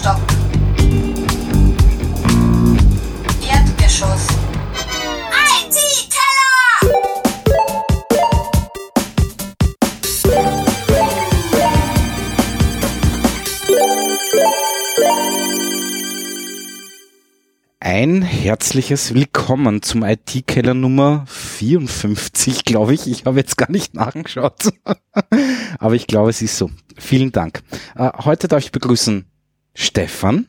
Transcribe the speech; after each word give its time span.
Stock. 0.00 0.16
Erdgeschoss. 3.46 4.28
Ein 17.80 18.22
herzliches 18.22 19.12
Willkommen 19.12 19.82
zum 19.82 20.02
IT-Keller 20.02 20.72
Nummer 20.72 21.26
54, 21.26 22.64
glaube 22.64 22.94
ich. 22.94 23.06
Ich 23.06 23.26
habe 23.26 23.38
jetzt 23.38 23.58
gar 23.58 23.70
nicht 23.70 23.92
nachgeschaut, 23.92 24.72
aber 25.78 25.94
ich 25.94 26.06
glaube, 26.06 26.30
es 26.30 26.40
ist 26.40 26.56
so. 26.56 26.70
Vielen 26.96 27.32
Dank. 27.32 27.62
Äh, 27.96 28.10
heute 28.24 28.48
darf 28.48 28.64
ich 28.64 28.72
begrüßen 28.72 29.26
Stefan. 29.74 30.46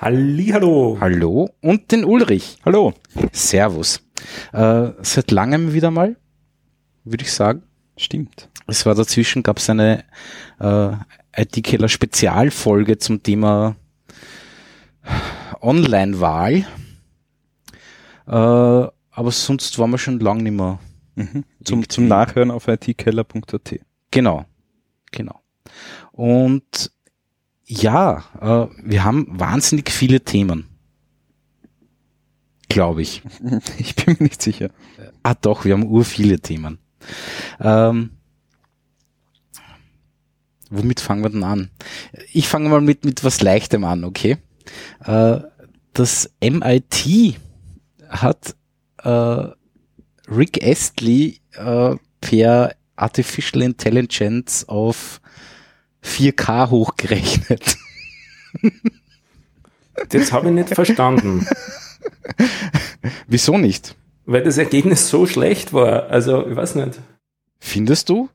Hallihallo. 0.00 0.98
Hallo. 1.00 1.50
Und 1.60 1.92
den 1.92 2.04
Ulrich. 2.04 2.58
Hallo. 2.64 2.94
Servus. 3.32 4.02
Äh, 4.52 4.90
seit 5.02 5.30
langem 5.30 5.72
wieder 5.72 5.90
mal, 5.90 6.16
würde 7.04 7.24
ich 7.24 7.32
sagen. 7.32 7.62
Stimmt. 7.96 8.48
Es 8.66 8.84
war 8.86 8.94
dazwischen, 8.94 9.42
gab 9.42 9.58
es 9.58 9.70
eine 9.70 10.04
äh, 10.60 10.92
IT-Keller 11.36 11.88
Spezialfolge 11.88 12.98
zum 12.98 13.22
Thema 13.22 13.76
Online-Wahl. 15.60 16.64
Äh, 18.26 18.30
aber 18.30 19.30
sonst 19.30 19.78
waren 19.78 19.90
wir 19.90 19.98
schon 19.98 20.20
lange 20.20 20.42
nicht 20.42 20.52
mehr. 20.52 20.78
Mhm. 21.14 21.44
Zum, 21.64 21.88
zum 21.88 22.08
Nachhören 22.08 22.50
auf 22.50 22.66
itkeller.at. 22.66 23.80
Genau, 24.10 24.44
genau. 25.10 25.40
Und 26.12 26.90
ja, 27.72 28.24
äh, 28.40 28.66
wir 28.82 29.04
haben 29.04 29.26
wahnsinnig 29.28 29.90
viele 29.90 30.20
Themen. 30.20 30.66
Glaube 32.68 33.02
ich. 33.02 33.22
Ich 33.78 33.96
bin 33.96 34.16
mir 34.18 34.24
nicht 34.24 34.42
sicher. 34.42 34.70
Ah 35.22 35.34
doch, 35.34 35.64
wir 35.64 35.72
haben 35.72 35.86
ur 35.86 36.04
viele 36.04 36.40
Themen. 36.40 36.78
Ähm, 37.60 38.10
womit 40.70 41.00
fangen 41.00 41.22
wir 41.22 41.30
denn 41.30 41.44
an? 41.44 41.70
Ich 42.32 42.48
fange 42.48 42.68
mal 42.68 42.80
mit, 42.80 43.04
mit 43.04 43.24
was 43.24 43.40
Leichtem 43.40 43.84
an, 43.84 44.04
okay? 44.04 44.36
Äh, 45.04 45.40
das 45.94 46.30
MIT 46.42 47.36
hat 48.08 48.54
äh, 49.02 49.46
Rick 50.28 50.62
Astley 50.62 51.40
äh, 51.54 51.96
per 52.20 52.74
Artificial 52.96 53.62
Intelligence 53.62 54.68
auf 54.68 55.21
4K 56.04 56.70
hochgerechnet. 56.70 57.76
Das 60.08 60.32
habe 60.32 60.48
ich 60.48 60.54
nicht 60.54 60.74
verstanden. 60.74 61.46
Wieso 63.26 63.58
nicht? 63.58 63.96
Weil 64.24 64.42
das 64.42 64.58
Ergebnis 64.58 65.08
so 65.08 65.26
schlecht 65.26 65.72
war. 65.72 66.08
Also, 66.08 66.46
ich 66.46 66.56
weiß 66.56 66.76
nicht. 66.76 67.00
Findest 67.58 68.08
du? 68.08 68.28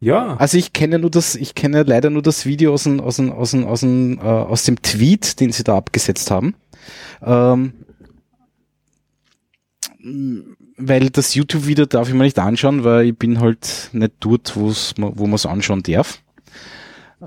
Ja. 0.00 0.36
Also 0.36 0.58
ich 0.58 0.72
kenne 0.72 0.98
nur 0.98 1.10
das, 1.10 1.36
ich 1.36 1.54
kenne 1.54 1.84
leider 1.84 2.10
nur 2.10 2.22
das 2.22 2.44
Video 2.44 2.72
aus 2.72 2.82
dem, 2.82 3.00
aus 3.00 3.16
dem, 3.16 3.30
aus 3.30 3.52
dem, 3.52 3.66
aus 3.66 3.80
dem, 3.80 4.18
äh, 4.18 4.22
aus 4.22 4.64
dem 4.64 4.82
Tweet, 4.82 5.38
den 5.38 5.52
sie 5.52 5.62
da 5.62 5.76
abgesetzt 5.76 6.30
haben. 6.32 6.56
Ähm, 7.22 7.72
weil 10.76 11.10
das 11.10 11.36
YouTube-Video 11.36 11.86
darf 11.86 12.08
ich 12.08 12.14
mir 12.14 12.24
nicht 12.24 12.40
anschauen, 12.40 12.82
weil 12.82 13.06
ich 13.06 13.16
bin 13.16 13.40
halt 13.40 13.90
nicht 13.92 14.14
dort, 14.18 14.56
wo's, 14.56 14.94
wo 14.96 15.26
man 15.26 15.34
es 15.34 15.46
anschauen 15.46 15.84
darf. 15.84 16.20
Äh, 17.22 17.26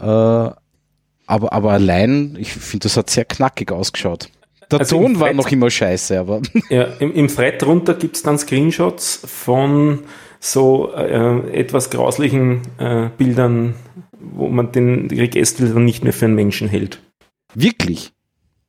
aber, 1.28 1.54
aber 1.54 1.72
allein, 1.72 2.36
ich 2.40 2.52
finde, 2.54 2.84
das 2.84 2.98
hat 2.98 3.10
sehr 3.10 3.26
knackig 3.26 3.72
ausgeschaut. 3.72 4.30
Der 4.72 4.80
Also 4.80 4.98
Ton 5.00 5.20
war 5.20 5.28
Thread- 5.28 5.36
noch 5.38 5.52
immer 5.52 5.70
scheiße, 5.70 6.20
aber 6.20 6.42
ja 6.70 6.84
im, 7.00 7.14
Im 7.14 7.28
Thread 7.28 7.62
drunter 7.62 7.94
gibt's 7.94 8.24
dann 8.24 8.38
Screenshots 8.38 9.22
von 9.26 10.00
so 10.40 10.92
äh, 10.94 11.52
etwas 11.52 11.90
grauslichen 11.90 12.62
äh, 12.78 13.10
Bildern, 13.18 13.76
wo 14.20 14.48
man 14.50 14.72
den 14.72 15.08
Rick 15.10 15.36
Astley 15.36 15.72
dann 15.74 15.86
nicht 15.86 16.04
mehr 16.04 16.14
für 16.14 16.26
einen 16.26 16.36
Menschen 16.36 16.68
hält. 16.68 17.00
wirklich. 17.54 18.12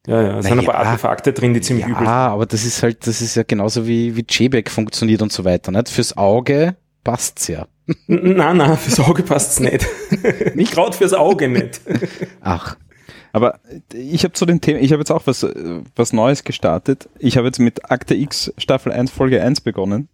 Ja, 0.06 0.22
ja, 0.22 0.38
es 0.38 0.46
sind 0.46 0.60
ein 0.60 0.64
paar. 0.64 0.76
Artefakte 0.76 1.32
drin, 1.32 1.52
die 1.52 1.60
ziemlich 1.60 1.84
Ja, 1.84 1.90
übel 1.90 2.06
sind. 2.06 2.08
aber 2.08 2.46
das 2.46 2.64
ist 2.64 2.80
halt, 2.84 3.08
das 3.08 3.20
ist 3.20 3.34
ja 3.34 3.42
genauso 3.42 3.88
wie, 3.88 4.14
wie 4.16 4.24
JBack 4.28 4.70
funktioniert 4.70 5.20
und 5.20 5.32
so 5.32 5.44
weiter, 5.44 5.72
nicht? 5.72 5.88
Fürs 5.88 6.16
Auge 6.16 6.76
passt's 7.02 7.48
ja. 7.48 7.66
N- 8.08 8.36
Nein, 8.36 8.56
nein, 8.56 8.76
fürs 8.76 9.00
Auge 9.00 9.22
passt's 9.22 9.60
nicht. 9.60 9.86
nicht 10.54 10.72
gerade 10.72 10.96
fürs 10.96 11.12
Auge 11.12 11.48
nicht. 11.48 11.80
Ach, 12.40 12.76
Aber 13.32 13.60
ich 13.92 14.24
habe 14.24 14.34
zu 14.34 14.46
dem 14.46 14.60
Thema, 14.60 14.80
ich 14.80 14.92
habe 14.92 15.00
jetzt 15.00 15.10
auch 15.12 15.26
was, 15.26 15.46
was 15.94 16.12
Neues 16.12 16.42
gestartet. 16.44 17.08
Ich 17.18 17.36
habe 17.36 17.46
jetzt 17.46 17.58
mit 17.60 17.90
Akte 17.90 18.14
X 18.14 18.52
Staffel 18.58 18.92
1 18.92 19.10
Folge 19.10 19.40
1 19.42 19.60
begonnen. 19.60 20.08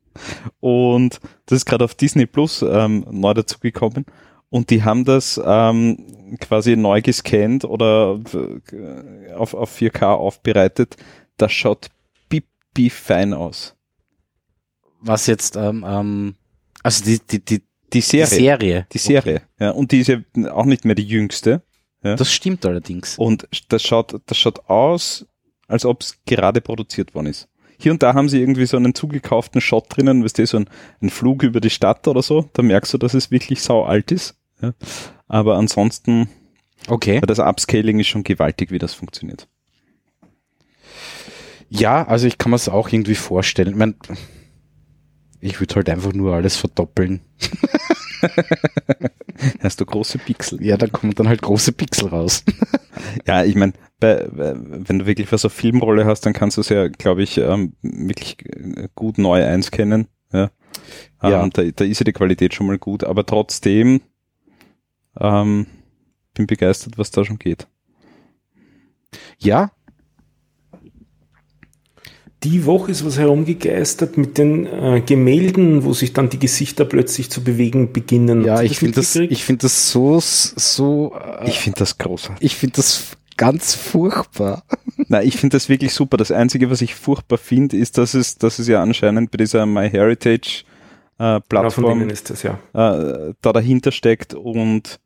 Und 0.60 1.20
das 1.46 1.58
ist 1.58 1.66
gerade 1.66 1.84
auf 1.84 1.94
Disney 1.94 2.26
Plus 2.26 2.62
ähm, 2.62 3.04
neu 3.10 3.34
dazugekommen. 3.34 4.04
Und 4.50 4.70
die 4.70 4.82
haben 4.82 5.04
das 5.04 5.40
ähm, 5.44 6.36
quasi 6.40 6.74
neu 6.76 7.02
gescannt 7.02 7.64
oder 7.64 8.18
äh, 8.72 9.32
auf, 9.34 9.54
auf 9.54 9.76
4K 9.76 10.04
aufbereitet. 10.06 10.96
Das 11.36 11.52
schaut 11.52 11.88
pipi 12.28 12.90
fein 12.90 13.34
aus. 13.34 13.76
was 15.00 15.26
jetzt, 15.26 15.56
ähm, 15.56 15.84
ähm, 15.86 16.34
also 16.96 17.04
die, 17.04 17.20
die, 17.20 17.44
die, 17.44 17.62
Die 17.92 18.00
Serie. 18.00 18.28
die 18.28 18.36
Serie. 18.44 18.86
Die 18.92 18.98
Serie. 18.98 19.42
Ja, 19.60 19.70
und 19.70 19.92
die 19.92 20.00
ist 20.00 20.08
ja 20.08 20.18
auch 20.52 20.64
nicht 20.66 20.84
mehr 20.84 20.94
die 20.94 21.04
jüngste. 21.06 21.62
Ja. 22.02 22.14
Das 22.16 22.32
stimmt 22.32 22.64
allerdings. 22.66 23.16
Und 23.18 23.48
das 23.68 23.82
schaut, 23.82 24.20
das 24.26 24.36
schaut 24.38 24.68
aus, 24.68 25.26
als 25.66 25.84
ob 25.84 26.02
es 26.02 26.18
gerade 26.26 26.60
produziert 26.60 27.14
worden 27.14 27.26
ist. 27.26 27.48
Hier 27.80 27.92
und 27.92 28.02
da 28.02 28.14
haben 28.14 28.28
sie 28.28 28.40
irgendwie 28.40 28.66
so 28.66 28.76
einen 28.76 28.94
zugekauften 28.94 29.60
Shot 29.60 29.86
drinnen, 29.88 30.24
weißt 30.24 30.38
du, 30.38 30.46
so 30.46 30.56
ein, 30.58 30.68
ein 31.00 31.10
Flug 31.10 31.42
über 31.44 31.60
die 31.60 31.70
Stadt 31.70 32.08
oder 32.08 32.22
so. 32.22 32.48
Da 32.52 32.62
merkst 32.62 32.92
du, 32.94 32.98
dass 32.98 33.14
es 33.14 33.30
wirklich 33.30 33.62
sau 33.62 33.84
alt 33.84 34.10
ist. 34.12 34.36
Ja. 34.60 34.74
Aber 35.28 35.56
ansonsten, 35.56 36.28
Okay. 36.88 37.20
das 37.26 37.38
Upscaling 37.38 38.00
ist 38.00 38.08
schon 38.08 38.24
gewaltig, 38.24 38.70
wie 38.70 38.78
das 38.78 38.94
funktioniert. 38.94 39.46
Ja, 41.68 42.06
also 42.06 42.26
ich 42.26 42.38
kann 42.38 42.50
mir 42.50 42.56
es 42.56 42.68
auch 42.68 42.88
irgendwie 42.88 43.14
vorstellen. 43.14 43.68
Ich, 43.70 43.76
mein, 43.76 43.94
ich 45.40 45.60
würde 45.60 45.76
halt 45.76 45.90
einfach 45.90 46.12
nur 46.12 46.34
alles 46.34 46.56
verdoppeln. 46.56 47.20
Hast 49.60 49.80
du 49.80 49.86
große 49.86 50.18
Pixel. 50.18 50.64
Ja, 50.64 50.76
dann 50.76 50.90
kommen 50.90 51.14
dann 51.14 51.28
halt 51.28 51.42
große 51.42 51.72
Pixel 51.72 52.08
raus. 52.08 52.44
Ja, 53.26 53.44
ich 53.44 53.54
meine, 53.54 53.74
wenn 54.00 54.98
du 54.98 55.06
wirklich 55.06 55.30
was 55.30 55.44
auf 55.44 55.52
Filmrolle 55.52 56.04
hast, 56.04 56.26
dann 56.26 56.32
kannst 56.32 56.56
du 56.56 56.62
es 56.62 56.68
ja, 56.68 56.88
glaube 56.88 57.22
ich, 57.22 57.38
ähm, 57.38 57.74
wirklich 57.80 58.44
äh, 58.44 58.88
gut 58.96 59.18
neu 59.18 59.44
einscannen. 59.44 60.08
Ja. 60.32 60.50
Ja. 61.22 61.44
Ähm, 61.44 61.50
da, 61.52 61.62
da 61.62 61.84
ist 61.84 62.00
ja 62.00 62.04
die 62.04 62.12
Qualität 62.12 62.54
schon 62.54 62.66
mal 62.66 62.78
gut, 62.78 63.04
aber 63.04 63.24
trotzdem 63.24 64.00
ähm, 65.18 65.66
bin 66.34 66.48
begeistert, 66.48 66.98
was 66.98 67.12
da 67.12 67.24
schon 67.24 67.38
geht. 67.38 67.68
Ja, 69.38 69.70
Die 72.44 72.66
Woche 72.66 72.92
ist 72.92 73.04
was 73.04 73.18
herumgegeistert 73.18 74.16
mit 74.16 74.38
den 74.38 74.66
äh, 74.66 75.02
Gemälden, 75.04 75.82
wo 75.82 75.92
sich 75.92 76.12
dann 76.12 76.28
die 76.28 76.38
Gesichter 76.38 76.84
plötzlich 76.84 77.30
zu 77.30 77.42
bewegen 77.42 77.92
beginnen. 77.92 78.44
ja, 78.44 78.62
ich 78.62 78.78
finde 78.78 78.94
das, 78.96 79.16
ich 79.16 79.44
finde 79.44 79.62
das 79.62 79.90
so, 79.90 80.20
so, 80.20 81.14
äh, 81.40 81.48
Ich 81.48 81.58
finde 81.58 81.80
das 81.80 81.98
großartig. 81.98 82.44
ich 82.44 82.54
finde 82.56 82.76
das 82.76 83.16
ganz 83.36 83.74
furchtbar. 83.74 84.62
Nein, 85.08 85.26
ich 85.26 85.36
finde 85.36 85.56
das 85.56 85.68
wirklich 85.68 85.92
super. 85.92 86.16
Das 86.16 86.30
Einzige, 86.30 86.70
was 86.70 86.80
ich 86.80 86.94
furchtbar 86.94 87.38
finde, 87.38 87.76
ist, 87.76 87.98
dass 87.98 88.14
es, 88.14 88.36
dass 88.36 88.58
es 88.60 88.68
ja 88.68 88.82
anscheinend 88.82 89.30
bei 89.32 89.38
dieser 89.38 89.66
MyHeritage 89.66 90.64
äh, 91.18 91.22
Ja, 91.24 91.40
Plattform 91.40 92.08
ist 92.08 92.30
das, 92.30 92.44
ja. 92.44 92.58
äh, 92.72 93.34
da 93.40 93.52
dahinter 93.52 93.90
steckt 93.90 94.34
und 94.34 95.00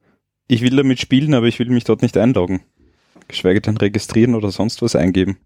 ich 0.49 0.61
will 0.61 0.77
damit 0.77 1.01
spielen, 1.01 1.33
aber 1.33 1.47
ich 1.47 1.59
will 1.59 1.71
mich 1.71 1.85
dort 1.85 2.03
nicht 2.03 2.19
einloggen. 2.19 2.61
Geschweige 3.29 3.63
denn 3.63 3.79
registrieren 3.79 4.35
oder 4.35 4.51
sonst 4.51 4.83
was 4.83 4.97
eingeben. 4.97 5.39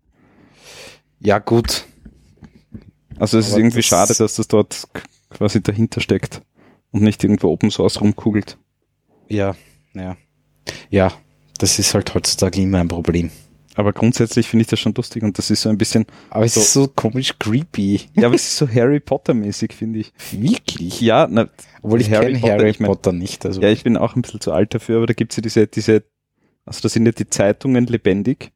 Ja, 1.26 1.40
gut. 1.40 1.84
Also 3.19 3.38
es 3.38 3.46
ist 3.49 3.52
Aber 3.55 3.61
irgendwie 3.62 3.78
das- 3.78 3.87
schade, 3.87 4.14
dass 4.17 4.37
das 4.37 4.46
dort 4.46 4.87
quasi 5.31 5.61
dahinter 5.61 6.00
steckt 6.00 6.40
und 6.93 7.02
nicht 7.02 7.25
irgendwo 7.25 7.49
Open 7.50 7.73
Source 7.73 8.00
rumkugelt. 8.00 8.56
Ja, 9.28 9.56
ja. 9.94 10.17
Ja, 10.88 11.12
das 11.58 11.81
ist 11.81 11.94
halt 11.94 12.14
heutzutage 12.14 12.61
immer 12.62 12.78
ein 12.78 12.87
Problem. 12.87 13.31
Aber 13.75 13.93
grundsätzlich 13.93 14.46
finde 14.46 14.62
ich 14.62 14.69
das 14.69 14.78
schon 14.78 14.94
lustig 14.94 15.25
und 15.25 15.37
das 15.37 15.50
ist 15.50 15.62
so 15.62 15.69
ein 15.69 15.76
bisschen, 15.78 16.06
Aber 16.31 16.44
es 16.44 16.55
So. 16.55 16.61
ist 16.61 16.73
so 16.73 16.87
komisch 16.87 17.37
creepy. 17.40 18.02
ja, 18.14 18.26
aber 18.26 18.37
es 18.37 18.46
ist 18.46 18.56
so 18.58 18.69
Harry 18.69 19.00
Potter 19.00 19.34
mäßig, 19.34 19.73
finde 19.73 19.99
ich. 19.99 20.12
Wirklich? 20.31 21.00
Ja, 21.00 21.26
na, 21.28 21.49
Obwohl 21.82 22.00
ich 22.02 22.11
Harry 22.12 22.34
Potter, 22.38 22.52
Harry 22.52 22.70
ich 22.70 22.78
mein- 22.78 22.87
Potter 22.88 23.11
nicht. 23.11 23.44
Also 23.44 23.61
ja, 23.61 23.69
ich 23.70 23.82
bin 23.82 23.96
auch 23.96 24.14
ein 24.14 24.23
bisschen 24.23 24.40
zu 24.40 24.52
alt 24.52 24.75
dafür, 24.75 24.99
aber 24.99 25.06
da 25.08 25.12
gibt's 25.14 25.34
ja 25.34 25.40
diese, 25.43 25.67
diese, 25.67 26.05
also 26.64 26.82
da 26.82 26.88
sind 26.88 27.05
ja 27.05 27.11
die 27.11 27.28
Zeitungen 27.28 27.87
lebendig. 27.87 28.52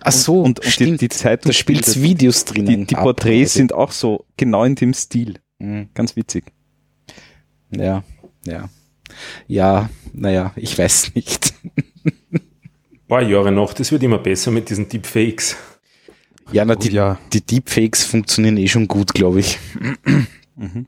Ach 0.00 0.12
so, 0.12 0.40
und, 0.42 0.58
und 0.60 0.64
die, 0.66 0.70
stimmt. 0.70 1.00
die 1.00 1.08
Zeitung 1.08 1.50
da 1.50 1.52
spielt's 1.52 1.92
spielt- 1.92 2.04
Videos 2.04 2.44
drinnen. 2.44 2.80
Die, 2.80 2.86
die 2.86 2.94
Porträts 2.94 3.54
sind 3.54 3.72
auch 3.72 3.92
so 3.92 4.24
genau 4.36 4.64
in 4.64 4.74
dem 4.74 4.94
Stil. 4.94 5.34
Mhm. 5.58 5.88
Ganz 5.94 6.16
witzig. 6.16 6.44
Ja, 7.70 8.02
ja. 8.44 8.68
Ja, 9.46 9.90
naja, 10.12 10.52
ich 10.56 10.78
weiß 10.78 11.14
nicht. 11.14 11.54
paar 13.08 13.22
Jahre 13.22 13.50
noch. 13.52 13.72
Das 13.72 13.90
wird 13.90 14.02
immer 14.02 14.18
besser 14.18 14.50
mit 14.50 14.68
diesen 14.70 14.88
Deepfakes. 14.88 15.56
Ja, 16.52 16.64
na, 16.64 16.74
Oh, 16.74 16.78
die, 16.78 16.90
ja. 16.90 17.18
die 17.32 17.40
Deepfakes 17.40 18.04
funktionieren 18.04 18.56
eh 18.58 18.68
schon 18.68 18.86
gut, 18.88 19.14
glaube 19.14 19.40
ich. 19.40 19.58
Mhm. 20.56 20.86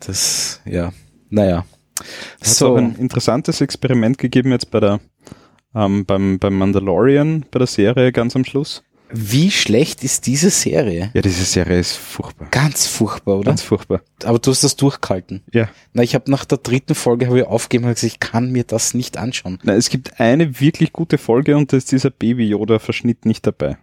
Das, 0.00 0.60
ja, 0.64 0.92
naja. 1.30 1.64
Es 2.40 2.50
hat 2.50 2.56
So, 2.56 2.72
auch 2.74 2.76
ein 2.76 2.96
interessantes 2.96 3.60
Experiment 3.60 4.18
gegeben 4.18 4.50
jetzt 4.50 4.70
bei 4.70 4.80
der 4.80 5.00
ähm, 5.74 6.04
beim, 6.06 6.38
beim 6.38 6.56
Mandalorian, 6.58 7.44
bei 7.50 7.58
der 7.58 7.66
Serie 7.66 8.12
ganz 8.12 8.34
am 8.36 8.44
Schluss. 8.44 8.82
wie 9.10 9.50
schlecht 9.50 10.02
ist 10.02 10.26
diese 10.26 10.50
Serie? 10.50 11.10
Ja, 11.14 11.22
diese 11.22 11.44
Serie 11.44 11.78
ist 11.78 11.96
furchtbar. 11.96 12.48
Ganz 12.50 12.86
furchtbar, 12.86 13.36
oder? 13.38 13.50
Ganz 13.50 13.62
furchtbar. 13.62 14.00
Aber 14.24 14.38
du 14.38 14.50
hast 14.50 14.64
das 14.64 14.74
durchgehalten. 14.76 15.42
Ja. 15.52 15.68
Na, 15.92 16.02
ich 16.02 16.14
habe 16.14 16.30
nach 16.30 16.44
der 16.44 16.58
dritten 16.58 16.94
Folge 16.96 17.26
habe 17.26 17.38
ich 17.40 17.46
aufgegeben 17.46 17.84
und 17.88 17.94
gesagt, 17.94 18.12
ich 18.12 18.18
kann 18.20 18.50
mir 18.50 18.64
das 18.64 18.94
nicht 18.94 19.16
anschauen. 19.16 19.58
Na, 19.62 19.74
es 19.74 19.88
gibt 19.88 20.18
eine 20.20 20.58
wirklich 20.60 20.92
gute 20.92 21.18
Folge 21.18 21.56
und 21.56 21.72
da 21.72 21.76
ist 21.76 21.92
dieser 21.92 22.10
Baby-Yoda-Verschnitt 22.10 23.24
nicht 23.26 23.46
dabei. 23.46 23.76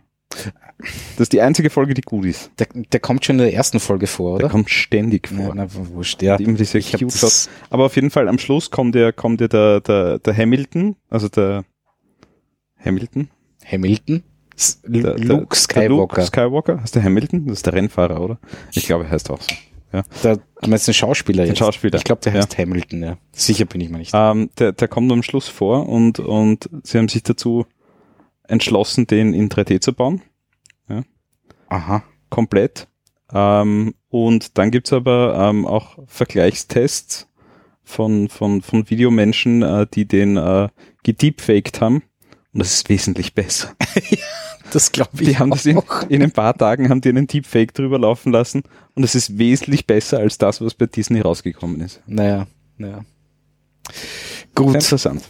Das 1.15 1.19
ist 1.25 1.33
die 1.33 1.41
einzige 1.41 1.69
Folge, 1.69 1.93
die 1.93 2.01
gut 2.01 2.25
ist. 2.25 2.51
Der, 2.57 2.67
der 2.91 2.99
kommt 2.99 3.23
schon 3.25 3.35
in 3.35 3.43
der 3.45 3.53
ersten 3.53 3.79
Folge 3.79 4.07
vor, 4.07 4.37
Der 4.39 4.45
oder? 4.45 4.51
kommt 4.51 4.69
ständig 4.69 5.27
vor. 5.27 5.53
na, 5.53 5.67
wurscht, 5.73 6.21
ja. 6.23 6.37
Immer 6.37 6.57
diese 6.57 6.77
Ich 6.79 6.93
hab 6.93 7.01
das, 7.01 7.49
Aber 7.69 7.85
auf 7.85 7.95
jeden 7.95 8.09
Fall 8.11 8.27
am 8.27 8.39
Schluss 8.39 8.71
kommt 8.71 8.95
ja, 8.95 9.11
kommt 9.11 9.41
ja 9.41 9.47
der, 9.47 9.81
der, 9.81 10.19
der 10.19 10.35
Hamilton, 10.35 10.95
also 11.09 11.27
der 11.29 11.63
Hamilton, 12.83 13.29
Hamilton? 13.65 14.23
S- 14.55 14.81
der, 14.85 15.13
Luke 15.17 15.25
Der 15.25 15.25
Luke 15.37 15.55
Skywalker. 15.55 16.21
Skywalker, 16.23 16.81
heißt 16.81 16.95
der 16.95 17.03
Hamilton? 17.03 17.45
Das 17.47 17.57
ist 17.57 17.65
der 17.65 17.73
Rennfahrer, 17.73 18.21
oder? 18.21 18.39
Ich 18.73 18.85
glaube, 18.85 19.05
er 19.05 19.11
heißt 19.11 19.29
auch 19.29 19.41
so. 19.41 19.53
Der, 20.23 20.37
du 20.37 20.69
meinst 20.69 20.87
den 20.87 20.93
Schauspieler 20.93 21.43
Den 21.43 21.49
jetzt? 21.49 21.59
Schauspieler, 21.59 21.97
Ich 21.97 22.05
glaube, 22.05 22.21
der 22.21 22.31
ja. 22.33 22.39
heißt 22.39 22.57
Hamilton, 22.57 23.03
ja. 23.03 23.17
Sicher 23.33 23.65
bin 23.65 23.81
ich 23.81 23.89
mir 23.89 23.97
nicht. 23.97 24.11
Ähm, 24.13 24.49
der, 24.57 24.71
der 24.71 24.87
kommt 24.87 25.11
am 25.11 25.21
Schluss 25.21 25.49
vor 25.49 25.89
und, 25.89 26.19
und 26.19 26.69
sie 26.83 26.97
haben 26.97 27.09
sich 27.09 27.23
dazu 27.23 27.65
entschlossen, 28.47 29.05
den 29.07 29.33
in 29.33 29.49
3D 29.49 29.81
zu 29.81 29.93
bauen. 29.93 30.21
Aha. 31.69 32.03
komplett. 32.29 32.87
Ähm, 33.33 33.93
und 34.09 34.57
dann 34.57 34.71
gibt's 34.71 34.91
aber 34.91 35.47
ähm, 35.49 35.65
auch 35.65 35.97
Vergleichstests 36.05 37.27
von, 37.83 38.27
von, 38.29 38.61
von 38.61 38.89
Videomenschen, 38.89 39.61
äh, 39.61 39.87
die 39.93 40.05
den 40.05 40.35
äh, 40.37 40.67
gedeepfaked 41.03 41.79
haben. 41.81 42.03
Und 42.53 42.59
das 42.59 42.73
ist 42.73 42.89
wesentlich 42.89 43.33
besser. 43.33 43.75
Das 44.73 44.93
glaube 44.93 45.09
ich 45.19 45.27
Die 45.27 45.37
haben 45.37 45.49
das 45.49 45.65
in, 45.65 45.77
auch. 45.79 46.03
in 46.07 46.23
ein 46.23 46.31
paar 46.31 46.57
Tagen 46.57 46.87
haben 46.89 47.01
die 47.01 47.09
einen 47.09 47.27
Deepfake 47.27 47.73
drüber 47.73 47.99
laufen 47.99 48.31
lassen 48.31 48.63
und 48.95 49.03
es 49.03 49.15
ist 49.15 49.37
wesentlich 49.37 49.85
besser 49.85 50.19
als 50.19 50.37
das, 50.37 50.61
was 50.61 50.75
bei 50.75 50.85
Disney 50.85 51.19
rausgekommen 51.19 51.81
ist. 51.81 51.99
Naja, 52.07 52.47
naja. 52.77 53.03
Sehr 53.91 54.45
Gut. 54.55 54.75
interessant. 54.75 55.23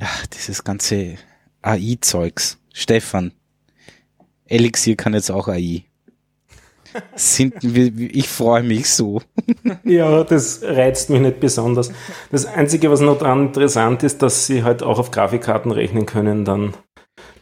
Ja, 0.00 0.08
dieses 0.32 0.62
ganze 0.62 1.16
AI-Zeugs. 1.62 2.58
Stefan, 2.72 3.32
Elixir 4.44 4.94
kann 4.94 5.14
jetzt 5.14 5.30
auch 5.30 5.48
AI. 5.48 5.84
Sind 7.14 7.54
wir, 7.62 7.92
ich 7.96 8.28
freue 8.28 8.62
mich 8.62 8.90
so. 8.90 9.22
Ja, 9.84 10.24
das 10.24 10.60
reizt 10.62 11.10
mich 11.10 11.20
nicht 11.20 11.40
besonders. 11.40 11.92
Das 12.30 12.46
Einzige, 12.46 12.90
was 12.90 13.00
noch 13.00 13.18
dran 13.18 13.48
interessant 13.48 14.02
ist, 14.02 14.22
dass 14.22 14.46
sie 14.46 14.64
halt 14.64 14.82
auch 14.82 14.98
auf 14.98 15.10
Grafikkarten 15.10 15.72
rechnen 15.72 16.06
können, 16.06 16.44
dann 16.44 16.74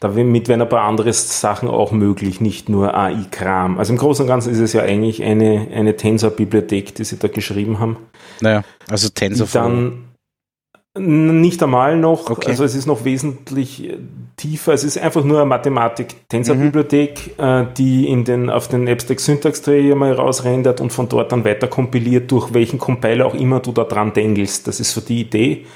damit 0.01 0.49
werden 0.49 0.62
ein 0.62 0.69
paar 0.69 0.83
andere 0.83 1.12
Sachen 1.12 1.69
auch 1.69 1.91
möglich, 1.91 2.41
nicht 2.41 2.69
nur 2.69 2.95
AI-Kram. 2.95 3.79
Also 3.79 3.93
im 3.93 3.99
Großen 3.99 4.25
und 4.25 4.29
Ganzen 4.29 4.53
ist 4.53 4.59
es 4.59 4.75
ja 4.75 4.83
eigentlich 4.83 5.23
eine, 5.23 5.69
eine 5.73 5.97
Tensor-Bibliothek, 5.97 6.95
die 6.95 7.05
sie 7.05 7.19
da 7.19 7.29
geschrieben 7.29 7.79
haben. 7.79 7.97
Naja, 8.41 8.65
also 8.91 9.09
TensorFlow. 9.09 9.61
dann 9.62 10.13
nicht 10.96 11.61
einmal 11.62 11.96
noch, 11.96 12.31
Okay. 12.31 12.50
also 12.50 12.64
es 12.64 12.75
ist 12.76 12.87
noch 12.87 13.05
wesentlich 13.05 13.85
äh, 13.85 13.99
tiefer. 14.37 14.73
Es 14.73 14.85
ist 14.85 14.96
einfach 14.96 15.25
nur 15.25 15.38
eine 15.41 15.46
Mathematik-Tensor-Bibliothek, 15.46 17.38
äh, 17.38 17.64
die 17.76 18.08
in 18.08 18.25
den, 18.25 18.49
auf 18.49 18.69
den 18.69 18.88
Abstract 18.88 19.20
Syntax 19.20 19.62
Tray 19.62 19.94
mal 19.94 20.12
rausrendert 20.12 20.81
und 20.81 20.93
von 20.93 21.08
dort 21.08 21.32
dann 21.32 21.44
weiter 21.44 21.67
kompiliert, 21.67 22.31
durch 22.31 22.55
welchen 22.55 22.79
Compiler 22.79 23.26
auch 23.26 23.35
immer 23.35 23.61
du 23.61 23.73
da 23.73 23.85
dran 23.85 24.12
dengelst. 24.12 24.69
Das 24.69 24.79
ist 24.79 24.93
so 24.93 25.00
die 25.00 25.23
Idee. 25.23 25.67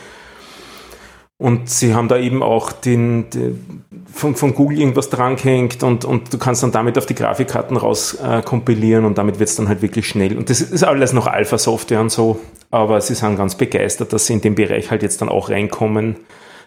Und 1.40 1.70
sie 1.70 1.94
haben 1.94 2.08
da 2.08 2.18
eben 2.18 2.42
auch 2.42 2.72
den, 2.72 3.30
den 3.30 3.84
von, 4.12 4.34
von 4.34 4.54
Google 4.54 4.80
irgendwas 4.80 5.08
drangehängt 5.08 5.84
und, 5.84 6.04
und 6.04 6.32
du 6.32 6.38
kannst 6.38 6.64
dann 6.64 6.72
damit 6.72 6.98
auf 6.98 7.06
die 7.06 7.14
Grafikkarten 7.14 7.76
raus 7.76 8.14
äh, 8.14 8.42
kompilieren 8.42 9.04
und 9.04 9.18
damit 9.18 9.38
wird 9.38 9.48
es 9.48 9.54
dann 9.54 9.68
halt 9.68 9.80
wirklich 9.80 10.08
schnell. 10.08 10.36
Und 10.36 10.50
das 10.50 10.60
ist 10.60 10.82
alles 10.82 11.12
noch 11.12 11.28
Alpha-Software 11.28 12.00
und 12.00 12.10
so, 12.10 12.40
aber 12.72 13.00
sie 13.00 13.14
sind 13.14 13.36
ganz 13.36 13.54
begeistert, 13.54 14.12
dass 14.12 14.26
sie 14.26 14.32
in 14.32 14.40
den 14.40 14.56
Bereich 14.56 14.90
halt 14.90 15.02
jetzt 15.04 15.22
dann 15.22 15.28
auch 15.28 15.50
reinkommen. 15.50 16.16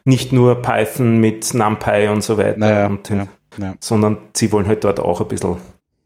Nicht 0.05 0.31
nur 0.31 0.61
Python 0.61 1.19
mit 1.19 1.53
NumPy 1.53 2.07
und 2.07 2.23
so 2.23 2.37
weiter, 2.37 2.57
Naja, 2.57 2.87
und 2.87 3.09
ja, 3.09 3.27
ja. 3.57 3.73
sondern 3.81 4.19
sie 4.33 4.53
wollen 4.53 4.67
halt 4.67 4.85
dort 4.85 5.01
auch 5.01 5.19
ein 5.19 5.27
bisschen 5.27 5.57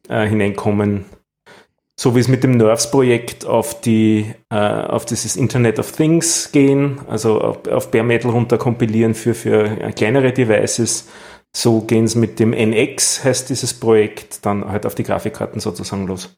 äh, 0.09 0.27
hineinkommen. 0.27 1.06
So 1.97 2.13
wie 2.15 2.19
es 2.19 2.27
mit 2.27 2.44
dem 2.44 2.51
Nerves-Projekt 2.51 3.45
auf 3.45 3.80
die, 3.80 4.25
äh, 4.50 4.56
auf 4.56 5.06
dieses 5.06 5.38
Internet 5.38 5.80
of 5.80 5.92
Things 5.94 6.51
gehen, 6.51 7.00
also 7.07 7.39
auf, 7.39 7.68
auf 7.68 7.89
Bare 7.92 8.03
Metal 8.03 8.31
runter 8.31 8.57
kompilieren 8.57 9.13
für, 9.13 9.33
für 9.33 9.63
äh, 9.81 9.92
kleinere 9.94 10.33
Devices. 10.33 11.07
So 11.56 11.80
gehen 11.81 12.03
es 12.03 12.15
mit 12.15 12.39
dem 12.39 12.51
NX, 12.51 13.24
heißt 13.24 13.50
dieses 13.50 13.74
Projekt, 13.74 14.45
dann 14.45 14.68
halt 14.68 14.86
auf 14.86 14.94
die 14.95 15.03
Grafikkarten 15.03 15.62
sozusagen 15.62 16.06
los. 16.06 16.36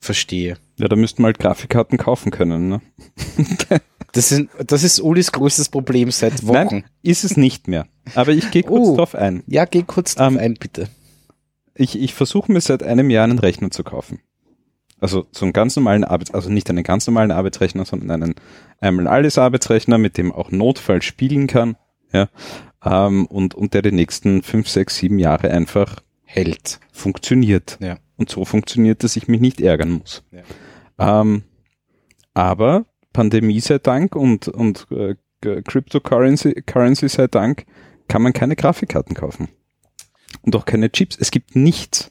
Verstehe. 0.00 0.56
Ja, 0.76 0.88
da 0.88 0.96
müssten 0.96 1.22
wir 1.22 1.26
halt 1.26 1.38
Grafikkarten 1.38 1.98
kaufen 1.98 2.30
können. 2.30 2.68
Ne? 2.68 2.80
Das 4.12 4.32
ist, 4.32 4.46
das 4.66 4.84
ist 4.84 5.00
Ulis 5.00 5.32
größtes 5.32 5.68
Problem 5.68 6.10
seit 6.10 6.46
Wochen. 6.46 6.54
Nein, 6.54 6.84
ist 7.02 7.24
es 7.24 7.36
nicht 7.36 7.68
mehr. 7.68 7.86
Aber 8.14 8.32
ich 8.32 8.50
gehe 8.50 8.62
kurz 8.62 8.88
Oh. 8.88 8.96
drauf 8.96 9.14
ein. 9.14 9.42
Ja, 9.46 9.66
geh 9.66 9.82
kurz 9.82 10.14
drauf 10.14 10.28
Ähm, 10.32 10.38
ein, 10.38 10.54
bitte. 10.54 10.88
Ich, 11.74 11.96
ich 12.00 12.14
versuche 12.14 12.50
mir 12.50 12.62
seit 12.62 12.82
einem 12.82 13.10
Jahr 13.10 13.24
einen 13.24 13.38
Rechner 13.38 13.70
zu 13.70 13.84
kaufen. 13.84 14.20
Also 15.00 15.26
so 15.30 15.44
einen 15.44 15.52
ganz 15.52 15.76
normalen 15.76 16.04
Arbeits, 16.04 16.32
also 16.32 16.50
nicht 16.50 16.68
einen 16.70 16.82
ganz 16.82 17.06
normalen 17.06 17.30
Arbeitsrechner, 17.30 17.84
sondern 17.84 18.22
einen 18.22 18.34
einmal 18.80 19.06
alles 19.06 19.38
Arbeitsrechner, 19.38 19.98
mit 19.98 20.18
dem 20.18 20.32
auch 20.32 20.50
Notfall 20.50 21.02
spielen 21.02 21.46
kann, 21.46 21.76
ja, 22.12 22.28
ähm, 22.84 23.26
und, 23.26 23.54
und 23.54 23.74
der 23.74 23.82
die 23.82 23.92
nächsten 23.92 24.42
fünf, 24.42 24.68
sechs, 24.68 24.96
sieben 24.96 25.18
Jahre 25.18 25.50
einfach 25.50 25.96
Hält. 26.24 26.80
funktioniert. 26.92 27.78
Ja. 27.80 27.98
Und 28.16 28.30
so 28.30 28.44
funktioniert, 28.44 29.04
dass 29.04 29.16
ich 29.16 29.28
mich 29.28 29.40
nicht 29.40 29.60
ärgern 29.60 29.92
muss. 29.92 30.24
Ja. 30.30 31.20
Ähm, 31.20 31.42
aber 32.34 32.86
Pandemie 33.12 33.60
sei 33.60 33.78
Dank 33.78 34.16
und, 34.16 34.48
und 34.48 34.86
äh, 34.90 35.14
Cryptocurrency 35.40 36.62
Currency 36.66 37.08
sei 37.08 37.28
Dank 37.28 37.64
kann 38.08 38.22
man 38.22 38.32
keine 38.32 38.56
Grafikkarten 38.56 39.14
kaufen. 39.14 39.48
Und 40.42 40.56
auch 40.56 40.64
keine 40.64 40.90
Chips. 40.90 41.16
Es 41.18 41.30
gibt 41.30 41.54
nichts. 41.54 42.10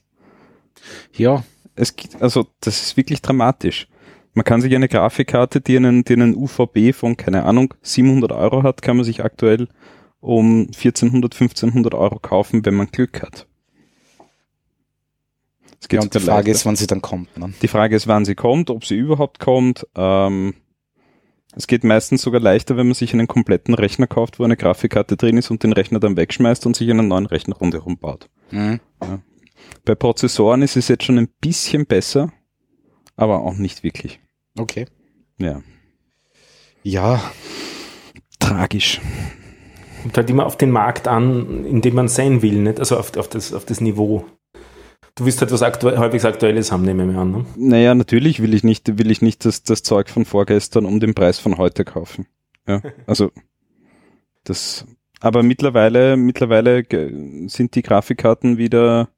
Ja, 1.13 1.43
Es 1.77 1.95
gibt, 1.95 2.21
also 2.21 2.47
das 2.59 2.81
ist 2.81 2.97
wirklich 2.97 3.21
dramatisch. 3.21 3.87
Man 4.33 4.43
kann 4.43 4.61
sich 4.61 4.75
eine 4.75 4.87
Grafikkarte, 4.87 5.61
die 5.61 5.77
einen, 5.77 6.03
die 6.03 6.13
einen 6.13 6.35
UVB 6.35 6.93
von, 6.93 7.17
keine 7.17 7.43
Ahnung, 7.43 7.73
700 7.81 8.31
Euro 8.31 8.63
hat, 8.63 8.81
kann 8.81 8.97
man 8.97 9.03
sich 9.03 9.23
aktuell 9.23 9.67
um 10.19 10.67
1400, 10.67 11.33
1500 11.33 11.93
Euro 11.93 12.19
kaufen, 12.19 12.65
wenn 12.65 12.75
man 12.75 12.87
Glück 12.87 13.21
hat. 13.21 13.47
Es 15.79 15.87
ja 15.91 16.01
und 16.01 16.13
die 16.13 16.19
Frage 16.19 16.51
ist, 16.51 16.65
wann 16.65 16.75
sie 16.75 16.87
dann 16.87 17.01
kommt. 17.01 17.37
Ne? 17.37 17.53
Die 17.61 17.67
Frage 17.67 17.95
ist, 17.95 18.07
wann 18.07 18.25
sie 18.25 18.35
kommt, 18.35 18.69
ob 18.69 18.85
sie 18.85 18.95
überhaupt 18.95 19.39
kommt. 19.39 19.87
Ähm, 19.95 20.55
es 21.55 21.67
geht 21.67 21.83
meistens 21.83 22.21
sogar 22.21 22.41
leichter, 22.41 22.77
wenn 22.77 22.87
man 22.87 22.93
sich 22.93 23.13
einen 23.13 23.27
kompletten 23.27 23.73
Rechner 23.73 24.07
kauft, 24.07 24.39
wo 24.39 24.43
eine 24.43 24.57
Grafikkarte 24.57 25.17
drin 25.17 25.37
ist 25.37 25.49
und 25.49 25.63
den 25.63 25.73
Rechner 25.73 25.99
dann 25.99 26.17
wegschmeißt 26.17 26.65
und 26.65 26.75
sich 26.75 26.89
einen 26.89 27.07
neuen 27.07 27.25
Rechner 27.25 27.55
rundherum 27.55 27.97
baut. 27.97 28.29
Mhm. 28.51 28.79
Bei 29.85 29.95
Prozessoren 29.95 30.61
ist 30.61 30.77
es 30.77 30.87
jetzt 30.87 31.03
schon 31.03 31.17
ein 31.17 31.29
bisschen 31.41 31.85
besser, 31.85 32.31
aber 33.15 33.41
auch 33.41 33.55
nicht 33.55 33.83
wirklich. 33.83 34.19
Okay. 34.57 34.85
Ja. 35.37 35.61
Ja, 36.83 37.21
Tragisch. 38.47 39.01
Kommt 40.01 40.17
halt 40.17 40.29
immer 40.29 40.45
auf 40.45 40.57
den 40.57 40.71
Markt 40.71 41.07
an, 41.07 41.65
in 41.65 41.81
dem 41.81 41.95
man 41.95 42.07
sein 42.07 42.41
will, 42.41 42.59
nicht? 42.59 42.79
Also 42.79 42.97
auf, 42.97 43.15
auf, 43.17 43.27
das, 43.27 43.53
auf 43.53 43.65
das 43.65 43.81
Niveau. 43.81 44.25
Du 45.15 45.25
willst 45.25 45.41
halt 45.41 45.51
was 45.51 45.63
aktu 45.63 45.97
halbwegs 45.97 46.25
Aktuelles 46.25 46.71
haben, 46.71 46.83
nehme 46.83 47.03
ich 47.03 47.11
mir 47.11 47.19
an. 47.19 47.31
Ne? 47.31 47.45
Naja, 47.57 47.95
natürlich 47.95 48.41
will 48.41 48.53
ich 48.53 48.63
nicht, 48.63 48.99
will 48.99 49.09
ich 49.09 49.21
nicht 49.21 49.43
das, 49.45 49.63
das 49.63 49.81
Zeug 49.81 50.09
von 50.09 50.25
vorgestern 50.25 50.85
um 50.85 50.99
den 50.99 51.15
Preis 51.15 51.39
von 51.39 51.57
heute 51.57 51.83
kaufen. 51.83 52.27
Ja, 52.67 52.81
also 53.07 53.31
das, 54.43 54.85
aber 55.19 55.43
mittlerweile, 55.43 56.15
mittlerweile 56.15 56.85
sind 57.49 57.75
die 57.75 57.81
Grafikkarten 57.81 58.57
wieder, 58.57 59.09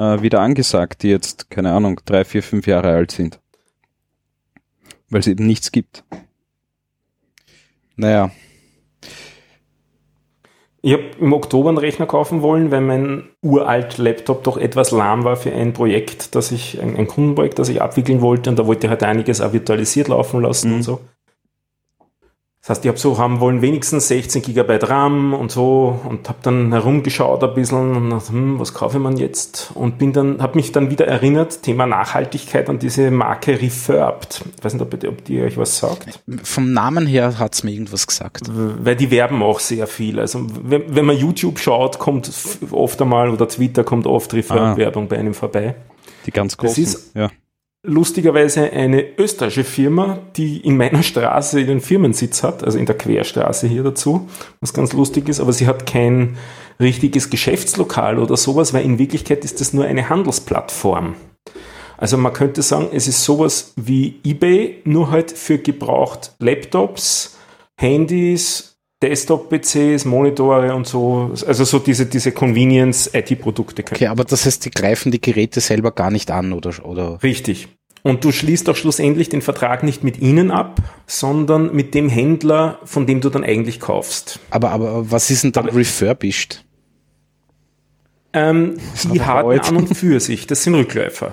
äh, 0.00 0.22
wieder 0.22 0.40
angesagt, 0.40 1.02
die 1.02 1.10
jetzt, 1.10 1.50
keine 1.50 1.72
Ahnung, 1.72 2.00
drei, 2.06 2.24
vier, 2.24 2.42
fünf 2.42 2.66
Jahre 2.66 2.88
alt 2.88 3.10
sind. 3.10 3.38
Weil 5.10 5.20
es 5.20 5.26
eben 5.26 5.46
nichts 5.46 5.70
gibt. 5.72 6.04
naja. 7.96 8.30
Ich 10.82 10.94
habe 10.94 11.02
im 11.20 11.34
Oktober 11.34 11.68
einen 11.68 11.76
Rechner 11.76 12.06
kaufen 12.06 12.40
wollen, 12.40 12.70
weil 12.70 12.80
mein 12.80 13.24
uralt 13.42 13.98
Laptop 13.98 14.44
doch 14.44 14.56
etwas 14.56 14.92
lahm 14.92 15.24
war 15.24 15.36
für 15.36 15.52
ein 15.52 15.74
Projekt, 15.74 16.34
das 16.34 16.52
ich, 16.52 16.80
ein, 16.80 16.96
ein 16.96 17.06
Kundenprojekt, 17.06 17.58
das 17.58 17.68
ich 17.68 17.82
abwickeln 17.82 18.22
wollte 18.22 18.48
und 18.48 18.58
da 18.58 18.66
wollte 18.66 18.86
ich 18.86 18.90
halt 18.90 19.02
einiges 19.02 19.42
auch 19.42 19.52
virtualisiert 19.52 20.08
laufen 20.08 20.40
lassen 20.40 20.70
Mhm. 20.70 20.76
und 20.76 20.82
so. 20.82 21.00
Das 22.60 22.68
heißt, 22.68 22.84
ich 22.84 22.88
habe 22.90 22.98
so 22.98 23.16
haben 23.16 23.40
wollen 23.40 23.62
wenigstens 23.62 24.08
16 24.08 24.42
Gigabyte 24.42 24.90
RAM 24.90 25.32
und 25.32 25.50
so 25.50 25.98
und 26.06 26.28
habe 26.28 26.40
dann 26.42 26.72
herumgeschaut 26.72 27.42
ein 27.42 27.54
bisschen 27.54 27.96
und 27.96 28.10
dachte, 28.10 28.32
hm, 28.32 28.60
was 28.60 28.74
kaufe 28.74 28.98
man 28.98 29.16
jetzt? 29.16 29.70
Und 29.74 29.96
bin 29.96 30.12
dann, 30.12 30.42
habe 30.42 30.56
mich 30.56 30.70
dann 30.70 30.90
wieder 30.90 31.06
erinnert, 31.06 31.62
Thema 31.62 31.86
Nachhaltigkeit 31.86 32.68
an 32.68 32.78
diese 32.78 33.10
Marke 33.10 33.62
Refurbed. 33.62 34.44
Ich 34.58 34.64
weiß 34.64 34.74
nicht, 34.74 34.82
ob, 34.82 34.92
ob 34.92 35.24
die 35.24 35.40
euch 35.40 35.56
was 35.56 35.78
sagt. 35.78 36.20
Vom 36.42 36.74
Namen 36.74 37.06
her 37.06 37.38
hat's 37.38 37.62
mir 37.62 37.70
irgendwas 37.70 38.06
gesagt. 38.06 38.50
Weil 38.52 38.94
die 38.94 39.10
werben 39.10 39.42
auch 39.42 39.58
sehr 39.58 39.86
viel. 39.86 40.20
Also 40.20 40.46
wenn, 40.62 40.94
wenn 40.94 41.06
man 41.06 41.16
YouTube 41.16 41.60
schaut, 41.60 41.98
kommt 41.98 42.30
oft 42.72 43.00
einmal 43.00 43.30
oder 43.30 43.48
Twitter 43.48 43.84
kommt 43.84 44.06
oft 44.06 44.34
Refurb-Werbung 44.34 45.08
bei 45.08 45.16
einem 45.16 45.32
vorbei. 45.32 45.76
Die 46.26 46.30
ganz 46.30 46.58
großen. 46.58 46.84
Das 46.84 46.94
ist 46.94 47.16
ja. 47.16 47.30
Lustigerweise 47.82 48.70
eine 48.72 49.18
österreichische 49.18 49.64
Firma, 49.64 50.18
die 50.36 50.58
in 50.58 50.76
meiner 50.76 51.02
Straße 51.02 51.64
den 51.64 51.80
Firmensitz 51.80 52.42
hat, 52.42 52.62
also 52.62 52.78
in 52.78 52.86
der 52.86 52.96
Querstraße 52.96 53.66
hier 53.66 53.82
dazu, 53.82 54.28
was 54.60 54.74
ganz 54.74 54.92
lustig 54.92 55.28
ist, 55.28 55.40
aber 55.40 55.52
sie 55.52 55.66
hat 55.66 55.86
kein 55.86 56.36
richtiges 56.78 57.30
Geschäftslokal 57.30 58.18
oder 58.18 58.36
sowas, 58.36 58.74
weil 58.74 58.84
in 58.84 58.98
Wirklichkeit 58.98 59.44
ist 59.44 59.60
das 59.60 59.72
nur 59.72 59.84
eine 59.84 60.08
Handelsplattform. 60.08 61.14
Also 61.96 62.16
man 62.16 62.32
könnte 62.32 62.62
sagen, 62.62 62.88
es 62.92 63.08
ist 63.08 63.24
sowas 63.24 63.74
wie 63.76 64.20
eBay, 64.24 64.80
nur 64.84 65.10
halt 65.10 65.30
für 65.30 65.58
gebraucht 65.58 66.34
Laptops, 66.38 67.38
Handys, 67.76 68.69
Desktop-PCs, 69.02 70.04
Monitore 70.04 70.74
und 70.74 70.86
so, 70.86 71.32
also 71.46 71.64
so 71.64 71.78
diese, 71.78 72.04
diese 72.06 72.32
Convenience-IT-Produkte. 72.32 73.82
Okay, 73.90 74.06
aber 74.08 74.24
das 74.24 74.44
heißt, 74.44 74.64
die 74.66 74.70
greifen 74.70 75.10
die 75.10 75.20
Geräte 75.20 75.60
selber 75.60 75.90
gar 75.92 76.10
nicht 76.10 76.30
an 76.30 76.52
oder, 76.52 76.72
oder? 76.84 77.22
Richtig. 77.22 77.68
Und 78.02 78.24
du 78.24 78.32
schließt 78.32 78.68
auch 78.68 78.76
schlussendlich 78.76 79.28
den 79.28 79.42
Vertrag 79.42 79.82
nicht 79.82 80.04
mit 80.04 80.18
ihnen 80.20 80.50
ab, 80.50 80.80
sondern 81.06 81.74
mit 81.74 81.94
dem 81.94 82.08
Händler, 82.08 82.78
von 82.84 83.06
dem 83.06 83.20
du 83.20 83.28
dann 83.30 83.44
eigentlich 83.44 83.78
kaufst. 83.80 84.38
Aber, 84.50 84.70
aber 84.70 85.10
was 85.10 85.30
ist 85.30 85.44
denn 85.44 85.52
dann 85.52 85.68
Aber- 85.68 85.76
refurbished? 85.78 86.64
Ähm, 88.32 88.76
die 89.12 89.20
Hardware 89.20 89.60
an 89.64 89.76
und 89.76 89.88
für 89.96 90.20
sich, 90.20 90.46
das 90.46 90.62
sind 90.62 90.74
Rückläufer. 90.76 91.32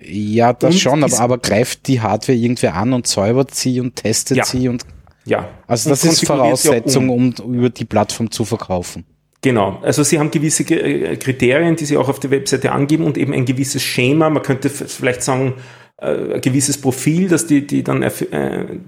Ja, 0.00 0.52
das 0.52 0.74
Und 0.74 0.80
schon, 0.80 1.02
aber, 1.02 1.18
aber 1.18 1.38
greift 1.38 1.88
die 1.88 2.00
Hardware 2.00 2.36
irgendwer 2.36 2.74
an 2.74 2.92
und 2.92 3.06
säubert 3.06 3.54
sie 3.54 3.80
und 3.80 3.96
testet 3.96 4.36
Ja. 4.36 4.44
sie 4.44 4.68
und 4.68 4.84
Ja. 5.28 5.48
also 5.66 5.90
das 5.90 6.04
ist 6.04 6.26
Voraussetzung, 6.26 7.10
um 7.10 7.32
über 7.54 7.70
die 7.70 7.84
Plattform 7.84 8.30
zu 8.30 8.44
verkaufen. 8.44 9.04
Genau, 9.42 9.78
also 9.82 10.02
sie 10.02 10.18
haben 10.18 10.30
gewisse 10.30 10.64
Ge- 10.64 11.12
äh, 11.12 11.16
Kriterien, 11.16 11.76
die 11.76 11.84
sie 11.84 11.96
auch 11.96 12.08
auf 12.08 12.18
der 12.18 12.30
Webseite 12.30 12.72
angeben 12.72 13.04
und 13.04 13.16
eben 13.16 13.32
ein 13.32 13.44
gewisses 13.44 13.82
Schema. 13.82 14.30
Man 14.30 14.42
könnte 14.42 14.68
vielleicht 14.68 15.22
sagen, 15.22 15.54
äh, 16.00 16.34
ein 16.34 16.40
gewisses 16.40 16.80
Profil, 16.80 17.28
das 17.28 17.46
die, 17.46 17.64
die 17.64 17.84
dann 17.84 18.02
äh, 18.02 18.10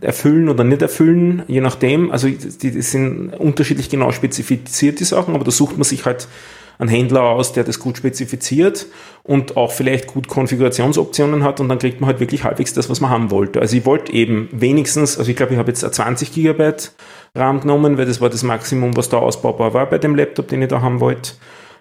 erfüllen 0.01 0.49
oder 0.49 0.65
nicht 0.65 0.83
erfüllen, 0.83 1.43
je 1.47 1.61
nachdem. 1.61 2.11
Also 2.11 2.27
die, 2.29 2.71
die 2.73 2.83
sind 2.83 3.31
unterschiedlich 3.39 3.91
genau 3.91 4.11
spezifiziert, 4.11 4.99
die 4.99 5.05
Sachen, 5.05 5.35
aber 5.35 5.45
da 5.45 5.51
sucht 5.53 5.77
man 5.77 5.85
sich 5.85 6.05
halt 6.05 6.27
einen 6.81 6.89
Händler 6.89 7.23
aus, 7.23 7.53
der 7.53 7.65
das 7.65 7.79
gut 7.79 7.99
spezifiziert 7.99 8.87
und 9.23 9.57
auch 9.57 9.71
vielleicht 9.71 10.07
gut 10.07 10.29
Konfigurationsoptionen 10.29 11.45
hat 11.45 11.61
und 11.61 11.69
dann 11.69 11.79
kriegt 11.79 12.01
man 12.01 12.09
halt 12.09 12.21
wirklich 12.21 12.43
halbwegs 12.43 12.73
das, 12.73 12.89
was 12.89 13.01
man 13.01 13.11
haben 13.11 13.31
wollte. 13.31 13.61
Also 13.61 13.77
ich 13.77 13.85
wollte 13.85 14.13
eben 14.13 14.49
wenigstens, 14.51 15.19
also 15.19 15.31
ich 15.31 15.37
glaube, 15.37 15.53
ich 15.53 15.59
habe 15.59 15.71
jetzt 15.71 15.85
ein 15.85 15.93
20 15.93 16.33
Gigabyte 16.33 16.93
RAM 17.35 17.61
genommen, 17.61 17.99
weil 17.99 18.07
das 18.07 18.21
war 18.21 18.31
das 18.31 18.43
Maximum, 18.43 18.97
was 18.97 19.11
da 19.11 19.19
ausbaubar 19.19 19.75
war 19.75 19.87
bei 19.87 19.99
dem 19.99 20.17
Laptop, 20.17 20.49
den 20.49 20.63
ich 20.63 20.69
da 20.69 20.81
haben 20.81 21.01
wollte. 21.01 21.33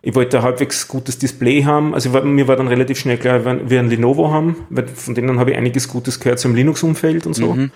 Ich 0.01 0.15
wollte 0.15 0.37
ein 0.37 0.43
halbwegs 0.43 0.87
gutes 0.87 1.17
Display 1.17 1.63
haben. 1.63 1.93
Also 1.93 2.13
war, 2.13 2.23
mir 2.23 2.47
war 2.47 2.55
dann 2.55 2.67
relativ 2.67 2.99
schnell 2.99 3.17
klar, 3.17 3.43
wir 3.45 3.79
ein 3.79 3.89
Lenovo 3.89 4.31
haben, 4.31 4.65
weil 4.69 4.87
von 4.87 5.15
denen 5.15 5.39
habe 5.39 5.51
ich 5.51 5.57
einiges 5.57 5.87
Gutes 5.87 6.19
gehört 6.19 6.39
zum 6.39 6.55
Linux-Umfeld 6.55 7.25
und 7.25 7.33
so. 7.33 7.53
Mhm. 7.53 7.71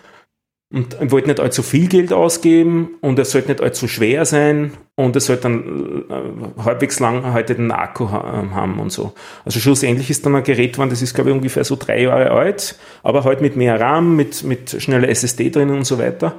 Und 0.73 0.97
ich 0.99 1.11
wollte 1.11 1.27
nicht 1.27 1.39
allzu 1.39 1.61
viel 1.61 1.87
Geld 1.87 2.11
ausgeben 2.11 2.95
und 2.99 3.19
es 3.19 3.29
sollte 3.29 3.49
nicht 3.49 3.61
allzu 3.61 3.87
schwer 3.87 4.25
sein 4.25 4.71
und 4.95 5.15
es 5.15 5.27
sollte 5.27 5.43
dann 5.43 6.05
äh, 6.09 6.63
halbwegs 6.63 6.99
lang 6.99 7.31
heute 7.31 7.53
den 7.53 7.71
Akku 7.71 8.09
ha 8.09 8.39
ähm, 8.39 8.55
haben 8.55 8.79
und 8.79 8.91
so. 8.91 9.13
Also 9.45 9.59
schlussendlich 9.59 10.09
ist 10.09 10.25
dann 10.25 10.35
ein 10.35 10.43
Gerät 10.43 10.73
geworden, 10.73 10.89
das 10.89 11.03
ist 11.03 11.13
glaube 11.13 11.29
ich 11.29 11.35
ungefähr 11.35 11.63
so 11.63 11.75
drei 11.75 12.01
Jahre 12.01 12.31
alt, 12.31 12.79
aber 13.03 13.23
halt 13.23 13.39
mit 13.39 13.55
mehr 13.55 13.79
RAM, 13.79 14.15
mit, 14.15 14.43
mit 14.43 14.81
schneller 14.81 15.09
SSD 15.09 15.51
drinnen 15.51 15.77
und 15.77 15.85
so 15.85 15.99
weiter. 15.99 16.33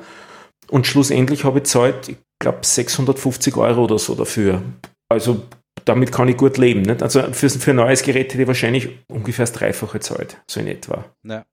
Und 0.68 0.88
schlussendlich 0.88 1.44
habe 1.44 1.60
ich 1.60 1.66
zahlt, 1.66 2.08
ich 2.08 2.16
glaube 2.40 2.58
650 2.62 3.56
Euro 3.56 3.84
oder 3.84 4.00
so 4.00 4.16
dafür. 4.16 4.62
Also 5.08 5.42
damit 5.84 6.10
kann 6.10 6.26
ich 6.26 6.36
gut 6.36 6.58
leben. 6.58 6.82
Nicht? 6.82 7.04
Also 7.04 7.22
für, 7.32 7.48
für 7.48 7.70
ein 7.70 7.76
neues 7.76 8.02
Gerät 8.02 8.32
hätte 8.32 8.42
ich 8.42 8.48
wahrscheinlich 8.48 8.88
ungefähr 9.06 9.44
das 9.44 9.52
Dreifache 9.52 10.00
zahlt, 10.00 10.38
so 10.48 10.58
in 10.58 10.66
etwa. 10.66 11.04
Ja. 11.22 11.44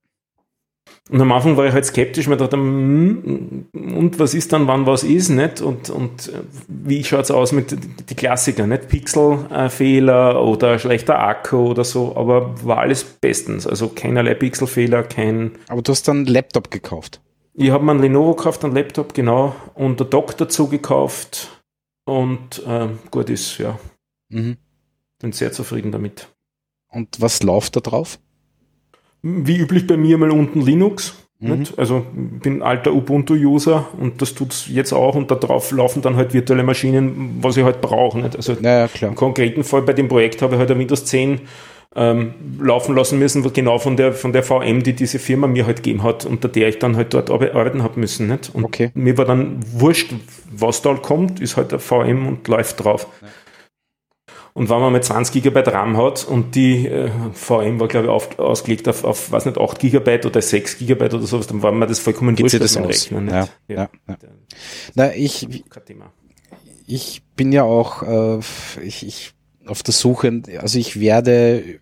Und 1.10 1.19
am 1.19 1.31
Anfang 1.31 1.57
war 1.57 1.65
ich 1.65 1.74
halt 1.74 1.86
skeptisch, 1.86 2.27
mir 2.27 2.38
dachte, 2.38 2.55
hm, 2.55 3.67
und 3.74 4.19
was 4.19 4.33
ist 4.33 4.53
dann, 4.53 4.67
wann 4.67 4.86
was 4.86 5.03
ist, 5.03 5.29
nicht? 5.29 5.60
Und, 5.60 5.89
und 5.89 6.29
äh, 6.29 6.41
wie 6.67 7.03
schaut's 7.03 7.31
aus 7.31 7.51
mit 7.51 7.75
die 8.10 8.15
Klassiker, 8.15 8.65
nicht? 8.65 8.88
Pixelfehler 8.88 10.41
oder 10.41 10.79
schlechter 10.79 11.19
Akku 11.19 11.67
oder 11.71 11.83
so, 11.83 12.15
aber 12.15 12.65
war 12.65 12.77
alles 12.77 13.03
bestens. 13.03 13.67
Also 13.67 13.89
keinerlei 13.89 14.36
Pixelfehler, 14.36 15.03
kein. 15.03 15.51
Aber 15.67 15.81
du 15.81 15.91
hast 15.91 16.07
dann 16.07 16.17
einen 16.17 16.25
Laptop 16.27 16.71
gekauft. 16.71 17.19
Ich 17.53 17.71
habe 17.71 17.83
mir 17.83 17.91
einen 17.91 18.01
Lenovo 18.01 18.36
gekauft, 18.36 18.63
einen 18.63 18.75
Laptop, 18.75 19.13
genau, 19.13 19.55
und 19.74 20.00
der 20.00 20.07
Dock 20.07 20.38
dazu 20.38 20.67
gekauft. 20.67 21.62
Und 22.05 22.65
äh, 22.65 22.88
gut 23.12 23.29
ist, 23.29 23.57
ja. 23.57 23.77
Mhm. 24.29 24.57
Bin 25.19 25.31
sehr 25.33 25.51
zufrieden 25.51 25.91
damit. 25.91 26.29
Und 26.89 27.21
was 27.21 27.43
läuft 27.43 27.75
da 27.75 27.79
drauf? 27.79 28.19
Wie 29.24 29.58
üblich 29.58 29.88
bei 29.88 29.98
mir 29.98 30.18
mal 30.18 30.32
unten 30.32 30.62
Linux. 30.62 31.16
Mhm. 31.40 31.60
Nicht? 31.60 31.80
Also 31.80 32.06
bin 32.13 32.62
alter 32.62 32.94
Ubuntu-User 32.94 33.88
und 34.00 34.22
das 34.22 34.34
tut's 34.36 34.66
jetzt 34.70 34.94
auch 34.94 35.16
und 35.16 35.32
darauf 35.32 35.72
laufen 35.72 36.01
dann 36.01 36.16
halt 36.16 36.34
virtuelle 36.34 36.63
Maschinen, 36.63 37.40
was 37.42 37.58
ich 37.58 37.63
halt 37.63 37.82
brauche. 37.82 38.20
Nicht? 38.20 38.36
Also 38.36 38.56
Naja, 38.60 38.88
klar. 38.88 39.10
im 39.10 39.16
konkreten 39.16 39.63
Fall 39.63 39.82
bei 39.82 39.94
dem 39.94 40.08
Projekt 40.08 40.42
habe 40.42 40.54
ich 40.56 40.60
halt 40.60 40.70
ein 40.72 40.78
Windows 40.80 41.06
10 41.06 41.42
ähm, 41.94 42.34
laufen 42.62 42.96
lassen 42.96 43.20
müssen, 43.20 43.44
genau 43.51 43.78
von 43.78 43.98
der, 43.98 44.13
von 44.13 44.32
der 44.32 44.44
VM, 44.44 44.82
die 44.82 44.94
diese 44.94 45.20
Firma 45.20 45.48
mir 45.48 45.66
halt 45.66 45.78
gegeben 45.84 46.04
hat, 46.04 46.25
unter 46.25 46.48
der 46.48 46.70
ich 46.70 46.80
dann 46.80 46.96
halt 46.96 47.13
dort 47.13 47.30
arbe- 47.30 47.51
arbeiten 47.54 47.84
habe 47.84 48.00
müssen. 48.00 48.28
Nicht? 48.28 48.50
Und 48.54 48.63
Okay. 48.63 48.92
mir 48.94 49.18
war 49.18 49.25
dann 49.25 49.58
wurscht, 49.74 50.13
was 50.56 50.82
da 50.82 50.92
halt 50.92 51.01
kommt, 51.01 51.42
ist 51.42 51.58
halt 51.58 51.72
eine 51.74 51.80
VM 51.80 52.28
und 52.28 52.48
läuft 52.48 52.82
drauf. 52.84 53.08
Und 54.53 54.70
wenn 54.70 54.79
man 54.81 54.91
mal 54.91 55.01
20 55.01 55.43
GB 55.43 55.60
RAM 55.62 55.98
hat 55.98 56.25
und 56.25 56.55
die 56.55 56.86
äh, 56.88 57.10
VM 57.34 57.79
war, 57.79 57.88
glaube 57.88 58.08
ich, 58.08 58.12
auf, 58.12 58.38
ausgelegt 58.38 58.88
auf, 58.88 59.03
auf, 59.03 59.31
weiß 59.31 59.46
nicht, 59.46 59.58
8 59.58 59.79
GB 59.79 60.25
oder 60.25 60.41
6 60.41 60.79
GB 60.79 61.05
oder 61.05 61.22
sowas, 61.22 61.48
dann 61.48 61.63
war 61.63 61.72
mir 61.72 61.88
das 61.88 62.00
vollkommen 62.00 62.36
Geht 62.36 62.46
wurscht, 62.46 62.62
das 62.62 62.77
aus? 62.77 63.12
meinem 63.12 63.29
Ja, 63.29 63.48
ja, 63.67 63.89
ja. 64.08 64.17
Na, 64.96 65.15
ich, 65.15 65.48
ich 66.86 67.24
bin 67.36 67.51
ja 67.53 67.63
auch 67.63 68.03
äh, 68.03 68.39
ich, 68.84 69.08
ich 69.08 69.34
auf 69.65 69.84
der 69.84 69.93
Suche, 69.93 70.41
also 70.60 70.79
ich 70.79 71.00
werde 71.00 71.79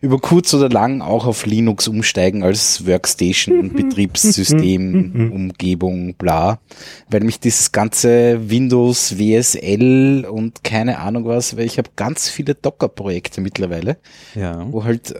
über 0.00 0.18
kurz 0.18 0.52
oder 0.54 0.68
lang 0.68 1.00
auch 1.02 1.26
auf 1.26 1.46
Linux 1.46 1.88
umsteigen 1.88 2.42
als 2.42 2.86
Workstation, 2.86 3.72
Betriebssystem, 3.74 5.30
Umgebung, 5.32 6.14
bla, 6.14 6.60
weil 7.08 7.20
mich 7.24 7.40
dieses 7.40 7.72
ganze 7.72 8.50
Windows, 8.50 9.18
WSL 9.18 10.26
und 10.30 10.64
keine 10.64 10.98
Ahnung 10.98 11.24
was, 11.26 11.56
weil 11.56 11.64
ich 11.66 11.78
habe 11.78 11.90
ganz 11.96 12.28
viele 12.28 12.54
Docker-Projekte 12.54 13.40
mittlerweile, 13.40 13.98
Ja. 14.34 14.66
wo 14.70 14.84
halt 14.84 15.12
äh, 15.12 15.16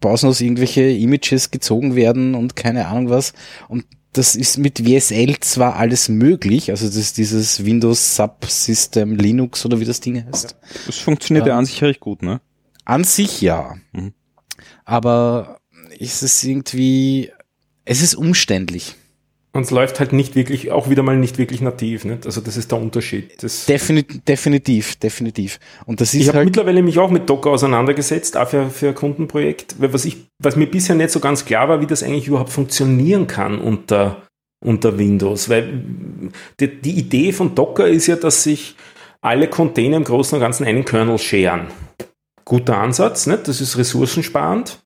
pausenlos 0.00 0.40
irgendwelche 0.40 0.82
Images 0.82 1.50
gezogen 1.50 1.96
werden 1.96 2.34
und 2.34 2.56
keine 2.56 2.86
Ahnung 2.88 3.10
was. 3.10 3.32
Und 3.68 3.84
das 4.12 4.34
ist 4.36 4.58
mit 4.58 4.86
WSL 4.86 5.38
zwar 5.40 5.76
alles 5.76 6.08
möglich, 6.08 6.70
also 6.70 6.86
das 6.86 6.96
ist 6.96 7.18
dieses 7.18 7.64
Windows 7.64 8.16
Subsystem 8.16 9.14
Linux 9.14 9.64
oder 9.66 9.80
wie 9.80 9.84
das 9.84 10.00
Ding 10.00 10.24
heißt. 10.24 10.56
Das 10.86 10.96
funktioniert 10.96 11.46
ja 11.46 11.52
Ähm, 11.52 11.58
an 11.60 11.66
sich 11.66 11.82
recht 11.82 12.00
gut, 12.00 12.22
ne? 12.22 12.40
An 12.88 13.04
sich 13.04 13.42
ja. 13.42 13.74
Mhm. 13.92 14.14
Aber 14.86 15.60
ist 15.98 16.22
es 16.22 16.42
irgendwie, 16.42 17.30
es 17.84 18.00
ist 18.00 18.14
umständlich. 18.14 18.96
Und 19.52 19.62
es 19.62 19.70
läuft 19.70 20.00
halt 20.00 20.14
nicht 20.14 20.34
wirklich, 20.34 20.70
auch 20.70 20.88
wieder 20.88 21.02
mal 21.02 21.16
nicht 21.16 21.36
wirklich 21.36 21.60
nativ. 21.60 22.06
Nicht? 22.06 22.24
Also 22.24 22.40
das 22.40 22.56
ist 22.56 22.72
der 22.72 22.80
Unterschied. 22.80 23.42
Das, 23.42 23.66
Definitiv, 23.66 24.24
definitiv, 24.24 24.96
definitiv. 24.96 25.60
Und 25.84 26.00
das 26.00 26.14
ich 26.14 26.22
ist 26.22 26.28
habe 26.28 26.38
halt, 26.38 26.46
mittlerweile 26.46 26.82
mich 26.82 26.98
auch 26.98 27.10
mit 27.10 27.28
Docker 27.28 27.50
auseinandergesetzt, 27.50 28.38
auch 28.38 28.48
für, 28.48 28.70
für 28.70 28.88
ein 28.88 28.94
Kundenprojekt, 28.94 29.74
weil 29.78 29.92
was 29.92 30.06
ich, 30.06 30.26
was 30.42 30.56
mir 30.56 30.66
bisher 30.66 30.94
nicht 30.94 31.10
so 31.10 31.20
ganz 31.20 31.44
klar 31.44 31.68
war, 31.68 31.82
wie 31.82 31.86
das 31.86 32.02
eigentlich 32.02 32.28
überhaupt 32.28 32.50
funktionieren 32.50 33.26
kann 33.26 33.58
unter, 33.58 34.22
unter 34.64 34.98
Windows. 34.98 35.50
Weil 35.50 35.82
die, 36.58 36.80
die 36.80 36.98
Idee 36.98 37.32
von 37.32 37.54
Docker 37.54 37.86
ist 37.86 38.06
ja, 38.06 38.16
dass 38.16 38.44
sich 38.44 38.76
alle 39.20 39.48
Container 39.48 39.98
im 39.98 40.04
Großen 40.04 40.36
und 40.36 40.40
Ganzen 40.40 40.64
einen 40.64 40.86
Kernel 40.86 41.18
scheren. 41.18 41.66
Guter 42.48 42.78
Ansatz, 42.78 43.26
nicht? 43.26 43.46
das 43.46 43.60
ist 43.60 43.76
ressourcensparend. 43.76 44.82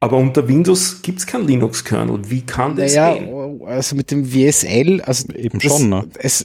Aber 0.00 0.16
unter 0.18 0.48
Windows 0.48 1.00
gibt 1.00 1.20
es 1.20 1.26
keinen 1.26 1.46
Linux-Kernel. 1.46 2.28
Wie 2.28 2.42
kann 2.42 2.76
das 2.76 2.94
naja, 2.94 3.14
gehen? 3.14 3.62
also 3.64 3.94
mit 3.94 4.10
dem 4.10 4.34
WSL, 4.34 5.00
also 5.00 5.32
Eben 5.32 5.60
das, 5.60 5.72
schon, 5.72 5.88
ne? 5.88 6.04
Es, 6.18 6.44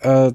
äh, 0.00 0.32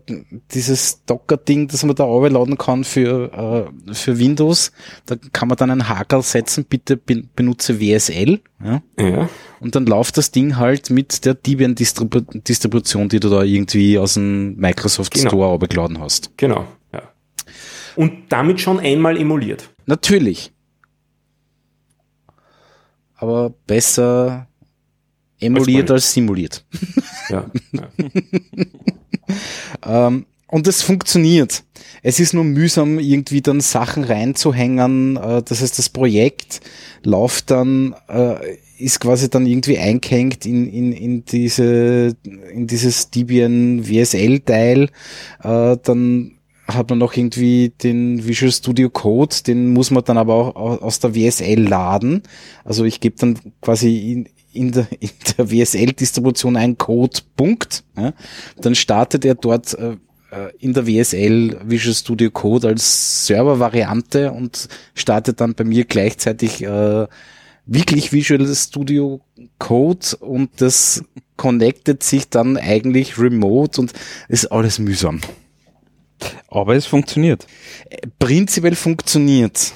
dieses 0.54 1.04
Docker-Ding, 1.06 1.68
das 1.68 1.84
man 1.84 1.96
da 1.96 2.04
runterladen 2.04 2.58
kann 2.58 2.84
für, 2.84 3.68
äh, 3.90 3.94
für 3.94 4.20
Windows, 4.20 4.72
da 5.08 5.16
kann 5.34 5.48
man 5.50 5.58
dann 5.58 5.72
einen 5.72 5.90
Hakel 5.90 6.22
setzen, 6.22 6.64
bitte 6.64 6.96
ben, 6.96 7.30
benutze 7.36 7.82
WSL. 7.82 8.40
Ja? 8.64 8.82
Ja. 8.98 9.30
und 9.60 9.76
dann 9.76 9.88
läuft 9.88 10.18
das 10.18 10.30
Ding 10.32 10.58
halt 10.58 10.92
mit 10.92 11.26
der 11.26 11.34
Debian-Distribution, 11.34 13.10
die 13.10 13.20
du 13.20 13.30
da 13.30 13.42
irgendwie 13.42 13.98
aus 13.98 14.14
dem 14.14 14.56
Microsoft 14.56 15.16
Genau. 15.16 15.28
Store 15.28 15.54
abgeladen 15.56 16.00
hast. 16.00 16.38
Genau, 16.38 16.66
ja. 16.94 17.02
Und 17.98 18.14
damit 18.30 18.62
schon 18.62 18.80
einmal 18.80 19.18
emuliert. 19.18 19.71
Natürlich. 19.86 20.52
Aber 23.16 23.52
besser 23.68 24.48
emuliert 25.40 25.90
man- 25.90 25.96
als 25.96 26.14
simuliert. 26.14 26.66
Ja, 27.30 27.50
ja. 27.72 27.88
Ähm, 29.86 30.26
und 30.48 30.68
es 30.68 30.82
funktioniert. 30.82 31.64
Es 32.04 32.20
ist 32.20 32.34
nur 32.34 32.44
mühsam, 32.44 33.00
irgendwie 33.00 33.42
dann 33.42 33.62
Sachen 33.62 34.04
reinzuhängen. 34.04 35.16
Äh, 35.16 35.44
das 35.44 35.62
heißt, 35.62 35.80
das 35.80 35.88
Projekt 35.90 36.60
läuft 37.04 37.52
dann, 37.52 37.96
äh, 38.10 38.58
ist 38.78 39.00
quasi 39.00 39.30
dann 39.30 39.46
irgendwie 39.46 39.78
eingehängt 39.78 40.46
in, 40.46 40.68
in, 40.68 40.92
in 40.92 41.24
diese, 41.26 42.16
in 42.52 42.68
dieses 42.68 43.10
Debian 43.12 43.84
VSL-Teil. 43.86 44.90
Äh, 45.42 45.78
dann 45.82 46.34
hat 46.74 46.90
man 46.90 47.00
noch 47.00 47.16
irgendwie 47.16 47.70
den 47.84 48.25
Visual 48.28 48.51
Studio 48.51 48.90
Code, 48.90 49.36
den 49.48 49.72
muss 49.74 49.92
man 49.92 50.04
dann 50.04 50.18
aber 50.18 50.34
auch 50.36 50.56
au- 50.56 50.78
aus 50.86 51.00
der 51.00 51.13
VSL 51.13 51.62
laden. 51.68 52.24
Also 52.63 52.86
ich 52.86 53.00
gebe 53.00 53.16
dann 53.18 53.38
quasi 53.62 54.12
in, 54.12 54.30
in 54.54 54.72
der, 54.72 54.88
in 55.00 55.10
der 55.38 55.48
VSL-Distribution 55.48 56.56
einen 56.58 56.78
Code, 56.78 57.20
Punkt. 57.36 57.84
Ja. 57.98 58.13
Dann 58.62 58.75
startet 58.75 59.25
er 59.25 59.36
dort 59.36 59.74
äh, 59.75 59.92
äh, 60.32 60.51
in 60.60 60.74
der 60.74 60.86
VSL 60.86 61.58
Visual 61.66 61.96
Studio 61.96 62.32
Code 62.32 62.68
als 62.70 63.28
Server-Variante 63.28 64.32
und 64.32 64.68
startet 64.96 65.42
dann 65.42 65.56
bei 65.56 65.63
mir 65.63 65.86
gleichzeitig 65.86 66.63
äh, 66.63 67.08
wirklich 67.66 68.12
Visual 68.12 68.46
Studio 68.56 69.22
Code 69.60 70.18
und 70.20 70.50
das 70.58 71.04
connectet 71.38 72.04
sich 72.04 72.30
dann 72.30 72.58
eigentlich 72.58 73.18
remote 73.18 73.82
und 73.82 73.94
ist 74.28 74.48
alles 74.51 74.78
mühsam. 74.80 75.22
Aber 76.48 76.75
es 76.75 76.86
funktioniert. 76.86 77.48
Prinzipiell 78.20 78.75
funktioniert. 78.75 79.74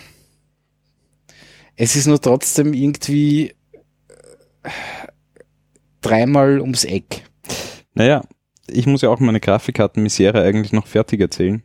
Es 1.76 1.96
ist 1.96 2.08
nur 2.08 2.22
trotzdem 2.22 2.74
irgendwie 2.74 3.54
äh, 4.64 4.70
dreimal 6.02 6.62
ums 6.62 6.84
Eck. 6.86 7.24
Naja, 7.94 8.24
ich 8.68 8.88
muss 8.88 9.02
ja 9.02 9.10
auch 9.10 9.20
meine 9.20 9.40
Grafikkartenmisere 9.40 10.42
eigentlich 10.42 10.72
noch 10.74 10.88
fertig 10.88 11.22
erzählen. 11.22 11.64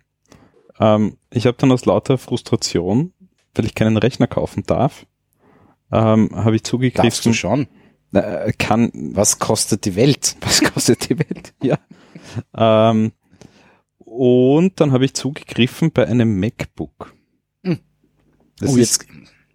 Ähm, 0.78 1.16
ich 1.30 1.46
habe 1.46 1.56
dann 1.58 1.72
aus 1.72 1.84
lauter 1.87 2.18
Frustration, 2.18 3.12
weil 3.54 3.66
ich 3.66 3.75
keinen 3.75 3.96
Rechner 3.96 4.26
kaufen 4.26 4.64
darf, 4.66 5.06
ähm, 5.92 6.30
habe 6.34 6.56
ich 6.56 6.62
Darfst 6.62 6.72
du 6.72 6.78
zugegriffen. 6.78 7.34
schon. 7.34 7.68
Äh, 8.12 8.52
kann, 8.58 8.90
Was 9.12 9.38
kostet 9.38 9.84
die 9.84 9.94
Welt? 9.94 10.37
was 10.40 10.62
kostet 10.62 11.08
die 11.08 11.18
Welt? 11.18 11.54
Ja. 11.62 11.78
Ähm, 12.56 13.12
und 14.10 14.80
dann 14.80 14.90
habe 14.90 15.04
ich 15.04 15.14
zugegriffen 15.14 15.92
bei 15.92 16.06
einem 16.06 16.40
MacBook. 16.40 17.14
Hm. 17.64 17.78
Das 18.58 18.70
Oh, 18.70 18.76
ist 18.76 19.04
jetzt, 19.04 19.06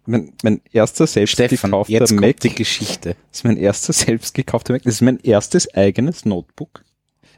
mein, 0.06 0.32
mein 0.42 0.62
erster 0.72 1.06
selbst 1.06 1.32
Stefan, 1.32 1.70
gekaufter 1.72 1.92
jetzt 1.92 2.12
Mac. 2.12 2.22
kommt 2.22 2.44
die 2.44 2.54
Geschichte. 2.54 3.16
Das 3.30 3.40
ist 3.40 3.44
mein 3.44 3.58
erster 3.58 3.92
selbst 3.92 4.34
gekaufter 4.34 4.72
Mac. 4.72 4.82
Das 4.82 4.94
ist 4.94 5.00
mein 5.02 5.18
erstes 5.20 5.72
eigenes 5.74 6.24
Notebook. 6.24 6.84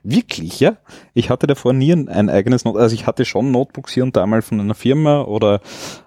Wirklich? 0.05 0.61
Ja, 0.61 0.77
ich 1.13 1.29
hatte 1.29 1.49
davor 1.49 1.73
nie 1.73 1.91
ein, 1.93 2.09
ein 2.09 2.31
eigenes 2.31 2.65
Notebook. 2.65 2.83
Also 2.83 2.95
ich 2.95 3.07
hatte 3.07 3.25
schon 3.25 3.51
Notebooks 3.51 3.93
hier 3.93 4.05
und 4.05 4.15
da 4.17 4.25
mal 4.27 4.43
von 4.43 4.61
einer 4.61 4.77
Firma 4.77 5.23
oder 5.23 5.61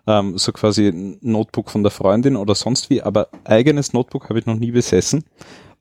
ähm, 0.08 0.38
so 0.38 0.54
quasi 0.54 0.88
ein 0.88 1.18
Notebook 1.22 1.70
von 1.70 1.84
der 1.84 1.92
Freundin 1.92 2.38
oder 2.38 2.56
sonst 2.56 2.90
wie, 2.90 3.02
aber 3.02 3.28
eigenes 3.44 3.92
Notebook 3.92 4.30
habe 4.30 4.40
ich 4.40 4.46
noch 4.46 4.56
nie 4.56 4.72
besessen. 4.72 5.26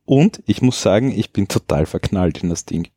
Und 0.04 0.42
ich 0.46 0.60
muss 0.60 0.82
sagen, 0.82 1.12
ich 1.12 1.32
bin 1.32 1.46
total 1.46 1.86
verknallt 1.86 2.42
in 2.42 2.48
das 2.48 2.64
Ding. 2.64 2.88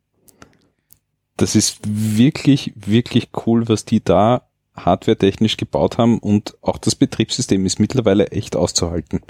Das 1.37 1.55
ist 1.55 1.79
wirklich, 1.83 2.74
wirklich 2.75 3.29
cool, 3.46 3.67
was 3.67 3.85
die 3.85 4.03
da 4.03 4.48
hardwaretechnisch 4.75 5.57
gebaut 5.57 5.98
haben 5.98 6.19
und 6.19 6.57
auch 6.61 6.77
das 6.77 6.96
Betriebssystem 6.96 7.65
ist 7.65 7.79
mittlerweile 7.79 8.31
echt 8.31 8.55
auszuhalten. 8.55 9.22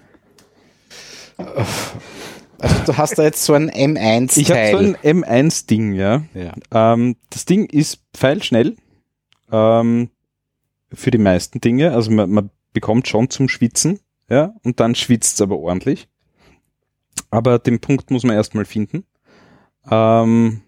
Also 1.38 2.84
du 2.86 2.98
hast 2.98 3.18
da 3.20 3.24
jetzt 3.24 3.44
so 3.44 3.54
ein 3.54 3.70
M1-Teil. 3.70 4.42
Ich 4.42 4.52
habe 4.52 4.72
so 4.72 4.78
ein 4.78 4.96
M1-Ding, 5.24 5.94
ja. 5.94 6.24
ja. 6.34 6.54
Ähm, 6.72 7.18
das 7.30 7.46
Ding 7.46 7.66
ist 7.66 8.02
pfeilschnell 8.14 8.78
ähm, 9.52 10.10
für 10.94 11.12
die 11.12 11.18
meisten 11.18 11.60
Dinge. 11.60 11.92
Also 11.92 12.12
man, 12.12 12.30
man 12.30 12.50
bekommt 12.72 13.08
schon 13.08 13.30
zum 13.30 13.50
Schwitzen, 13.50 14.00
ja, 14.30 14.54
und 14.64 14.80
dann 14.80 14.96
schwitzt 14.96 15.36
es 15.36 15.42
aber 15.42 15.58
ordentlich. 15.58 16.08
Aber 17.30 17.60
den 17.60 17.80
Punkt 17.80 18.12
muss 18.12 18.24
man 18.24 18.36
erstmal 18.36 18.66
finden. 18.66 19.06
Ähm, 19.90 20.62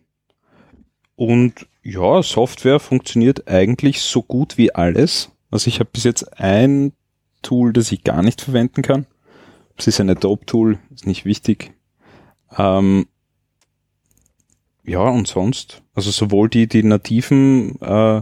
und 1.16 1.68
ja, 1.84 2.22
Software 2.24 2.80
funktioniert 2.80 3.48
eigentlich 3.48 4.02
so 4.02 4.22
gut 4.22 4.58
wie 4.58 4.74
alles. 4.74 5.32
Also 5.52 5.68
ich 5.68 5.80
habe 5.80 5.90
bis 5.94 6.04
jetzt 6.04 6.40
ein 6.40 6.94
Tool, 7.42 7.74
das 7.74 7.92
ich 7.92 8.04
gar 8.04 8.24
nicht 8.24 8.42
verwenden 8.42 8.82
kann. 8.82 9.06
Es 9.78 9.88
ist 9.88 10.00
ein 10.00 10.10
Adobe-Tool, 10.10 10.80
ist 10.94 11.06
nicht 11.06 11.26
wichtig. 11.26 11.74
Ähm, 12.58 13.08
ja, 14.84 15.02
und 15.02 15.28
sonst, 15.28 15.82
also 15.94 16.12
sowohl 16.12 16.50
die, 16.50 16.68
die 16.68 16.84
nativen, 16.84 17.80
äh, 17.82 18.22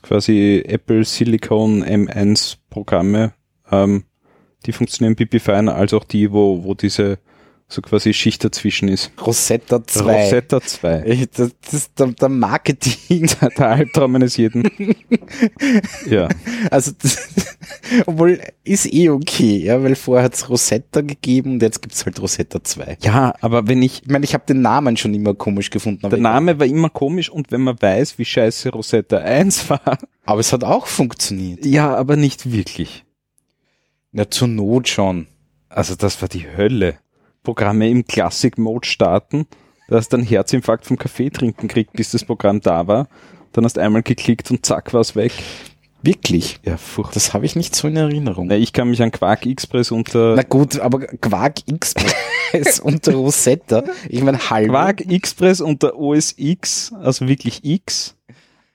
quasi 0.00 0.62
Apple 0.66 1.04
Silicon 1.04 1.84
M1 1.84 2.56
Programme, 2.70 3.34
ähm, 3.70 4.04
die 4.64 4.72
funktionieren 4.72 5.16
pipi 5.16 5.40
fein, 5.40 5.68
als 5.68 5.92
auch 5.92 6.04
die, 6.04 6.32
wo, 6.32 6.64
wo 6.64 6.74
diese 6.74 7.18
so 7.72 7.80
quasi 7.80 8.12
Schicht 8.12 8.44
dazwischen 8.44 8.88
ist. 8.88 9.10
Rosetta 9.24 9.84
2. 9.84 10.24
Rosetta 10.24 10.60
2. 10.60 11.04
Ich, 11.06 11.30
das, 11.30 11.52
das 11.62 11.74
ist 11.74 11.98
der, 11.98 12.08
der 12.08 12.28
Marketing. 12.28 13.28
Der 13.58 13.68
Albtraum 13.68 14.16
eines 14.16 14.36
jeden. 14.36 14.68
ja. 16.06 16.28
Also, 16.70 16.92
das, 17.00 17.28
obwohl 18.06 18.40
ist 18.64 18.92
eh 18.92 19.08
okay, 19.10 19.58
ja, 19.58 19.82
weil 19.82 19.94
vorher 19.94 20.24
hat's 20.24 20.48
Rosetta 20.48 21.00
gegeben 21.00 21.52
und 21.52 21.62
jetzt 21.62 21.82
gibt's 21.82 22.04
halt 22.04 22.20
Rosetta 22.20 22.62
2. 22.62 22.98
Ja, 23.02 23.34
aber 23.40 23.68
wenn 23.68 23.82
ich, 23.82 24.02
Ich 24.02 24.10
meine, 24.10 24.24
ich 24.24 24.34
habe 24.34 24.44
den 24.46 24.62
Namen 24.62 24.96
schon 24.96 25.14
immer 25.14 25.34
komisch 25.34 25.70
gefunden. 25.70 26.08
Der 26.08 26.18
Name 26.18 26.58
war 26.58 26.66
immer 26.66 26.90
komisch 26.90 27.30
und 27.30 27.50
wenn 27.52 27.62
man 27.62 27.80
weiß, 27.80 28.18
wie 28.18 28.24
scheiße 28.24 28.70
Rosetta 28.70 29.18
1 29.18 29.70
war, 29.70 29.98
aber 30.24 30.40
es 30.40 30.52
hat 30.52 30.64
auch 30.64 30.86
funktioniert. 30.86 31.64
ja, 31.64 31.94
aber 31.94 32.16
nicht 32.16 32.52
wirklich. 32.52 33.04
Ja, 34.12 34.28
zur 34.28 34.48
Not 34.48 34.88
schon. 34.88 35.26
Also 35.68 35.94
das 35.94 36.20
war 36.20 36.28
die 36.28 36.46
Hölle. 36.56 36.98
Programme 37.42 37.88
im 37.88 38.04
Classic 38.04 38.56
Mode 38.58 38.86
starten, 38.86 39.46
da 39.88 39.96
hast 39.96 40.10
du 40.12 40.16
einen 40.16 40.26
Herzinfarkt 40.26 40.86
vom 40.86 40.96
Kaffee 40.96 41.30
trinken 41.30 41.68
gekriegt, 41.68 41.92
bis 41.92 42.12
das 42.12 42.24
Programm 42.24 42.60
da 42.60 42.86
war. 42.86 43.08
Dann 43.52 43.64
hast 43.64 43.76
du 43.76 43.80
einmal 43.80 44.02
geklickt 44.02 44.50
und 44.50 44.64
zack 44.64 44.94
war's 44.94 45.14
weg. 45.16 45.32
Wirklich. 46.02 46.58
Ja, 46.64 46.76
furchtbar. 46.76 47.14
Das 47.14 47.32
habe 47.32 47.46
ich 47.46 47.54
nicht 47.54 47.76
so 47.76 47.86
in 47.86 47.96
Erinnerung. 47.96 48.48
Na, 48.48 48.56
ich 48.56 48.72
kann 48.72 48.90
mich 48.90 49.02
an 49.02 49.12
Quark 49.12 49.46
Express 49.46 49.92
unter 49.92 50.34
Na 50.34 50.42
gut, 50.42 50.80
aber 50.80 51.00
Quark 51.00 51.68
Express 51.68 52.80
unter 52.82 53.14
Rosetta. 53.14 53.84
Ich 54.08 54.22
meine, 54.22 54.50
halb. 54.50 54.70
Quark 54.70 55.00
Express 55.02 55.60
unter 55.60 55.96
OS 55.96 56.34
X, 56.36 56.92
also 57.00 57.28
wirklich 57.28 57.64
X, 57.64 58.16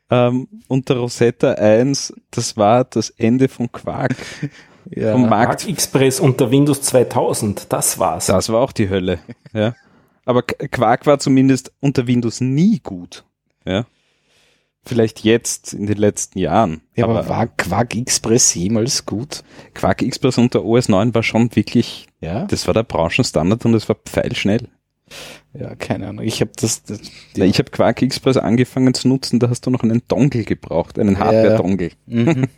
ähm, 0.10 0.48
unter 0.68 0.98
Rosetta 0.98 1.54
1, 1.54 2.14
das 2.32 2.56
war 2.56 2.86
das 2.86 3.10
Ende 3.10 3.50
von 3.50 3.72
Quark. 3.72 4.16
Ja. 4.96 5.12
Vom 5.14 5.24
Mark 5.30 5.50
Markt. 5.50 5.68
Express 5.68 6.20
unter 6.20 6.50
Windows 6.52 6.82
2000, 6.82 7.72
das 7.72 8.00
war's. 8.00 8.28
Das 8.28 8.50
war 8.50 8.62
auch 8.62 8.72
die 8.72 8.90
Hölle. 8.90 9.20
Ja. 9.54 9.76
Aber 10.26 10.42
Qu- 10.42 10.68
Quark 10.70 11.06
war 11.06 11.20
zumindest 11.20 11.72
unter 11.80 12.08
Windows 12.08 12.42
nie 12.42 12.80
gut. 12.80 13.24
Ja. 13.66 13.86
Vielleicht 14.86 15.22
jetzt 15.26 15.74
in 15.74 15.86
den 15.86 15.98
letzten 15.98 16.40
Jahren. 16.40 16.82
Ja, 16.96 17.06
aber 17.06 17.28
war 17.28 17.48
Quark 17.48 17.96
Express 17.96 18.54
jemals 18.56 19.06
gut? 19.06 19.44
Quark 19.74 20.02
Express 20.02 20.38
unter 20.38 20.64
OS 20.64 20.88
9 20.88 21.14
war 21.14 21.24
schon 21.24 21.54
wirklich, 21.56 22.08
Ja? 22.22 22.46
das 22.46 22.68
war 22.68 22.74
der 22.74 22.84
Branchenstandard 22.84 23.66
und 23.66 23.74
es 23.74 23.90
war 23.90 23.98
pfeilschnell. 24.06 24.70
Ja, 25.54 25.76
keine 25.76 26.08
Ahnung. 26.08 26.24
Ich 26.26 26.40
habe 26.42 26.52
das, 26.56 26.84
das 26.84 27.00
Ja. 27.36 27.44
Ich 27.46 27.60
habe 27.60 27.70
Quark 27.72 28.02
Express 28.02 28.38
angefangen 28.38 28.94
zu 28.94 29.08
nutzen, 29.10 29.40
da 29.40 29.50
hast 29.50 29.66
du 29.66 29.70
noch 29.72 29.84
einen 29.84 30.02
Dongle 30.08 30.44
gebraucht, 30.46 30.98
einen 31.00 31.16
Ja. 31.16 31.20
Hardware-Dongle. 31.20 31.92
mhm. 32.06 32.48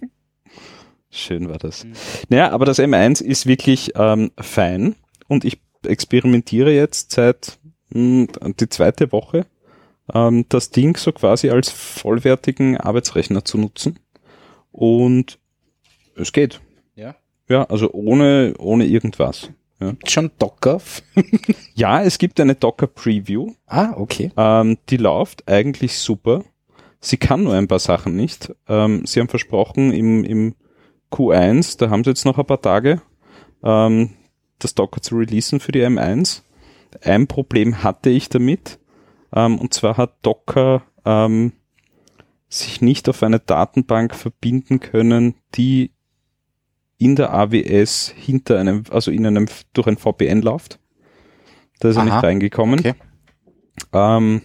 Schön 1.11 1.49
war 1.49 1.57
das. 1.57 1.85
Naja, 2.29 2.51
aber 2.51 2.65
das 2.65 2.79
M1 2.79 3.23
ist 3.23 3.45
wirklich 3.47 3.93
ähm, 3.95 4.31
fein 4.39 4.95
und 5.27 5.43
ich 5.43 5.59
experimentiere 5.83 6.71
jetzt 6.71 7.11
seit 7.11 7.57
mh, 7.89 8.27
die 8.59 8.69
zweite 8.69 9.11
Woche 9.11 9.45
ähm, 10.13 10.45
das 10.49 10.69
Ding 10.69 10.97
so 10.97 11.11
quasi 11.11 11.49
als 11.49 11.69
vollwertigen 11.69 12.77
Arbeitsrechner 12.77 13.43
zu 13.43 13.57
nutzen 13.57 13.99
und 14.71 15.39
es 16.15 16.31
geht. 16.31 16.61
Ja. 16.95 17.15
Ja, 17.47 17.63
also 17.65 17.91
ohne, 17.91 18.53
ohne 18.59 18.85
irgendwas. 18.85 19.49
Schon 20.05 20.31
Docker. 20.39 20.81
Ja, 21.73 22.03
es 22.03 22.17
gibt 22.17 22.41
eine 22.41 22.55
Docker 22.55 22.87
Preview, 22.87 23.53
ah, 23.65 23.93
okay. 23.95 24.31
ähm, 24.35 24.77
die 24.89 24.97
läuft 24.97 25.47
eigentlich 25.47 25.97
super. 25.97 26.43
Sie 26.99 27.15
kann 27.15 27.43
nur 27.43 27.53
ein 27.53 27.69
paar 27.69 27.79
Sachen 27.79 28.17
nicht. 28.17 28.53
Ähm, 28.67 29.05
sie 29.05 29.21
haben 29.21 29.29
versprochen, 29.29 29.93
im, 29.93 30.25
im 30.25 30.55
Q1, 31.11 31.77
da 31.77 31.89
haben 31.89 32.03
sie 32.03 32.11
jetzt 32.11 32.25
noch 32.25 32.37
ein 32.37 32.45
paar 32.45 32.61
Tage, 32.61 33.01
ähm, 33.63 34.11
das 34.59 34.75
Docker 34.75 35.01
zu 35.01 35.15
releasen 35.17 35.59
für 35.59 35.71
die 35.71 35.81
M1. 35.81 36.43
Ein 37.03 37.27
Problem 37.27 37.83
hatte 37.83 38.09
ich 38.09 38.29
damit, 38.29 38.79
ähm, 39.33 39.57
und 39.59 39.73
zwar 39.73 39.97
hat 39.97 40.17
Docker 40.21 40.83
ähm, 41.05 41.53
sich 42.49 42.81
nicht 42.81 43.07
auf 43.09 43.23
eine 43.23 43.39
Datenbank 43.39 44.15
verbinden 44.15 44.79
können, 44.79 45.35
die 45.55 45.91
in 46.97 47.15
der 47.15 47.33
AWS 47.33 48.13
hinter 48.15 48.59
einem, 48.59 48.83
also 48.89 49.11
in 49.11 49.25
einem, 49.25 49.47
durch 49.73 49.87
ein 49.87 49.97
VPN 49.97 50.41
läuft. 50.41 50.79
Da 51.79 51.89
ist 51.89 51.95
er 51.95 52.03
Aha, 52.03 52.15
nicht 52.15 52.23
reingekommen. 52.23 52.79
okay. 52.79 52.95
Ähm, 53.93 54.41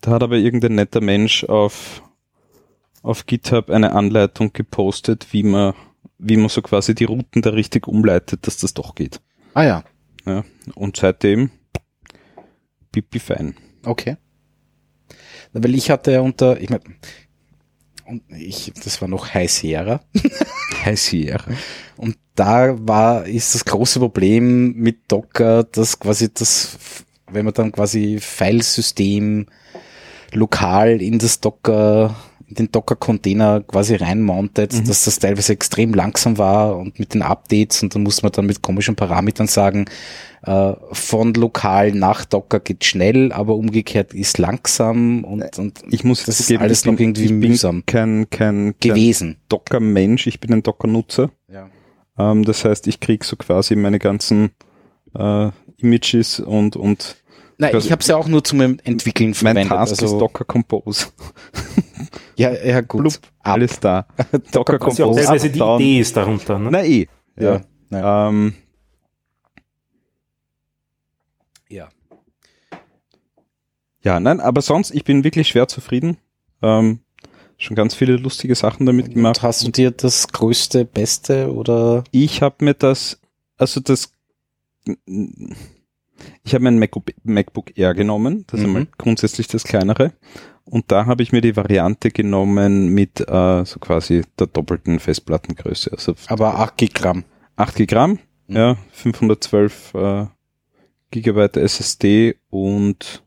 da 0.00 0.12
hat 0.12 0.22
aber 0.22 0.36
irgendein 0.36 0.74
netter 0.74 1.00
Mensch 1.00 1.44
auf, 1.44 2.02
auf 3.02 3.26
GitHub 3.26 3.70
eine 3.70 3.92
Anleitung 3.92 4.52
gepostet, 4.52 5.28
wie 5.32 5.44
man, 5.44 5.74
wie 6.18 6.36
man 6.36 6.48
so 6.48 6.62
quasi 6.62 6.94
die 6.94 7.04
Routen 7.04 7.42
da 7.42 7.50
richtig 7.50 7.86
umleitet, 7.88 8.46
dass 8.46 8.58
das 8.58 8.74
doch 8.74 8.94
geht. 8.94 9.20
Ah 9.54 9.64
ja, 9.64 9.84
Ja. 10.24 10.44
Und 10.74 10.96
seitdem 10.96 11.50
pipi 12.92 13.18
fein. 13.18 13.54
okay. 13.84 14.16
Na, 15.52 15.62
Weil 15.62 15.74
ich 15.74 15.90
hatte 15.90 16.12
ja 16.12 16.20
unter, 16.20 16.60
ich 16.60 16.70
meine, 16.70 16.82
und 18.06 18.22
ich, 18.30 18.72
das 18.82 19.00
war 19.00 19.08
noch 19.08 19.34
High 19.34 19.50
Sierra. 19.50 20.00
High 20.84 20.98
Sierra. 20.98 21.44
Und 21.96 22.16
da 22.34 22.76
war, 22.86 23.26
ist 23.26 23.54
das 23.54 23.64
große 23.64 23.98
Problem 23.98 24.74
mit 24.74 25.10
Docker, 25.10 25.64
dass 25.64 25.98
quasi 25.98 26.32
das, 26.32 26.78
wenn 27.30 27.44
man 27.44 27.54
dann 27.54 27.72
quasi 27.72 28.18
Filesystem 28.20 29.46
lokal 30.32 31.02
in 31.02 31.18
das 31.18 31.40
Docker, 31.40 32.14
in 32.48 32.54
den 32.54 32.72
Docker-Container 32.72 33.62
quasi 33.62 33.96
reinmountet, 33.96 34.88
dass 34.88 35.04
das 35.04 35.18
teilweise 35.18 35.52
extrem 35.52 35.94
langsam 35.94 36.38
war 36.38 36.76
und 36.76 36.98
mit 36.98 37.14
den 37.14 37.22
Updates 37.22 37.82
und 37.82 37.94
dann 37.94 38.02
muss 38.02 38.22
man 38.22 38.32
dann 38.32 38.46
mit 38.46 38.62
komischen 38.62 38.94
Parametern 38.94 39.48
sagen, 39.48 39.86
äh, 40.42 40.74
von 40.92 41.34
lokal 41.34 41.92
nach 41.92 42.24
Docker 42.24 42.60
geht 42.60 42.84
schnell, 42.84 43.32
aber 43.32 43.56
umgekehrt 43.56 44.14
ist 44.14 44.38
langsam 44.38 45.24
und, 45.24 45.58
und 45.58 45.82
Ich 45.90 46.04
muss 46.04 46.24
das 46.24 46.38
ist 46.38 46.46
zugeben, 46.46 46.62
alles 46.62 46.82
bin, 46.82 46.92
noch 46.94 47.00
irgendwie 47.00 47.24
ich 47.24 47.30
bin 47.30 47.38
mühsam 47.40 47.82
kein, 47.84 48.30
kein, 48.30 48.74
kein 48.80 48.90
gewesen. 48.90 49.38
Docker-Mensch, 49.48 50.28
ich 50.28 50.38
bin 50.38 50.52
ein 50.52 50.62
Docker-Nutzer. 50.62 51.30
Ja. 51.52 51.68
Ähm, 52.16 52.44
das 52.44 52.64
heißt, 52.64 52.86
ich 52.86 53.00
krieg 53.00 53.24
so 53.24 53.34
quasi 53.36 53.74
meine 53.74 53.98
ganzen 53.98 54.50
äh, 55.18 55.50
Images 55.78 56.40
und, 56.40 56.76
und 56.76 57.16
Nein, 57.58 57.70
Quasi- 57.72 57.86
ich 57.86 57.92
habe 57.92 58.00
es 58.02 58.06
ja 58.08 58.16
auch 58.16 58.28
nur 58.28 58.44
zum 58.44 58.60
Entwickeln 58.60 59.28
mein 59.30 59.34
verwendet. 59.34 59.68
Task 59.68 59.92
ist 59.92 60.02
also, 60.02 60.18
Docker 60.18 60.44
Compose. 60.44 61.06
ja, 62.36 62.52
ja, 62.52 62.80
gut. 62.82 63.00
Blub, 63.00 63.14
alles 63.40 63.80
da. 63.80 64.06
Docker 64.52 64.74
ja 64.74 64.78
Compose. 64.78 65.20
teilweise 65.22 65.50
die 65.50 65.58
down. 65.58 65.80
Idee 65.80 66.00
ist 66.00 66.16
darunter. 66.16 66.58
Ne? 66.58 66.70
Na 66.70 66.84
eh. 66.84 67.06
Ja. 67.38 67.54
Ja. 67.90 67.98
Ja. 67.98 68.28
Ähm, 68.28 68.54
ja. 71.68 71.88
ja, 74.02 74.20
nein, 74.20 74.40
aber 74.40 74.60
sonst, 74.62 74.92
ich 74.92 75.04
bin 75.04 75.24
wirklich 75.24 75.48
schwer 75.48 75.66
zufrieden. 75.68 76.18
Ähm, 76.62 77.00
schon 77.58 77.74
ganz 77.74 77.94
viele 77.94 78.16
lustige 78.16 78.54
Sachen 78.54 78.86
damit 78.86 79.08
Und 79.08 79.14
gemacht. 79.14 79.42
hast 79.42 79.66
du 79.66 79.70
dir 79.70 79.90
das 79.90 80.28
größte, 80.28 80.84
beste 80.84 81.52
oder? 81.54 82.04
Ich 82.10 82.42
habe 82.42 82.64
mir 82.64 82.74
das, 82.74 83.18
also 83.56 83.80
das, 83.80 84.12
ich 86.46 86.54
habe 86.54 86.64
mein 86.64 86.78
MacBook, 86.78 87.04
MacBook 87.24 87.76
Air 87.76 87.92
genommen, 87.94 88.44
das 88.46 88.60
ist 88.60 88.66
Mhm. 88.66 88.76
einmal 88.76 88.86
grundsätzlich 88.98 89.48
das 89.48 89.64
kleinere. 89.64 90.12
Und 90.64 90.90
da 90.90 91.06
habe 91.06 91.22
ich 91.22 91.32
mir 91.32 91.40
die 91.42 91.54
Variante 91.56 92.10
genommen 92.10 92.88
mit 92.88 93.20
äh, 93.20 93.64
so 93.64 93.78
quasi 93.78 94.22
der 94.38 94.46
doppelten 94.48 94.98
Festplattengröße. 94.98 95.92
Also 95.92 96.14
Aber 96.28 96.58
8 96.58 96.76
Gigramm. 96.76 97.24
8 97.56 97.86
Gramm, 97.86 98.18
Mhm. 98.48 98.56
ja, 98.56 98.76
512 98.92 99.94
äh, 99.94 100.26
Gigabyte 101.10 101.56
SSD 101.58 102.36
und 102.50 103.22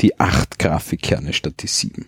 die 0.00 0.18
8 0.20 0.58
Grafikkerne 0.58 1.32
statt 1.32 1.54
die 1.60 1.66
7. 1.66 2.06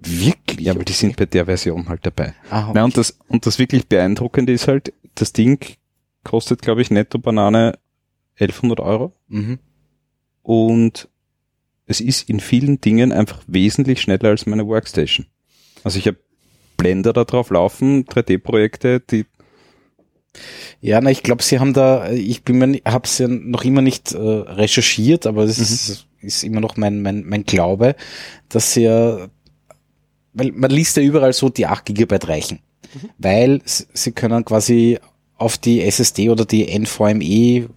Wirklich? 0.00 0.66
Ja, 0.66 0.72
aber 0.74 0.84
die 0.84 0.92
sind 0.92 1.16
bei 1.16 1.26
der 1.26 1.46
Version 1.46 1.88
halt 1.88 2.06
dabei. 2.06 2.34
Ah, 2.50 2.70
Na, 2.74 2.84
und 2.84 2.96
das, 2.96 3.18
und 3.28 3.46
das 3.46 3.58
wirklich 3.58 3.88
beeindruckende 3.88 4.52
ist 4.52 4.68
halt, 4.68 4.92
das 5.16 5.32
Ding 5.32 5.58
kostet, 6.24 6.62
glaube 6.62 6.82
ich, 6.82 6.90
netto 6.90 7.18
Banane 7.18 7.78
1100 8.40 8.80
Euro 8.80 9.12
mhm. 9.28 9.58
und 10.42 11.08
es 11.86 12.00
ist 12.00 12.28
in 12.28 12.40
vielen 12.40 12.80
Dingen 12.80 13.12
einfach 13.12 13.42
wesentlich 13.46 14.00
schneller 14.00 14.28
als 14.30 14.46
meine 14.46 14.66
Workstation. 14.66 15.26
Also 15.84 15.98
ich 15.98 16.06
habe 16.06 16.18
Blender 16.76 17.12
da 17.12 17.24
drauf 17.24 17.50
laufen, 17.50 18.04
3D-Projekte, 18.04 19.00
die 19.00 19.24
Ja, 20.80 21.00
na, 21.00 21.10
ich 21.10 21.22
glaube, 21.22 21.42
sie 21.42 21.58
haben 21.58 21.72
da, 21.72 22.10
ich 22.12 22.44
bin 22.44 22.58
mir, 22.58 22.80
habe 22.84 23.06
es 23.06 23.18
ja 23.18 23.26
noch 23.26 23.64
immer 23.64 23.80
nicht 23.82 24.12
äh, 24.12 24.18
recherchiert, 24.18 25.26
aber 25.26 25.44
es 25.44 25.58
ist, 25.58 26.06
ist 26.20 26.44
immer 26.44 26.60
noch 26.60 26.76
mein, 26.76 27.02
mein, 27.02 27.24
mein 27.24 27.44
Glaube, 27.44 27.96
dass 28.48 28.74
sie 28.74 28.82
ja, 28.82 29.28
weil 30.34 30.52
man 30.52 30.70
liest 30.70 30.96
ja 30.96 31.02
überall 31.02 31.32
so, 31.32 31.48
die 31.48 31.66
8 31.66 31.86
Gigabyte 31.86 32.28
reichen, 32.28 32.60
weil 33.18 33.60
s- 33.64 33.88
sie 33.94 34.12
können 34.12 34.44
quasi 34.44 34.98
auf 35.36 35.56
die 35.58 35.82
SSD 35.82 36.30
oder 36.30 36.44
die 36.44 36.68
NVMe 36.78 37.68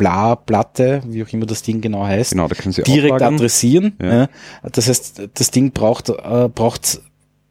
Bla 0.00 0.34
Platte, 0.34 1.02
wie 1.06 1.22
auch 1.22 1.28
immer 1.28 1.44
das 1.44 1.62
Ding 1.62 1.82
genau 1.82 2.04
heißt, 2.04 2.30
genau, 2.32 2.48
da 2.48 2.54
können 2.54 2.72
sie 2.72 2.82
direkt 2.82 3.12
auflagern. 3.12 3.34
adressieren. 3.34 3.92
Ja. 4.00 4.28
Das 4.72 4.88
heißt, 4.88 5.28
das 5.34 5.50
Ding 5.50 5.72
braucht, 5.72 6.08
äh, 6.08 6.48
braucht 6.54 7.02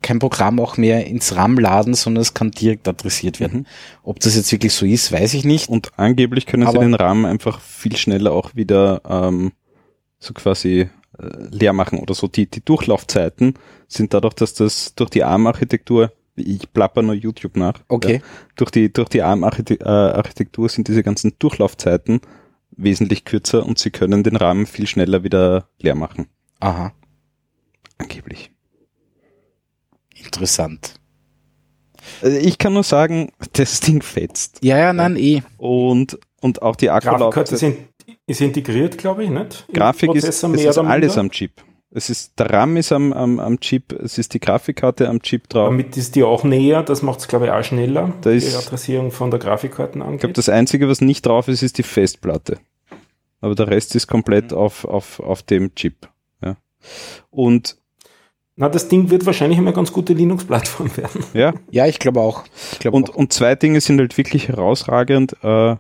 kein 0.01 0.17
Programm 0.17 0.59
auch 0.59 0.75
mehr 0.77 1.05
ins 1.05 1.35
RAM 1.35 1.59
laden, 1.59 1.93
sondern 1.93 2.21
es 2.23 2.33
kann 2.33 2.49
direkt 2.51 2.87
adressiert 2.87 3.39
werden. 3.39 3.59
Mhm. 3.59 3.65
Ob 4.01 4.19
das 4.19 4.35
jetzt 4.35 4.51
wirklich 4.51 4.73
so 4.73 4.85
ist, 4.87 5.11
weiß 5.11 5.35
ich 5.35 5.45
nicht. 5.45 5.69
Und 5.69 5.91
angeblich 5.97 6.47
können 6.47 6.63
sie 6.63 6.69
Aber- 6.69 6.79
den 6.79 6.95
RAM 6.95 7.25
einfach 7.25 7.59
viel 7.61 7.95
schneller 7.97 8.31
auch 8.31 8.55
wieder 8.55 9.01
ähm, 9.07 9.51
so 10.17 10.33
quasi 10.33 10.89
äh, 11.19 11.25
leer 11.51 11.73
machen 11.73 11.99
oder 11.99 12.13
so. 12.15 12.27
Die, 12.27 12.49
die 12.49 12.65
Durchlaufzeiten 12.65 13.53
sind 13.87 14.13
dadurch, 14.15 14.33
dass 14.33 14.53
das 14.55 14.95
durch 14.95 15.09
die 15.11 15.23
ARM-Architektur, 15.23 16.13
ich 16.35 16.71
plapper 16.73 17.01
nur 17.01 17.13
YouTube 17.15 17.57
nach, 17.57 17.73
Okay. 17.89 18.13
ja, 18.15 18.19
durch 18.55 18.71
die, 18.71 18.91
durch 18.93 19.09
die 19.09 19.21
ARM-Architektur 19.21 20.69
sind 20.69 20.87
diese 20.87 21.03
ganzen 21.03 21.33
Durchlaufzeiten 21.39 22.21
wesentlich 22.83 23.25
kürzer 23.25 23.65
und 23.65 23.77
sie 23.79 23.91
können 23.91 24.23
den 24.23 24.35
RAM 24.35 24.65
viel 24.65 24.87
schneller 24.87 25.23
wieder 25.23 25.69
leer 25.79 25.95
machen. 25.95 26.27
Aha, 26.59 26.91
Angeblich. 27.97 28.51
interessant. 30.15 30.95
Also 32.21 32.37
ich 32.37 32.57
kann 32.57 32.73
nur 32.73 32.83
sagen, 32.83 33.31
das 33.53 33.79
Ding 33.81 34.01
fetzt. 34.01 34.59
Ja, 34.63 34.77
ja, 34.77 34.93
nein, 34.93 35.15
eh. 35.15 35.41
Und, 35.57 36.17
und 36.41 36.61
auch 36.61 36.75
die 36.75 36.87
Grafikkarte 36.87 37.25
Akkulaufzeit. 37.25 37.51
ist, 37.51 37.63
in, 37.63 37.77
ist 38.25 38.41
integriert, 38.41 38.97
glaube 38.97 39.23
ich, 39.23 39.29
nicht? 39.29 39.65
Im 39.67 39.73
Grafik 39.73 40.13
ist, 40.15 40.23
es 40.27 40.43
mehr 40.43 40.69
ist 40.69 40.77
alles 40.77 41.17
am 41.17 41.29
Chip. 41.31 41.61
Es 41.91 42.09
ist, 42.11 42.37
der 42.39 42.51
RAM 42.51 42.77
ist 42.77 42.91
am, 42.91 43.13
am, 43.13 43.39
am 43.39 43.59
Chip, 43.59 43.93
es 43.93 44.19
ist 44.19 44.35
die 44.35 44.39
Grafikkarte 44.39 45.09
am 45.09 45.23
Chip 45.23 45.49
drauf. 45.49 45.69
Damit 45.69 45.97
ist 45.97 46.15
die 46.15 46.21
auch 46.23 46.43
näher, 46.43 46.83
das 46.83 47.01
macht 47.01 47.19
es, 47.21 47.27
glaube 47.27 47.45
ich, 47.45 47.51
auch 47.51 47.63
schneller, 47.63 48.13
Da 48.21 48.29
die 48.29 48.37
ist- 48.37 48.55
Adressierung 48.55 49.09
von 49.11 49.31
der 49.31 49.39
Grafikkarten 49.39 50.01
Ich 50.01 50.05
angeht. 50.07 50.19
glaube, 50.21 50.33
das 50.33 50.49
Einzige, 50.49 50.87
was 50.87 51.01
nicht 51.01 51.25
drauf 51.25 51.47
ist, 51.47 51.63
ist 51.63 51.79
die 51.79 51.83
Festplatte. 51.83 52.59
Aber 53.41 53.55
der 53.55 53.67
Rest 53.67 53.95
ist 53.95 54.07
komplett 54.07 54.53
auf, 54.53 54.85
auf, 54.85 55.19
auf 55.19 55.43
dem 55.43 55.73
Chip. 55.75 56.09
Ja. 56.43 56.57
Und 57.29 57.77
Na, 58.55 58.69
das 58.69 58.87
Ding 58.87 59.09
wird 59.09 59.25
wahrscheinlich 59.25 59.57
immer 59.57 59.69
eine 59.69 59.75
ganz 59.75 59.93
gute 59.93 60.13
Linux-Plattform 60.13 60.95
werden. 60.97 61.23
ja, 61.33 61.53
Ja, 61.71 61.87
ich 61.87 61.99
glaube 61.99 62.19
auch. 62.19 62.43
Ich 62.73 62.79
glaube 62.79 62.97
und, 62.97 63.11
auch. 63.11 63.15
und 63.15 63.33
zwei 63.33 63.55
Dinge 63.55 63.81
sind 63.81 63.99
halt 63.99 64.17
wirklich 64.17 64.49
herausragend 64.49 65.37
äh, 65.41 65.75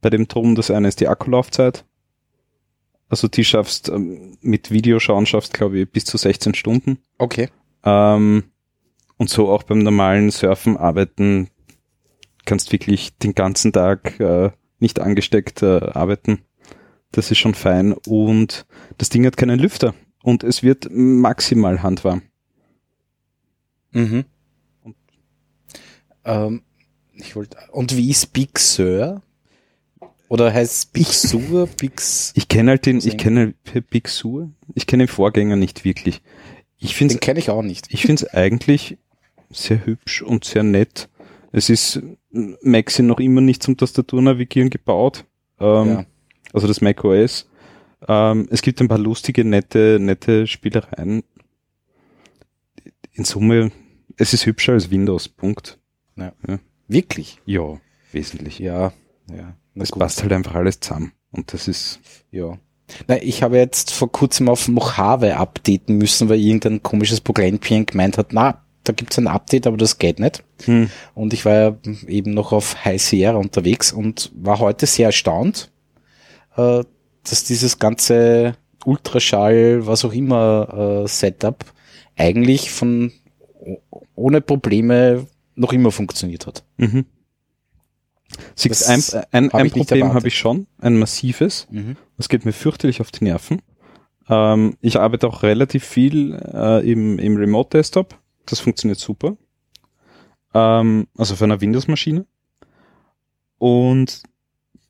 bei 0.00 0.10
dem 0.10 0.28
Drum. 0.28 0.54
Das 0.54 0.70
eine 0.70 0.88
ist 0.88 1.00
die 1.00 1.08
Akkulaufzeit. 1.08 1.84
Also 3.08 3.28
die 3.28 3.44
schaffst 3.44 3.88
ähm, 3.88 4.36
mit 4.40 4.70
Videoschauen 4.72 5.26
schaffst, 5.26 5.54
glaube 5.54 5.78
ich, 5.78 5.90
bis 5.90 6.04
zu 6.04 6.16
16 6.16 6.54
Stunden. 6.54 6.98
Okay. 7.18 7.50
Ähm, 7.84 8.44
und 9.16 9.30
so 9.30 9.48
auch 9.48 9.62
beim 9.62 9.78
normalen 9.78 10.30
Surfen 10.30 10.76
arbeiten 10.76 11.48
kannst 12.46 12.72
wirklich 12.72 13.18
den 13.18 13.34
ganzen 13.34 13.72
Tag 13.72 14.18
äh, 14.20 14.50
nicht 14.78 15.00
angesteckt 15.00 15.62
äh, 15.62 15.80
arbeiten. 15.80 16.42
Das 17.16 17.30
ist 17.30 17.38
schon 17.38 17.54
fein. 17.54 17.94
Und 18.06 18.66
das 18.98 19.08
Ding 19.08 19.24
hat 19.24 19.38
keinen 19.38 19.58
Lüfter. 19.58 19.94
Und 20.22 20.44
es 20.44 20.62
wird 20.62 20.88
maximal 20.90 21.82
handwarm. 21.82 22.20
Mhm. 23.92 24.26
Ähm, 26.26 26.62
ich 27.14 27.34
wollte, 27.34 27.56
und 27.72 27.96
wie 27.96 28.10
ist 28.10 28.34
Big 28.34 28.58
Sur? 28.58 29.22
Oder 30.28 30.52
heißt 30.52 30.72
es 30.74 30.86
Big 30.92 31.06
Sur? 31.06 31.66
Big 31.78 32.02
Ich 32.34 32.48
kenne 32.48 32.72
halt 32.72 32.84
den, 32.84 32.98
ich 32.98 33.16
kenne 33.16 33.54
Big 33.88 34.08
Sur. 34.08 34.50
Ich 34.74 34.86
kenne 34.86 35.04
den 35.04 35.08
Vorgänger 35.08 35.56
nicht 35.56 35.86
wirklich. 35.86 36.20
Ich 36.76 36.96
finde 36.96 37.14
Den 37.14 37.20
kenne 37.20 37.38
ich 37.38 37.48
auch 37.48 37.62
nicht. 37.62 37.86
Ich 37.88 38.02
finde 38.02 38.24
es 38.26 38.34
eigentlich 38.34 38.98
sehr 39.48 39.86
hübsch 39.86 40.20
und 40.20 40.44
sehr 40.44 40.64
nett. 40.64 41.08
Es 41.50 41.70
ist 41.70 42.02
Maxi 42.30 43.02
noch 43.02 43.20
immer 43.20 43.40
nicht 43.40 43.62
zum 43.62 43.78
Tastaturnavigieren 43.78 44.68
gebaut. 44.68 45.24
Ähm, 45.58 45.86
Ja. 45.88 46.06
Also 46.56 46.66
das 46.68 46.80
Mac 46.80 47.04
OS. 47.04 47.46
Ähm, 48.08 48.48
es 48.50 48.62
gibt 48.62 48.80
ein 48.80 48.88
paar 48.88 48.96
lustige, 48.98 49.44
nette, 49.44 49.98
nette 50.00 50.46
Spielereien. 50.46 51.22
In 53.12 53.24
Summe, 53.24 53.70
es 54.16 54.32
ist 54.32 54.46
hübscher 54.46 54.72
als 54.72 54.90
Windows. 54.90 55.28
Punkt. 55.28 55.78
Wirklich? 56.88 57.38
Ja, 57.44 57.78
wesentlich. 58.12 58.58
Ja, 58.58 58.94
ja. 59.30 59.54
Es 59.74 59.90
passt 59.92 60.22
halt 60.22 60.32
einfach 60.32 60.54
alles 60.54 60.80
zusammen. 60.80 61.12
Und 61.30 61.52
das 61.52 61.68
ist, 61.68 62.00
Ja. 62.30 62.56
Na, 63.06 63.20
ich 63.20 63.42
habe 63.42 63.58
jetzt 63.58 63.92
vor 63.92 64.10
kurzem 64.10 64.48
auf 64.48 64.66
Mojave 64.68 65.36
updaten 65.36 65.98
müssen, 65.98 66.30
weil 66.30 66.40
irgendein 66.40 66.82
komisches 66.82 67.20
Programmchen 67.20 67.84
gemeint 67.84 68.16
hat, 68.16 68.32
na, 68.32 68.62
da 68.84 68.94
gibt's 68.94 69.18
ein 69.18 69.26
Update, 69.26 69.66
aber 69.66 69.76
das 69.76 69.98
geht 69.98 70.20
nicht. 70.20 70.42
hm, 70.64 70.88
Und 71.14 71.34
ich 71.34 71.44
war 71.44 71.52
ja 71.54 71.76
eben 72.06 72.30
noch 72.30 72.52
auf 72.52 72.82
High 72.84 73.02
Sierra 73.02 73.36
unterwegs 73.36 73.92
und 73.92 74.30
war 74.36 74.60
heute 74.60 74.86
sehr 74.86 75.06
erstaunt, 75.08 75.70
äh, 76.56 76.84
dass 77.24 77.44
dieses 77.44 77.78
ganze 77.78 78.56
Ultraschall, 78.84 79.86
was 79.86 80.04
auch 80.04 80.12
immer, 80.12 81.02
äh, 81.04 81.08
Setup 81.08 81.64
eigentlich 82.16 82.70
von 82.70 83.12
ohne 84.14 84.40
Probleme 84.40 85.26
noch 85.54 85.72
immer 85.72 85.90
funktioniert 85.90 86.46
hat. 86.46 86.64
mhm. 86.76 87.06
Siehst, 88.54 88.88
ein, 88.88 89.02
ein, 89.30 89.52
hab 89.52 89.60
ein 89.60 89.70
Problem 89.70 90.12
habe 90.12 90.28
ich 90.28 90.36
schon, 90.36 90.66
ein 90.78 90.98
massives. 90.98 91.68
Mhm. 91.70 91.96
Das 92.16 92.28
geht 92.28 92.44
mir 92.44 92.52
fürchterlich 92.52 93.00
auf 93.00 93.10
die 93.10 93.24
Nerven. 93.24 93.62
Ähm, 94.28 94.76
ich 94.80 94.98
arbeite 94.98 95.28
auch 95.28 95.42
relativ 95.42 95.84
viel 95.84 96.34
äh, 96.34 96.90
im, 96.90 97.18
im 97.18 97.36
Remote 97.36 97.78
Desktop. 97.78 98.18
Das 98.44 98.60
funktioniert 98.60 98.98
super. 98.98 99.36
Ähm, 100.54 101.06
also 101.16 101.34
auf 101.34 101.42
einer 101.42 101.60
Windows-Maschine. 101.60 102.26
Und 103.58 104.22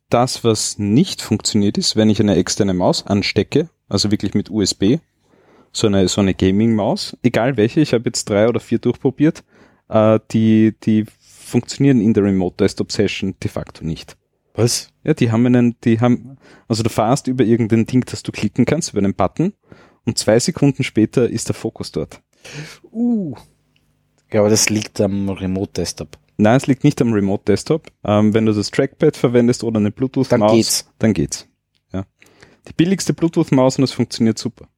das, 0.09 0.45
was 0.45 0.79
nicht 0.79 1.23
funktioniert, 1.23 1.79
ist, 1.79 1.97
wenn 1.97 2.11
ich 2.11 2.21
eine 2.21 2.37
externe 2.37 2.75
Maus 2.75 3.07
anstecke, 3.07 3.69
also 3.89 4.11
wirklich 4.11 4.35
mit 4.35 4.51
USB, 4.51 4.99
so 5.73 5.87
eine, 5.87 6.09
so 6.09 6.21
eine 6.21 6.35
Gaming-Maus, 6.35 7.17
egal 7.23 7.57
welche, 7.57 7.81
ich 7.81 7.93
habe 7.93 8.05
jetzt 8.07 8.29
drei 8.31 8.49
oder 8.49 8.61
vier 8.61 8.79
durchprobiert, 8.79 9.45
äh, 9.89 10.19
die, 10.31 10.75
die 10.83 11.05
funktionieren 11.21 12.01
in 12.01 12.15
der 12.15 12.25
Remote 12.25 12.57
Desktop 12.57 12.93
Session 12.93 13.35
de 13.43 13.51
facto 13.51 13.85
nicht. 13.85 14.17
Was? 14.55 14.89
Ja, 15.05 15.13
die 15.13 15.31
haben 15.31 15.45
einen, 15.47 15.77
die 15.85 16.01
haben, 16.01 16.39
also 16.67 16.83
du 16.83 16.89
fahrst 16.89 17.27
über 17.27 17.45
irgendein 17.45 17.87
Ding, 17.87 18.05
das 18.07 18.23
du 18.23 18.33
klicken 18.33 18.65
kannst, 18.65 18.93
über 18.93 19.01
einen 19.01 19.15
Button 19.15 19.53
und 20.07 20.19
zwei 20.19 20.39
Sekunden 20.41 20.83
später 20.83 21.29
ist 21.29 21.49
der 21.49 21.55
Fokus 21.55 21.93
dort. 21.93 22.23
Uh. 22.91 23.35
Ja, 24.33 24.41
aber 24.41 24.51
das 24.51 24.71
liegt 24.71 25.01
am 25.01 25.29
Remote 25.29 25.73
Desktop. 25.73 26.19
Nein, 26.39 26.57
es 26.57 26.67
liegt 26.67 26.85
nicht 26.85 27.01
am 27.01 27.13
Remote 27.13 27.45
Desktop. 27.47 27.87
Ähm, 28.05 28.35
wenn 28.35 28.47
du 28.47 28.53
das 28.53 28.71
Trackpad 28.71 29.17
verwendest 29.17 29.65
oder 29.65 29.79
eine 29.79 29.91
Bluetooth-Maus, 29.91 30.29
Dann 30.29 30.57
geht's. 30.57 30.93
dann 30.99 31.13
geht's. 31.15 31.49
Ja. 31.93 32.05
Die 32.69 32.73
billigste 32.75 33.15
Bluetooth-Maus 33.15 33.79
und 33.79 33.85
es 33.85 33.93
funktioniert 33.93 34.39
super. 34.39 34.69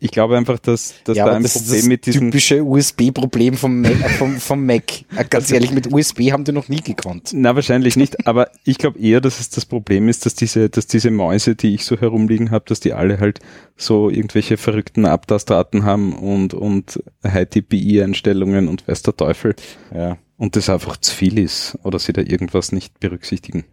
Ich 0.00 0.12
glaube 0.12 0.36
einfach, 0.36 0.60
dass, 0.60 0.94
dass 1.02 1.16
ja, 1.16 1.26
da 1.26 1.34
ein 1.34 1.42
das 1.42 1.56
ist 1.56 1.62
Problem 1.64 1.80
das 1.80 1.88
mit 1.88 2.06
diesem 2.06 2.30
typische 2.30 2.62
USB-Problem 2.62 3.54
vom, 3.54 3.80
Mac- 3.80 4.00
äh, 4.00 4.08
vom, 4.10 4.36
vom 4.38 4.64
Mac. 4.64 4.84
Äh, 5.16 5.24
Ganz 5.28 5.50
ehrlich, 5.50 5.72
mit 5.72 5.92
USB 5.92 6.30
haben 6.30 6.44
die 6.44 6.52
noch 6.52 6.68
nie 6.68 6.80
gekonnt. 6.82 7.30
Na, 7.34 7.56
wahrscheinlich 7.56 7.96
nicht, 7.96 8.26
aber 8.26 8.50
ich 8.64 8.78
glaube 8.78 8.98
eher, 9.00 9.20
dass 9.20 9.40
es 9.40 9.50
das 9.50 9.66
Problem 9.66 10.08
ist, 10.08 10.24
dass 10.24 10.34
diese, 10.36 10.68
dass 10.70 10.86
diese 10.86 11.10
Mäuse, 11.10 11.56
die 11.56 11.74
ich 11.74 11.84
so 11.84 11.98
herumliegen 11.98 12.52
habe, 12.52 12.64
dass 12.68 12.78
die 12.78 12.92
alle 12.92 13.18
halt 13.18 13.40
so 13.76 14.08
irgendwelche 14.08 14.56
verrückten 14.56 15.04
Abtastraten 15.04 15.82
haben 15.84 16.12
und, 16.12 16.54
und 16.54 17.02
High-TPI-Einstellungen 17.24 18.68
und 18.68 18.86
weiß 18.86 19.02
der 19.02 19.16
Teufel. 19.16 19.54
Ja. 19.94 20.18
Und 20.36 20.54
das 20.54 20.68
einfach 20.70 20.96
zu 20.98 21.14
viel 21.14 21.38
ist 21.38 21.76
oder 21.82 21.98
sie 21.98 22.12
da 22.12 22.20
irgendwas 22.22 22.70
nicht 22.70 23.00
berücksichtigen. 23.00 23.64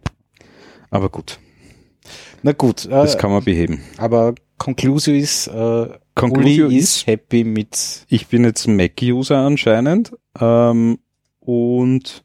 Aber 0.90 1.08
gut, 1.08 1.38
Na 2.42 2.52
gut, 2.52 2.86
äh, 2.86 2.90
das 2.90 3.16
kann 3.18 3.30
man 3.30 3.44
beheben. 3.44 3.80
aber 3.98 4.34
Conclusio 4.58 5.14
ist, 5.14 5.48
äh, 5.48 5.88
Conclusio 6.14 6.66
Uli 6.66 6.78
ist- 6.78 7.06
happy 7.06 7.44
mit, 7.44 8.04
Ich 8.08 8.26
bin 8.28 8.44
jetzt 8.44 8.66
Mac-User 8.66 9.38
anscheinend 9.38 10.12
ähm, 10.40 10.98
und 11.40 12.24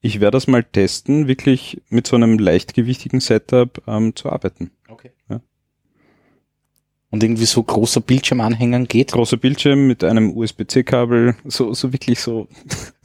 ich 0.00 0.20
werde 0.20 0.36
das 0.36 0.46
mal 0.46 0.64
testen, 0.64 1.26
wirklich 1.28 1.82
mit 1.88 2.06
so 2.06 2.16
einem 2.16 2.38
leichtgewichtigen 2.38 3.20
Setup 3.20 3.82
ähm, 3.86 4.14
zu 4.16 4.30
arbeiten. 4.30 4.70
okay. 4.88 5.10
Ja. 5.28 5.40
Und 7.10 7.22
irgendwie 7.22 7.44
so 7.46 7.62
großer 7.62 8.00
Bildschirmanhängern 8.00 8.88
geht. 8.88 9.12
großer 9.12 9.36
Bildschirm 9.36 9.86
mit 9.86 10.02
einem 10.02 10.36
USB-C-Kabel, 10.36 11.36
so, 11.44 11.72
so 11.72 11.92
wirklich 11.92 12.20
so 12.20 12.48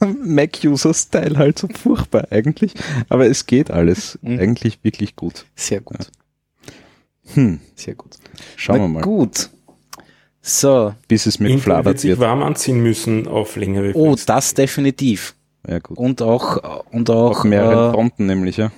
Mac-User-Style 0.24 1.38
halt 1.38 1.58
so 1.58 1.68
furchtbar 1.68 2.26
eigentlich. 2.30 2.74
Aber 3.08 3.26
es 3.26 3.46
geht 3.46 3.70
alles 3.70 4.18
Mhm. 4.22 4.38
eigentlich 4.40 4.82
wirklich 4.82 5.14
gut. 5.16 5.46
Sehr 5.54 5.80
gut, 5.80 6.10
Hm, 7.34 7.60
sehr 7.74 7.94
gut. 7.94 8.16
schauen 8.56 8.76
Na 8.76 8.82
wir 8.82 8.88
mal, 8.88 9.02
gut. 9.02 9.50
So, 10.40 10.94
bis 11.06 11.26
es 11.26 11.38
mir 11.38 11.50
Intel 11.50 11.84
wird 11.84 12.18
warm 12.18 12.42
anziehen 12.42 12.82
müssen 12.82 13.28
auf 13.28 13.54
längere 13.56 13.92
oh, 13.94 14.10
Frist. 14.12 14.28
das 14.28 14.54
definitiv. 14.54 15.34
Ja 15.66 15.78
gut. 15.78 15.96
Und 15.96 16.20
auch, 16.20 16.84
und 16.90 17.08
Auf 17.10 17.38
auch, 17.38 17.44
mehreren 17.44 17.90
äh, 17.90 17.92
Fronten 17.92 18.26
nämlich, 18.26 18.56
ja. 18.56 18.72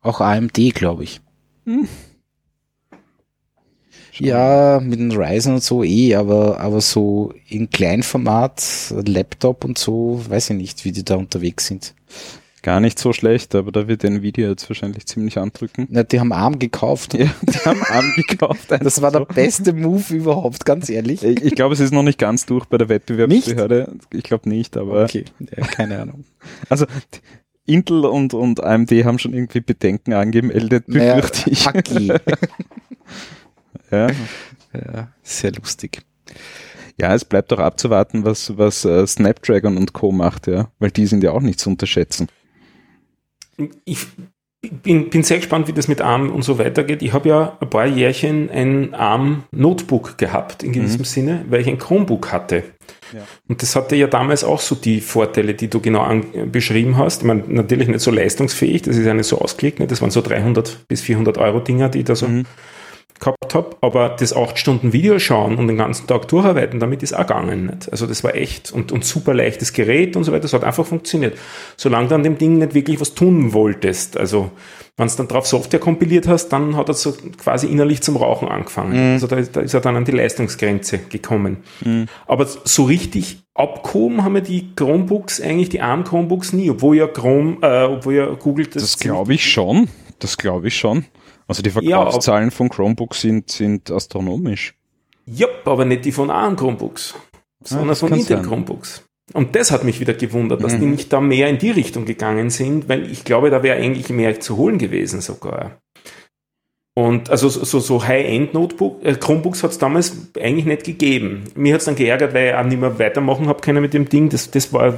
auch 0.00 0.20
AMD, 0.20 0.58
glaube 0.74 1.04
ich. 1.04 1.20
Schauen 4.12 4.26
Ja, 4.26 4.80
mit 4.80 4.98
den 4.98 5.12
Ryzen 5.12 5.54
und 5.54 5.62
so 5.62 5.84
eh, 5.84 6.14
aber, 6.14 6.58
aber 6.60 6.80
so 6.80 7.34
in 7.48 7.68
Kleinformat, 7.68 8.94
Laptop 9.06 9.64
und 9.64 9.78
so, 9.78 10.22
weiß 10.28 10.50
ich 10.50 10.56
nicht, 10.56 10.84
wie 10.84 10.92
die 10.92 11.04
da 11.04 11.16
unterwegs 11.16 11.66
sind. 11.66 11.94
Gar 12.62 12.80
nicht 12.80 12.98
so 12.98 13.14
schlecht, 13.14 13.54
aber 13.54 13.72
da 13.72 13.88
wird 13.88 14.04
Nvidia 14.04 14.50
jetzt 14.50 14.68
wahrscheinlich 14.68 15.06
ziemlich 15.06 15.38
andrücken. 15.38 15.86
Na, 15.88 16.02
die 16.02 16.20
haben 16.20 16.30
ARM 16.32 16.58
gekauft. 16.58 17.14
Ja, 17.14 17.30
die 17.42 17.58
haben 17.60 17.82
angekauft. 17.82 18.68
Das 18.80 19.00
war 19.00 19.10
der 19.10 19.20
so. 19.20 19.34
beste 19.34 19.72
Move 19.72 20.14
überhaupt, 20.14 20.66
ganz 20.66 20.90
ehrlich. 20.90 21.22
Ich, 21.22 21.42
ich 21.42 21.54
glaube, 21.54 21.72
es 21.72 21.80
ist 21.80 21.92
noch 21.92 22.02
nicht 22.02 22.18
ganz 22.18 22.44
durch 22.44 22.66
bei 22.66 22.76
der 22.76 22.88
Wettbewerbsbehörde. 22.90 23.92
Ich 24.12 24.24
glaube 24.24 24.48
nicht, 24.48 24.76
aber 24.76 25.04
Okay, 25.04 25.24
ja, 25.56 25.66
keine 25.66 26.00
Ahnung. 26.02 26.24
also 26.68 26.84
Intel 27.64 28.04
und, 28.04 28.34
und 28.34 28.62
AMD 28.62 28.90
haben 29.04 29.18
schon 29.18 29.32
irgendwie 29.32 29.60
Bedenken 29.60 30.12
angemeldet, 30.12 30.88
Naja, 30.88 31.16
befürchte 31.16 31.50
ich. 31.50 31.66
Hacki. 31.66 32.12
Ja. 33.90 34.06
ja, 34.72 35.08
sehr 35.24 35.50
lustig. 35.50 36.02
Ja, 37.00 37.12
es 37.14 37.24
bleibt 37.24 37.52
auch 37.52 37.58
abzuwarten, 37.58 38.24
was, 38.24 38.56
was 38.56 38.84
äh, 38.84 39.04
Snapdragon 39.04 39.76
und 39.76 39.94
Co. 39.94 40.12
macht, 40.12 40.46
ja. 40.46 40.70
Weil 40.78 40.92
die 40.92 41.06
sind 41.06 41.24
ja 41.24 41.32
auch 41.32 41.40
nicht 41.40 41.58
zu 41.58 41.70
unterschätzen. 41.70 42.28
Ich 43.84 44.06
bin, 44.82 45.08
bin 45.08 45.22
sehr 45.22 45.38
gespannt, 45.38 45.68
wie 45.68 45.72
das 45.72 45.88
mit 45.88 46.02
ARM 46.02 46.30
und 46.30 46.42
so 46.42 46.58
weitergeht. 46.58 47.02
Ich 47.02 47.12
habe 47.12 47.28
ja 47.28 47.56
ein 47.60 47.70
paar 47.70 47.86
Jährchen 47.86 48.50
ein 48.50 48.94
ARM-Notebook 48.94 50.18
gehabt, 50.18 50.62
in 50.62 50.72
gewissem 50.72 51.04
Sinne, 51.04 51.44
weil 51.48 51.62
ich 51.62 51.68
ein 51.68 51.78
Chromebook 51.78 52.30
hatte. 52.30 52.64
Ja. 53.12 53.20
Und 53.48 53.62
das 53.62 53.74
hatte 53.74 53.96
ja 53.96 54.06
damals 54.06 54.44
auch 54.44 54.60
so 54.60 54.74
die 54.74 55.00
Vorteile, 55.00 55.54
die 55.54 55.68
du 55.68 55.80
genau 55.80 56.02
an, 56.02 56.24
beschrieben 56.52 56.98
hast. 56.98 57.22
Ich 57.22 57.26
meine, 57.26 57.44
natürlich 57.48 57.88
nicht 57.88 58.00
so 58.00 58.10
leistungsfähig, 58.10 58.82
das 58.82 58.96
ist 58.96 59.06
ja 59.06 59.14
nicht 59.14 59.26
so 59.26 59.38
ausgelegt. 59.40 59.80
Ne? 59.80 59.86
Das 59.86 60.02
waren 60.02 60.10
so 60.10 60.20
300 60.20 60.86
bis 60.88 61.00
400 61.00 61.38
Euro 61.38 61.60
Dinger, 61.60 61.88
die 61.88 62.04
da 62.04 62.14
so 62.14 62.28
gehabt 63.20 63.54
habe. 63.54 63.76
Aber 63.80 64.08
das 64.18 64.34
8 64.34 64.58
Stunden 64.58 64.92
Video 64.92 65.18
schauen 65.18 65.56
und 65.56 65.68
den 65.68 65.76
ganzen 65.76 66.06
Tag 66.06 66.28
durcharbeiten, 66.28 66.80
damit 66.80 67.02
ist 67.02 67.12
auch 67.12 67.20
gegangen. 67.26 67.66
Nicht? 67.66 67.92
Also 67.92 68.06
das 68.06 68.24
war 68.24 68.34
echt 68.34 68.72
und, 68.72 68.90
und 68.90 69.04
super 69.04 69.34
leichtes 69.34 69.72
Gerät 69.72 70.16
und 70.16 70.24
so 70.24 70.32
weiter. 70.32 70.42
Das 70.42 70.52
hat 70.52 70.64
einfach 70.64 70.86
funktioniert. 70.86 71.38
Solange 71.76 72.08
du 72.08 72.14
an 72.16 72.22
dem 72.22 72.38
Ding 72.38 72.58
nicht 72.58 72.74
wirklich 72.74 73.00
was 73.00 73.14
tun 73.14 73.52
wolltest. 73.52 74.16
Also 74.16 74.50
wenn 74.96 75.08
du 75.08 75.14
dann 75.16 75.28
drauf 75.28 75.46
Software 75.46 75.80
kompiliert 75.80 76.28
hast, 76.28 76.48
dann 76.48 76.76
hat 76.76 76.88
er 76.88 76.94
so 76.94 77.14
quasi 77.42 77.66
innerlich 77.66 78.02
zum 78.02 78.16
Rauchen 78.16 78.48
angefangen. 78.48 79.12
Also 79.12 79.26
da 79.26 79.36
ist, 79.36 79.56
da 79.56 79.60
ist 79.60 79.72
er 79.72 79.80
dann 79.80 79.96
an 79.96 80.04
die 80.04 80.12
Leistungsgrenze 80.12 80.98
gekommen. 80.98 81.58
Aber 82.26 82.46
so 82.46 82.84
richtig 82.84 83.38
abgehoben 83.54 84.24
haben 84.24 84.34
wir 84.34 84.42
die 84.42 84.74
Chromebooks, 84.74 85.40
eigentlich 85.40 85.70
die 85.70 85.80
ARM 85.80 86.04
Chromebooks 86.04 86.52
nie, 86.52 86.70
obwohl 86.70 86.96
ja 86.96 87.06
Chrome, 87.06 87.58
äh, 87.62 87.84
obwohl 87.84 88.14
ja 88.14 88.26
Google 88.26 88.66
das, 88.66 88.82
Das 88.82 88.98
glaube 88.98 89.34
ich 89.34 89.50
schon. 89.50 89.88
Das 90.18 90.36
glaube 90.36 90.68
ich 90.68 90.76
schon. 90.76 91.06
Also 91.50 91.62
die 91.62 91.70
Ja, 91.70 91.96
Verkaufszahlen 92.04 92.52
von 92.52 92.68
Chromebooks 92.68 93.20
sind, 93.22 93.50
sind 93.50 93.90
astronomisch. 93.90 94.76
Jupp, 95.26 95.66
aber 95.66 95.84
nicht 95.84 96.04
die 96.04 96.12
von 96.12 96.30
ARM 96.30 96.54
Chromebooks, 96.54 97.14
sondern 97.64 97.88
das 97.88 97.98
von 97.98 98.12
Intel 98.12 98.36
sein. 98.36 98.46
Chromebooks. 98.46 99.04
Und 99.32 99.56
das 99.56 99.72
hat 99.72 99.82
mich 99.82 99.98
wieder 99.98 100.14
gewundert, 100.14 100.62
dass 100.62 100.78
die 100.78 100.84
Mhm. 100.86 100.92
nicht 100.92 101.12
da 101.12 101.20
mehr 101.20 101.48
in 101.48 101.58
die 101.58 101.72
Richtung 101.72 102.04
gegangen 102.04 102.50
sind, 102.50 102.88
weil 102.88 103.10
ich 103.10 103.24
glaube, 103.24 103.50
da 103.50 103.64
wäre 103.64 103.78
eigentlich 103.80 104.10
mehr 104.10 104.38
zu 104.38 104.56
holen 104.56 104.78
gewesen 104.78 105.20
sogar. 105.20 105.78
Und 106.94 107.30
also 107.30 107.48
so, 107.48 107.78
so 107.78 108.04
High-End-Notebook, 108.04 109.04
äh, 109.04 109.14
Chromebooks 109.14 109.62
hat 109.62 109.70
es 109.70 109.78
damals 109.78 110.12
eigentlich 110.38 110.66
nicht 110.66 110.82
gegeben. 110.84 111.44
Mir 111.54 111.74
hat 111.74 111.80
es 111.80 111.84
dann 111.86 111.94
geärgert, 111.94 112.34
weil 112.34 112.48
ich 112.48 112.54
auch 112.54 112.64
nicht 112.64 112.80
mehr 112.80 112.98
weitermachen 112.98 113.46
habe 113.46 113.60
können 113.60 113.80
mit 113.80 113.94
dem 113.94 114.08
Ding. 114.08 114.28
Das, 114.28 114.50
das 114.50 114.72
war, 114.72 114.94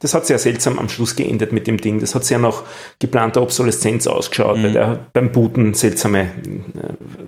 das 0.00 0.14
hat 0.14 0.26
sehr 0.26 0.38
seltsam 0.38 0.80
am 0.80 0.88
Schluss 0.88 1.14
geendet 1.14 1.52
mit 1.52 1.68
dem 1.68 1.76
Ding. 1.78 2.00
Das 2.00 2.16
hat 2.16 2.24
sehr 2.24 2.40
nach 2.40 2.64
geplanter 2.98 3.40
Obsoleszenz 3.40 4.08
ausgeschaut, 4.08 4.58
Mhm. 4.58 4.62
weil 4.64 4.72
der 4.72 4.86
hat 4.88 5.12
beim 5.12 5.30
Booten 5.30 5.74
seltsame 5.74 6.22
äh, 6.22 6.26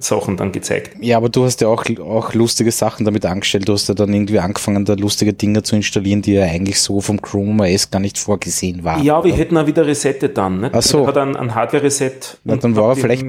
Sachen 0.00 0.36
dann 0.36 0.50
gezeigt. 0.50 0.96
Ja, 1.00 1.16
aber 1.16 1.28
du 1.28 1.44
hast 1.44 1.60
ja 1.60 1.68
auch, 1.68 1.84
auch 2.00 2.34
lustige 2.34 2.72
Sachen 2.72 3.04
damit 3.04 3.24
angestellt. 3.24 3.68
Du 3.68 3.74
hast 3.74 3.88
ja 3.88 3.94
dann 3.94 4.12
irgendwie 4.12 4.40
angefangen, 4.40 4.84
da 4.84 4.94
lustige 4.94 5.32
Dinge 5.34 5.62
zu 5.62 5.76
installieren, 5.76 6.20
die 6.20 6.34
ja 6.34 6.42
eigentlich 6.44 6.80
so 6.80 7.00
vom 7.00 7.22
Chrome 7.22 7.62
OS 7.72 7.92
gar 7.92 8.00
nicht 8.00 8.18
vorgesehen 8.18 8.82
waren. 8.82 9.04
Ja, 9.04 9.22
wir 9.24 9.32
hätten 9.34 9.56
auch 9.56 9.68
wieder 9.68 9.86
resettet 9.86 10.36
dann. 10.36 10.62
Nicht? 10.62 10.74
Ach 10.74 10.82
so. 10.82 11.06
Hat 11.06 11.16
ein, 11.16 11.36
ein 11.36 11.54
Hardware-Reset. 11.54 12.10
Und 12.44 12.64
dann 12.64 12.74
war 12.74 12.90
er 12.90 12.96
vielleicht 12.96 13.22
eben- 13.22 13.28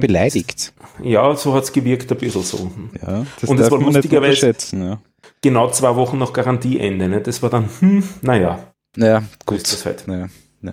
beleidigt. 0.56 0.72
Ja, 1.02 1.34
so 1.36 1.54
hat's 1.54 1.72
gewirkt, 1.72 2.10
ein 2.10 2.18
bisschen 2.18 2.42
so. 2.42 2.70
Ja, 3.02 3.24
das 3.40 3.48
Und 3.50 3.56
es 3.58 3.62
darf 3.64 3.72
war 3.72 3.78
man 3.78 3.88
nicht 3.88 3.96
lustigerweise- 3.96 4.28
unterschätzen. 4.46 4.82
Ja. 4.82 5.00
Genau 5.42 5.70
zwei 5.70 5.94
Wochen 5.96 6.18
nach 6.18 6.32
Garantieende. 6.32 7.08
Ne? 7.08 7.20
Das 7.20 7.42
war 7.42 7.50
dann, 7.50 7.68
hm, 7.80 8.02
naja, 8.22 8.72
Ja, 8.96 9.20
so 9.20 9.26
gut. 9.44 9.58
ist 9.58 9.72
das 9.72 9.84
halt. 9.86 10.04
Ja, 10.06 10.14
ja, 10.18 10.28
ja. 10.62 10.72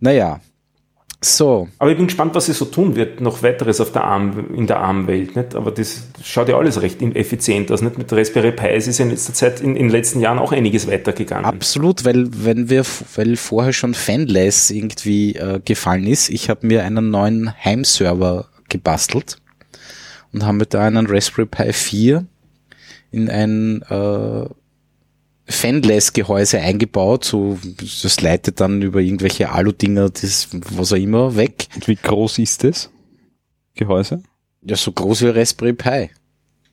Naja, 0.00 0.40
so. 1.24 1.68
Aber 1.78 1.90
ich 1.90 1.96
bin 1.96 2.06
gespannt, 2.06 2.34
was 2.34 2.46
sie 2.46 2.52
so 2.52 2.64
tun 2.64 2.96
wird, 2.96 3.20
noch 3.20 3.42
weiteres 3.42 3.80
auf 3.80 3.92
der 3.92 4.04
ARM, 4.04 4.54
in 4.54 4.66
der 4.66 4.80
ARM-Welt, 4.80 5.36
nicht? 5.36 5.54
Aber 5.54 5.70
das 5.70 6.08
schaut 6.22 6.48
ja 6.48 6.56
alles 6.56 6.82
recht 6.82 7.02
effizient 7.02 7.70
aus, 7.72 7.82
nicht? 7.82 7.98
Mit 7.98 8.12
Raspberry 8.12 8.52
Pi 8.52 8.68
ist 8.68 9.00
in 9.00 9.10
letzter 9.10 9.34
Zeit, 9.34 9.60
in, 9.60 9.76
in 9.76 9.84
den 9.84 9.90
letzten 9.90 10.20
Jahren 10.20 10.38
auch 10.38 10.52
einiges 10.52 10.86
weitergegangen. 10.86 11.44
Absolut, 11.44 12.04
weil 12.04 12.28
wenn 12.30 12.68
wir, 12.70 12.84
weil 13.14 13.36
vorher 13.36 13.72
schon 13.72 13.94
Fanless 13.94 14.70
irgendwie 14.70 15.34
äh, 15.34 15.60
gefallen 15.64 16.06
ist, 16.06 16.30
ich 16.30 16.50
habe 16.50 16.66
mir 16.66 16.84
einen 16.84 17.10
neuen 17.10 17.52
Heimserver 17.64 18.46
gebastelt 18.68 19.38
und 20.32 20.44
haben 20.44 20.56
mit 20.58 20.74
da 20.74 20.84
einen 20.84 21.06
Raspberry 21.06 21.46
Pi 21.46 21.72
4 21.72 22.26
in 23.12 23.30
ein 23.30 23.82
äh, 23.88 24.48
Fanless-Gehäuse 25.46 26.60
eingebaut, 26.60 27.24
so 27.24 27.58
das 27.80 28.20
leitet 28.20 28.60
dann 28.60 28.80
über 28.80 29.00
irgendwelche 29.00 29.50
Alu-Dinger, 29.50 30.10
das 30.10 30.48
was 30.52 30.92
auch 30.92 30.96
immer, 30.96 31.36
weg. 31.36 31.68
Und 31.74 31.86
wie 31.86 31.96
groß 31.96 32.38
ist 32.38 32.64
das 32.64 32.90
Gehäuse? 33.74 34.22
Ja, 34.62 34.76
so 34.76 34.92
groß 34.92 35.22
wie 35.22 35.28
Raspberry 35.28 35.74
Pi. 35.74 36.10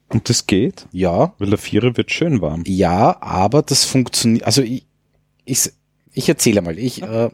Und 0.07 0.29
das 0.29 0.47
geht? 0.47 0.87
Ja. 0.91 1.33
Weil 1.37 1.49
der 1.49 1.57
Vierer 1.57 1.95
wird 1.97 2.11
schön 2.11 2.41
warm. 2.41 2.63
Ja, 2.65 3.21
aber 3.21 3.61
das 3.61 3.85
funktioniert, 3.85 4.45
also 4.45 4.61
ich, 4.61 4.85
ich, 5.45 5.71
ich 6.13 6.29
erzähle 6.29 6.61
mal, 6.61 6.77
ich, 6.77 7.01
äh, 7.01 7.29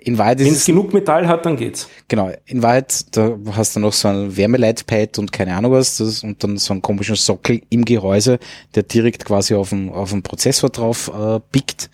in 0.00 0.18
Wahrheit 0.18 0.38
Wenn 0.40 0.46
ist 0.46 0.58
es 0.58 0.64
genug 0.64 0.92
Metall 0.92 1.28
hat, 1.28 1.46
dann 1.46 1.56
geht's. 1.56 1.88
genau, 2.08 2.30
in 2.46 2.62
Wahrheit, 2.62 3.16
da 3.16 3.36
hast 3.52 3.76
du 3.76 3.80
noch 3.80 3.92
so 3.92 4.08
ein 4.08 4.36
Wärmeleitpad 4.36 5.18
und 5.18 5.32
keine 5.32 5.54
Ahnung 5.54 5.72
was, 5.72 5.98
das, 5.98 6.22
und 6.22 6.42
dann 6.42 6.56
so 6.56 6.72
einen 6.72 6.82
komischen 6.82 7.16
Sockel 7.16 7.62
im 7.70 7.84
Gehäuse, 7.84 8.38
der 8.74 8.82
direkt 8.82 9.24
quasi 9.24 9.54
auf 9.54 9.70
dem, 9.70 9.90
auf 9.90 10.10
dem 10.10 10.22
Prozessor 10.22 10.70
drauf 10.70 11.10
äh, 11.14 11.40
pickt. 11.52 11.90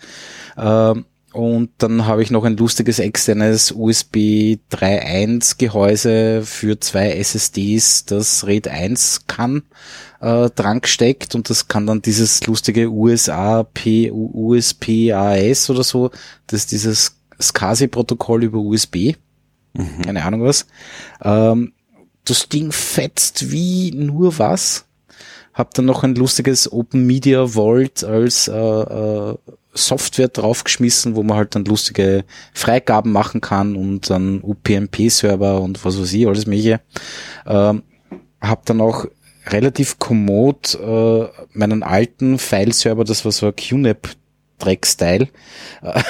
Ähm, 0.57 1.05
und 1.33 1.69
dann 1.77 2.07
habe 2.07 2.23
ich 2.23 2.31
noch 2.31 2.45
ein 2.45 2.57
lustiges 2.57 2.97
externes 2.97 3.71
USB 3.71 4.57
3.1 4.71 5.57
Gehäuse 5.59 6.41
für 6.43 6.79
zwei 6.79 7.11
SSDs, 7.11 8.05
das 8.05 8.47
RAID 8.47 8.69
1 8.69 9.27
kann, 9.27 9.61
äh, 10.19 10.49
dran 10.49 10.81
gesteckt 10.81 11.35
und 11.35 11.49
das 11.51 11.67
kann 11.67 11.85
dann 11.85 12.01
dieses 12.01 12.47
lustige 12.47 12.89
USA 12.89 13.61
P, 13.63 14.09
USPAS 14.11 15.69
oder 15.69 15.83
so, 15.83 16.09
das 16.47 16.61
ist 16.61 16.71
dieses 16.71 17.16
SCSI-Protokoll 17.39 18.43
über 18.43 18.59
USB, 18.59 19.13
keine 20.03 20.23
Ahnung 20.23 20.43
was. 20.43 20.67
Ähm, 21.21 21.73
das 22.25 22.49
Ding 22.49 22.71
fetzt 22.71 23.51
wie 23.51 23.91
nur 23.91 24.37
was. 24.39 24.85
Hab 25.53 25.73
dann 25.73 25.85
noch 25.85 26.03
ein 26.03 26.15
lustiges 26.15 26.71
Open 26.71 27.07
Media 27.07 27.47
Vault 27.47 28.03
als 28.03 28.47
äh, 28.47 28.53
äh, 28.53 29.35
Software 29.73 30.27
draufgeschmissen, 30.27 31.15
wo 31.15 31.23
man 31.23 31.37
halt 31.37 31.55
dann 31.55 31.65
lustige 31.65 32.25
Freigaben 32.53 33.11
machen 33.11 33.41
kann 33.41 33.75
und 33.75 34.09
dann 34.09 34.41
UPnP-Server 34.41 35.61
und 35.61 35.83
was 35.83 35.99
weiß 35.99 36.13
ich, 36.13 36.27
alles 36.27 36.45
mögliche. 36.45 36.81
Ähm, 37.45 37.83
hab 38.41 38.65
dann 38.65 38.81
auch 38.81 39.05
relativ 39.47 39.97
kommod 39.99 40.75
äh, 40.75 41.25
meinen 41.53 41.83
alten 41.83 42.37
File-Server, 42.37 43.03
das 43.03 43.25
war 43.25 43.31
so 43.31 43.47
ein 43.47 43.55
QNAP-Dreck-Style, 44.57 45.27
äh, 45.81 46.03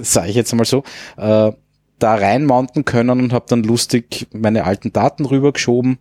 sage 0.02 0.30
ich 0.30 0.36
jetzt 0.36 0.54
mal 0.54 0.64
so, 0.64 0.84
äh, 1.16 1.52
da 1.98 2.14
reinmounten 2.14 2.84
können 2.84 3.20
und 3.20 3.32
habe 3.32 3.44
dann 3.48 3.62
lustig 3.62 4.26
meine 4.32 4.64
alten 4.64 4.92
Daten 4.92 5.26
rübergeschoben. 5.26 5.98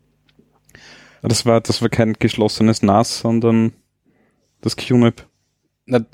Das 1.22 1.46
war, 1.46 1.60
das 1.60 1.82
war 1.82 1.90
kein 1.90 2.14
geschlossenes 2.14 2.82
NAS, 2.82 3.20
sondern 3.20 3.74
das 4.62 4.78
QNAP. 4.78 5.28
Na, 5.86 6.06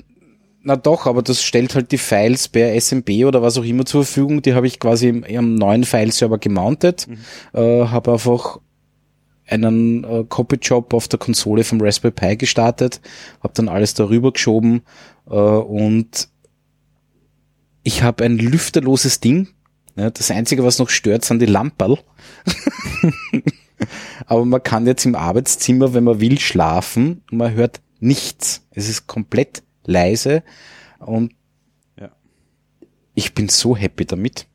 na 0.62 0.74
doch, 0.74 1.06
aber 1.06 1.22
das 1.22 1.42
stellt 1.42 1.76
halt 1.76 1.92
die 1.92 1.98
Files 1.98 2.48
per 2.48 2.74
SMB 2.74 3.24
oder 3.26 3.42
was 3.42 3.56
auch 3.56 3.64
immer 3.64 3.84
zur 3.84 4.04
Verfügung. 4.04 4.42
Die 4.42 4.54
habe 4.54 4.66
ich 4.66 4.80
quasi 4.80 5.08
im, 5.08 5.22
im 5.22 5.54
neuen 5.54 5.84
File-Server 5.84 6.38
gemountet, 6.38 7.06
äh, 7.54 7.86
habe 7.86 8.12
einfach 8.12 8.58
einen 9.48 10.02
äh, 10.02 10.24
Copy-Job 10.28 10.92
auf 10.92 11.06
der 11.06 11.20
Konsole 11.20 11.62
vom 11.62 11.80
Raspberry 11.80 12.12
Pi 12.12 12.36
gestartet, 12.36 13.00
habe 13.44 13.54
dann 13.54 13.68
alles 13.68 13.94
darüber 13.94 14.32
geschoben 14.32 14.82
und 15.34 16.28
ich 17.82 18.02
habe 18.02 18.24
ein 18.24 18.38
lüfterloses 18.38 19.20
Ding. 19.20 19.48
Das 19.94 20.30
Einzige, 20.30 20.64
was 20.64 20.78
noch 20.78 20.90
stört, 20.90 21.24
sind 21.24 21.40
die 21.40 21.46
Lamperl. 21.46 21.98
Aber 24.26 24.44
man 24.44 24.62
kann 24.62 24.86
jetzt 24.86 25.04
im 25.06 25.14
Arbeitszimmer, 25.14 25.94
wenn 25.94 26.04
man 26.04 26.20
will, 26.20 26.38
schlafen 26.38 27.22
und 27.30 27.38
man 27.38 27.54
hört 27.54 27.80
nichts. 28.00 28.66
Es 28.72 28.88
ist 28.88 29.06
komplett 29.06 29.62
leise 29.84 30.42
und 30.98 31.32
Ja. 31.98 32.10
ich 33.14 33.34
bin 33.34 33.48
so 33.48 33.76
happy 33.76 34.04
damit. 34.04 34.46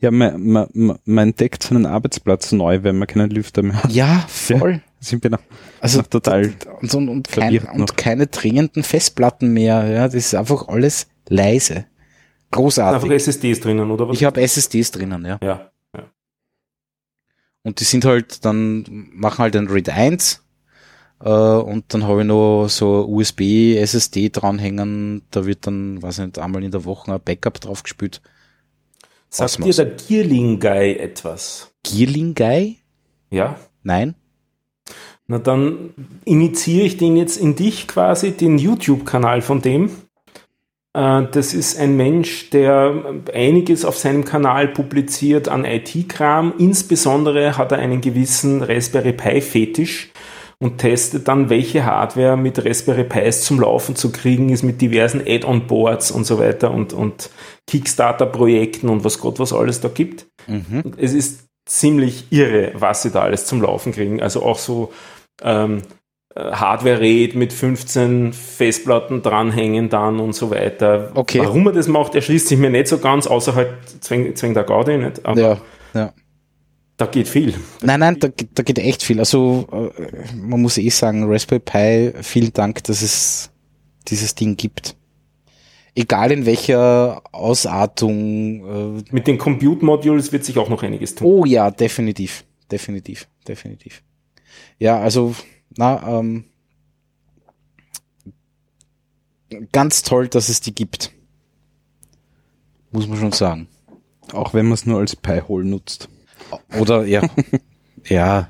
Ja, 0.00 0.10
man, 0.10 0.40
man, 0.42 0.68
man 0.72 0.98
man 1.04 1.28
entdeckt 1.28 1.62
seinen 1.62 1.86
Arbeitsplatz 1.86 2.52
neu, 2.52 2.82
wenn 2.82 2.98
man 2.98 3.08
keinen 3.08 3.30
Lüfter 3.30 3.62
mehr 3.62 3.82
hat. 3.82 3.92
Ja, 3.92 4.24
voll. 4.28 4.82
Sind 5.00 5.22
wir 5.22 5.30
noch, 5.30 5.42
Also 5.80 5.98
noch 5.98 6.06
total 6.06 6.52
und, 6.80 6.94
und, 6.94 7.08
und, 7.08 7.28
kein, 7.28 7.58
und 7.58 7.96
keine 7.96 8.26
dringenden 8.26 8.82
Festplatten 8.82 9.52
mehr. 9.52 9.86
Ja, 9.88 10.04
das 10.04 10.14
ist 10.14 10.34
einfach 10.34 10.68
alles 10.68 11.08
leise. 11.28 11.74
Einfach 11.74 12.62
Großartig. 12.62 13.10
SSDs 13.10 13.60
drinnen, 13.60 13.90
oder 13.90 14.08
was? 14.08 14.16
Ich 14.16 14.24
habe 14.24 14.40
SSDs 14.40 14.92
drinnen, 14.92 15.24
ja. 15.24 15.38
ja. 15.42 15.70
Und 17.66 17.80
die 17.80 17.84
sind 17.84 18.04
halt 18.04 18.44
dann, 18.44 18.84
machen 19.12 19.38
halt 19.38 19.56
ein 19.56 19.66
RAID 19.66 19.88
1 19.88 20.44
äh, 21.20 21.28
und 21.28 21.92
dann 21.92 22.04
habe 22.04 22.20
ich 22.20 22.26
noch 22.28 22.68
so 22.68 23.04
USB, 23.08 23.74
SSD 23.76 24.28
dranhängen, 24.28 25.22
da 25.32 25.46
wird 25.46 25.66
dann, 25.66 26.00
weiß 26.00 26.18
nicht, 26.18 26.38
einmal 26.38 26.62
in 26.62 26.70
der 26.70 26.84
Woche 26.84 27.12
ein 27.12 27.20
Backup 27.24 27.60
drauf 27.60 27.82
gespielt. 27.82 28.22
Sagt 29.36 29.62
dir 29.62 29.74
der 29.74 29.84
Gearling 29.84 30.58
Guy 30.60 30.96
etwas? 30.96 31.70
Gearling 31.84 32.34
Guy? 32.34 32.78
Ja? 33.30 33.56
Nein? 33.82 34.14
Na 35.26 35.38
dann 35.38 35.90
initiiere 36.24 36.86
ich 36.86 36.96
den 36.96 37.18
jetzt 37.18 37.36
in 37.36 37.54
dich 37.54 37.86
quasi, 37.86 38.30
den 38.32 38.56
YouTube-Kanal 38.56 39.42
von 39.42 39.60
dem. 39.60 39.90
Äh, 40.94 41.24
Das 41.32 41.52
ist 41.52 41.78
ein 41.78 41.98
Mensch, 41.98 42.48
der 42.48 43.20
einiges 43.34 43.84
auf 43.84 43.98
seinem 43.98 44.24
Kanal 44.24 44.68
publiziert 44.68 45.48
an 45.48 45.66
IT-Kram. 45.66 46.54
Insbesondere 46.56 47.58
hat 47.58 47.72
er 47.72 47.78
einen 47.78 48.00
gewissen 48.00 48.62
Raspberry 48.62 49.12
Pi-Fetisch 49.12 50.12
und 50.58 50.78
testet 50.78 51.28
dann, 51.28 51.50
welche 51.50 51.84
Hardware 51.84 52.36
mit 52.36 52.64
Raspberry 52.64 53.04
Pis 53.04 53.42
zum 53.42 53.60
Laufen 53.60 53.94
zu 53.94 54.10
kriegen 54.10 54.48
ist, 54.48 54.62
mit 54.62 54.80
diversen 54.80 55.20
Add-on-Boards 55.26 56.10
und 56.10 56.24
so 56.24 56.38
weiter 56.38 56.70
und, 56.70 56.92
und 56.92 57.30
Kickstarter-Projekten 57.66 58.88
und 58.88 59.04
was 59.04 59.18
Gott 59.18 59.38
was 59.38 59.52
alles 59.52 59.80
da 59.80 59.88
gibt. 59.88 60.26
Mhm. 60.46 60.94
Es 60.96 61.12
ist 61.12 61.46
ziemlich 61.66 62.26
irre, 62.30 62.72
was 62.74 63.02
sie 63.02 63.10
da 63.10 63.22
alles 63.22 63.44
zum 63.44 63.60
Laufen 63.60 63.92
kriegen. 63.92 64.22
Also 64.22 64.42
auch 64.42 64.58
so 64.58 64.92
ähm, 65.42 65.82
äh, 66.34 66.52
Hardware-RAID 66.52 67.34
mit 67.34 67.52
15 67.52 68.32
Festplatten 68.32 69.22
dranhängen 69.22 69.90
dann 69.90 70.20
und 70.20 70.34
so 70.34 70.50
weiter. 70.50 71.10
Okay. 71.14 71.40
Warum 71.40 71.66
er 71.66 71.72
das 71.72 71.88
macht, 71.88 72.14
erschließt 72.14 72.48
sich 72.48 72.58
mir 72.58 72.70
nicht 72.70 72.88
so 72.88 72.98
ganz, 72.98 73.26
außer 73.26 73.54
halt 73.54 73.74
zwäng 74.00 74.54
der 74.54 74.64
Gaudi 74.64 74.96
nicht. 74.96 75.26
Aber 75.26 75.40
Ja, 75.40 75.58
ja. 75.92 76.12
Da 76.96 77.06
geht 77.06 77.28
viel. 77.28 77.54
Nein, 77.82 78.00
nein, 78.00 78.18
da, 78.18 78.28
geht- 78.28 78.50
da 78.58 78.62
geht 78.62 78.78
echt 78.78 79.02
viel. 79.02 79.18
Also 79.18 79.66
äh, 79.98 80.34
man 80.34 80.62
muss 80.62 80.78
eh 80.78 80.88
sagen, 80.88 81.24
Raspberry 81.30 81.60
Pi, 81.60 82.22
vielen 82.22 82.52
Dank, 82.52 82.84
dass 82.84 83.02
es 83.02 83.50
dieses 84.08 84.34
Ding 84.34 84.56
gibt. 84.56 84.96
Egal 85.94 86.30
in 86.32 86.44
welcher 86.46 87.22
Ausartung. 87.32 89.00
Äh, 89.00 89.04
Mit 89.12 89.26
den 89.26 89.38
Compute-Modules 89.38 90.30
wird 90.32 90.44
sich 90.44 90.58
auch 90.58 90.68
noch 90.68 90.82
einiges 90.82 91.14
tun. 91.14 91.26
oh 91.26 91.44
ja, 91.44 91.70
definitiv, 91.70 92.44
definitiv, 92.70 93.26
definitiv. 93.48 94.02
Ja, 94.78 94.98
also 95.00 95.34
na, 95.76 96.18
ähm, 96.20 96.44
ganz 99.72 100.02
toll, 100.02 100.28
dass 100.28 100.48
es 100.48 100.60
die 100.60 100.74
gibt. 100.74 101.12
Muss 102.90 103.06
man 103.06 103.18
schon 103.18 103.32
sagen. 103.32 103.68
auch 104.32 104.54
wenn 104.54 104.66
man 104.66 104.74
es 104.74 104.86
nur 104.86 104.98
als 104.98 105.14
Pi-Hole 105.16 105.64
nutzt. 105.64 106.08
Oder 106.78 107.04
ja, 107.04 107.22
ja, 108.04 108.48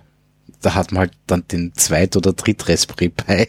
da 0.62 0.74
hat 0.74 0.92
man 0.92 1.00
halt 1.00 1.12
dann 1.26 1.44
den 1.50 1.72
Zweit- 1.74 2.16
oder 2.16 2.32
Dritt-Raspberry 2.32 3.10
Pi. 3.10 3.46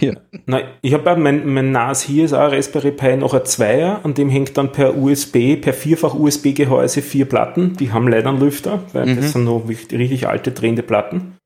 ja. 0.00 0.14
Na, 0.46 0.60
ich 0.82 0.92
habe 0.92 1.16
mein, 1.16 1.46
mein 1.46 1.72
NAS 1.72 2.02
hier 2.02 2.24
ist 2.24 2.32
auch 2.32 2.40
ein 2.40 2.50
Raspberry 2.54 2.92
Pi 2.92 3.16
noch 3.16 3.34
ein 3.34 3.44
Zweier, 3.44 4.00
an 4.02 4.14
dem 4.14 4.28
hängt 4.28 4.56
dann 4.56 4.72
per 4.72 4.96
USB, 4.96 5.56
per 5.60 5.72
vierfach 5.72 6.14
USB-Gehäuse 6.14 7.02
vier 7.02 7.26
Platten. 7.26 7.76
Die 7.76 7.92
haben 7.92 8.08
leider 8.08 8.30
einen 8.30 8.40
Lüfter, 8.40 8.82
weil 8.92 9.14
das 9.16 9.32
sind 9.32 9.44
noch 9.44 9.68
richtig, 9.68 10.28
alte 10.28 10.52
drehende 10.52 10.82
Platten. 10.82 11.36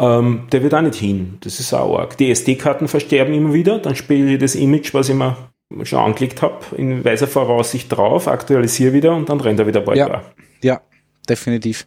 Ähm, 0.00 0.48
der 0.50 0.62
wird 0.62 0.74
auch 0.74 0.82
nicht 0.82 0.96
hin. 0.96 1.38
Das 1.40 1.60
ist 1.60 1.72
auch 1.72 1.98
arg. 1.98 2.16
Die 2.16 2.30
SD-Karten 2.30 2.88
versterben 2.88 3.34
immer 3.34 3.54
wieder. 3.54 3.78
Dann 3.78 3.94
spiele 3.94 4.32
ich 4.32 4.40
das 4.40 4.54
Image, 4.54 4.94
was 4.94 5.08
ich 5.08 5.14
mir 5.14 5.36
schon 5.84 6.00
angelegt 6.00 6.42
habe, 6.42 6.58
in 6.76 7.04
weiser 7.04 7.26
Voraussicht 7.26 7.90
drauf, 7.90 8.28
aktualisiere 8.28 8.92
wieder 8.92 9.14
und 9.14 9.28
dann 9.28 9.40
rennt 9.40 9.60
er 9.60 9.66
wieder 9.66 9.80
bald 9.80 9.96
Ja. 9.98 10.22
ja, 10.62 10.80
definitiv. 11.28 11.86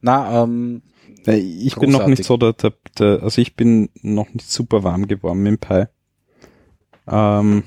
Na, 0.00 0.42
ähm, 0.42 0.82
Äh, 1.26 1.36
Ich 1.38 1.76
bin 1.76 1.90
noch 1.90 2.06
nicht 2.08 2.24
so 2.24 2.36
der, 2.36 2.52
der, 2.54 2.72
der, 2.98 3.22
also 3.22 3.40
ich 3.40 3.54
bin 3.54 3.88
noch 4.02 4.28
nicht 4.34 4.50
super 4.50 4.82
warm 4.82 5.06
geworden 5.06 5.40
mit 5.42 5.52
dem 5.52 5.58
Pi. 5.58 5.84
Ähm, 7.06 7.62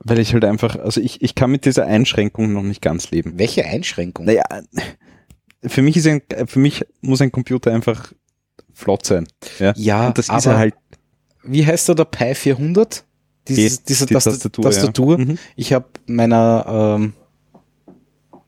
weil 0.00 0.18
ich 0.18 0.34
halt 0.34 0.44
einfach, 0.44 0.76
also 0.76 1.00
ich, 1.00 1.22
ich 1.22 1.34
kann 1.34 1.50
mit 1.50 1.64
dieser 1.64 1.86
Einschränkung 1.86 2.52
noch 2.52 2.62
nicht 2.62 2.82
ganz 2.82 3.10
leben. 3.10 3.38
Welche 3.38 3.64
Einschränkung? 3.64 4.26
Naja, 4.26 4.42
für 5.62 5.80
mich 5.80 5.96
ist 5.96 6.06
ein, 6.06 6.20
für 6.46 6.58
mich 6.58 6.84
muss 7.00 7.22
ein 7.22 7.32
Computer 7.32 7.72
einfach 7.72 8.12
flott 8.74 9.06
sein. 9.06 9.26
Ja, 9.58 9.72
Ja, 9.76 10.06
Und 10.08 10.18
das 10.18 10.26
ist 10.26 10.30
aber- 10.30 10.52
er 10.52 10.58
halt. 10.58 10.74
Wie 11.42 11.64
heißt 11.66 11.88
der, 11.88 11.94
der 11.94 12.04
Pi 12.04 12.34
400? 12.34 13.04
Dieses, 13.48 13.78
Die- 13.80 13.86
diese 13.88 14.06
die 14.06 14.14
Tastatur. 14.14 14.38
Tastatur, 14.38 14.64
Tastatur. 14.64 15.18
ja. 15.18 15.24
Mhm. 15.24 15.38
Ich 15.56 15.72
habe 15.72 15.86
meiner, 16.06 16.96
ähm, 16.98 17.12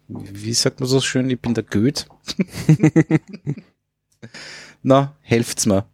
wie 0.08 0.54
sagt 0.54 0.80
man 0.80 0.88
so 0.88 1.00
schön, 1.00 1.28
ich 1.30 1.40
bin 1.40 1.54
der 1.54 1.64
Goeth. 1.64 2.08
Na, 4.82 5.16
helft's 5.20 5.66
mir. 5.66 5.86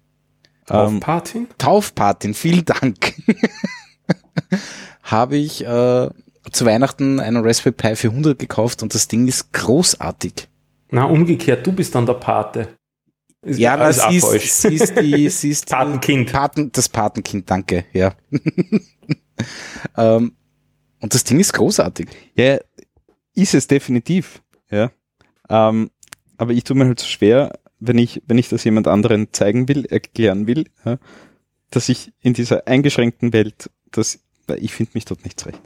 Auf 0.69 0.93
Ähm? 0.93 1.49
Taufpatin, 1.59 2.35
vielen 2.35 2.65
Dank. 2.65 3.15
habe 5.03 5.37
ich 5.37 5.65
äh, 5.65 6.11
zu 6.51 6.67
Weihnachten 6.67 7.21
einen 7.21 7.45
Raspberry 7.45 7.75
Pi 7.75 7.97
400 7.97 8.39
gekauft 8.39 8.83
und 8.83 8.95
das 8.95 9.09
Ding 9.09 9.27
ist 9.27 9.53
großartig. 9.53 10.49
Na, 10.91 11.05
umgekehrt, 11.05 11.67
du 11.67 11.73
bist 11.73 11.95
dann 11.95 12.07
der 12.07 12.15
Pate. 12.15 12.69
Ist 13.43 13.59
Ja, 13.59 13.77
das 13.77 13.99
ist, 14.11 14.63
sie 14.63 14.75
ist 14.75 14.97
die, 14.97 15.29
sie 15.31 15.51
ist 15.51 15.69
die 15.69 15.75
Patenkind. 15.75 16.33
Paten, 16.33 16.71
das 16.73 16.89
Patenkind, 16.89 17.51
danke, 17.51 17.87
ja. 17.93 18.15
ähm, 19.97 20.37
und 21.01 21.15
das 21.15 21.25
Ding 21.25 21.41
ist 21.41 21.53
großartig. 21.53 22.09
Ja, 22.37 22.59
ist 23.35 23.55
es 23.55 23.67
definitiv. 23.67 24.43
Ja. 24.71 24.91
Ähm, 25.49 25.91
aber 26.37 26.53
ich 26.53 26.65
tue 26.65 26.77
mir 26.77 26.87
halt 26.87 27.01
so 27.01 27.07
schwer, 27.07 27.59
wenn 27.81 27.99
ich, 27.99 28.23
wenn 28.27 28.39
ich 28.39 28.49
das 28.49 28.65
jemand 28.65 28.89
anderen 28.89 29.29
zeigen 29.33 29.69
will, 29.69 29.85
erklären 29.87 30.47
will, 30.47 30.67
ja, 30.85 30.99
dass 31.71 31.89
ich 31.89 32.13
in 32.21 32.35
dieser 32.35 32.67
eingeschränkten 32.67 33.33
Welt, 33.33 33.71
dass 33.91 34.19
ich 34.59 34.73
finde 34.73 34.93
mich 34.95 35.05
dort 35.05 35.25
nicht 35.25 35.41
zurecht. 35.41 35.61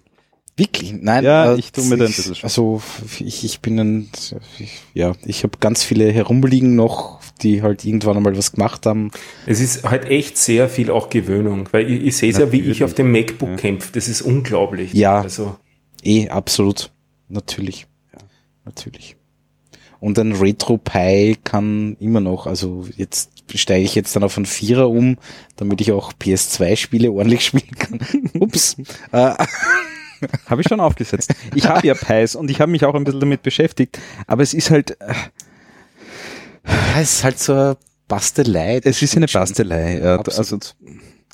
Wirklich? 0.59 0.95
Nein. 0.95 1.23
Ja, 1.25 1.53
äh, 1.55 1.59
ich 1.59 1.71
tu 1.73 1.83
mir 1.85 1.99
da 1.99 2.05
ein 2.05 2.11
ich- 2.11 2.17
bisschen 2.17 2.35
schwer. 2.37 2.45
Also 2.45 2.81
ich, 3.21 3.45
ich 3.45 3.61
bin 3.61 3.79
ein, 3.79 4.11
ich, 4.59 4.81
ja, 4.95 5.13
ich 5.27 5.43
habe 5.43 5.59
ganz 5.61 5.83
viele 5.85 6.11
herumliegen 6.11 6.75
noch, 6.77 7.21
die 7.43 7.61
halt 7.63 7.85
irgendwann 7.85 8.17
einmal 8.17 8.37
was 8.39 8.53
gemacht 8.53 8.87
haben. 8.87 9.11
Es 9.45 9.61
ist 9.61 9.85
halt 9.85 10.07
echt 10.07 10.39
sehr 10.39 10.71
viel 10.71 10.91
auch 10.91 11.11
Gewöhnung, 11.11 11.69
weil 11.73 11.91
ich, 11.91 12.03
ich 12.05 12.17
sehe 12.17 12.31
es 12.31 12.39
ja, 12.39 12.53
wie 12.53 12.61
ich 12.63 12.83
auf 12.85 12.95
dem 12.95 13.13
MacBook 13.13 13.51
Ja. 13.51 13.57
kämpfe. 13.57 13.91
Das 13.93 14.09
ist 14.09 14.23
unglaublich. 14.23 14.95
Ja. 14.95 15.21
Also, 15.21 15.57
Eh, 16.03 16.29
absolut. 16.31 16.91
Natürlich. 17.29 17.87
Ja, 18.13 18.19
natürlich. 18.65 19.17
Und 19.99 20.19
ein 20.19 20.33
Retro 20.33 20.79
Pi 20.79 21.37
kann 21.43 21.97
immer 22.01 22.21
noch, 22.21 22.47
also 22.47 22.87
jetzt 22.97 23.31
steige 23.55 23.85
ich 23.85 23.95
jetzt 23.95 24.15
dann 24.15 24.25
auf 24.25 24.37
einen 24.37 24.47
Vierer 24.47 24.91
um, 24.91 25.17
damit 25.57 25.81
ich 25.81 25.93
auch 25.93 26.13
PS2-Spiele 26.13 27.11
ordentlich 27.11 27.45
spielen 27.47 27.75
kann. 27.79 28.01
Ups. 28.39 28.77
äh, 29.13 29.35
Habe 30.47 30.63
ich 30.63 30.69
schon 30.69 30.81
aufgesetzt. 30.81 31.35
Ich 31.55 31.67
habe 31.67 31.87
ja 31.87 31.95
Pies 31.95 32.35
und 32.35 32.51
ich 32.51 32.61
habe 32.61 32.71
mich 32.71 32.85
auch 32.85 32.95
ein 32.95 33.05
bisschen 33.05 33.21
damit 33.21 33.43
beschäftigt, 33.43 33.99
aber 34.27 34.43
es 34.43 34.55
ist 34.55 34.71
halt, 34.71 34.99
äh, 35.01 35.13
es 36.97 37.17
ist 37.17 37.25
halt 37.25 37.39
so 37.39 37.53
eine 37.53 37.77
Bastelei. 38.09 38.81
es 38.83 39.03
ist 39.03 39.17
eine. 39.17 39.27
Bastelei. 39.27 39.99
Ja, 39.99 40.17
also 40.21 40.59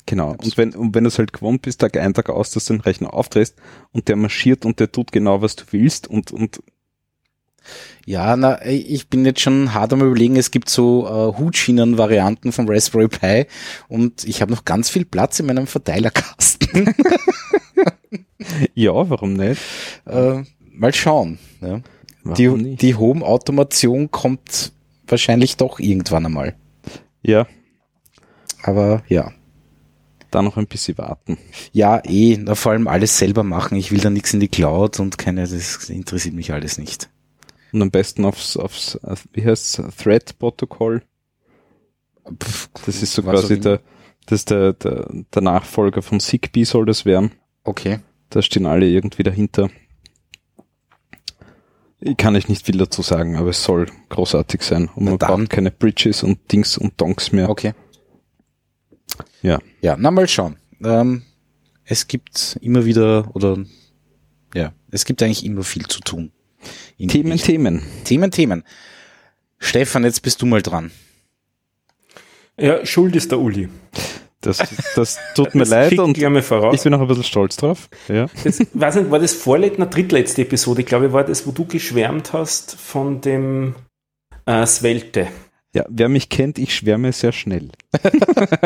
Genau. 0.05 0.31
Und 0.31 0.57
wenn, 0.57 0.75
und 0.75 0.93
wenn 0.95 1.05
du 1.05 1.07
es 1.07 1.17
halt 1.17 1.33
gewohnt 1.33 1.61
bist, 1.61 1.81
Tag 1.81 1.97
ein, 1.97 2.13
Tag 2.13 2.29
aus, 2.29 2.51
dass 2.51 2.65
du 2.65 2.73
den 2.73 2.81
Rechner 2.81 3.13
aufdrehst 3.13 3.55
und 3.91 4.07
der 4.07 4.15
marschiert 4.15 4.65
und 4.65 4.79
der 4.79 4.91
tut 4.91 5.11
genau, 5.11 5.41
was 5.41 5.55
du 5.55 5.63
willst 5.71 6.07
und, 6.07 6.31
und 6.31 6.61
Ja, 8.05 8.35
na, 8.35 8.65
ich 8.65 9.07
bin 9.07 9.25
jetzt 9.25 9.39
schon 9.39 9.73
hart 9.73 9.93
am 9.93 10.01
überlegen, 10.01 10.35
es 10.35 10.51
gibt 10.51 10.69
so 10.69 11.07
äh, 11.07 11.37
Hutschienen-Varianten 11.37 12.51
vom 12.51 12.67
Raspberry 12.67 13.07
Pi 13.07 13.45
und 13.87 14.25
ich 14.25 14.41
habe 14.41 14.51
noch 14.51 14.65
ganz 14.65 14.89
viel 14.89 15.05
Platz 15.05 15.39
in 15.39 15.45
meinem 15.45 15.67
Verteilerkasten. 15.67 16.93
ja, 18.73 18.91
warum 18.91 19.33
nicht? 19.33 19.61
äh, 20.05 20.43
mal 20.71 20.93
schauen. 20.93 21.39
Ja. 21.61 21.79
Die, 22.35 22.47
nicht? 22.49 22.81
die 22.81 22.95
Home-Automation 22.95 24.11
kommt 24.11 24.73
wahrscheinlich 25.07 25.57
doch 25.57 25.79
irgendwann 25.79 26.25
einmal. 26.25 26.55
Ja, 27.21 27.47
Aber 28.63 29.03
ja. 29.07 29.31
Da 30.33 30.41
noch 30.41 30.57
ein 30.57 30.67
bisschen 30.67 30.97
warten. 30.97 31.37
Ja, 31.71 32.01
eh, 32.05 32.37
vor 32.55 32.71
allem 32.71 32.87
alles 32.87 33.17
selber 33.17 33.43
machen. 33.43 33.77
Ich 33.77 33.91
will 33.91 33.99
da 33.99 34.09
nichts 34.09 34.33
in 34.33 34.39
die 34.39 34.47
Cloud 34.47 34.99
und 34.99 35.17
keine, 35.17 35.41
das 35.41 35.89
interessiert 35.89 36.35
mich 36.35 36.51
alles 36.51 36.77
nicht. 36.77 37.09
Und 37.71 37.81
am 37.81 37.91
besten 37.91 38.25
aufs, 38.25 38.55
aufs 38.57 38.99
wie 39.33 39.43
heißt's, 39.45 39.81
Thread-Protokoll. 39.97 41.03
Das 42.85 43.01
ist 43.01 43.13
so 43.13 43.23
quasi 43.23 43.59
der, 43.59 43.81
das 44.25 44.41
ist 44.41 44.49
der, 44.51 44.73
der, 44.73 45.09
der 45.33 45.41
Nachfolger 45.41 46.01
von 46.01 46.19
Zigbee 46.19 46.63
soll 46.63 46.85
das 46.85 47.05
werden. 47.05 47.31
Okay. 47.63 47.99
Da 48.29 48.41
stehen 48.41 48.65
alle 48.65 48.87
irgendwie 48.87 49.23
dahinter. 49.23 49.69
Ich 51.99 52.17
kann 52.17 52.35
euch 52.35 52.49
nicht 52.49 52.65
viel 52.65 52.77
dazu 52.77 53.01
sagen, 53.01 53.37
aber 53.37 53.49
es 53.49 53.63
soll 53.63 53.87
großartig 54.09 54.61
sein. 54.61 54.89
Und 54.95 55.05
Na 55.05 55.11
man 55.11 55.19
dann. 55.19 55.29
braucht 55.29 55.49
keine 55.49 55.71
Bridges 55.71 56.23
und 56.23 56.51
Dings 56.51 56.77
und 56.77 56.99
Donks 56.99 57.31
mehr. 57.31 57.49
Okay. 57.49 57.73
Ja. 59.41 59.59
Ja, 59.81 59.95
na 59.97 60.11
mal 60.11 60.27
schauen. 60.27 60.57
Ähm, 60.83 61.23
es 61.85 62.07
gibt 62.07 62.57
immer 62.61 62.85
wieder, 62.85 63.29
oder 63.33 63.57
ja, 64.53 64.73
es 64.91 65.05
gibt 65.05 65.21
eigentlich 65.21 65.45
immer 65.45 65.63
viel 65.63 65.87
zu 65.87 65.99
tun. 65.99 66.31
Themen. 66.97 67.37
Themen. 67.37 67.83
Themen, 68.05 68.31
Themen. 68.31 68.63
Stefan, 69.59 70.03
jetzt 70.03 70.21
bist 70.21 70.41
du 70.41 70.45
mal 70.45 70.61
dran. 70.61 70.91
Ja, 72.57 72.85
schuld 72.85 73.15
ist 73.15 73.31
der 73.31 73.39
Uli. 73.39 73.69
Das, 74.41 74.57
das 74.95 75.19
tut 75.35 75.55
mir 75.55 75.61
Das 75.61 75.69
leid 75.69 75.97
und 75.99 76.17
ich 76.17 76.23
bin 76.83 76.93
auch 76.93 77.01
ein 77.01 77.07
bisschen 77.07 77.23
stolz 77.23 77.55
drauf. 77.55 77.89
Ja. 78.09 78.27
Das, 78.43 78.59
weiß 78.73 78.95
nicht, 78.95 79.11
war 79.11 79.19
das 79.19 79.33
vorletzte, 79.33 79.79
na, 79.79 79.85
drittletzte 79.85 80.41
Episode, 80.41 80.81
ich 80.81 80.87
glaube, 80.87 81.13
war 81.13 81.23
das, 81.23 81.47
wo 81.47 81.51
du 81.51 81.65
geschwärmt 81.65 82.33
hast 82.33 82.75
von 82.75 83.21
dem 83.21 83.75
äh, 84.45 84.65
Svelte. 84.65 85.27
Ja, 85.73 85.85
wer 85.89 86.07
mich 86.07 86.29
kennt, 86.29 86.59
ich 86.59 86.75
schwärme 86.75 87.11
sehr 87.11 87.31
schnell. 87.31 87.69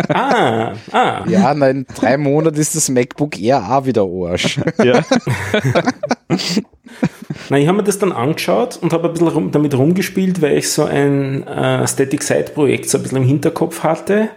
Ah, 0.09 0.73
ah. 0.91 1.25
Ja, 1.27 1.53
na, 1.53 1.69
in 1.69 1.85
drei 1.95 2.17
Monaten 2.17 2.57
ist 2.57 2.75
das 2.75 2.89
MacBook 2.89 3.39
Air 3.39 3.71
auch 3.71 3.85
wieder 3.85 4.03
Arsch. 4.03 4.59
Ja. 4.83 5.03
Na, 7.49 7.57
ich 7.57 7.67
habe 7.67 7.77
mir 7.77 7.83
das 7.83 7.99
dann 7.99 8.11
angeschaut 8.11 8.77
und 8.81 8.93
habe 8.93 9.07
ein 9.07 9.13
bisschen 9.13 9.29
rum, 9.29 9.51
damit 9.51 9.73
rumgespielt, 9.77 10.41
weil 10.41 10.57
ich 10.57 10.69
so 10.69 10.83
ein 10.83 11.45
äh, 11.47 11.87
Static 11.87 12.23
Site 12.23 12.51
Projekt 12.53 12.89
so 12.89 12.97
ein 12.97 13.03
bisschen 13.03 13.19
im 13.19 13.23
Hinterkopf 13.23 13.83
hatte. 13.83 14.29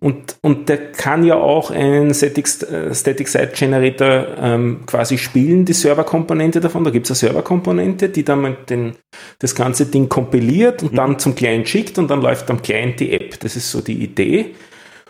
Und, 0.00 0.36
und 0.42 0.68
der 0.68 0.92
kann 0.92 1.24
ja 1.24 1.36
auch 1.36 1.70
ein 1.70 2.12
Static, 2.12 2.46
äh, 2.70 2.94
Static 2.94 3.28
Site 3.28 3.52
Generator 3.54 4.26
ähm, 4.40 4.80
quasi 4.86 5.18
spielen, 5.18 5.64
die 5.64 5.72
Serverkomponente 5.72 6.60
davon. 6.60 6.84
Da 6.84 6.90
gibt 6.90 7.06
es 7.06 7.10
eine 7.10 7.30
Serverkomponente, 7.30 8.08
die 8.08 8.24
dann 8.24 8.56
den, 8.68 8.96
das 9.38 9.54
ganze 9.54 9.86
Ding 9.86 10.08
kompiliert 10.08 10.82
und 10.82 10.96
dann 10.96 11.18
zum 11.18 11.34
Client 11.34 11.68
schickt 11.68 11.98
und 11.98 12.10
dann 12.10 12.20
läuft 12.20 12.50
am 12.50 12.60
Client 12.62 13.00
die 13.00 13.12
App. 13.12 13.40
Das 13.40 13.56
ist 13.56 13.70
so 13.70 13.80
die 13.80 14.02
Idee. 14.02 14.54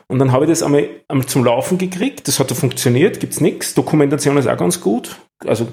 Und 0.07 0.21
dann 0.21 0.33
habe 0.33 0.45
ich 0.45 0.51
das 0.51 0.63
einmal, 0.63 0.89
einmal 1.07 1.27
zum 1.27 1.45
Laufen 1.45 1.77
gekriegt. 1.77 2.27
Das 2.29 2.41
hat 2.41 2.51
ja 2.51 2.57
funktioniert, 2.57 3.21
gibt's 3.21 3.41
nichts. 3.41 3.75
Dokumentation 3.75 4.39
ist 4.39 4.47
auch 4.47 4.57
ganz 4.57 4.81
gut. 4.81 5.17
Also 5.47 5.69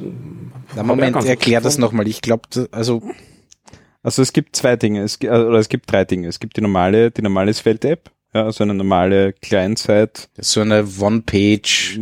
Na, 0.75 0.83
Moment, 0.83 1.15
erklär 1.25 1.61
das 1.61 1.77
nochmal. 1.77 2.07
Ich 2.07 2.21
glaube, 2.21 2.43
also, 2.71 3.01
Also 4.05 4.21
es 4.21 4.33
gibt 4.33 4.55
zwei 4.55 4.75
Dinge, 4.75 5.01
es, 5.01 5.19
oder 5.19 5.55
es 5.55 5.67
gibt 5.67 5.91
drei 5.91 6.05
Dinge. 6.05 6.27
Es 6.27 6.39
gibt 6.39 6.57
die 6.57 6.61
normale, 6.61 7.09
die 7.09 7.23
normale 7.23 7.51
Svelte-App, 7.51 8.11
ja, 8.35 8.43
also 8.43 8.63
eine 8.63 8.75
normale 8.75 9.33
Client-Side, 9.33 10.11
so 10.37 10.61
eine 10.61 10.85
One-Page, 10.99 11.99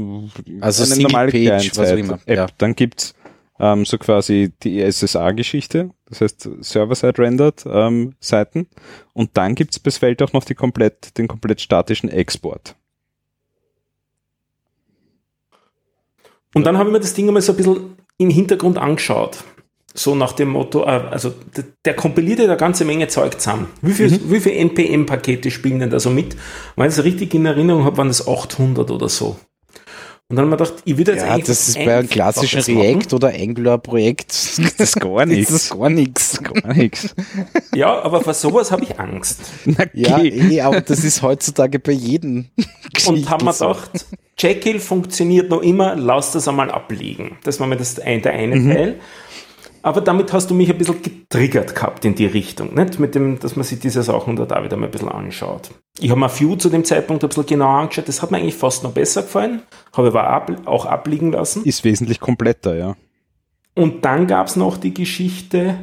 also 0.59 0.83
eine 0.83 1.01
normale 1.01 1.31
Single-Page, 1.31 1.77
was 1.77 1.91
auch 1.91 1.95
immer. 1.95 2.19
Ja. 2.27 2.47
Dann 2.57 2.75
gibt's 2.75 3.15
ähm, 3.57 3.85
so 3.85 3.97
quasi 3.97 4.51
die 4.63 4.81
SSA-Geschichte, 4.91 5.91
das 6.09 6.19
heißt 6.19 6.49
Server-Side-Rendered 6.59 7.63
ähm, 7.67 8.15
Seiten. 8.19 8.67
Und 9.13 9.37
dann 9.37 9.55
gibt's 9.55 9.79
bei 9.79 9.89
Svelte 9.89 10.25
auch 10.25 10.33
noch 10.33 10.43
die 10.43 10.55
komplett, 10.55 11.17
den 11.17 11.29
komplett 11.29 11.61
statischen 11.61 12.09
Export. 12.09 12.75
Und 16.53 16.65
dann 16.65 16.77
habe 16.77 16.89
ich 16.89 16.93
mir 16.93 16.99
das 16.99 17.13
Ding 17.13 17.29
einmal 17.29 17.41
so 17.41 17.53
ein 17.53 17.55
bisschen 17.55 17.95
im 18.17 18.29
Hintergrund 18.29 18.77
angeschaut. 18.77 19.43
So 19.95 20.15
nach 20.15 20.33
dem 20.33 20.49
Motto, 20.49 20.83
äh, 20.83 21.03
also 21.11 21.33
der, 21.85 21.95
kompiliert 21.95 22.39
ja 22.39 22.45
eine 22.45 22.57
ganze 22.57 22.83
Menge 22.83 23.07
Zeug 23.07 23.39
zusammen. 23.39 23.67
Wie 23.81 23.93
viel, 23.93 24.19
wie 24.31 24.39
viel 24.39 24.53
NPM-Pakete 24.53 25.51
spielen 25.51 25.79
denn 25.79 25.91
da 25.91 25.99
so 25.99 26.09
mit? 26.09 26.35
Wenn 26.75 26.87
ich 26.87 26.97
es 26.97 27.03
richtig 27.03 27.33
in 27.35 27.45
Erinnerung 27.45 27.83
habe, 27.83 27.97
waren 27.97 28.07
das 28.07 28.27
800 28.27 28.89
oder 28.89 29.07
so. 29.07 29.37
Und 30.33 30.37
dann 30.37 30.49
habe 30.49 30.55
ich 30.55 30.59
mir 30.61 30.65
gedacht, 30.65 30.83
ich 30.85 30.97
würde 30.97 31.11
jetzt 31.11 31.21
Ja, 31.21 31.31
eigentlich 31.33 31.45
das 31.45 31.67
ist 31.67 31.75
bei 31.75 31.95
einem 31.95 32.09
klassischen. 32.09 32.79
React 32.79 33.13
oder 33.13 33.27
Angular-Projekt. 33.27 34.31
Das 34.31 34.79
ist 34.79 34.99
gar 34.99 35.25
nichts. 35.27 35.51
Das 35.51 35.63
ist 35.65 35.77
gar 35.77 35.89
nichts. 35.91 36.43
Gar 36.43 36.73
nichts. 36.73 37.15
Ja, 37.75 38.01
aber 38.01 38.21
vor 38.21 38.33
sowas 38.33 38.71
habe 38.71 38.83
ich 38.83 38.99
Angst. 38.99 39.41
Na, 39.65 39.85
Ja, 39.93 40.19
eh, 40.23 40.61
aber 40.61 40.81
das 40.81 41.03
ist 41.03 41.21
heutzutage 41.21 41.77
bei 41.77 41.91
jedem. 41.91 42.47
Und 43.05 43.29
haben 43.29 43.45
wir 43.45 43.53
gedacht, 43.53 44.07
Jekyll 44.39 44.79
funktioniert 44.79 45.51
noch 45.51 45.61
immer, 45.61 45.95
lass 45.95 46.31
das 46.31 46.47
einmal 46.47 46.71
abliegen. 46.71 47.37
Das 47.43 47.59
war 47.59 47.67
mir 47.67 47.77
das 47.77 47.99
ein, 47.99 48.23
der 48.23 48.33
eine 48.33 48.55
Teil. 48.55 48.99
Aber 49.83 50.01
damit 50.01 50.31
hast 50.31 50.49
du 50.49 50.55
mich 50.55 50.71
ein 50.71 50.77
bisschen 50.77 51.01
getriggert 51.01 51.75
gehabt 51.75 52.05
in 52.05 52.15
die 52.15 52.25
Richtung, 52.25 52.73
nicht? 52.73 52.99
Mit 52.99 53.15
dem, 53.15 53.37
dass 53.39 53.55
man 53.55 53.63
sich 53.63 53.79
diese 53.79 54.01
Sachen 54.01 54.35
da 54.37 54.63
wieder 54.63 54.77
mal 54.77 54.85
ein 54.85 54.91
bisschen 54.91 55.09
anschaut. 55.09 55.71
Ich 55.99 56.09
habe 56.09 56.19
mir 56.19 56.29
View 56.29 56.55
zu 56.55 56.69
dem 56.69 56.85
Zeitpunkt 56.85 57.23
ein 57.23 57.29
bisschen 57.29 57.45
genauer 57.45 57.81
angeschaut, 57.81 58.07
das 58.07 58.21
hat 58.21 58.31
mir 58.31 58.37
eigentlich 58.37 58.55
fast 58.55 58.83
noch 58.83 58.93
besser 58.93 59.23
gefallen, 59.23 59.61
habe 59.95 60.07
aber 60.07 60.27
ab, 60.27 60.51
auch 60.65 60.85
abliegen 60.85 61.33
lassen. 61.33 61.63
Ist 61.65 61.83
wesentlich 61.83 62.21
kompletter, 62.21 62.75
ja. 62.75 62.95
Und 63.75 64.05
dann 64.05 64.25
gab 64.25 64.47
es 64.47 64.55
noch 64.55 64.77
die 64.77 64.93
Geschichte, 64.93 65.75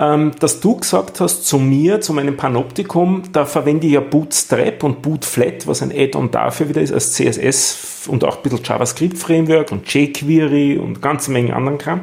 ähm, 0.00 0.32
dass 0.40 0.60
du 0.60 0.76
gesagt 0.78 1.20
hast 1.20 1.46
zu 1.46 1.58
mir, 1.58 2.00
zu 2.00 2.12
meinem 2.12 2.36
Panoptikum, 2.36 3.22
da 3.32 3.44
verwende 3.44 3.86
ich 3.86 3.92
ja 3.92 4.00
Bootstrap 4.00 4.82
und 4.82 5.02
Bootflat, 5.02 5.68
was 5.68 5.82
ein 5.82 5.92
Add-on 5.92 6.32
dafür 6.32 6.68
wieder 6.68 6.80
ist, 6.80 6.92
als 6.92 7.12
CSS 7.12 8.08
und 8.08 8.24
auch 8.24 8.38
ein 8.38 8.42
bisschen 8.42 8.64
JavaScript-Framework 8.64 9.70
und 9.70 9.92
jQuery 9.92 10.78
und 10.78 11.00
ganze 11.00 11.30
Menge 11.30 11.54
anderen 11.54 11.78
Kram. 11.78 12.00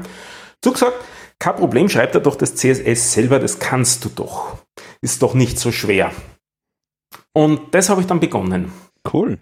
Du 0.61 0.71
gesagt, 0.71 0.93
kein 1.40 1.56
Problem, 1.56 1.90
schreib 1.90 2.12
da 2.12 2.20
doch 2.20 2.36
das 2.36 2.56
CSS 2.56 3.14
selber, 3.14 3.40
das 3.40 3.60
kannst 3.60 4.04
du 4.06 4.10
doch. 4.10 4.58
Ist 5.02 5.22
doch 5.22 5.34
nicht 5.34 5.60
so 5.60 5.72
schwer. 5.72 6.12
Und 7.34 7.74
das 7.74 7.90
habe 7.90 8.02
ich 8.02 8.08
dann 8.08 8.20
begonnen. 8.20 8.72
Cool. 9.14 9.38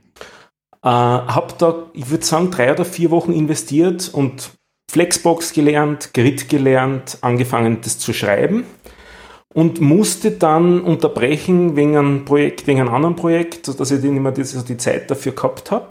Äh, 0.84 0.90
habe 0.90 1.54
da, 1.58 1.88
ich 1.94 2.10
würde 2.10 2.26
sagen, 2.26 2.52
drei 2.52 2.72
oder 2.72 2.86
vier 2.86 3.12
Wochen 3.12 3.32
investiert 3.32 4.10
und 4.14 4.52
Flexbox 4.92 5.54
gelernt, 5.54 6.14
Grid 6.14 6.50
gelernt, 6.50 7.18
angefangen 7.22 7.80
das 7.82 7.98
zu 7.98 8.14
schreiben 8.14 8.66
und 9.56 9.80
musste 9.80 10.32
dann 10.32 10.82
unterbrechen 10.82 11.76
wegen 11.78 11.98
einem 11.98 12.26
Projekt, 12.26 12.68
wegen 12.68 12.82
einem 12.82 12.94
anderen 12.94 13.16
Projekt, 13.16 13.66
sodass 13.66 13.90
ich 13.90 14.04
nicht 14.04 14.22
mehr 14.22 14.34
die, 14.34 14.44
die 14.44 14.78
Zeit 14.78 15.10
dafür 15.10 15.32
gehabt 15.32 15.72
habe. 15.72 15.88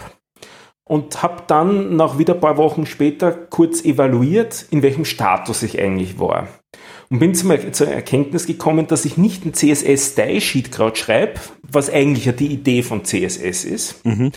Und 0.95 1.25
habe 1.25 1.43
dann 1.49 1.97
nach 1.97 2.19
wieder 2.19 2.35
ein 2.35 2.41
paar 2.41 2.57
Wochen 2.57 2.87
später 2.87 3.33
kurz 3.33 3.85
evaluiert, 3.85 4.67
in 4.71 4.83
welchem 4.83 5.05
Status 5.05 5.65
ich 5.65 5.81
eigentlich 5.81 6.21
war. 6.21 6.47
Und 7.11 7.19
bin 7.19 7.35
zur 7.35 7.89
Erkenntnis 7.89 8.47
gekommen, 8.47 8.87
dass 8.87 9.05
ich 9.05 9.17
nicht 9.17 9.45
ein 9.45 9.55
CSS-Style-Sheet 9.55 10.71
gerade 10.71 10.95
schreibe, 10.95 11.41
was 11.63 11.91
eigentlich 11.91 12.27
ja 12.27 12.33
die 12.33 12.47
Idee 12.47 12.83
von 12.83 13.05
CSS 13.05 13.65
ist, 13.65 14.07
mhm 14.07 14.31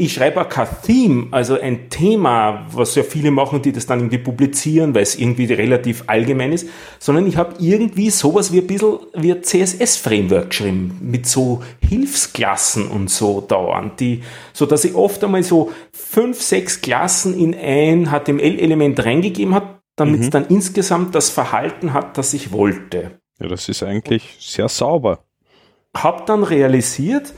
ich 0.00 0.14
schreibe 0.14 0.40
auch 0.40 0.48
kein 0.48 0.68
Theme, 0.82 1.28
also 1.30 1.60
ein 1.60 1.90
Thema, 1.90 2.66
was 2.72 2.94
ja 2.94 3.02
viele 3.02 3.30
machen, 3.30 3.60
die 3.60 3.70
das 3.70 3.84
dann 3.84 4.00
irgendwie 4.00 4.18
publizieren, 4.18 4.94
weil 4.94 5.02
es 5.02 5.14
irgendwie 5.14 5.44
relativ 5.44 6.04
allgemein 6.06 6.52
ist, 6.52 6.68
sondern 6.98 7.26
ich 7.26 7.36
habe 7.36 7.54
irgendwie 7.58 8.08
sowas 8.08 8.50
wie 8.52 8.60
ein 8.60 8.66
bisschen 8.66 8.98
wie 9.14 9.32
ein 9.32 9.42
CSS-Framework 9.42 10.50
geschrieben, 10.50 10.98
mit 11.02 11.26
so 11.26 11.62
Hilfsklassen 11.86 12.88
und 12.88 13.10
so 13.10 13.42
dauernd, 13.42 14.00
die, 14.00 14.22
so 14.54 14.64
dass 14.64 14.84
ich 14.84 14.94
oft 14.94 15.22
einmal 15.22 15.42
so 15.42 15.70
fünf, 15.92 16.40
sechs 16.40 16.80
Klassen 16.80 17.38
in 17.38 17.54
ein 17.54 18.06
HTML-Element 18.10 19.04
reingegeben 19.04 19.54
habe, 19.54 19.80
damit 19.96 20.20
mhm. 20.20 20.24
es 20.24 20.30
dann 20.30 20.46
insgesamt 20.46 21.14
das 21.14 21.28
Verhalten 21.28 21.92
hat, 21.92 22.16
das 22.16 22.32
ich 22.32 22.52
wollte. 22.52 23.20
Ja, 23.38 23.48
das 23.48 23.68
ist 23.68 23.82
eigentlich 23.82 24.38
sehr 24.40 24.68
sauber. 24.68 25.20
Hab 25.94 26.24
dann 26.24 26.42
realisiert, 26.42 27.34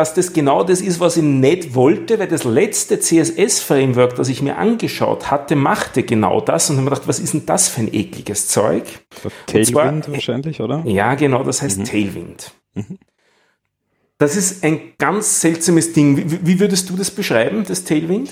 dass 0.00 0.14
das 0.14 0.32
genau 0.32 0.64
das 0.64 0.80
ist, 0.80 0.98
was 0.98 1.18
ich 1.18 1.22
nicht 1.22 1.74
wollte, 1.74 2.18
weil 2.18 2.26
das 2.26 2.44
letzte 2.44 2.98
CSS-Framework, 3.00 4.14
das 4.14 4.30
ich 4.30 4.40
mir 4.40 4.56
angeschaut 4.56 5.30
hatte, 5.30 5.56
machte 5.56 6.04
genau 6.04 6.40
das 6.40 6.70
und 6.70 6.76
habe 6.76 6.84
mir 6.84 6.90
gedacht, 6.92 7.06
was 7.06 7.20
ist 7.20 7.34
denn 7.34 7.44
das 7.44 7.68
für 7.68 7.82
ein 7.82 7.92
ekliges 7.92 8.48
Zeug? 8.48 8.84
Tailwind 9.46 10.04
zwar, 10.04 10.14
wahrscheinlich, 10.14 10.62
oder? 10.62 10.82
Ja, 10.86 11.14
genau, 11.16 11.42
das 11.42 11.60
heißt 11.60 11.80
mhm. 11.80 11.84
Tailwind. 11.84 12.54
Mhm. 12.72 12.98
Das 14.16 14.36
ist 14.36 14.64
ein 14.64 14.94
ganz 14.96 15.42
seltsames 15.42 15.92
Ding. 15.92 16.16
Wie, 16.16 16.46
wie 16.46 16.60
würdest 16.60 16.88
du 16.88 16.96
das 16.96 17.10
beschreiben, 17.10 17.64
das 17.68 17.84
Tailwind? 17.84 18.30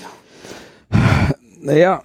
Naja, 1.61 2.01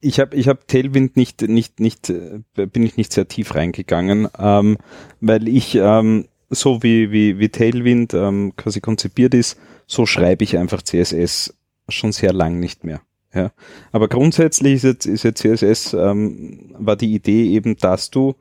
ich 0.00 0.20
habe 0.20 0.36
ich 0.36 0.48
hab 0.48 0.68
Tailwind 0.68 1.16
nicht, 1.16 1.42
nicht, 1.42 1.80
nicht, 1.80 2.10
äh, 2.10 2.40
bin 2.54 2.82
ich 2.82 2.96
nicht 2.96 3.12
sehr 3.12 3.28
tief 3.28 3.54
reingegangen, 3.54 4.28
ähm, 4.38 4.76
weil 5.20 5.48
ich, 5.48 5.74
ähm, 5.74 6.28
so 6.50 6.82
wie, 6.82 7.12
wie, 7.12 7.38
wie 7.38 7.48
Tailwind 7.48 8.14
ähm, 8.14 8.54
quasi 8.56 8.80
konzipiert 8.80 9.34
ist, 9.34 9.58
so 9.86 10.06
schreibe 10.06 10.44
ich 10.44 10.56
einfach 10.56 10.82
CSS 10.82 11.54
schon 11.88 12.12
sehr 12.12 12.32
lang 12.32 12.58
nicht 12.58 12.84
mehr. 12.84 13.00
Ja. 13.34 13.52
Aber 13.92 14.08
grundsätzlich 14.08 14.74
ist 14.74 14.84
jetzt, 14.84 15.06
ist 15.06 15.22
jetzt 15.24 15.42
CSS, 15.42 15.94
ähm, 15.94 16.74
war 16.78 16.96
die 16.96 17.14
Idee 17.14 17.50
eben, 17.50 17.76
dass 17.76 18.10
du 18.10 18.34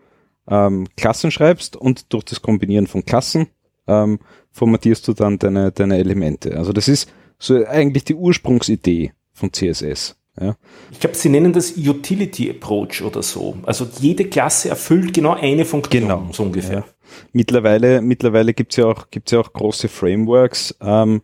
ähm, 0.50 0.88
Klassen 0.96 1.32
schreibst 1.32 1.76
und 1.76 2.14
durch 2.14 2.24
das 2.24 2.42
Kombinieren 2.42 2.88
von 2.88 3.04
Klassen 3.04 3.48
ähm, 3.88 4.20
formatierst 4.52 5.08
du 5.08 5.14
dann 5.14 5.40
deine, 5.40 5.72
deine 5.72 5.98
Elemente. 5.98 6.58
Also 6.58 6.72
das 6.74 6.88
ist 6.88 7.10
so 7.38 7.66
eigentlich 7.66 8.06
die 8.06 8.16
Ursprungsidee 8.16 9.12
von 9.34 9.52
CSS. 9.52 10.16
Ja. 10.40 10.56
Ich 10.92 11.00
glaube, 11.00 11.16
sie 11.16 11.30
nennen 11.30 11.52
das 11.52 11.76
Utility 11.76 12.50
Approach 12.50 13.02
oder 13.02 13.24
so. 13.24 13.58
Also 13.64 13.88
jede 14.00 14.26
Klasse 14.26 14.70
erfüllt 14.70 15.14
genau 15.14 15.34
eine 15.34 15.66
Funktion, 15.66 16.04
genau. 16.04 16.30
so 16.32 16.44
ungefähr. 16.44 16.80
Ja. 16.80 16.86
Mittlerweile, 17.34 18.02
mittlerweile 18.02 18.54
gibt's 18.54 18.76
ja 18.76 18.86
auch, 18.86 19.10
gibt's 19.12 19.32
ja 19.32 19.40
auch 19.40 19.54
große 19.54 19.88
Frameworks, 19.88 20.76
ähm, 20.82 21.22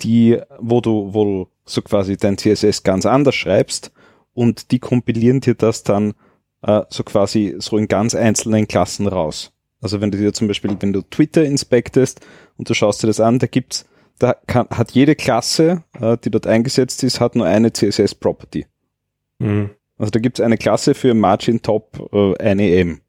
die, 0.00 0.38
wo 0.58 0.80
du, 0.80 1.12
wo 1.12 1.24
du 1.24 1.48
so 1.64 1.82
quasi 1.82 2.16
dein 2.16 2.38
CSS 2.38 2.82
ganz 2.82 3.04
anders 3.06 3.34
schreibst 3.34 3.92
und 4.32 4.70
die 4.70 4.78
kompilieren 4.78 5.40
dir 5.40 5.54
das 5.54 5.82
dann 5.82 6.14
äh, 6.62 6.82
so 6.88 7.02
quasi 7.04 7.56
so 7.58 7.76
in 7.76 7.88
ganz 7.88 8.14
einzelnen 8.14 8.68
Klassen 8.68 9.06
raus. 9.06 9.52
Also 9.80 10.00
wenn 10.00 10.10
du 10.10 10.18
dir 10.18 10.32
zum 10.32 10.48
Beispiel, 10.48 10.76
wenn 10.80 10.92
du 10.92 11.02
Twitter 11.02 11.44
inspektest 11.44 12.20
und 12.56 12.68
du 12.68 12.74
schaust 12.74 13.02
dir 13.02 13.06
das 13.06 13.20
an, 13.20 13.38
da 13.38 13.46
gibt's 13.46 13.86
da 14.18 14.34
kann, 14.46 14.66
hat 14.70 14.90
jede 14.92 15.14
Klasse, 15.14 15.84
äh, 16.00 16.16
die 16.18 16.30
dort 16.30 16.46
eingesetzt 16.46 17.04
ist, 17.04 17.20
hat 17.20 17.36
nur 17.36 17.46
eine 17.46 17.72
CSS-Property. 17.72 18.66
Mhm. 19.38 19.70
Also 19.96 20.10
da 20.10 20.20
gibt 20.20 20.38
es 20.38 20.44
eine 20.44 20.58
Klasse 20.58 20.94
für 20.94 21.14
Margin 21.14 21.62
Top 21.62 22.10
äh, 22.12 22.36
eine 22.38 22.70
M. 22.76 23.00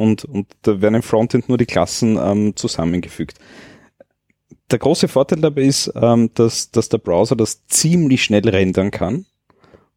Und, 0.00 0.24
und 0.24 0.46
da 0.62 0.80
werden 0.80 0.94
im 0.94 1.02
Frontend 1.02 1.50
nur 1.50 1.58
die 1.58 1.66
Klassen 1.66 2.16
ähm, 2.16 2.56
zusammengefügt. 2.56 3.38
Der 4.70 4.78
große 4.78 5.08
Vorteil 5.08 5.42
dabei 5.42 5.64
ist, 5.64 5.92
ähm, 5.94 6.30
dass, 6.32 6.70
dass 6.70 6.88
der 6.88 6.96
Browser 6.96 7.36
das 7.36 7.66
ziemlich 7.66 8.24
schnell 8.24 8.48
rendern 8.48 8.90
kann 8.90 9.26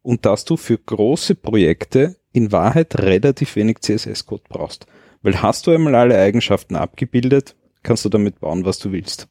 und 0.02 0.26
dass 0.26 0.44
du 0.44 0.58
für 0.58 0.76
große 0.76 1.36
Projekte 1.36 2.16
in 2.32 2.52
Wahrheit 2.52 2.98
relativ 2.98 3.56
wenig 3.56 3.78
CSS-Code 3.80 4.42
brauchst. 4.46 4.84
Weil 5.22 5.40
hast 5.40 5.66
du 5.66 5.70
einmal 5.70 5.94
alle 5.94 6.18
Eigenschaften 6.18 6.76
abgebildet, 6.76 7.56
kannst 7.82 8.04
du 8.04 8.10
damit 8.10 8.40
bauen, 8.40 8.66
was 8.66 8.78
du 8.78 8.92
willst. 8.92 9.28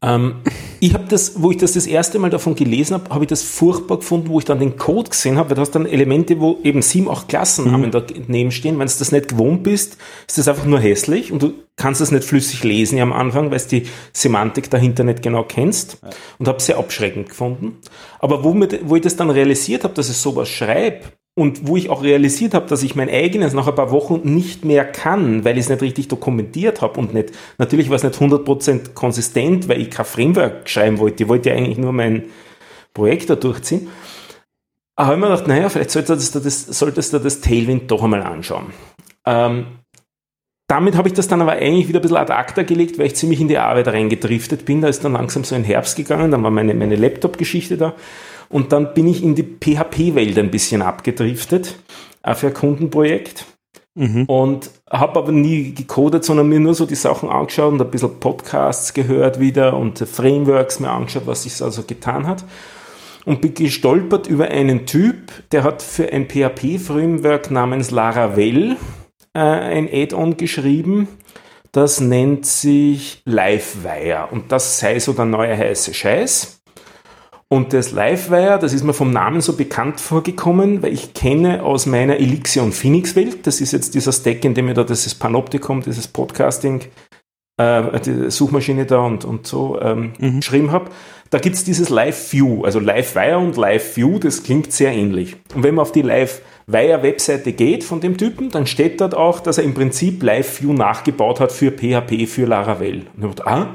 Ähm, 0.00 0.36
ich 0.78 0.94
habe 0.94 1.06
das, 1.08 1.42
wo 1.42 1.50
ich 1.50 1.56
das 1.56 1.72
das 1.72 1.86
erste 1.86 2.20
Mal 2.20 2.30
davon 2.30 2.54
gelesen 2.54 2.94
habe, 2.94 3.10
habe 3.10 3.24
ich 3.24 3.28
das 3.28 3.42
furchtbar 3.42 3.98
gefunden, 3.98 4.28
wo 4.28 4.38
ich 4.38 4.44
dann 4.44 4.60
den 4.60 4.76
Code 4.76 5.10
gesehen 5.10 5.36
habe, 5.36 5.50
weil 5.50 5.56
du 5.56 5.60
hast 5.62 5.72
dann 5.72 5.86
Elemente, 5.86 6.40
wo 6.40 6.58
eben 6.62 6.82
sieben, 6.82 7.10
acht 7.10 7.28
Klassennamen 7.28 7.90
mhm. 7.90 8.04
daneben 8.26 8.52
stehen. 8.52 8.78
Wenn 8.78 8.86
du 8.86 8.94
das 8.96 9.10
nicht 9.10 9.28
gewohnt 9.28 9.64
bist, 9.64 9.96
ist 10.28 10.38
das 10.38 10.46
einfach 10.46 10.66
nur 10.66 10.78
hässlich 10.78 11.32
und 11.32 11.42
du 11.42 11.52
kannst 11.74 12.00
das 12.00 12.12
nicht 12.12 12.24
flüssig 12.24 12.62
lesen 12.62 13.00
am 13.00 13.12
Anfang, 13.12 13.50
weil 13.50 13.58
du 13.58 13.66
die 13.66 13.86
Semantik 14.12 14.70
dahinter 14.70 15.02
nicht 15.02 15.22
genau 15.22 15.42
kennst 15.42 15.98
ja. 16.02 16.10
und 16.38 16.46
habe 16.46 16.58
es 16.58 16.66
sehr 16.66 16.78
abschreckend 16.78 17.28
gefunden. 17.28 17.78
Aber 18.20 18.44
wo, 18.44 18.54
mir, 18.54 18.68
wo 18.84 18.94
ich 18.94 19.02
das 19.02 19.16
dann 19.16 19.30
realisiert 19.30 19.82
habe, 19.82 19.94
dass 19.94 20.08
ich 20.08 20.16
sowas 20.16 20.48
schreibe, 20.48 21.00
und 21.38 21.68
wo 21.68 21.76
ich 21.76 21.88
auch 21.88 22.02
realisiert 22.02 22.52
habe, 22.52 22.66
dass 22.66 22.82
ich 22.82 22.96
mein 22.96 23.08
eigenes 23.08 23.52
nach 23.52 23.68
ein 23.68 23.74
paar 23.76 23.92
Wochen 23.92 24.22
nicht 24.24 24.64
mehr 24.64 24.84
kann, 24.84 25.44
weil 25.44 25.56
ich 25.56 25.66
es 25.66 25.68
nicht 25.68 25.82
richtig 25.82 26.08
dokumentiert 26.08 26.82
habe 26.82 26.98
und 26.98 27.14
nicht, 27.14 27.30
natürlich 27.58 27.90
war 27.90 27.96
es 27.96 28.02
nicht 28.02 28.20
100% 28.20 28.94
konsistent, 28.94 29.68
weil 29.68 29.80
ich 29.80 29.88
kein 29.88 30.04
Framework 30.04 30.68
schreiben 30.68 30.98
wollte. 30.98 31.22
Ich 31.22 31.28
wollte 31.28 31.50
ja 31.50 31.54
eigentlich 31.54 31.78
nur 31.78 31.92
mein 31.92 32.24
Projekt 32.92 33.30
da 33.30 33.36
durchziehen. 33.36 33.86
Aber 34.96 35.06
habe 35.06 35.16
ich 35.16 35.20
mir 35.20 35.28
gedacht, 35.28 35.46
naja, 35.46 35.68
vielleicht 35.68 35.92
solltest 35.92 36.34
du 36.34 36.40
das, 36.40 36.66
solltest 36.66 37.12
du 37.12 37.20
das 37.20 37.40
Tailwind 37.40 37.88
doch 37.88 38.02
einmal 38.02 38.24
anschauen. 38.24 38.72
Ähm, 39.24 39.66
damit 40.66 40.96
habe 40.96 41.06
ich 41.06 41.14
das 41.14 41.28
dann 41.28 41.40
aber 41.40 41.52
eigentlich 41.52 41.86
wieder 41.86 42.00
ein 42.00 42.02
bisschen 42.02 42.16
ad 42.16 42.32
acta 42.32 42.64
gelegt, 42.64 42.98
weil 42.98 43.06
ich 43.06 43.14
ziemlich 43.14 43.40
in 43.40 43.46
die 43.46 43.58
Arbeit 43.58 43.86
reingedriftet 43.86 44.64
bin. 44.64 44.80
Da 44.80 44.88
ist 44.88 45.04
dann 45.04 45.12
langsam 45.12 45.44
so 45.44 45.54
ein 45.54 45.62
Herbst 45.62 45.96
gegangen, 45.96 46.32
dann 46.32 46.42
war 46.42 46.50
meine, 46.50 46.74
meine 46.74 46.96
Laptop-Geschichte 46.96 47.76
da. 47.76 47.94
Und 48.48 48.72
dann 48.72 48.94
bin 48.94 49.06
ich 49.06 49.22
in 49.22 49.34
die 49.34 49.42
PHP-Welt 49.42 50.38
ein 50.38 50.50
bisschen 50.50 50.82
abgedriftet, 50.82 51.76
für 52.34 52.46
ein 52.48 52.54
Kundenprojekt. 52.54 53.46
Mhm. 53.94 54.26
Und 54.26 54.70
habe 54.88 55.18
aber 55.18 55.32
nie 55.32 55.74
gecodet, 55.74 56.24
sondern 56.24 56.48
mir 56.48 56.60
nur 56.60 56.74
so 56.74 56.86
die 56.86 56.94
Sachen 56.94 57.28
angeschaut 57.28 57.72
und 57.72 57.82
ein 57.82 57.90
bisschen 57.90 58.20
Podcasts 58.20 58.94
gehört 58.94 59.40
wieder 59.40 59.76
und 59.76 59.98
Frameworks 59.98 60.78
mir 60.78 60.90
angeschaut, 60.90 61.26
was 61.26 61.42
sich 61.42 61.60
also 61.60 61.82
getan 61.82 62.26
hat. 62.26 62.44
Und 63.24 63.40
bin 63.40 63.54
gestolpert 63.54 64.28
über 64.28 64.46
einen 64.46 64.86
Typ, 64.86 65.32
der 65.50 65.64
hat 65.64 65.82
für 65.82 66.12
ein 66.12 66.28
PHP-Framework 66.28 67.50
namens 67.50 67.90
Laravel 67.90 68.76
äh, 69.34 69.40
ein 69.40 69.88
Add-on 69.92 70.36
geschrieben. 70.36 71.08
Das 71.72 72.00
nennt 72.00 72.46
sich 72.46 73.20
Livewire 73.24 74.28
und 74.30 74.52
das 74.52 74.78
sei 74.78 74.98
so 75.00 75.12
der 75.12 75.26
neue 75.26 75.56
heiße 75.56 75.92
Scheiß. 75.92 76.57
Und 77.50 77.72
das 77.72 77.92
Livewire, 77.92 78.58
das 78.58 78.74
ist 78.74 78.84
mir 78.84 78.92
vom 78.92 79.10
Namen 79.10 79.40
so 79.40 79.56
bekannt 79.56 80.00
vorgekommen, 80.00 80.82
weil 80.82 80.92
ich 80.92 81.14
kenne 81.14 81.62
aus 81.62 81.86
meiner 81.86 82.16
Elixir 82.18 82.62
und 82.62 82.74
Phoenix 82.74 83.16
Welt, 83.16 83.46
das 83.46 83.62
ist 83.62 83.72
jetzt 83.72 83.94
dieser 83.94 84.12
Stack, 84.12 84.44
in 84.44 84.52
dem 84.52 84.68
ich 84.68 84.74
da 84.74 84.84
dieses 84.84 85.14
Panoptikum, 85.14 85.80
dieses 85.80 86.08
Podcasting, 86.08 86.82
äh, 87.56 88.00
die 88.00 88.30
Suchmaschine 88.30 88.84
da 88.84 88.98
und, 88.98 89.24
und 89.24 89.46
so 89.46 89.80
ähm, 89.80 90.12
mhm. 90.18 90.40
geschrieben 90.40 90.72
habe. 90.72 90.90
da 91.30 91.38
gibt's 91.38 91.64
dieses 91.64 91.88
Live-View, 91.88 92.64
also 92.64 92.80
Live-Wire 92.80 93.38
und 93.38 93.56
Live-View, 93.56 94.18
das 94.18 94.42
klingt 94.42 94.70
sehr 94.70 94.92
ähnlich. 94.92 95.36
Und 95.54 95.62
wenn 95.62 95.76
man 95.76 95.82
auf 95.84 95.92
die 95.92 96.02
Live-Wire-Webseite 96.02 97.54
geht 97.54 97.82
von 97.82 98.02
dem 98.02 98.18
Typen, 98.18 98.50
dann 98.50 98.66
steht 98.66 99.00
dort 99.00 99.14
auch, 99.14 99.40
dass 99.40 99.56
er 99.56 99.64
im 99.64 99.72
Prinzip 99.72 100.22
Live-View 100.22 100.74
nachgebaut 100.74 101.40
hat 101.40 101.52
für 101.52 101.70
PHP, 101.70 102.26
für 102.26 102.44
Laravel. 102.44 103.06
Und 103.16 103.24
ich 103.24 103.34
dachte, 103.36 103.46
ah, 103.46 103.74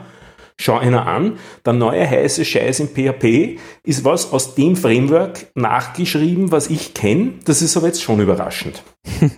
schau 0.57 0.77
einer 0.77 1.07
an, 1.07 1.37
der 1.65 1.73
neue 1.73 2.09
heiße 2.09 2.45
Scheiß 2.45 2.79
in 2.79 2.87
PHP 2.89 3.59
ist 3.83 4.05
was 4.05 4.31
aus 4.31 4.55
dem 4.55 4.75
Framework 4.75 5.47
nachgeschrieben, 5.55 6.51
was 6.51 6.69
ich 6.69 6.93
kenne. 6.93 7.33
Das 7.45 7.61
ist 7.61 7.77
aber 7.77 7.87
jetzt 7.87 8.01
schon 8.01 8.19
überraschend. 8.19 8.83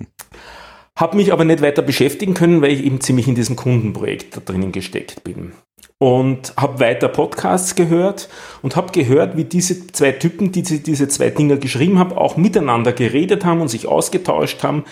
Habe 0.97 1.17
mich 1.17 1.33
aber 1.33 1.43
nicht 1.43 1.61
weiter 1.61 1.81
beschäftigen 1.81 2.33
können, 2.33 2.61
weil 2.61 2.71
ich 2.71 2.85
eben 2.85 3.01
ziemlich 3.01 3.27
in 3.27 3.35
diesem 3.35 3.57
Kundenprojekt 3.57 4.37
da 4.37 4.39
drinnen 4.39 4.71
gesteckt 4.71 5.23
bin. 5.25 5.51
Und 5.97 6.53
habe 6.57 6.79
weiter 6.79 7.07
Podcasts 7.07 7.75
gehört 7.75 8.29
und 8.61 8.75
habe 8.75 8.91
gehört, 8.91 9.37
wie 9.37 9.45
diese 9.45 9.87
zwei 9.87 10.11
Typen, 10.11 10.51
die 10.51 10.61
diese 10.61 11.07
zwei 11.07 11.29
Dinger 11.29 11.57
geschrieben 11.57 11.99
haben, 11.99 12.13
auch 12.13 12.37
miteinander 12.37 12.93
geredet 12.93 13.45
haben 13.45 13.61
und 13.61 13.69
sich 13.69 13.87
ausgetauscht 13.87 14.63
haben, 14.63 14.83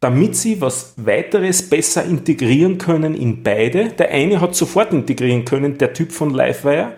damit 0.00 0.34
sie 0.34 0.60
was 0.60 0.94
weiteres 0.96 1.68
besser 1.68 2.04
integrieren 2.04 2.78
können 2.78 3.14
in 3.14 3.42
beide. 3.42 3.90
Der 3.90 4.10
eine 4.10 4.40
hat 4.40 4.54
sofort 4.54 4.92
integrieren 4.92 5.44
können, 5.44 5.78
der 5.78 5.92
Typ 5.92 6.12
von 6.12 6.30
Livewire. 6.30 6.96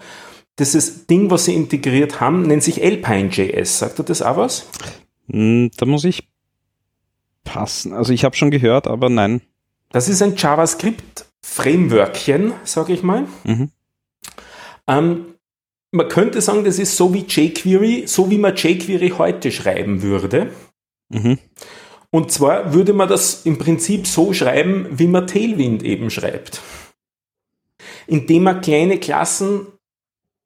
Dieses 0.58 1.06
Ding, 1.06 1.30
was 1.30 1.46
sie 1.46 1.54
integriert 1.54 2.20
haben, 2.20 2.42
nennt 2.42 2.62
sich 2.62 2.82
Alpine.js. 2.82 3.78
Sagt 3.80 3.98
er 3.98 4.04
das 4.04 4.20
auch 4.22 4.36
was? 4.36 4.68
Hm, 5.30 5.70
da 5.76 5.86
muss 5.86 6.04
ich 6.04 6.28
passen. 7.44 7.92
Also 7.92 8.12
ich 8.12 8.24
habe 8.24 8.36
schon 8.36 8.52
gehört, 8.52 8.86
aber 8.86 9.08
nein. 9.08 9.40
Das 9.90 10.08
ist 10.08 10.22
ein 10.22 10.36
JavaScript-Frameworkchen, 10.36 12.52
sage 12.64 12.92
ich 12.92 13.02
mal. 13.02 13.26
Mhm. 13.44 13.70
Ähm, 14.86 15.24
man 15.90 16.08
könnte 16.08 16.40
sagen, 16.40 16.62
das 16.64 16.78
ist 16.78 16.96
so 16.96 17.12
wie 17.12 17.24
jQuery, 17.26 18.04
so 18.06 18.30
wie 18.30 18.38
man 18.38 18.54
jQuery 18.54 19.14
heute 19.18 19.50
schreiben 19.50 20.02
würde. 20.02 20.52
Mhm. 21.08 21.40
Und 22.14 22.30
zwar 22.30 22.74
würde 22.74 22.92
man 22.92 23.08
das 23.08 23.46
im 23.46 23.58
Prinzip 23.58 24.06
so 24.06 24.34
schreiben, 24.34 24.86
wie 24.90 25.06
man 25.06 25.26
Tailwind 25.26 25.82
eben 25.82 26.10
schreibt. 26.10 26.60
Indem 28.06 28.42
man 28.44 28.60
kleine 28.60 28.98
Klassen 28.98 29.66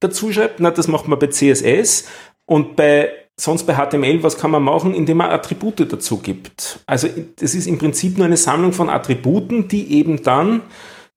dazu 0.00 0.32
schreibt, 0.32 0.60
na, 0.60 0.70
das 0.70 0.86
macht 0.86 1.08
man 1.08 1.18
bei 1.18 1.26
CSS 1.26 2.04
und 2.44 2.76
bei 2.76 3.10
sonst 3.38 3.64
bei 3.64 3.74
HTML, 3.74 4.22
was 4.22 4.38
kann 4.38 4.52
man 4.52 4.62
machen, 4.62 4.94
indem 4.94 5.18
man 5.18 5.30
Attribute 5.30 5.92
dazu 5.92 6.16
gibt. 6.18 6.80
Also 6.86 7.08
das 7.36 7.54
ist 7.54 7.66
im 7.66 7.76
Prinzip 7.78 8.16
nur 8.16 8.24
eine 8.26 8.38
Sammlung 8.38 8.72
von 8.72 8.88
Attributen, 8.88 9.68
die 9.68 9.92
eben 9.92 10.22
dann 10.22 10.62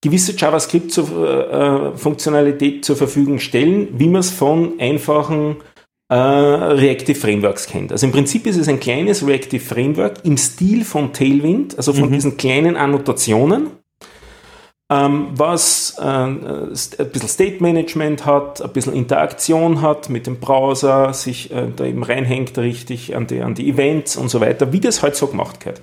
gewisse 0.01 0.35
JavaScript-Funktionalität 0.35 2.77
äh, 2.77 2.81
zur 2.81 2.95
Verfügung 2.95 3.37
stellen, 3.39 3.99
wie 3.99 4.07
man 4.07 4.21
es 4.21 4.31
von 4.31 4.79
einfachen 4.79 5.57
äh, 6.09 6.15
Reactive 6.15 7.17
Frameworks 7.17 7.67
kennt. 7.67 7.91
Also 7.91 8.05
im 8.05 8.11
Prinzip 8.11 8.47
ist 8.47 8.57
es 8.57 8.67
ein 8.67 8.79
kleines 8.79 9.25
Reactive 9.25 9.63
Framework 9.63 10.25
im 10.25 10.37
Stil 10.37 10.83
von 10.83 11.13
Tailwind, 11.13 11.77
also 11.77 11.93
von 11.93 12.09
mhm. 12.09 12.13
diesen 12.13 12.37
kleinen 12.37 12.75
Annotationen, 12.75 13.67
ähm, 14.91 15.27
was 15.33 15.97
äh, 15.99 16.03
ein 16.03 16.71
bisschen 16.71 17.29
State 17.29 17.61
Management 17.61 18.25
hat, 18.25 18.59
ein 18.61 18.73
bisschen 18.73 18.93
Interaktion 18.93 19.81
hat 19.81 20.09
mit 20.09 20.25
dem 20.25 20.39
Browser, 20.39 21.13
sich 21.13 21.51
äh, 21.51 21.67
da 21.75 21.85
eben 21.85 22.01
reinhängt 22.01 22.57
richtig 22.57 23.15
an 23.15 23.27
die, 23.27 23.41
an 23.41 23.53
die 23.53 23.69
Events 23.69 24.17
und 24.17 24.29
so 24.29 24.41
weiter, 24.41 24.73
wie 24.73 24.79
das 24.79 25.03
halt 25.03 25.15
so 25.15 25.27
gemacht 25.27 25.63
wird. 25.65 25.79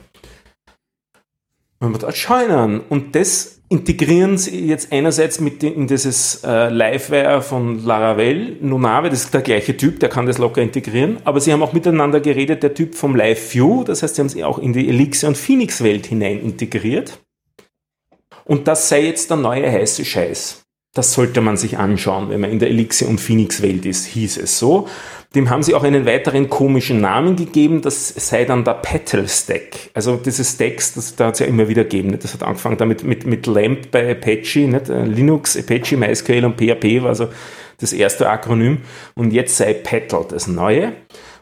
Man 1.80 1.94
schau 2.14 2.34
an. 2.34 2.80
Und 2.80 3.14
das 3.14 3.56
integrieren 3.68 4.38
sie 4.38 4.66
jetzt 4.66 4.92
einerseits 4.92 5.40
mit 5.40 5.62
in 5.62 5.86
dieses 5.86 6.42
äh, 6.44 6.68
Livewire 6.68 7.42
von 7.42 7.84
Laravel, 7.84 8.56
Nunave, 8.60 9.10
das 9.10 9.24
ist 9.24 9.34
der 9.34 9.40
gleiche 9.42 9.76
Typ, 9.76 9.98
der 10.00 10.08
kann 10.08 10.26
das 10.26 10.38
locker 10.38 10.62
integrieren, 10.62 11.18
aber 11.24 11.40
sie 11.40 11.52
haben 11.52 11.62
auch 11.62 11.72
miteinander 11.72 12.20
geredet, 12.20 12.62
der 12.62 12.74
Typ 12.74 12.94
vom 12.94 13.16
LiveView, 13.16 13.82
das 13.82 14.02
heißt, 14.02 14.14
sie 14.14 14.22
haben 14.22 14.28
es 14.28 14.40
auch 14.42 14.58
in 14.58 14.72
die 14.72 14.88
Elixir 14.88 15.28
und 15.28 15.36
Phoenix 15.36 15.82
Welt 15.82 16.06
hinein 16.06 16.40
integriert. 16.40 17.18
Und 18.44 18.68
das 18.68 18.88
sei 18.88 19.06
jetzt 19.06 19.30
der 19.30 19.36
neue 19.36 19.68
heiße 19.70 20.04
Scheiß. 20.04 20.62
Das 20.94 21.12
sollte 21.12 21.40
man 21.40 21.56
sich 21.56 21.76
anschauen, 21.76 22.30
wenn 22.30 22.40
man 22.40 22.50
in 22.50 22.60
der 22.60 22.70
Elixir 22.70 23.08
und 23.08 23.20
Phoenix 23.20 23.60
Welt 23.60 23.84
ist, 23.84 24.06
hieß 24.06 24.38
es 24.38 24.58
so. 24.58 24.88
Dem 25.36 25.50
haben 25.50 25.62
sie 25.62 25.74
auch 25.74 25.84
einen 25.84 26.06
weiteren 26.06 26.48
komischen 26.48 27.02
Namen 27.02 27.36
gegeben, 27.36 27.82
das 27.82 28.08
sei 28.08 28.46
dann 28.46 28.64
der 28.64 28.72
Petal 28.72 29.28
Stack. 29.28 29.90
Also 29.92 30.16
diese 30.16 30.42
Stacks, 30.42 30.94
das, 30.94 31.14
da 31.14 31.26
hat 31.26 31.34
es 31.34 31.40
ja 31.40 31.46
immer 31.46 31.68
wieder 31.68 31.82
gegeben. 31.84 32.18
Das 32.18 32.32
hat 32.32 32.42
angefangen 32.42 32.78
damit 32.78 33.04
mit, 33.04 33.26
mit 33.26 33.46
LAMP 33.46 33.90
bei 33.90 34.12
Apache, 34.12 34.60
nicht? 34.60 34.88
Äh, 34.88 35.04
Linux, 35.04 35.54
Apache, 35.54 35.98
MySQL 35.98 36.46
und 36.46 36.56
PHP 36.56 37.02
war 37.02 37.10
also 37.10 37.28
das 37.78 37.92
erste 37.92 38.30
Akronym. 38.30 38.78
Und 39.14 39.32
jetzt 39.34 39.58
sei 39.58 39.74
Petal 39.74 40.24
das 40.26 40.46
neue. 40.46 40.94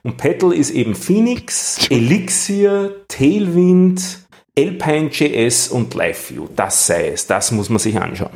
Und 0.03 0.17
Petal 0.17 0.53
ist 0.53 0.71
eben 0.71 0.97
Phoenix, 0.97 1.89
Elixir, 1.89 2.97
Tailwind, 3.07 4.27
Alpine.js 4.59 5.69
und 5.69 5.95
LiveView. 5.95 6.49
Das 6.57 6.89
sei 6.89 7.11
es. 7.11 7.29
Das 7.29 7.53
muss 7.53 7.71
man 7.71 7.79
sich 7.79 7.97
anschauen. 7.97 8.33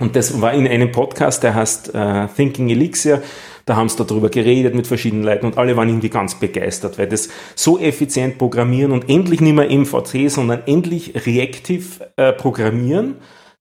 Und 0.00 0.14
das 0.14 0.40
war 0.40 0.52
in 0.52 0.66
einem 0.66 0.92
Podcast, 0.92 1.42
der 1.42 1.54
heißt 1.54 1.92
uh, 1.94 2.26
Thinking 2.36 2.68
Elixir. 2.68 3.22
Da 3.68 3.76
haben 3.76 3.90
sie 3.90 4.02
darüber 4.02 4.30
geredet 4.30 4.74
mit 4.74 4.86
verschiedenen 4.86 5.24
Leuten 5.24 5.44
und 5.44 5.58
alle 5.58 5.76
waren 5.76 5.90
irgendwie 5.90 6.08
ganz 6.08 6.36
begeistert, 6.36 6.96
weil 6.96 7.06
das 7.06 7.28
so 7.54 7.78
effizient 7.78 8.38
programmieren 8.38 8.92
und 8.92 9.10
endlich 9.10 9.42
nicht 9.42 9.52
mehr 9.52 9.70
MVC, 9.70 10.30
sondern 10.30 10.62
endlich 10.64 11.26
reactive 11.26 12.10
äh, 12.16 12.32
programmieren, 12.32 13.16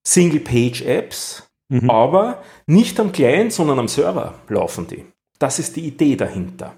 Single-Page-Apps, 0.06 1.50
mhm. 1.68 1.90
aber 1.90 2.42
nicht 2.68 2.98
am 3.02 3.12
Client, 3.12 3.52
sondern 3.52 3.80
am 3.80 3.90
Server 3.90 4.36
laufen 4.48 4.88
die. 4.88 5.04
Das 5.40 5.60
ist 5.60 5.76
die 5.76 5.86
Idee 5.86 6.16
dahinter. 6.16 6.76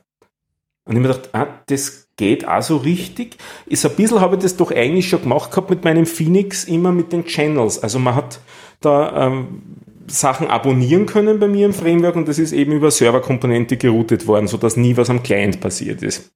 Und 0.86 0.96
ich 0.96 1.02
mir 1.04 1.10
gedacht, 1.10 1.30
ah, 1.34 1.46
das 1.68 2.08
geht 2.18 2.48
auch 2.48 2.64
so 2.64 2.78
richtig. 2.78 3.38
Ist 3.68 3.86
ein 3.86 3.96
bisschen 3.96 4.22
habe 4.22 4.38
ich 4.38 4.42
das 4.42 4.58
doch 4.58 4.72
eigentlich 4.72 5.08
schon 5.08 5.22
gemacht 5.22 5.52
gehabt 5.52 5.70
mit 5.70 5.84
meinem 5.84 6.08
Phoenix, 6.08 6.64
immer 6.64 6.92
mit 6.92 7.14
den 7.14 7.26
Channels. 7.26 7.84
Also 7.84 8.00
man 8.00 8.16
hat 8.16 8.40
da 8.82 9.28
ähm, 9.28 9.62
Sachen 10.10 10.48
abonnieren 10.48 11.06
können 11.06 11.40
bei 11.40 11.48
mir 11.48 11.66
im 11.66 11.74
Framework 11.74 12.16
und 12.16 12.28
das 12.28 12.40
ist 12.40 12.52
eben 12.52 12.72
über 12.72 12.92
Serverkomponente 12.92 13.78
geroutet 13.78 14.28
worden, 14.28 14.48
sodass 14.48 14.78
nie 14.78 14.98
was 14.98 15.10
am 15.10 15.24
Client 15.24 15.60
passiert 15.60 16.02
ist. 16.04 16.32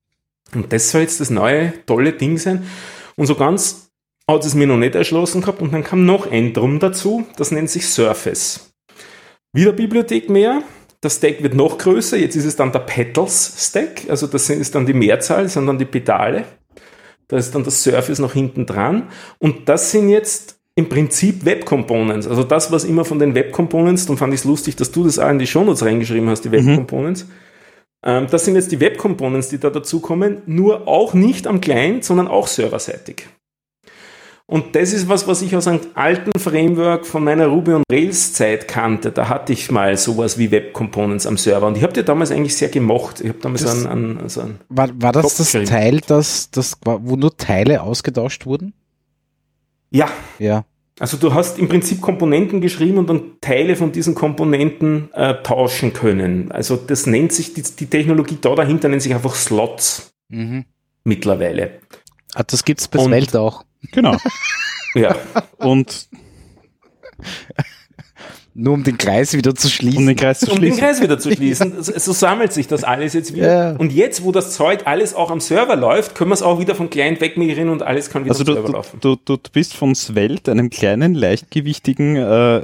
Und 0.54 0.72
das 0.72 0.92
soll 0.92 1.02
jetzt 1.02 1.20
das 1.20 1.30
neue 1.30 1.74
tolle 1.86 2.14
Ding 2.14 2.38
sein. 2.38 2.68
Und 3.16 3.26
so 3.26 3.36
ganz 3.36 3.92
hat 4.28 4.46
es 4.46 4.56
mir 4.56 4.68
noch 4.68 4.78
nicht 4.78 4.96
erschlossen 4.96 5.42
gehabt 5.42 5.62
und 5.62 5.74
dann 5.74 5.84
kam 5.84 6.06
noch 6.06 6.32
ein 6.32 6.54
Drum 6.54 6.80
dazu, 6.80 7.26
das 7.38 7.52
nennt 7.52 7.70
sich 7.70 7.88
Surface. 7.88 8.74
Wieder 9.52 9.74
Bibliothek 9.74 10.30
mehr, 10.30 10.64
der 11.02 11.10
Stack 11.10 11.44
wird 11.44 11.54
noch 11.54 11.78
größer, 11.78 12.18
jetzt 12.18 12.36
ist 12.36 12.46
es 12.46 12.56
dann 12.56 12.72
der 12.72 12.80
Petals 12.80 13.56
Stack, 13.58 14.10
also 14.10 14.28
das 14.28 14.50
ist 14.50 14.74
dann 14.76 14.86
die 14.86 14.94
Mehrzahl, 14.94 15.50
sind 15.50 15.68
dann 15.68 15.78
die 15.78 15.86
Pedale. 15.86 16.46
Da 17.28 17.38
ist 17.38 17.54
dann 17.56 17.64
das 17.64 17.84
Surface 17.84 18.20
noch 18.20 18.34
hinten 18.34 18.66
dran 18.66 19.10
und 19.40 19.68
das 19.68 19.92
sind 19.92 20.10
jetzt 20.10 20.60
im 20.76 20.90
Prinzip 20.90 21.46
Web 21.46 21.66
Components. 21.66 22.28
Also 22.28 22.44
das, 22.44 22.72
was 22.72 22.84
immer 22.84 23.06
von 23.06 23.20
den 23.20 23.36
Web 23.36 23.52
Components, 23.52 24.06
dann 24.06 24.18
fand 24.18 24.34
ich 24.34 24.42
es 24.42 24.46
lustig, 24.46 24.76
dass 24.76 24.92
du 24.92 25.04
das 25.04 25.20
auch 25.20 25.30
in 25.30 25.40
die 25.40 25.48
Shownotes 25.48 25.84
reingeschrieben 25.84 26.30
hast, 26.30 26.42
die 26.42 26.52
Web. 26.52 26.64
Components. 26.64 27.26
Mhm. 27.26 27.32
Ähm, 28.06 28.28
das 28.30 28.46
sind 28.46 28.56
jetzt 28.56 28.72
die 28.72 28.80
Web 28.80 28.98
Components, 28.98 29.50
die 29.50 29.60
da 29.60 29.70
dazukommen, 29.70 30.42
nur 30.46 30.88
auch 30.88 31.14
nicht 31.14 31.48
am 31.48 31.62
Client, 31.62 32.04
sondern 32.04 32.28
auch 32.28 32.48
serverseitig. 32.48 33.28
Und 34.46 34.76
das 34.76 34.92
ist 34.92 35.08
was, 35.08 35.26
was 35.26 35.42
ich 35.42 35.56
aus 35.56 35.68
einem 35.68 35.80
alten 35.94 36.38
Framework 36.38 37.06
von 37.06 37.24
meiner 37.24 37.48
Ruby 37.48 37.74
und 37.74 37.84
Rails 37.90 38.34
Zeit 38.34 38.68
kannte. 38.68 39.12
Da 39.12 39.30
hatte 39.30 39.54
ich 39.54 39.72
mal 39.72 39.96
sowas 39.96 40.38
wie 40.38 40.52
Web 40.52 40.74
Components 40.74 41.26
am 41.26 41.38
Server. 41.38 41.66
Und 41.66 41.78
ich 41.78 41.84
habe 41.84 41.94
die 41.94 42.04
damals 42.04 42.30
eigentlich 42.30 42.58
sehr 42.58 42.68
gemocht. 42.68 43.22
Ich 43.22 43.30
habe 43.30 43.40
damals 43.40 43.64
das, 43.64 43.86
einen 43.86 44.60
War, 44.68 44.90
war 44.96 45.14
das 45.14 45.38
das 45.38 45.52
Teil, 45.52 46.02
das, 46.06 46.52
das, 46.52 46.78
wo 46.84 47.16
nur 47.16 47.38
Teile 47.38 47.82
ausgetauscht 47.82 48.46
wurden? 48.46 48.74
Ja. 49.94 50.10
Ja. 50.40 50.66
Also 51.00 51.18
du 51.18 51.34
hast 51.34 51.58
im 51.58 51.70
Prinzip 51.70 52.02
Komponenten 52.02 52.62
geschrieben 52.62 53.00
und 53.00 53.10
dann 53.10 53.40
Teile 53.42 53.76
von 53.76 53.92
diesen 53.92 54.14
Komponenten 54.14 55.12
äh, 55.14 55.42
tauschen 55.42 55.94
können. 55.94 56.52
Also 56.52 56.76
das 56.76 57.08
nennt 57.08 57.32
sich, 57.34 57.54
die, 57.54 57.64
die, 57.64 57.88
Technologie 57.88 58.38
da 58.40 58.54
dahinter 58.54 58.90
nennt 58.90 59.02
sich 59.02 59.14
einfach 59.14 59.34
Slots 59.34 60.14
mhm. 60.30 60.66
mittlerweile. 61.04 61.80
Ah, 62.36 62.44
das 62.44 62.64
gibt's 62.64 62.88
bei 62.88 63.00
Svelte 63.00 63.40
auch. 63.40 63.64
Genau. 63.92 64.18
ja. 64.94 65.16
Und 65.58 66.08
nur 68.56 68.74
um 68.74 68.84
den 68.84 68.98
Kreis 68.98 69.34
wieder 69.34 69.56
zu 69.56 69.68
schließen. 69.68 70.00
Um 70.00 70.06
den 70.06 70.16
Kreis, 70.16 70.40
zu 70.40 70.52
um 70.52 70.58
schließen. 70.58 70.78
Den 70.78 70.86
Kreis 70.86 71.02
wieder 71.02 71.18
zu 71.18 71.32
schließen. 71.36 71.82
So, 71.82 71.94
so 71.98 72.14
sammelt 72.14 72.54
sich 72.54 72.68
das 72.68 72.84
alles 72.84 73.14
jetzt 73.14 73.34
wieder. 73.34 73.72
Ja. 73.72 73.76
Und 73.78 73.92
jetzt, 73.92 74.24
wo 74.24 74.32
das 74.32 74.52
Zeug 74.52 74.82
alles 74.86 75.16
auch 75.16 75.32
am 75.32 75.40
Server 75.40 75.76
läuft, 75.76 76.16
können 76.16 76.30
wir 76.30 76.36
es 76.36 76.44
auch 76.44 76.60
wieder 76.60 76.76
vom 76.76 76.90
Client 76.90 77.20
wegmigrieren 77.20 77.70
und 77.70 77.82
alles 77.82 78.10
kann 78.10 78.26
wieder 78.26 78.34
also 78.34 78.44
am 78.44 78.54
Server 78.54 78.68
du, 78.68 78.74
laufen. 78.74 79.00
Du, 79.02 79.16
du, 79.16 79.38
du 79.38 79.50
bist 79.52 79.76
von 79.76 79.96
Svelte, 79.96 80.52
einem 80.52 80.70
kleinen, 80.70 81.16
leichtgewichtigen 81.16 82.16
äh, 82.16 82.58
äh, 82.58 82.64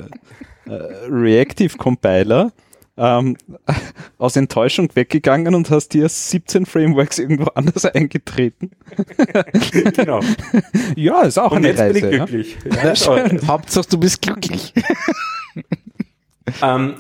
Reactive 1.09 1.77
Compiler, 1.77 2.51
ähm, 2.95 3.37
aus 4.19 4.35
Enttäuschung 4.35 4.89
weggegangen 4.93 5.55
und 5.55 5.71
hast 5.71 5.89
dir 5.89 6.07
17 6.07 6.67
Frameworks 6.67 7.17
irgendwo 7.17 7.45
anders 7.55 7.85
eingetreten. 7.85 8.71
genau. 9.95 10.19
ja, 10.95 11.21
ist 11.21 11.39
auch 11.39 11.51
und 11.51 11.59
eine 11.59 11.69
jetzt 11.69 11.79
Reise. 11.79 12.01
Bin 12.01 12.11
ich 12.11 12.17
glücklich. 12.17 12.57
Ja? 12.83 12.93
Ja, 12.93 13.47
Hauptsache, 13.47 13.87
du 13.89 13.97
bist 13.97 14.21
glücklich. 14.21 14.73
Ähm, 16.61 16.95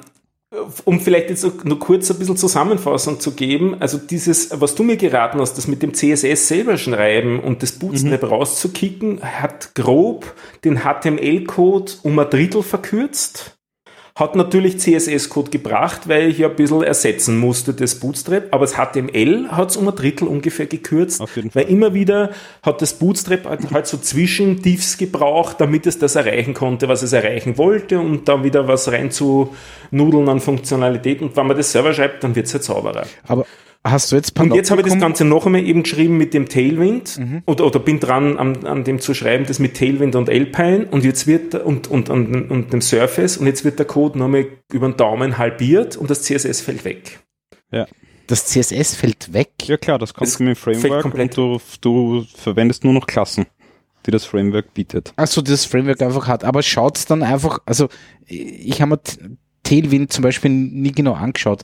um 0.85 0.99
vielleicht 0.99 1.29
jetzt 1.29 1.63
nur 1.63 1.79
kurz 1.79 2.09
ein 2.09 2.17
bisschen 2.17 2.37
Zusammenfassung 2.37 3.19
zu 3.19 3.31
geben, 3.31 3.75
also 3.79 3.99
dieses, 3.99 4.59
was 4.59 4.73
du 4.73 4.83
mir 4.83 4.97
geraten 4.97 5.39
hast, 5.39 5.53
das 5.55 5.67
mit 5.67 5.83
dem 5.83 5.93
CSS 5.93 6.47
selber 6.47 6.77
schreiben 6.77 7.39
und 7.39 7.61
das 7.61 7.73
Bootstrap 7.73 8.23
mhm. 8.23 8.29
rauszukicken, 8.29 9.21
hat 9.21 9.75
grob 9.75 10.33
den 10.63 10.79
HTML-Code 10.79 11.91
um 12.01 12.17
ein 12.17 12.29
Drittel 12.29 12.63
verkürzt 12.63 13.58
hat 14.19 14.35
natürlich 14.35 14.79
CSS-Code 14.79 15.49
gebracht, 15.49 16.09
weil 16.09 16.29
ich 16.29 16.39
ja 16.39 16.49
ein 16.49 16.55
bisschen 16.55 16.83
ersetzen 16.83 17.37
musste, 17.37 17.73
das 17.73 17.95
Bootstrap, 17.95 18.47
aber 18.51 18.65
das 18.65 18.75
HTML 18.75 19.47
hat 19.49 19.69
es 19.69 19.77
um 19.77 19.87
ein 19.87 19.95
Drittel 19.95 20.27
ungefähr 20.27 20.65
gekürzt, 20.65 21.23
weil 21.53 21.69
immer 21.69 21.93
wieder 21.93 22.31
hat 22.61 22.81
das 22.81 22.95
Bootstrap 22.95 23.45
halt, 23.45 23.71
halt 23.71 23.87
so 23.87 23.97
Zwischentiefs 23.97 24.97
gebraucht, 24.97 25.55
damit 25.59 25.87
es 25.87 25.99
das 25.99 26.15
erreichen 26.15 26.53
konnte, 26.53 26.89
was 26.89 27.01
es 27.01 27.13
erreichen 27.13 27.57
wollte 27.57 27.99
und 27.99 28.27
dann 28.27 28.43
wieder 28.43 28.67
was 28.67 28.91
rein 28.91 29.09
zu 29.09 29.55
nudeln 29.91 30.27
an 30.27 30.41
Funktionalität 30.41 31.21
und 31.21 31.37
wenn 31.37 31.47
man 31.47 31.55
das 31.55 31.71
selber 31.71 31.93
schreibt, 31.93 32.23
dann 32.23 32.35
wird 32.35 32.47
es 32.47 32.53
halt 32.53 32.63
sauberer. 32.65 33.05
Aber 33.25 33.45
Hast 33.83 34.11
du 34.11 34.17
jetzt 34.17 34.33
Panoptikum? 34.33 34.51
Und 34.51 34.57
jetzt 34.57 34.71
habe 34.71 34.81
ich 34.81 34.87
das 34.87 34.99
Ganze 34.99 35.23
noch 35.23 35.45
einmal 35.45 35.63
eben 35.63 35.83
geschrieben 35.83 36.17
mit 36.17 36.33
dem 36.33 36.49
Tailwind 36.49 37.17
mhm. 37.17 37.43
oder, 37.45 37.65
oder 37.65 37.79
bin 37.79 37.99
dran 37.99 38.37
an, 38.37 38.65
an 38.65 38.83
dem 38.83 38.99
zu 38.99 39.13
schreiben, 39.13 39.45
das 39.45 39.59
mit 39.59 39.77
Tailwind 39.77 40.15
und 40.15 40.29
Alpine 40.29 40.87
und 40.91 41.05
jetzt 41.05 41.27
wird 41.27 41.55
und, 41.55 41.87
und, 41.87 42.09
und, 42.09 42.51
und 42.51 42.73
dem 42.73 42.81
Surface 42.81 43.37
und 43.37 43.47
jetzt 43.47 43.63
wird 43.63 43.79
der 43.79 43.85
Code 43.85 44.19
nochmal 44.19 44.47
über 44.71 44.89
den 44.89 44.97
Daumen 44.97 45.37
halbiert 45.37 45.95
und 45.95 46.09
das 46.09 46.23
CSS 46.23 46.59
fällt 46.59 46.83
weg. 46.83 47.19
Ja. 47.71 47.87
Das 48.27 48.45
CSS 48.45 48.95
fällt 48.95 49.33
weg? 49.33 49.51
Ja 49.63 49.77
klar, 49.77 49.97
das 49.97 50.13
kommt 50.13 50.27
das 50.27 50.39
mit 50.39 50.49
dem 50.49 50.55
Framework 50.55 51.05
und 51.13 51.37
du, 51.37 51.61
du 51.81 52.25
verwendest 52.35 52.83
nur 52.83 52.93
noch 52.93 53.07
Klassen 53.07 53.45
die 54.05 54.11
das 54.11 54.25
Framework 54.25 54.73
bietet. 54.73 55.13
Achso, 55.17 55.41
das 55.41 55.65
Framework 55.65 56.01
einfach 56.01 56.27
hat. 56.27 56.45
Aber 56.45 56.63
schaut 56.63 56.97
es 56.97 57.05
dann 57.05 57.21
einfach, 57.21 57.59
also 57.65 57.89
ich 58.25 58.81
habe 58.81 58.91
mir 58.91 58.99
Tailwind 59.63 60.13
zum 60.13 60.23
Beispiel 60.23 60.49
nie 60.51 60.93
genau 60.93 61.13
angeschaut 61.13 61.63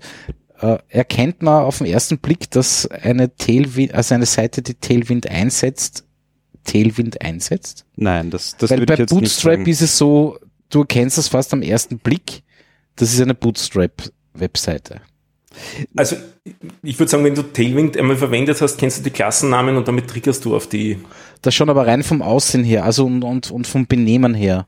äh, 0.62 0.78
erkennt 0.90 1.42
man 1.42 1.64
auf 1.64 1.80
den 1.80 1.88
ersten 1.88 2.18
Blick, 2.20 2.50
dass 2.52 2.88
eine 2.88 3.36
Tailwind, 3.36 3.94
also 3.94 4.16
eine 4.16 4.26
Seite, 4.26 4.62
die 4.62 4.76
Tailwind 4.76 5.30
einsetzt, 5.30 6.06
Tailwind 6.64 7.22
einsetzt? 7.22 7.86
Nein, 7.96 8.30
das, 8.30 8.58
das 8.58 8.72
Weil 8.72 8.80
würde 8.80 8.88
bei 8.88 8.94
ich 8.96 9.00
jetzt 9.02 9.10
Bootstrap 9.12 9.60
nicht 9.60 9.68
ist 9.70 9.82
es 9.82 9.98
so, 9.98 10.38
du 10.70 10.82
erkennst 10.82 11.18
das 11.18 11.28
fast 11.28 11.54
am 11.54 11.62
ersten 11.62 12.00
Blick, 12.00 12.44
das 12.96 13.14
ist 13.14 13.22
eine 13.22 13.36
Bootstrap-Webseite. 13.36 15.02
Also 15.96 16.18
ich 16.84 17.00
würde 17.00 17.10
sagen, 17.10 17.24
wenn 17.24 17.36
du 17.36 17.44
Tailwind 17.44 17.98
einmal 17.98 18.18
verwendet 18.18 18.62
hast, 18.62 18.78
kennst 18.78 19.00
du 19.00 19.04
die 19.04 19.10
Klassennamen 19.10 19.78
und 19.78 19.88
damit 19.88 20.08
triggerst 20.08 20.44
du 20.44 20.56
auf 20.56 20.68
die. 20.68 21.00
Das 21.42 21.56
schon 21.56 21.70
aber 21.70 21.88
rein 21.88 22.04
vom 22.04 22.22
Aussehen 22.22 22.64
her, 22.64 22.84
also 22.84 23.06
und, 23.06 23.24
und, 23.24 23.52
und 23.52 23.68
vom 23.68 23.88
Benehmen 23.88 24.34
her. 24.34 24.68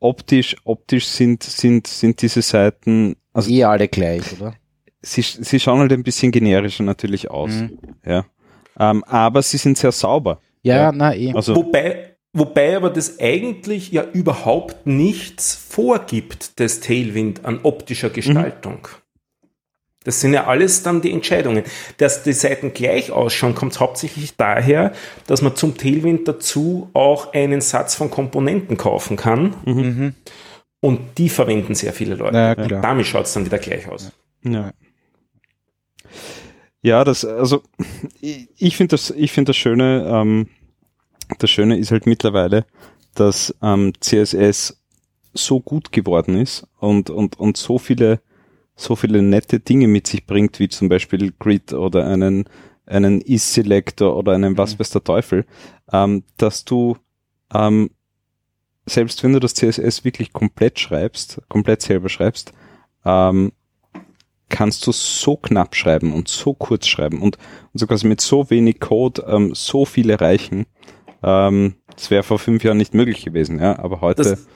Optisch, 0.00 0.56
optisch 0.64 1.06
sind, 1.06 1.42
sind, 1.42 1.86
sind 1.86 2.20
diese 2.20 2.42
Seiten 2.42 3.16
also 3.32 3.50
eh 3.50 3.64
alle 3.64 3.88
gleich, 3.88 4.22
oder? 4.38 4.54
Sie, 5.04 5.22
sie 5.22 5.60
schauen 5.60 5.80
halt 5.80 5.92
ein 5.92 6.02
bisschen 6.02 6.32
generischer 6.32 6.82
natürlich 6.82 7.30
aus. 7.30 7.50
Mhm. 7.50 7.78
Ja. 8.04 8.24
Ähm, 8.78 9.04
aber 9.04 9.42
sie 9.42 9.58
sind 9.58 9.78
sehr 9.78 9.92
sauber. 9.92 10.40
Ja, 10.62 10.76
ja. 10.76 10.92
na 10.92 11.14
eh. 11.14 11.32
Also, 11.32 11.54
wobei, 11.54 12.16
wobei 12.32 12.76
aber 12.76 12.90
das 12.90 13.20
eigentlich 13.20 13.92
ja 13.92 14.04
überhaupt 14.12 14.86
nichts 14.86 15.54
vorgibt, 15.54 16.58
das 16.58 16.80
Tailwind 16.80 17.44
an 17.44 17.60
optischer 17.62 18.10
Gestaltung. 18.10 18.80
Mhm. 18.82 19.04
Das 20.04 20.20
sind 20.20 20.34
ja 20.34 20.46
alles 20.46 20.82
dann 20.82 21.00
die 21.00 21.12
Entscheidungen. 21.12 21.64
Dass 21.96 22.22
die 22.22 22.34
Seiten 22.34 22.74
gleich 22.74 23.10
ausschauen, 23.10 23.54
kommt 23.54 23.80
hauptsächlich 23.80 24.36
daher, 24.36 24.92
dass 25.26 25.40
man 25.40 25.56
zum 25.56 25.78
Tailwind 25.78 26.28
dazu 26.28 26.90
auch 26.92 27.32
einen 27.32 27.62
Satz 27.62 27.94
von 27.94 28.10
Komponenten 28.10 28.76
kaufen 28.76 29.16
kann. 29.16 29.54
Mhm. 29.64 29.74
mhm. 29.74 30.14
Und 30.80 31.16
die 31.16 31.30
verwenden 31.30 31.74
sehr 31.74 31.94
viele 31.94 32.14
Leute. 32.14 32.36
Ja, 32.36 32.54
damit 32.54 33.06
schaut 33.06 33.24
es 33.24 33.32
dann 33.32 33.46
wieder 33.46 33.56
gleich 33.56 33.88
aus. 33.88 34.12
Ja. 34.42 34.70
Ja, 36.84 37.02
das, 37.02 37.24
also 37.24 37.62
ich, 38.20 38.46
ich 38.58 38.76
finde 38.76 38.90
das, 38.90 39.08
ich 39.08 39.32
finde 39.32 39.50
das 39.50 39.56
Schöne, 39.56 40.06
ähm, 40.06 40.48
das 41.38 41.48
Schöne 41.48 41.78
ist 41.78 41.90
halt 41.90 42.04
mittlerweile, 42.04 42.66
dass 43.14 43.54
ähm, 43.62 43.94
CSS 44.00 44.82
so 45.32 45.60
gut 45.60 45.92
geworden 45.92 46.36
ist 46.36 46.66
und, 46.78 47.08
und, 47.08 47.40
und 47.40 47.56
so 47.56 47.78
viele, 47.78 48.20
so 48.76 48.96
viele 48.96 49.22
nette 49.22 49.60
Dinge 49.60 49.88
mit 49.88 50.06
sich 50.06 50.26
bringt, 50.26 50.58
wie 50.58 50.68
zum 50.68 50.90
Beispiel 50.90 51.32
Grid 51.38 51.72
oder 51.72 52.06
einen, 52.06 52.44
einen 52.84 53.22
Is-Selector 53.22 54.14
oder 54.14 54.32
einen 54.32 54.58
was 54.58 54.74
mhm. 54.74 54.80
weiß 54.80 54.90
der 54.90 55.04
Teufel, 55.04 55.46
ähm, 55.90 56.22
dass 56.36 56.66
du 56.66 56.98
ähm, 57.54 57.92
selbst 58.84 59.24
wenn 59.24 59.32
du 59.32 59.40
das 59.40 59.54
CSS 59.54 60.04
wirklich 60.04 60.34
komplett 60.34 60.78
schreibst, 60.78 61.40
komplett 61.48 61.80
selber 61.80 62.10
schreibst, 62.10 62.52
ähm, 63.06 63.52
kannst 64.54 64.86
du 64.86 64.92
so 64.92 65.36
knapp 65.36 65.74
schreiben 65.74 66.12
und 66.12 66.28
so 66.28 66.54
kurz 66.54 66.86
schreiben 66.86 67.20
und, 67.20 67.38
und 67.72 67.78
sogar 67.78 67.98
mit 68.04 68.20
so 68.20 68.50
wenig 68.50 68.78
Code 68.78 69.24
ähm, 69.26 69.52
so 69.52 69.84
viel 69.84 70.10
erreichen. 70.10 70.66
Ähm, 71.24 71.74
das 71.96 72.10
wäre 72.12 72.22
vor 72.22 72.38
fünf 72.38 72.62
Jahren 72.62 72.76
nicht 72.76 72.94
möglich 72.94 73.24
gewesen, 73.24 73.58
ja, 73.58 73.76
aber 73.80 74.00
heute. 74.00 74.22
Das, 74.22 74.46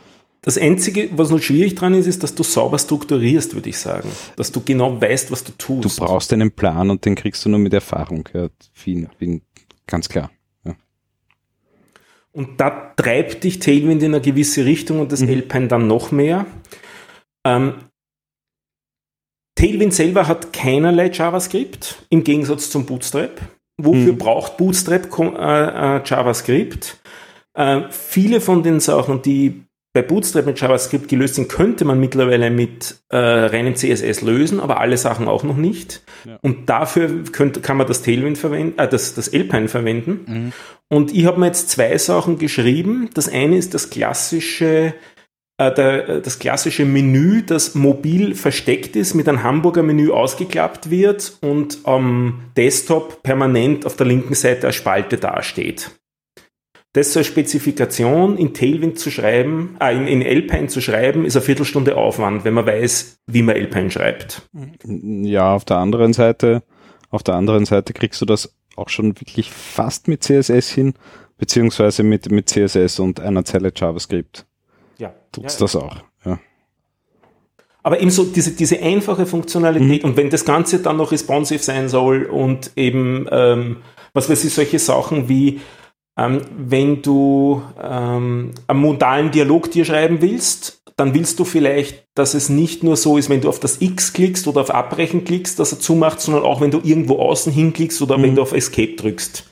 das 0.42 0.56
Einzige, 0.56 1.08
was 1.18 1.30
noch 1.30 1.40
schwierig 1.40 1.74
dran 1.74 1.94
ist, 1.94 2.06
ist, 2.06 2.22
dass 2.22 2.36
du 2.36 2.44
sauber 2.44 2.78
strukturierst, 2.78 3.54
würde 3.54 3.70
ich 3.70 3.78
sagen. 3.78 4.08
Dass 4.36 4.52
du 4.52 4.62
genau 4.64 5.00
weißt, 5.00 5.32
was 5.32 5.42
du 5.42 5.50
tust. 5.58 5.98
Du 5.98 6.04
brauchst 6.04 6.32
einen 6.32 6.52
Plan 6.52 6.90
und 6.90 7.04
den 7.04 7.16
kriegst 7.16 7.44
du 7.44 7.48
nur 7.48 7.58
mit 7.58 7.74
Erfahrung, 7.74 8.28
ja, 8.32 8.48
viel, 8.72 9.08
viel, 9.18 9.40
ganz 9.88 10.08
klar. 10.08 10.30
Ja. 10.64 10.76
Und 12.30 12.60
da 12.60 12.92
treibt 12.96 13.42
dich 13.42 13.58
Tailwind 13.58 14.04
in 14.04 14.14
eine 14.14 14.22
gewisse 14.22 14.64
Richtung 14.64 15.00
und 15.00 15.10
das 15.10 15.22
mhm. 15.22 15.30
Alpine 15.30 15.66
dann 15.66 15.88
noch 15.88 16.12
mehr. 16.12 16.46
Ähm, 17.44 17.87
Tailwind 19.58 19.92
selber 19.92 20.28
hat 20.28 20.52
keinerlei 20.52 21.10
JavaScript, 21.12 22.06
im 22.10 22.22
Gegensatz 22.22 22.70
zum 22.70 22.86
Bootstrap. 22.86 23.40
Wofür 23.76 24.12
hm. 24.12 24.18
braucht 24.18 24.56
Bootstrap 24.56 25.08
äh, 25.18 25.96
äh, 25.96 26.00
JavaScript? 26.04 26.98
Äh, 27.54 27.82
viele 27.90 28.40
von 28.40 28.62
den 28.62 28.78
Sachen, 28.78 29.20
die 29.22 29.64
bei 29.92 30.02
Bootstrap 30.02 30.46
mit 30.46 30.60
JavaScript 30.60 31.08
gelöst 31.08 31.34
sind, 31.34 31.48
könnte 31.48 31.84
man 31.84 31.98
mittlerweile 31.98 32.50
mit 32.50 33.00
äh, 33.08 33.16
reinem 33.16 33.74
CSS 33.74 34.20
lösen, 34.20 34.60
aber 34.60 34.78
alle 34.78 34.96
Sachen 34.96 35.26
auch 35.26 35.42
noch 35.42 35.56
nicht. 35.56 36.02
Ja. 36.24 36.38
Und 36.40 36.68
dafür 36.68 37.24
könnt, 37.32 37.60
kann 37.64 37.78
man 37.78 37.88
das 37.88 38.02
Tailwind 38.02 38.38
verwenden, 38.38 38.78
äh, 38.78 38.86
das, 38.86 39.14
das 39.14 39.34
Alpine 39.34 39.66
verwenden. 39.66 40.20
Mhm. 40.26 40.52
Und 40.88 41.12
ich 41.12 41.26
habe 41.26 41.40
mir 41.40 41.46
jetzt 41.46 41.70
zwei 41.70 41.98
Sachen 41.98 42.38
geschrieben. 42.38 43.10
Das 43.14 43.28
eine 43.28 43.56
ist 43.56 43.74
das 43.74 43.90
klassische 43.90 44.94
äh, 45.58 45.74
der, 45.74 46.08
äh, 46.08 46.22
das 46.22 46.38
klassische 46.38 46.84
Menü, 46.84 47.42
das 47.42 47.74
mobil 47.74 48.34
versteckt 48.34 48.96
ist, 48.96 49.14
mit 49.14 49.28
einem 49.28 49.42
Hamburger 49.42 49.82
Menü 49.82 50.10
ausgeklappt 50.10 50.88
wird 50.90 51.36
und 51.40 51.78
am 51.84 52.42
Desktop 52.56 53.22
permanent 53.24 53.84
auf 53.84 53.96
der 53.96 54.06
linken 54.06 54.34
Seite 54.34 54.68
eine 54.68 54.72
Spalte 54.72 55.16
dasteht. 55.16 55.90
Das 56.94 57.12
zur 57.12 57.22
Spezifikation 57.22 58.38
in 58.38 58.54
Tailwind 58.54 58.98
zu 58.98 59.10
schreiben, 59.10 59.76
äh, 59.80 59.94
in, 59.94 60.06
in 60.06 60.22
Alpine 60.24 60.68
zu 60.68 60.80
schreiben, 60.80 61.24
ist 61.24 61.36
eine 61.36 61.44
Viertelstunde 61.44 61.96
Aufwand, 61.96 62.44
wenn 62.44 62.54
man 62.54 62.66
weiß, 62.66 63.18
wie 63.26 63.42
man 63.42 63.56
Alpine 63.56 63.90
schreibt. 63.90 64.48
Ja, 64.84 65.54
auf 65.54 65.64
der 65.64 65.78
anderen 65.78 66.12
Seite, 66.12 66.62
auf 67.10 67.24
der 67.24 67.34
anderen 67.34 67.66
Seite 67.66 67.92
kriegst 67.92 68.20
du 68.20 68.26
das 68.26 68.54
auch 68.76 68.88
schon 68.88 69.20
wirklich 69.20 69.50
fast 69.50 70.06
mit 70.06 70.22
CSS 70.22 70.70
hin, 70.70 70.94
beziehungsweise 71.36 72.04
mit, 72.04 72.30
mit 72.30 72.48
CSS 72.48 73.00
und 73.00 73.18
einer 73.18 73.44
Zeile 73.44 73.72
JavaScript 73.74 74.38
ja. 74.38 74.47
Tut's 75.32 75.54
ja, 75.54 75.60
das 75.60 75.76
auch. 75.76 75.96
Ja. 76.24 76.38
Aber 77.82 78.00
eben 78.00 78.10
so 78.10 78.24
diese, 78.24 78.52
diese 78.52 78.80
einfache 78.80 79.26
Funktionalität 79.26 80.02
mhm. 80.02 80.10
und 80.10 80.16
wenn 80.16 80.30
das 80.30 80.44
Ganze 80.44 80.80
dann 80.80 80.96
noch 80.96 81.12
responsive 81.12 81.62
sein 81.62 81.88
soll 81.88 82.24
und 82.24 82.72
eben, 82.76 83.26
ähm, 83.30 83.78
was 84.12 84.28
weiß 84.28 84.44
ich, 84.44 84.52
solche 84.52 84.78
Sachen 84.78 85.28
wie, 85.28 85.60
ähm, 86.18 86.42
wenn 86.56 87.02
du 87.02 87.62
ähm, 87.80 88.52
einen 88.66 88.80
modalen 88.80 89.30
Dialog 89.30 89.70
dir 89.70 89.84
schreiben 89.84 90.20
willst, 90.20 90.82
dann 90.96 91.14
willst 91.14 91.38
du 91.38 91.44
vielleicht, 91.44 92.04
dass 92.14 92.34
es 92.34 92.48
nicht 92.48 92.82
nur 92.82 92.96
so 92.96 93.16
ist, 93.16 93.30
wenn 93.30 93.40
du 93.40 93.48
auf 93.48 93.60
das 93.60 93.80
X 93.80 94.12
klickst 94.12 94.48
oder 94.48 94.62
auf 94.62 94.70
Abbrechen 94.70 95.24
klickst, 95.24 95.60
dass 95.60 95.72
er 95.72 95.78
zumacht, 95.78 96.20
sondern 96.20 96.42
auch 96.42 96.60
wenn 96.60 96.72
du 96.72 96.80
irgendwo 96.82 97.20
außen 97.20 97.52
hinklickst 97.52 98.02
oder 98.02 98.18
mhm. 98.18 98.22
wenn 98.22 98.34
du 98.34 98.42
auf 98.42 98.52
Escape 98.52 98.96
drückst. 98.96 99.44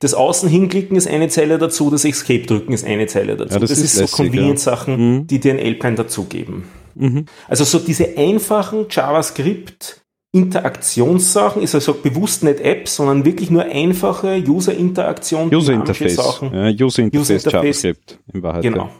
Das 0.00 0.14
Außen 0.14 0.48
hinklicken 0.48 0.96
ist 0.96 1.06
eine 1.06 1.28
Zeile 1.28 1.58
dazu, 1.58 1.90
das 1.90 2.06
Escape 2.06 2.46
drücken 2.46 2.72
ist 2.72 2.86
eine 2.86 3.06
Zeile 3.06 3.36
dazu. 3.36 3.52
Ja, 3.52 3.60
das, 3.60 3.68
das, 3.68 3.78
ist, 3.80 4.00
ist 4.00 4.10
so 4.10 4.16
Convenience-Sachen, 4.16 4.92
ja. 4.92 4.98
mhm. 4.98 5.26
die 5.26 5.38
dir 5.38 5.52
ein 5.52 5.58
Alpine 5.58 5.94
dazugeben. 5.94 6.64
Mhm. 6.94 7.26
Also 7.48 7.64
so 7.64 7.78
diese 7.78 8.16
einfachen 8.16 8.86
JavaScript 8.90 10.00
Interaktionssachen 10.32 11.60
ist 11.60 11.74
also 11.74 11.92
bewusst 11.94 12.44
nicht 12.44 12.60
Apps, 12.60 12.96
sondern 12.96 13.24
wirklich 13.24 13.50
nur 13.50 13.64
einfache 13.64 14.42
User-Interaktion. 14.46 15.52
User-Interface. 15.52 16.16
Ja, 16.16 16.68
User-Interface 16.68 17.46
User 17.46 17.50
JavaScript 17.50 18.18
in 18.32 18.42
Wahrheit. 18.42 18.62
Genau. 18.62 18.90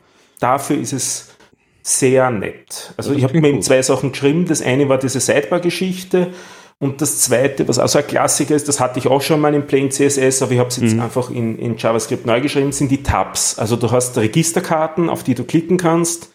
Dafür 0.41 0.79
ist 0.79 0.93
es 0.93 1.29
sehr 1.83 2.31
nett. 2.31 2.93
Also 2.97 3.15
ich 3.15 3.23
habe 3.23 3.41
mir 3.41 3.49
eben 3.49 3.63
zwei 3.63 3.81
Sachen 3.81 4.13
geschrieben. 4.13 4.45
Das 4.47 4.61
eine 4.61 4.89
war 4.89 4.99
diese 4.99 5.21
Sidebar-Geschichte 5.21 6.29
und 6.81 7.03
das 7.03 7.21
zweite, 7.21 7.69
was 7.69 7.79
auch 7.79 7.89
so 7.89 7.99
ein 7.99 8.07
Klassiker 8.07 8.57
ist, 8.57 8.67
das 8.67 8.81
hatte 8.81 8.99
ich 8.99 9.07
auch 9.07 9.21
schon 9.21 9.39
mal 9.39 9.55
in 9.55 9.67
Plain 9.67 9.91
CSS, 9.91 10.41
aber 10.41 10.53
ich 10.53 10.59
habe 10.59 10.71
es 10.71 10.79
jetzt 10.79 10.95
mhm. 10.95 11.03
einfach 11.03 11.31
in, 11.31 11.59
in 11.59 11.77
JavaScript 11.77 12.25
neu 12.25 12.41
geschrieben, 12.41 12.73
sind 12.73 12.91
die 12.91 13.03
Tabs. 13.03 13.59
Also 13.59 13.77
du 13.77 13.91
hast 13.91 14.17
Registerkarten, 14.17 15.11
auf 15.11 15.23
die 15.23 15.35
du 15.35 15.45
klicken 15.45 15.77
kannst. 15.77 16.31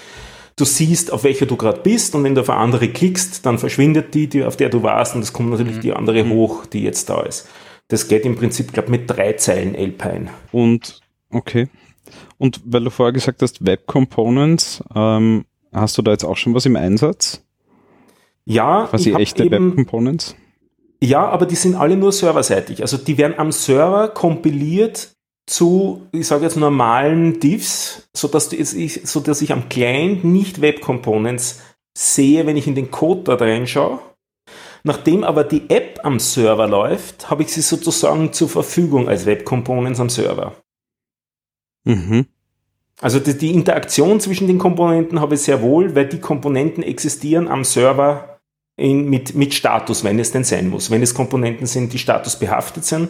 du 0.56 0.64
siehst, 0.64 1.12
auf 1.12 1.24
welcher 1.24 1.48
du 1.48 1.58
gerade 1.58 1.82
bist 1.82 2.16
und 2.16 2.24
wenn 2.24 2.36
du 2.36 2.41
auf 2.41 2.50
eine 2.50 2.60
andere 2.60 2.88
klickst, 2.88 3.46
dann 3.46 3.58
verschwindet 3.58 4.14
die, 4.14 4.28
die 4.28 4.43
auf 4.43 4.56
der 4.56 4.70
du 4.70 4.84
warst 4.84 5.16
und 5.16 5.22
es 5.22 5.34
kommt 5.34 5.50
natürlich 5.50 5.78
Mhm. 5.78 5.82
die 5.82 5.93
andere 5.93 6.30
hoch, 6.30 6.66
die 6.66 6.84
jetzt 6.84 7.10
da 7.10 7.24
ist. 7.24 7.50
Das 7.88 8.08
geht 8.08 8.24
im 8.24 8.36
Prinzip, 8.36 8.72
glaube 8.72 8.89
mit 8.89 9.10
drei 9.10 9.34
Zeilen 9.34 9.76
Alpine. 9.76 10.30
Und 10.52 11.02
okay. 11.30 11.68
Und 12.38 12.62
weil 12.66 12.84
du 12.84 12.89
vorher 12.89 13.14
gesagt 13.14 13.41
hast, 13.41 13.66
Web 13.66 13.86
Components, 13.88 14.84
ähm, 14.96 15.46
hast 15.74 15.98
du 15.98 16.02
da 16.04 16.12
jetzt 16.12 16.24
auch 16.24 16.38
schon 16.38 16.54
was 16.54 16.66
im 16.66 16.76
Einsatz? 16.76 17.45
Ja, 18.46 18.88
Quasi 18.89 19.14
echte 19.14 19.43
eben, 19.43 19.70
Web 19.70 19.76
Components? 19.76 20.36
Ja, 21.02 21.28
aber 21.28 21.46
die 21.46 21.56
sind 21.56 21.76
alle 21.76 21.98
nur 21.98 22.12
serverseitig. 22.12 22.82
Also 22.82 22.98
die 22.98 23.18
werden 23.18 23.38
am 23.38 23.52
Server 23.52 24.08
kompiliert 24.10 25.16
zu, 25.48 26.08
ich 26.12 26.28
sage 26.28 26.43
jetzt 26.43 26.58
normalen 26.58 27.39
Diffs, 27.39 28.08
sodass, 28.16 28.50
du, 28.50 28.56
ich, 28.56 29.02
sodass 29.04 29.41
ich 29.41 29.52
am 29.52 29.70
Client 29.70 30.24
nicht 30.24 30.62
Web 30.62 30.82
Components 30.82 31.62
sehe, 31.96 32.46
wenn 32.46 32.58
ich 32.58 32.68
in 32.68 32.76
den 32.76 32.91
Code 32.91 33.24
da 33.24 33.36
reinschaue. 33.36 34.00
Nachdem 34.84 35.24
aber 35.24 35.43
die 35.43 35.70
App 35.70 36.00
am 36.04 36.20
Server 36.20 36.68
läuft, 36.68 37.30
habe 37.30 37.43
ich 37.43 37.52
sie 37.52 37.62
sozusagen 37.62 38.34
zur 38.34 38.50
Verfügung 38.50 39.10
als 39.10 39.26
Web 39.26 39.46
Components 39.46 40.00
am 40.00 40.10
Server. 40.10 40.56
Mhm. 41.86 42.28
Also 43.02 43.20
die, 43.20 43.38
die 43.38 43.54
Interaktion 43.54 44.20
zwischen 44.20 44.48
den 44.48 44.60
Komponenten 44.60 45.20
habe 45.20 45.36
ich 45.36 45.41
sehr 45.41 45.62
wohl, 45.62 45.96
weil 45.96 46.08
die 46.08 46.20
Komponenten 46.20 46.84
existieren 46.84 47.48
am 47.48 47.64
Server 47.64 48.35
in, 48.78 49.09
mit, 49.09 49.36
mit 49.36 49.53
Status, 49.53 50.03
wenn 50.03 50.19
es 50.19 50.32
denn 50.32 50.43
sein 50.43 50.69
muss. 50.69 50.91
Wenn 50.91 51.01
es 51.01 51.13
Komponenten 51.13 51.65
sind, 51.65 51.93
die 51.93 51.99
statusbehaftet 51.99 52.86
sind, 52.86 53.09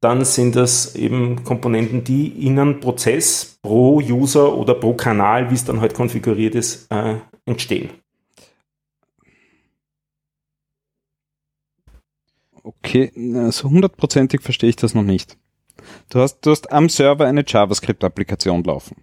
dann 0.00 0.24
sind 0.24 0.54
das 0.54 0.94
eben 0.94 1.44
Komponenten, 1.44 2.04
die 2.04 2.28
in 2.28 2.58
einem 2.58 2.80
Prozess 2.80 3.58
pro 3.62 3.96
User 3.96 4.56
oder 4.56 4.74
pro 4.74 4.94
Kanal, 4.94 5.50
wie 5.50 5.54
es 5.54 5.64
dann 5.64 5.80
halt 5.80 5.94
konfiguriert 5.94 6.54
ist, 6.54 6.90
äh, 6.90 7.16
entstehen. 7.46 7.90
Okay, 12.62 13.10
also 13.34 13.70
hundertprozentig 13.70 14.42
verstehe 14.42 14.70
ich 14.70 14.76
das 14.76 14.94
noch 14.94 15.02
nicht. 15.02 15.36
Du 16.10 16.20
hast, 16.20 16.40
du 16.42 16.50
hast 16.50 16.70
am 16.70 16.88
Server 16.88 17.26
eine 17.26 17.44
JavaScript-Applikation 17.46 18.62
laufen. 18.64 18.96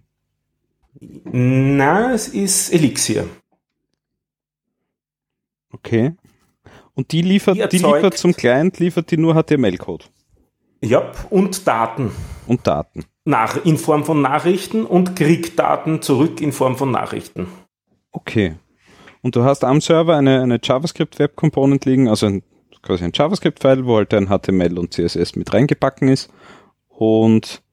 Na, 0.99 2.13
es 2.13 2.27
ist 2.29 2.71
Elixir. 2.71 3.27
Okay. 5.75 6.13
Und 6.93 7.11
die 7.11 7.21
liefert, 7.21 7.57
Die 7.57 7.67
die, 7.77 7.83
liefert 7.83 8.17
zum 8.17 8.33
Client, 8.33 8.79
liefert 8.79 9.11
die 9.11 9.17
nur 9.17 9.33
HTML-Code 9.35 10.05
Ja, 10.83 11.11
und 11.29 11.67
Daten. 11.67 12.11
und 12.47 12.65
Daten. 12.65 13.03
Nach, 13.25 13.63
in 13.65 13.77
Form 13.77 14.05
von 14.05 14.21
Nachrichten 14.21 14.85
und 14.85 15.15
kriegt 15.15 15.57
Daten 15.59 16.01
zurück 16.01 16.39
in 16.41 16.51
Form 16.51 16.77
von 16.77 16.91
Nachrichten. 16.91 17.47
Okay. 18.11 18.55
Und 19.21 19.35
du 19.35 19.43
hast 19.43 19.63
am 19.63 19.81
Server 19.81 20.15
eine, 20.15 20.41
eine 20.41 20.59
JavaScript 20.61 21.17
Web 21.19 21.35
Component 21.35 21.83
liegen, 21.85 22.07
also 22.07 22.27
ein, 22.27 22.43
quasi 22.83 23.03
ein 23.03 23.11
JavaScript-File, 23.13 23.85
wo 23.85 23.97
halt 23.97 24.13
ein 24.13 24.27
HTML 24.27 24.77
und 24.77 24.93
CSS 24.93 25.35
mit 25.35 25.51
reingebacken 25.53 26.07
ist. 26.07 26.29
Und 26.87 27.63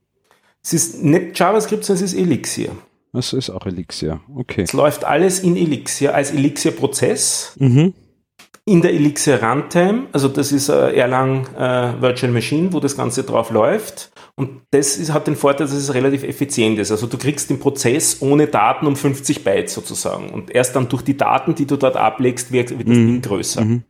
Es 0.63 0.73
ist 0.73 1.03
nicht 1.05 1.39
JavaScript, 1.39 1.85
sondern 1.85 2.05
es 2.05 2.13
ist 2.15 2.19
Elixir. 2.19 2.71
Das 3.13 3.33
ist 3.33 3.51
auch 3.51 3.67
Elixir. 3.67 4.21
Okay. 4.35 4.63
Es 4.63 4.73
läuft 4.73 5.05
alles 5.05 5.41
in 5.41 5.57
Elixir 5.57 6.15
als 6.15 6.31
Elixir-Prozess 6.33 7.55
Mhm. 7.59 7.95
in 8.65 8.81
der 8.81 8.93
Elixir 8.95 9.43
Runtime. 9.43 10.05
Also 10.13 10.29
das 10.29 10.53
ist 10.53 10.69
äh, 10.69 10.93
Erlang 10.95 11.47
äh, 11.57 12.01
Virtual 12.01 12.33
Machine, 12.33 12.73
wo 12.73 12.81
das 12.81 12.97
Ganze 12.97 13.25
drauf 13.25 13.51
läuft. 13.51 14.11
Und 14.35 14.63
das 14.71 14.97
ist, 14.97 15.13
hat 15.13 15.27
den 15.27 15.37
Vorteil, 15.37 15.67
dass 15.67 15.75
es 15.77 15.93
relativ 15.93 16.23
effizient 16.23 16.79
ist. 16.79 16.91
Also 16.91 17.07
du 17.07 17.19
kriegst 17.19 17.51
den 17.51 17.59
Prozess 17.61 18.23
ohne 18.23 18.47
Daten 18.47 18.87
um 18.87 18.97
50 18.97 19.45
Byte 19.45 19.69
sozusagen. 19.69 20.31
Und 20.31 20.51
erst 20.51 20.75
dann 20.75 20.89
durch 20.89 21.03
die 21.03 21.17
Daten, 21.17 21.55
die 21.55 21.67
du 21.67 21.77
dort 21.77 21.97
ablegst, 21.97 22.51
wird, 22.53 22.71
wird 22.71 22.89
das 22.89 22.97
Mhm. 22.97 23.07
Ding 23.07 23.23
größer. 23.23 23.61
Mhm. 23.63 23.83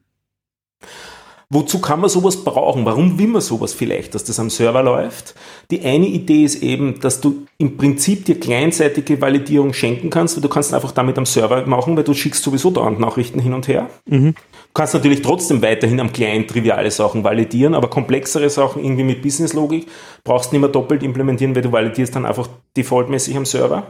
Wozu 1.54 1.82
kann 1.82 2.00
man 2.00 2.08
sowas 2.08 2.44
brauchen? 2.44 2.86
Warum 2.86 3.18
will 3.18 3.26
man 3.26 3.42
sowas 3.42 3.74
vielleicht, 3.74 4.14
dass 4.14 4.24
das 4.24 4.40
am 4.40 4.48
Server 4.48 4.82
läuft? 4.82 5.34
Die 5.70 5.82
eine 5.82 6.06
Idee 6.06 6.44
ist 6.44 6.62
eben, 6.62 6.98
dass 7.00 7.20
du 7.20 7.46
im 7.58 7.76
Prinzip 7.76 8.24
dir 8.24 8.40
kleinseitige 8.40 9.20
Validierung 9.20 9.74
schenken 9.74 10.08
kannst, 10.08 10.34
weil 10.34 10.40
du 10.40 10.48
kannst 10.48 10.72
einfach 10.72 10.92
damit 10.92 11.18
am 11.18 11.26
Server 11.26 11.66
machen, 11.66 11.94
weil 11.94 12.04
du 12.04 12.14
schickst 12.14 12.42
sowieso 12.42 12.70
dauernd 12.70 13.00
Nachrichten 13.00 13.38
hin 13.38 13.52
und 13.52 13.68
her. 13.68 13.90
Mhm. 14.06 14.32
Du 14.32 14.72
kannst 14.72 14.94
natürlich 14.94 15.20
trotzdem 15.20 15.60
weiterhin 15.60 16.00
am 16.00 16.10
Client 16.10 16.48
triviale 16.48 16.90
Sachen 16.90 17.22
validieren, 17.22 17.74
aber 17.74 17.90
komplexere 17.90 18.48
Sachen 18.48 18.82
irgendwie 18.82 19.04
mit 19.04 19.20
Businesslogik 19.20 19.88
brauchst 20.24 20.52
du 20.52 20.54
nicht 20.54 20.62
mehr 20.62 20.70
doppelt 20.70 21.02
implementieren, 21.02 21.54
weil 21.54 21.60
du 21.60 21.70
validierst 21.70 22.16
dann 22.16 22.24
einfach 22.24 22.48
defaultmäßig 22.78 23.36
am 23.36 23.44
Server. 23.44 23.88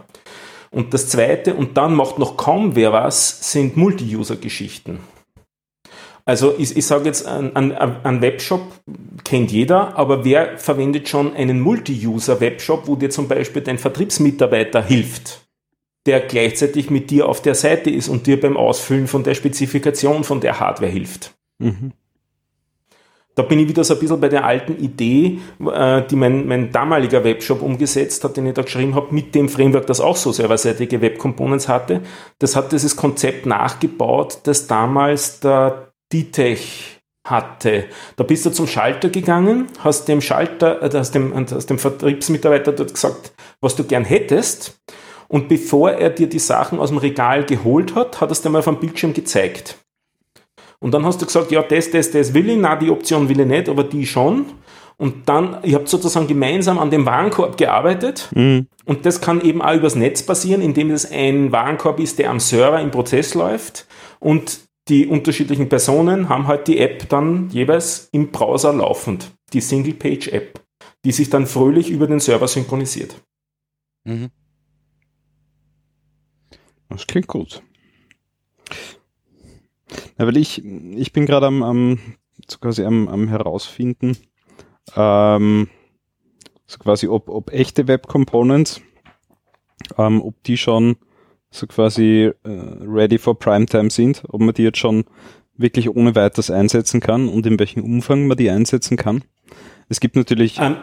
Und 0.72 0.94
das 0.94 1.08
zweite, 1.08 1.54
und 1.54 1.76
dann 1.76 1.94
macht 1.94 2.18
noch 2.18 2.36
kaum 2.36 2.74
wer 2.74 2.92
was, 2.92 3.52
sind 3.52 3.76
Multi-User-Geschichten. 3.76 4.98
Also 6.24 6.54
ich, 6.56 6.76
ich 6.76 6.86
sage 6.86 7.06
jetzt, 7.06 7.26
ein, 7.26 8.20
Webshop 8.20 8.62
kennt 9.24 9.50
jeder, 9.50 9.96
aber 9.96 10.24
wer 10.24 10.58
verwendet 10.58 11.08
schon 11.08 11.34
einen 11.34 11.60
Multi-User-Webshop, 11.60 12.86
wo 12.86 12.96
dir 12.96 13.10
zum 13.10 13.26
Beispiel 13.26 13.62
dein 13.62 13.78
Vertriebsmitarbeiter 13.78 14.82
hilft, 14.82 15.40
der 16.06 16.20
gleichzeitig 16.20 16.90
mit 16.90 17.10
dir 17.10 17.28
auf 17.28 17.42
der 17.42 17.54
Seite 17.54 17.90
ist 17.90 18.08
und 18.08 18.26
dir 18.26 18.40
beim 18.40 18.56
Ausfüllen 18.56 19.08
von 19.08 19.24
der 19.24 19.34
Spezifikation 19.34 20.22
von 20.22 20.40
der 20.40 20.60
Hardware 20.60 20.90
hilft? 20.90 21.34
Mhm. 21.58 21.92
Da 23.34 23.42
bin 23.42 23.58
ich 23.58 23.68
wieder 23.68 23.82
so 23.82 23.94
ein 23.94 24.00
bisschen 24.00 24.20
bei 24.20 24.28
der 24.28 24.44
alten 24.44 24.76
Idee, 24.76 25.38
äh, 25.66 26.02
die 26.02 26.16
mein, 26.16 26.46
mein 26.46 26.70
damaliger 26.70 27.24
Webshop 27.24 27.62
umgesetzt 27.62 28.22
hat, 28.24 28.36
den 28.36 28.46
ich 28.46 28.52
da 28.52 28.62
geschrieben 28.62 28.94
habe, 28.94 29.14
mit 29.14 29.34
dem 29.34 29.48
Framework, 29.48 29.86
das 29.86 30.00
auch 30.00 30.16
so 30.16 30.32
serverseitige 30.32 31.00
Web 31.00 31.18
Components 31.18 31.66
hatte. 31.66 32.02
Das 32.38 32.56
hat 32.56 32.72
dieses 32.72 32.94
Konzept 32.94 33.46
nachgebaut, 33.46 34.40
das 34.44 34.66
damals 34.66 35.40
der 35.40 35.91
Ditech 36.12 37.00
hatte. 37.24 37.84
Da 38.16 38.24
bist 38.24 38.44
du 38.46 38.50
zum 38.50 38.66
Schalter 38.66 39.08
gegangen, 39.08 39.68
hast 39.78 40.08
dem 40.08 40.20
Schalter, 40.20 40.82
äh, 40.82 40.90
hast 40.92 41.14
dem, 41.14 41.32
hast 41.34 41.70
dem 41.70 41.78
Vertriebsmitarbeiter 41.78 42.72
dort 42.72 42.94
gesagt, 42.94 43.32
was 43.60 43.76
du 43.76 43.84
gern 43.84 44.04
hättest. 44.04 44.80
Und 45.28 45.48
bevor 45.48 45.92
er 45.92 46.10
dir 46.10 46.28
die 46.28 46.38
Sachen 46.38 46.78
aus 46.78 46.90
dem 46.90 46.98
Regal 46.98 47.44
geholt 47.44 47.94
hat, 47.94 48.20
hat 48.20 48.28
er 48.28 48.32
es 48.32 48.42
dir 48.42 48.50
mal 48.50 48.58
auf 48.58 48.66
dem 48.66 48.80
Bildschirm 48.80 49.14
gezeigt. 49.14 49.78
Und 50.78 50.92
dann 50.92 51.06
hast 51.06 51.22
du 51.22 51.26
gesagt, 51.26 51.52
ja, 51.52 51.62
das, 51.62 51.90
das, 51.90 52.10
das 52.10 52.34
will 52.34 52.50
ich, 52.50 52.58
na, 52.58 52.76
die 52.76 52.90
Option 52.90 53.28
will 53.28 53.40
ich 53.40 53.46
nicht, 53.46 53.68
aber 53.68 53.84
die 53.84 54.04
schon. 54.04 54.46
Und 54.98 55.28
dann, 55.28 55.58
ihr 55.62 55.76
habt 55.76 55.88
sozusagen 55.88 56.26
gemeinsam 56.26 56.78
an 56.78 56.90
dem 56.90 57.06
Warenkorb 57.06 57.56
gearbeitet. 57.56 58.28
Mhm. 58.34 58.66
Und 58.84 59.06
das 59.06 59.20
kann 59.20 59.40
eben 59.40 59.62
auch 59.62 59.74
übers 59.74 59.94
Netz 59.94 60.22
passieren, 60.22 60.60
indem 60.60 60.90
es 60.90 61.10
ein 61.10 61.52
Warenkorb 61.52 62.00
ist, 62.00 62.18
der 62.18 62.30
am 62.30 62.40
Server 62.40 62.80
im 62.80 62.90
Prozess 62.90 63.34
läuft. 63.34 63.86
Und 64.18 64.60
die 64.92 65.06
unterschiedlichen 65.06 65.70
Personen 65.70 66.28
haben 66.28 66.46
halt 66.46 66.68
die 66.68 66.76
App 66.76 67.08
dann 67.08 67.48
jeweils 67.48 68.10
im 68.12 68.30
Browser 68.30 68.74
laufend. 68.74 69.32
Die 69.54 69.62
Single-Page-App, 69.62 70.60
die 71.06 71.12
sich 71.12 71.30
dann 71.30 71.46
fröhlich 71.46 71.88
über 71.88 72.06
den 72.06 72.20
Server 72.20 72.46
synchronisiert. 72.46 73.16
Mhm. 74.04 74.28
Das 76.90 77.06
klingt 77.06 77.26
gut. 77.26 77.62
Na, 80.18 80.26
weil 80.26 80.36
ich, 80.36 80.62
ich 80.62 81.14
bin 81.14 81.24
gerade 81.24 81.46
am, 81.46 81.62
am, 81.62 81.98
so 82.46 82.58
quasi 82.58 82.84
am, 82.84 83.08
am 83.08 83.28
herausfinden, 83.28 84.18
ähm, 84.94 85.70
so 86.66 86.76
quasi, 86.76 87.08
ob, 87.08 87.30
ob 87.30 87.50
echte 87.50 87.88
Web 87.88 88.08
Components, 88.08 88.82
ähm, 89.96 90.20
ob 90.20 90.42
die 90.42 90.58
schon 90.58 90.96
so 91.52 91.66
quasi 91.68 92.32
äh, 92.44 92.48
ready 92.84 93.18
for 93.18 93.38
Primetime 93.38 93.90
sind, 93.90 94.22
ob 94.28 94.40
man 94.40 94.54
die 94.54 94.62
jetzt 94.64 94.78
schon 94.78 95.04
wirklich 95.56 95.88
ohne 95.94 96.14
weiteres 96.16 96.50
einsetzen 96.50 97.00
kann 97.00 97.28
und 97.28 97.46
in 97.46 97.58
welchem 97.60 97.84
Umfang 97.84 98.26
man 98.26 98.36
die 98.36 98.50
einsetzen 98.50 98.96
kann. 98.96 99.22
Es 99.88 100.00
gibt 100.00 100.16
natürlich, 100.16 100.58
Ähm, 100.58 100.76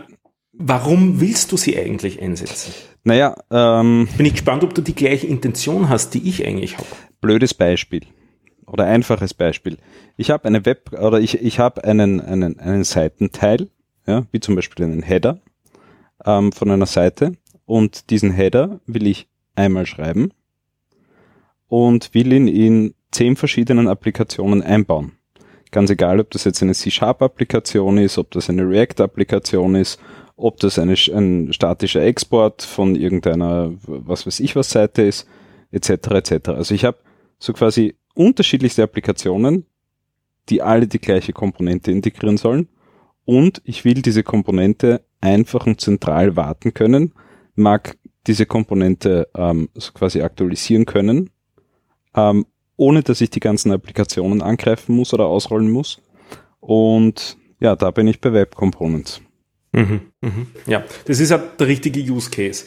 warum 0.54 1.20
willst 1.20 1.52
du 1.52 1.58
sie 1.58 1.78
eigentlich 1.78 2.22
einsetzen? 2.22 2.72
naja, 3.04 3.36
ähm, 3.52 4.08
Bin 4.16 4.26
ich 4.28 4.34
gespannt, 4.34 4.64
ob 4.64 4.74
du 4.76 4.82
die 4.82 4.94
gleiche 4.96 5.26
Intention 5.28 5.90
hast, 5.90 6.14
die 6.14 6.28
ich 6.30 6.46
eigentlich 6.46 6.78
habe. 6.78 6.88
blödes 7.20 7.54
Beispiel 7.54 8.02
oder 8.68 8.86
einfaches 8.86 9.34
Beispiel. 9.34 9.78
Ich 10.18 10.30
habe 10.30 10.46
eine 10.46 10.64
Web 10.66 10.92
oder 10.94 11.20
ich, 11.20 11.42
ich 11.42 11.58
habe 11.60 11.84
einen, 11.84 12.22
einen, 12.22 12.60
einen 12.60 12.84
Seitenteil, 12.84 13.70
ja, 14.06 14.28
wie 14.32 14.40
zum 14.40 14.56
Beispiel 14.56 14.86
einen 14.86 15.02
Header 15.02 15.40
ähm, 16.26 16.52
von 16.52 16.70
einer 16.70 16.86
Seite 16.86 17.34
und 17.66 18.12
diesen 18.12 18.32
Header 18.32 18.80
will 18.86 19.08
ich 19.08 19.28
einmal 19.56 19.88
schreiben 19.88 20.32
und 21.70 22.14
will 22.14 22.34
ihn 22.34 22.48
in 22.48 22.94
zehn 23.12 23.36
verschiedenen 23.36 23.88
Applikationen 23.88 24.62
einbauen. 24.62 25.14
Ganz 25.72 25.90
egal, 25.92 26.20
ob 26.20 26.32
das 26.32 26.44
jetzt 26.44 26.62
eine 26.64 26.74
C-Sharp-Applikation 26.74 28.00
ist, 28.00 28.18
ob 28.18 28.32
das 28.32 28.50
eine 28.50 28.68
React-Applikation 28.68 29.76
ist, 29.76 30.00
ob 30.36 30.60
das 30.60 30.80
eine, 30.80 30.94
ein 30.94 31.54
statischer 31.54 32.02
Export 32.02 32.64
von 32.64 32.96
irgendeiner, 32.96 33.72
was 33.84 34.26
weiß 34.26 34.40
ich 34.40 34.56
was 34.56 34.72
Seite 34.72 35.04
ist, 35.04 35.28
etc. 35.72 35.90
etc. 35.90 36.50
Also 36.50 36.74
ich 36.74 36.86
habe 36.86 36.98
so 37.38 37.54
quasi 37.54 37.96
unterschiedlichste 38.16 38.84
Applikationen, 38.84 39.66
die 40.50 40.62
alle 40.62 40.88
die 40.88 41.00
gleiche 41.00 41.34
Komponente 41.34 41.92
integrieren 41.92 42.38
sollen 42.38 42.68
und 43.26 43.62
ich 43.64 43.86
will 43.86 44.02
diese 44.02 44.24
Komponente 44.24 45.04
einfach 45.22 45.68
und 45.68 45.80
zentral 45.82 46.36
warten 46.36 46.74
können, 46.74 47.14
mag 47.54 47.98
diese 48.26 48.46
Komponente 48.46 49.28
ähm, 49.36 49.70
so 49.76 49.92
quasi 49.92 50.22
aktualisieren 50.22 50.86
können, 50.86 51.30
ähm, 52.16 52.46
ohne 52.78 53.04
dass 53.04 53.22
ich 53.22 53.30
die 53.30 53.40
ganzen 53.40 53.72
Applikationen 53.72 54.42
angreifen 54.42 54.96
muss 54.96 55.14
oder 55.14 55.26
ausrollen 55.26 55.70
muss. 55.70 56.02
Und 56.60 57.38
ja, 57.60 57.76
da 57.76 57.92
bin 57.92 58.08
ich 58.08 58.22
bei 58.22 58.32
Web 58.32 58.56
Components. 58.56 59.22
Mhm, 59.72 60.02
mhm. 60.22 60.48
Ja, 60.66 60.84
das 61.06 61.20
ist 61.20 61.32
halt 61.32 61.60
der 61.60 61.68
richtige 61.68 62.00
Use 62.00 62.32
Case. 62.32 62.66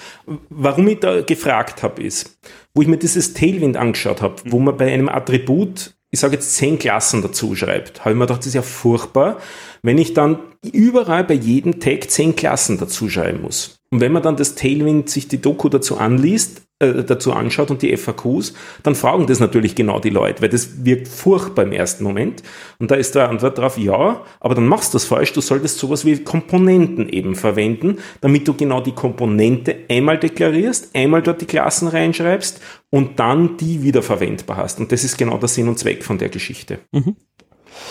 Warum 0.50 0.86
ich 0.88 1.00
da 1.00 1.22
gefragt 1.22 1.82
habe, 1.82 2.02
ist, 2.02 2.38
wo 2.74 2.82
ich 2.82 2.88
mir 2.88 2.98
dieses 2.98 3.34
Tailwind 3.34 3.76
angeschaut 3.76 4.22
habe, 4.22 4.36
wo 4.44 4.58
man 4.58 4.76
bei 4.76 4.92
einem 4.92 5.08
Attribut, 5.08 5.94
ich 6.10 6.20
sage 6.20 6.34
jetzt 6.34 6.54
zehn 6.54 6.78
Klassen 6.78 7.22
dazu 7.22 7.56
schreibt, 7.56 8.00
habe 8.00 8.10
ich 8.10 8.16
mir 8.16 8.26
gedacht, 8.26 8.40
das 8.40 8.48
ist 8.48 8.54
ja 8.54 8.62
furchtbar, 8.62 9.38
wenn 9.82 9.98
ich 9.98 10.14
dann 10.14 10.38
überall 10.62 11.24
bei 11.24 11.34
jedem 11.34 11.80
Tag 11.80 12.08
zehn 12.10 12.36
Klassen 12.36 12.78
dazu 12.78 13.08
schreiben 13.08 13.42
muss. 13.42 13.80
Und 13.90 14.00
wenn 14.00 14.12
man 14.12 14.22
dann 14.22 14.36
das 14.36 14.54
Tailwind 14.54 15.10
sich 15.10 15.26
die 15.26 15.40
Doku 15.40 15.68
dazu 15.68 15.98
anliest, 15.98 16.62
äh, 16.82 17.04
dazu 17.04 17.32
anschaut 17.32 17.70
und 17.70 17.82
die 17.82 17.96
FAQs, 17.96 18.54
dann 18.82 18.94
fragen 18.94 19.26
das 19.26 19.40
natürlich 19.40 19.74
genau 19.74 20.00
die 20.00 20.10
Leute, 20.10 20.42
weil 20.42 20.48
das 20.48 20.84
wirkt 20.84 21.08
furchtbar 21.08 21.62
im 21.62 21.72
ersten 21.72 22.04
Moment. 22.04 22.42
Und 22.78 22.90
da 22.90 22.96
ist 22.96 23.14
der 23.14 23.28
Antwort 23.28 23.56
darauf, 23.56 23.78
ja, 23.78 24.22
aber 24.40 24.54
dann 24.54 24.66
machst 24.66 24.92
du 24.92 24.96
das 24.96 25.04
falsch. 25.04 25.32
Du 25.32 25.40
solltest 25.40 25.78
sowas 25.78 26.04
wie 26.04 26.22
Komponenten 26.22 27.08
eben 27.08 27.34
verwenden, 27.34 27.98
damit 28.20 28.46
du 28.48 28.54
genau 28.54 28.80
die 28.80 28.92
Komponente 28.92 29.76
einmal 29.88 30.18
deklarierst, 30.18 30.94
einmal 30.94 31.22
dort 31.22 31.40
die 31.40 31.46
Klassen 31.46 31.88
reinschreibst 31.88 32.60
und 32.90 33.18
dann 33.18 33.56
die 33.56 33.82
wieder 33.82 34.02
verwendbar 34.02 34.56
hast. 34.56 34.80
Und 34.80 34.92
das 34.92 35.04
ist 35.04 35.16
genau 35.16 35.38
der 35.38 35.48
Sinn 35.48 35.68
und 35.68 35.78
Zweck 35.78 36.04
von 36.04 36.18
der 36.18 36.28
Geschichte. 36.28 36.80
Mhm 36.90 37.16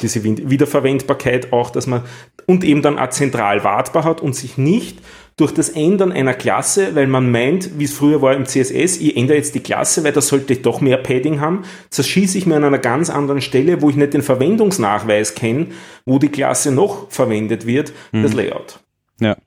diese 0.01 0.23
Wiederverwendbarkeit 0.23 1.51
auch, 1.53 1.69
dass 1.69 1.87
man 1.87 2.03
und 2.45 2.63
eben 2.63 2.81
dann 2.81 2.99
auch 2.99 3.09
zentral 3.09 3.63
wartbar 3.63 4.03
hat 4.03 4.21
und 4.21 4.35
sich 4.35 4.57
nicht 4.57 4.99
durch 5.38 5.53
das 5.53 5.69
Ändern 5.69 6.11
einer 6.11 6.34
Klasse, 6.34 6.93
weil 6.95 7.07
man 7.07 7.32
meint, 7.32 7.79
wie 7.79 7.86
es 7.86 7.93
früher 7.93 8.21
war 8.21 8.36
im 8.36 8.45
CSS, 8.45 8.97
ich 8.97 9.17
ändere 9.17 9.38
jetzt 9.38 9.55
die 9.55 9.59
Klasse, 9.61 10.03
weil 10.03 10.11
da 10.11 10.21
sollte 10.21 10.53
ich 10.53 10.61
doch 10.61 10.82
mehr 10.82 10.97
Padding 10.97 11.39
haben, 11.39 11.63
zerschieße 11.89 12.38
ich 12.38 12.45
mir 12.45 12.55
an 12.55 12.63
einer 12.63 12.79
ganz 12.79 13.09
anderen 13.09 13.41
Stelle, 13.41 13.82
wo 13.82 13.89
ich 13.89 13.95
nicht 13.95 14.13
den 14.13 14.21
Verwendungsnachweis 14.21 15.34
kenne, 15.36 15.67
wo 16.05 16.19
die 16.19 16.29
Klasse 16.29 16.71
noch 16.71 17.09
verwendet 17.09 17.65
wird, 17.65 17.93
mhm. 18.11 18.23
das 18.23 18.34
Layout. 18.34 18.79
Ja. 19.19 19.38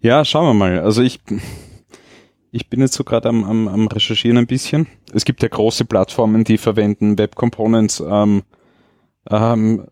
Ja, 0.00 0.24
schauen 0.24 0.46
wir 0.46 0.54
mal. 0.54 0.80
Also 0.80 1.00
ich, 1.02 1.20
ich 2.50 2.68
bin 2.68 2.80
jetzt 2.80 2.94
so 2.94 3.04
gerade 3.04 3.28
am, 3.28 3.44
am, 3.44 3.68
am 3.68 3.86
Recherchieren 3.86 4.36
ein 4.36 4.48
bisschen. 4.48 4.88
Es 5.14 5.24
gibt 5.24 5.42
ja 5.42 5.48
große 5.48 5.84
Plattformen, 5.84 6.42
die 6.42 6.58
verwenden 6.58 7.18
Web 7.18 7.36
Components 7.36 8.02
ähm, 8.04 8.42
ähm, 9.30 9.86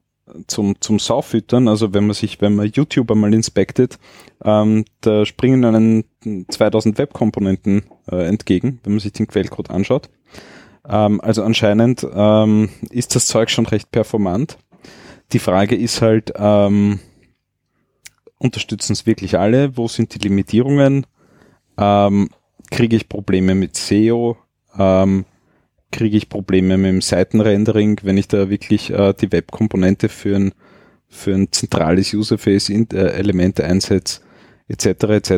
zum, 0.47 0.81
zum 0.81 0.99
Saufüttern. 0.99 1.69
Also 1.69 1.93
wenn 1.95 2.07
man 2.07 2.15
sich, 2.15 2.41
wenn 2.41 2.55
man 2.55 2.69
YouTube 2.69 3.11
einmal 3.11 3.35
inspectet, 3.35 3.99
ähm, 4.45 4.85
da 5.01 5.25
springen 5.27 5.65
einen 5.65 6.05
2000 6.49 6.99
Web-Komponenten 6.99 7.85
äh, 8.11 8.27
entgegen, 8.27 8.81
wenn 8.83 8.93
man 8.93 9.01
sich 9.01 9.13
den 9.13 9.27
Quellcode 9.27 9.71
anschaut. 9.71 10.11
Ähm, 10.89 11.21
also 11.21 11.43
anscheinend 11.43 12.07
ähm, 12.13 12.71
ist 12.91 13.15
das 13.15 13.27
Zeug 13.27 13.51
schon 13.51 13.67
recht 13.67 13.91
performant. 13.91 14.59
Die 15.33 15.39
Frage 15.39 15.77
ist 15.77 16.03
halt, 16.03 16.33
ähm, 16.37 16.99
unterstützen 18.39 18.93
es 18.95 19.07
wirklich 19.07 19.39
alle? 19.39 19.77
Wo 19.77 19.87
sind 19.87 20.15
die 20.15 20.19
Limitierungen? 20.19 21.07
Ähm, 21.79 22.31
kriege 22.71 22.97
ich 22.97 23.09
Probleme 23.09 23.55
mit 23.55 23.77
SEO, 23.77 24.37
ähm, 24.79 25.25
kriege 25.91 26.17
ich 26.17 26.29
Probleme 26.29 26.77
mit 26.77 26.89
dem 26.89 27.01
Seitenrendering, 27.01 28.01
wenn 28.03 28.17
ich 28.17 28.29
da 28.29 28.51
wirklich 28.51 28.91
äh, 28.91 29.15
die 29.15 29.33
Webkomponente 29.33 30.09
für 30.09 30.37
ein, 30.37 30.53
für 31.09 31.35
ein 31.35 31.51
zentrales 31.53 32.15
Userface-Element 32.15 33.61
äh, 33.61 33.65
einsetze, 33.65 34.21
etc. 34.69 34.87
etc. 34.87 35.33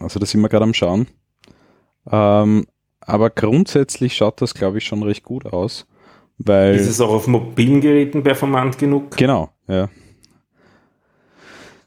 Also 0.00 0.20
da 0.20 0.26
sind 0.26 0.40
wir 0.40 0.48
gerade 0.48 0.64
am 0.64 0.74
Schauen. 0.74 1.06
Ähm, 2.10 2.66
aber 3.00 3.30
grundsätzlich 3.30 4.16
schaut 4.16 4.40
das, 4.42 4.54
glaube 4.54 4.78
ich, 4.78 4.84
schon 4.84 5.02
recht 5.02 5.24
gut 5.24 5.46
aus. 5.46 5.86
Weil 6.36 6.76
ist 6.76 6.88
es 6.88 7.00
auch 7.00 7.10
auf 7.10 7.26
mobilen 7.26 7.80
Geräten 7.80 8.22
performant 8.22 8.78
genug? 8.78 9.16
Genau, 9.16 9.50
ja. 9.66 9.88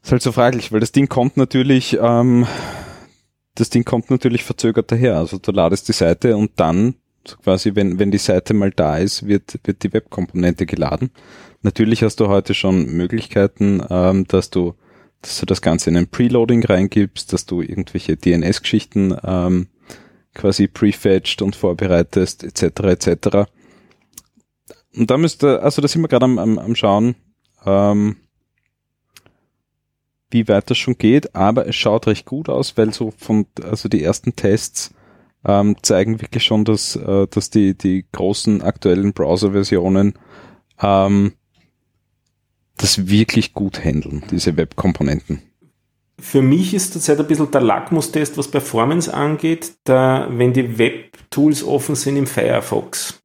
Ist 0.02 0.10
halt 0.10 0.22
so 0.22 0.32
fraglich, 0.32 0.72
weil 0.72 0.80
das 0.80 0.92
Ding 0.92 1.08
kommt 1.08 1.36
natürlich 1.36 1.96
ähm, 2.00 2.46
das 3.54 3.70
Ding 3.70 3.84
kommt 3.84 4.10
natürlich 4.10 4.44
verzögert 4.44 4.90
daher. 4.90 5.16
Also 5.16 5.38
du 5.38 5.52
ladest 5.52 5.88
die 5.88 5.92
Seite 5.92 6.36
und 6.36 6.52
dann 6.56 6.94
quasi, 7.42 7.74
wenn, 7.74 7.98
wenn 7.98 8.10
die 8.10 8.18
Seite 8.18 8.54
mal 8.54 8.70
da 8.70 8.98
ist, 8.98 9.26
wird, 9.26 9.58
wird 9.64 9.82
die 9.82 9.92
Webkomponente 9.92 10.66
geladen. 10.66 11.10
Natürlich 11.62 12.02
hast 12.02 12.20
du 12.20 12.28
heute 12.28 12.54
schon 12.54 12.86
Möglichkeiten, 12.86 13.82
ähm, 13.88 14.26
dass 14.26 14.50
du, 14.50 14.74
dass 15.20 15.38
du 15.40 15.46
das 15.46 15.62
Ganze 15.62 15.90
in 15.90 15.96
ein 15.96 16.08
Preloading 16.08 16.64
reingibst, 16.64 17.32
dass 17.32 17.46
du 17.46 17.62
irgendwelche 17.62 18.16
DNS-Geschichten 18.16 19.16
ähm, 19.22 19.68
quasi 20.34 20.66
prefetched 20.66 21.42
und 21.42 21.54
vorbereitest, 21.54 22.42
etc. 22.42 22.62
etc. 22.80 23.28
Und 24.94 25.10
da 25.10 25.16
müsste, 25.16 25.62
also 25.62 25.80
da 25.80 25.88
sind 25.88 26.02
wir 26.02 26.08
gerade 26.08 26.24
am, 26.24 26.38
am, 26.38 26.58
am 26.58 26.74
Schauen, 26.74 27.14
ähm, 27.64 28.16
wie 30.30 30.48
weit 30.48 30.70
das 30.70 30.78
schon 30.78 30.96
geht, 30.96 31.34
aber 31.34 31.68
es 31.68 31.76
schaut 31.76 32.06
recht 32.06 32.26
gut 32.26 32.48
aus, 32.48 32.76
weil 32.76 32.92
so 32.92 33.12
von, 33.16 33.46
also 33.62 33.88
die 33.88 34.02
ersten 34.02 34.34
Tests 34.34 34.92
ähm, 35.44 35.76
zeigen 35.82 36.20
wirklich 36.20 36.44
schon, 36.44 36.64
dass, 36.64 36.96
äh, 36.96 37.26
dass 37.28 37.50
die, 37.50 37.76
die 37.76 38.04
großen 38.12 38.62
aktuellen 38.62 39.12
Browser-Versionen 39.12 40.14
ähm, 40.80 41.32
das 42.76 43.08
wirklich 43.08 43.52
gut 43.54 43.84
handeln, 43.84 44.24
diese 44.30 44.56
Web-Komponenten. 44.56 45.42
Für 46.18 46.42
mich 46.42 46.74
ist 46.74 46.92
zurzeit 46.92 47.18
ein 47.18 47.26
bisschen 47.26 47.50
der 47.50 47.60
Lackmustest, 47.60 48.38
was 48.38 48.48
Performance 48.48 49.12
angeht, 49.12 49.72
da, 49.84 50.28
wenn 50.30 50.52
die 50.52 50.78
Web-Tools 50.78 51.64
offen 51.64 51.94
sind 51.96 52.16
im 52.16 52.26
Firefox 52.26 53.22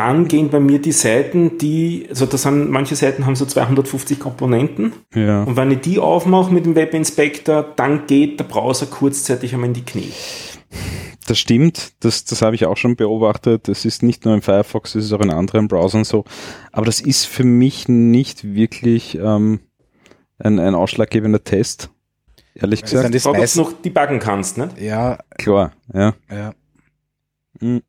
dann 0.00 0.28
gehen 0.28 0.48
bei 0.48 0.60
mir 0.60 0.78
die 0.78 0.92
Seiten, 0.92 1.58
die, 1.58 2.06
also 2.08 2.24
da 2.24 2.38
sind, 2.38 2.70
manche 2.70 2.96
Seiten 2.96 3.26
haben 3.26 3.36
so 3.36 3.44
250 3.44 4.18
Komponenten. 4.18 4.94
Ja. 5.14 5.42
Und 5.42 5.56
wenn 5.56 5.70
ich 5.70 5.80
die 5.80 5.98
aufmache 5.98 6.54
mit 6.54 6.64
dem 6.64 6.74
Web 6.74 6.94
Inspector, 6.94 7.62
dann 7.76 8.06
geht 8.06 8.40
der 8.40 8.44
Browser 8.44 8.86
kurzzeitig 8.86 9.52
einmal 9.52 9.68
in 9.68 9.74
die 9.74 9.84
Knie. 9.84 10.10
Das 11.30 11.38
stimmt, 11.38 11.92
das, 12.00 12.24
das 12.24 12.42
habe 12.42 12.56
ich 12.56 12.66
auch 12.66 12.76
schon 12.76 12.96
beobachtet. 12.96 13.68
Das 13.68 13.84
ist 13.84 14.02
nicht 14.02 14.24
nur 14.24 14.34
im 14.34 14.42
Firefox, 14.42 14.94
das 14.94 15.04
ist 15.04 15.12
auch 15.12 15.20
in 15.20 15.30
anderen 15.30 15.68
Browsern 15.68 16.02
so. 16.02 16.24
Aber 16.72 16.86
das 16.86 17.00
ist 17.00 17.24
für 17.24 17.44
mich 17.44 17.86
nicht 17.88 18.42
wirklich 18.52 19.14
ähm, 19.16 19.60
ein, 20.40 20.58
ein 20.58 20.74
ausschlaggebender 20.74 21.44
Test. 21.44 21.90
Ehrlich 22.56 22.82
gesagt. 22.82 23.14
Das 23.14 23.26
ist 23.26 23.54
noch 23.54 23.72
debuggen 23.80 24.18
kannst, 24.18 24.58
ne? 24.58 24.70
Ja. 24.80 25.20
Klar, 25.38 25.70
ja. 25.94 26.14
Ja. 26.28 26.52
Hm. 27.60 27.82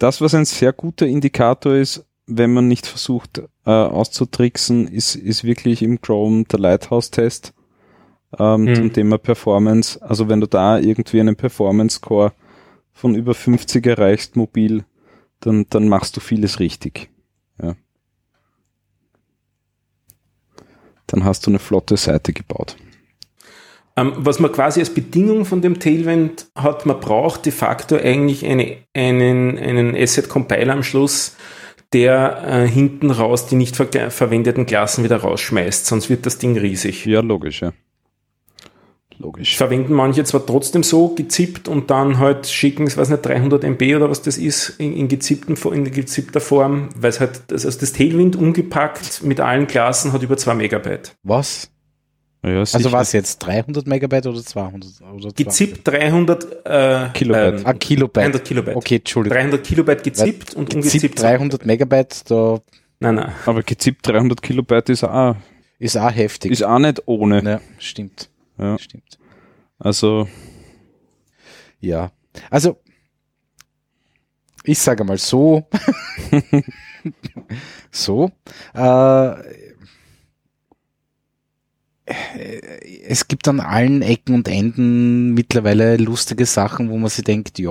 Das, 0.00 0.20
was 0.20 0.34
ein 0.34 0.44
sehr 0.44 0.72
guter 0.72 1.06
Indikator 1.06 1.76
ist, 1.76 2.04
wenn 2.26 2.52
man 2.52 2.66
nicht 2.66 2.88
versucht 2.88 3.40
äh, 3.66 3.70
auszutricksen, 3.70 4.88
ist, 4.88 5.14
ist 5.14 5.44
wirklich 5.44 5.82
im 5.82 6.00
Chrome 6.00 6.42
der 6.42 6.58
Lighthouse-Test 6.58 7.54
ähm, 8.36 8.62
mhm. 8.62 8.74
zum 8.74 8.92
Thema 8.92 9.16
Performance. 9.16 10.02
Also 10.02 10.28
wenn 10.28 10.40
du 10.40 10.48
da 10.48 10.80
irgendwie 10.80 11.20
einen 11.20 11.36
Performance-Score 11.36 12.32
von 12.92 13.14
über 13.14 13.34
50 13.34 13.86
erreichst 13.86 14.36
mobil, 14.36 14.84
dann, 15.40 15.66
dann 15.70 15.88
machst 15.88 16.16
du 16.16 16.20
vieles 16.20 16.60
richtig. 16.60 17.10
Ja. 17.62 17.76
Dann 21.06 21.24
hast 21.24 21.46
du 21.46 21.50
eine 21.50 21.58
flotte 21.58 21.96
Seite 21.96 22.32
gebaut. 22.32 22.76
Ähm, 23.96 24.12
was 24.16 24.38
man 24.38 24.52
quasi 24.52 24.80
als 24.80 24.94
Bedingung 24.94 25.44
von 25.44 25.62
dem 25.62 25.80
Tailwind 25.80 26.46
hat, 26.54 26.86
man 26.86 27.00
braucht 27.00 27.46
de 27.46 27.52
facto 27.52 27.96
eigentlich 27.96 28.46
eine, 28.46 28.78
einen, 28.94 29.58
einen 29.58 29.96
Asset-Compiler 29.96 30.72
am 30.72 30.82
Schluss, 30.82 31.36
der 31.92 32.44
äh, 32.46 32.68
hinten 32.68 33.10
raus 33.10 33.46
die 33.46 33.56
nicht 33.56 33.74
ver 33.74 34.10
verwendeten 34.10 34.66
Klassen 34.66 35.02
wieder 35.02 35.16
rausschmeißt, 35.16 35.86
sonst 35.86 36.08
wird 36.08 36.24
das 36.24 36.38
Ding 36.38 36.56
riesig. 36.56 37.04
Ja, 37.04 37.20
logisch, 37.20 37.62
ja. 37.62 37.72
Logisch. 39.20 39.58
Verwenden 39.58 39.92
manche 39.92 40.24
zwar 40.24 40.46
trotzdem 40.46 40.82
so 40.82 41.08
gezippt 41.08 41.68
und 41.68 41.90
dann 41.90 42.18
halt 42.18 42.46
schicken, 42.46 42.86
ich 42.86 42.96
weiß 42.96 43.10
nicht, 43.10 43.20
300 43.24 43.64
MB 43.64 43.96
oder 43.96 44.08
was 44.08 44.22
das 44.22 44.38
ist, 44.38 44.70
in, 44.80 44.96
in, 44.96 45.08
gezippten, 45.08 45.56
in 45.74 45.84
gezippter 45.90 46.40
Form, 46.40 46.88
weil 46.96 47.10
es 47.10 47.20
halt, 47.20 47.42
also 47.50 47.68
das 47.68 47.92
Tailwind 47.92 48.34
umgepackt 48.34 49.22
mit 49.22 49.38
allen 49.40 49.66
Klassen 49.66 50.14
hat 50.14 50.22
über 50.22 50.38
2 50.38 50.54
Megabyte. 50.54 51.12
Was? 51.22 51.70
Ja, 52.42 52.60
also 52.60 52.92
was 52.92 53.12
jetzt 53.12 53.40
300 53.40 53.86
Megabyte 53.86 54.26
oder 54.26 54.42
200? 54.42 54.90
Oder 55.14 55.32
gezippt 55.32 55.86
300 55.86 56.44
äh, 56.64 57.08
Kilobyte. 57.12 57.60
Ähm, 57.60 57.66
ah, 57.66 57.72
Kilobyte. 57.74 58.24
300 58.24 58.44
Kilobyte. 58.44 58.76
Okay, 58.76 58.96
Entschuldigung. 58.96 59.36
300 59.36 59.64
Kilobyte 59.64 60.02
gezippt 60.02 60.54
und 60.54 60.74
ungezippt. 60.74 61.20
300 61.20 61.66
Megabyte, 61.66 62.30
da. 62.30 62.60
Nein, 63.00 63.16
nein. 63.16 63.32
Aber 63.44 63.62
gezippt 63.62 64.08
300 64.08 64.40
Kilobyte 64.40 64.88
ist 64.88 65.04
auch. 65.04 65.36
Ist 65.78 65.98
auch 65.98 66.14
heftig. 66.14 66.52
Ist 66.52 66.62
auch 66.62 66.78
nicht 66.78 67.02
ohne. 67.04 67.42
Ja, 67.42 67.60
stimmt. 67.78 68.29
Ja. 68.60 68.78
Stimmt. 68.78 69.18
Also. 69.78 70.28
Ja. 71.80 72.12
Also. 72.50 72.80
Ich 74.64 74.78
sage 74.78 75.04
mal 75.04 75.16
so. 75.18 75.66
so. 77.90 78.30
Äh, 78.74 79.34
es 83.06 83.28
gibt 83.28 83.46
an 83.48 83.60
allen 83.60 84.02
Ecken 84.02 84.34
und 84.34 84.48
Enden 84.48 85.32
mittlerweile 85.34 85.96
lustige 85.96 86.44
Sachen, 86.44 86.90
wo 86.90 86.98
man 86.98 87.08
sich 87.08 87.24
denkt, 87.24 87.58
ja, 87.58 87.70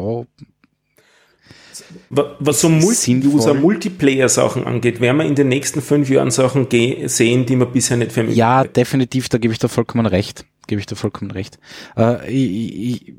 Wa- 2.10 2.36
Was 2.40 2.62
so. 2.62 2.70
Multi-User-Multiplayer-Sachen 2.70 4.66
angeht, 4.66 5.00
werden 5.02 5.18
wir 5.18 5.26
in 5.26 5.36
den 5.36 5.48
nächsten 5.50 5.82
fünf 5.82 6.10
Jahren 6.10 6.32
Sachen 6.32 6.68
sehen, 7.08 7.46
die 7.46 7.56
wir 7.56 7.66
bisher 7.66 7.98
nicht 7.98 8.16
möglich 8.16 8.36
ja, 8.38 8.64
definitiv, 8.64 9.28
da 9.30 9.38
gebe 9.38 9.54
ich 9.54 9.60
da 9.60 9.68
vollkommen 9.68 10.06
recht. 10.06 10.46
Gebe 10.70 10.80
ich 10.80 10.86
da 10.86 10.96
vollkommen 10.96 11.32
recht. 11.32 11.60
Äh, 11.98 12.32
ich, 12.32 12.78
ich, 12.78 13.14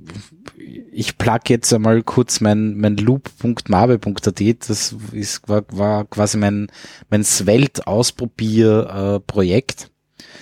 ich 0.92 1.18
plug 1.18 1.40
jetzt 1.48 1.74
einmal 1.74 2.04
kurz 2.04 2.40
mein, 2.40 2.78
mein 2.78 2.96
loop.mabe.at, 2.96 4.40
das 4.68 4.94
ist, 5.10 5.48
war, 5.48 5.64
war 5.72 6.04
quasi 6.04 6.38
mein, 6.38 6.68
mein 7.10 7.24
Svelte-Ausprobier-Projekt. 7.24 9.90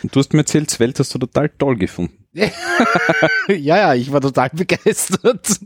Du 0.02 0.20
hast 0.20 0.34
mir 0.34 0.40
erzählt, 0.40 0.70
Svelte 0.70 0.98
hast 0.98 1.14
du 1.14 1.18
total 1.18 1.48
toll 1.48 1.76
gefunden. 1.76 2.26
ja, 3.48 3.78
ja, 3.78 3.94
ich 3.94 4.12
war 4.12 4.20
total 4.20 4.50
begeistert. 4.52 5.60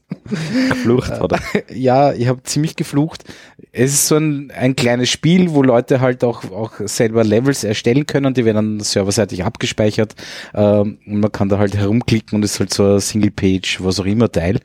Flucht, 0.82 1.20
oder? 1.20 1.40
ja, 1.74 2.12
ich 2.12 2.28
habe 2.28 2.45
ziemlich 2.45 2.76
geflucht. 2.76 3.24
Es 3.75 3.95
ist 3.95 4.09
so 4.09 4.16
ein, 4.16 4.51
ein 4.51 4.77
kleines 4.77 5.09
Spiel, 5.09 5.53
wo 5.53 5.62
Leute 5.62 6.01
halt 6.03 6.25
auch, 6.25 6.45
auch 6.51 6.73
selber 6.85 7.25
Levels 7.25 7.64
erstellen 7.64 8.05
können. 8.05 8.35
Die 8.35 8.45
werden 8.45 8.57
dann 8.57 8.81
serverseitig 8.81 9.45
abgespeichert. 9.45 10.14
Ähm, 10.53 10.99
und 11.07 11.20
man 11.20 11.33
kann 11.33 11.49
da 11.49 11.59
halt 11.59 11.75
herumklicken 11.75 12.37
und 12.37 12.45
ist 12.45 12.61
halt 12.61 12.75
so 12.75 12.95
ein 12.95 13.01
Single-Page, 13.01 13.83
was 13.83 13.99
auch 13.99 14.05
immer 14.05 14.31
Teil, 14.31 14.61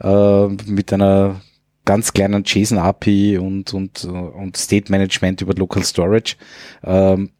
äh, 0.00 0.46
mit 0.46 0.92
einer 0.92 1.40
ganz 1.84 2.12
kleinen 2.12 2.44
JSON-API 2.44 3.38
und, 3.38 3.74
und, 3.74 4.04
und 4.04 4.56
State 4.56 4.92
Management 4.92 5.40
über 5.40 5.54
Local 5.54 5.82
Storage. 5.82 6.36
Ähm, 6.84 7.30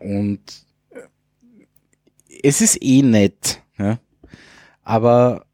und 0.00 0.40
es 2.42 2.62
ist 2.62 2.82
eh 2.82 3.02
nett, 3.02 3.60
ja. 3.78 3.98
aber 4.82 5.44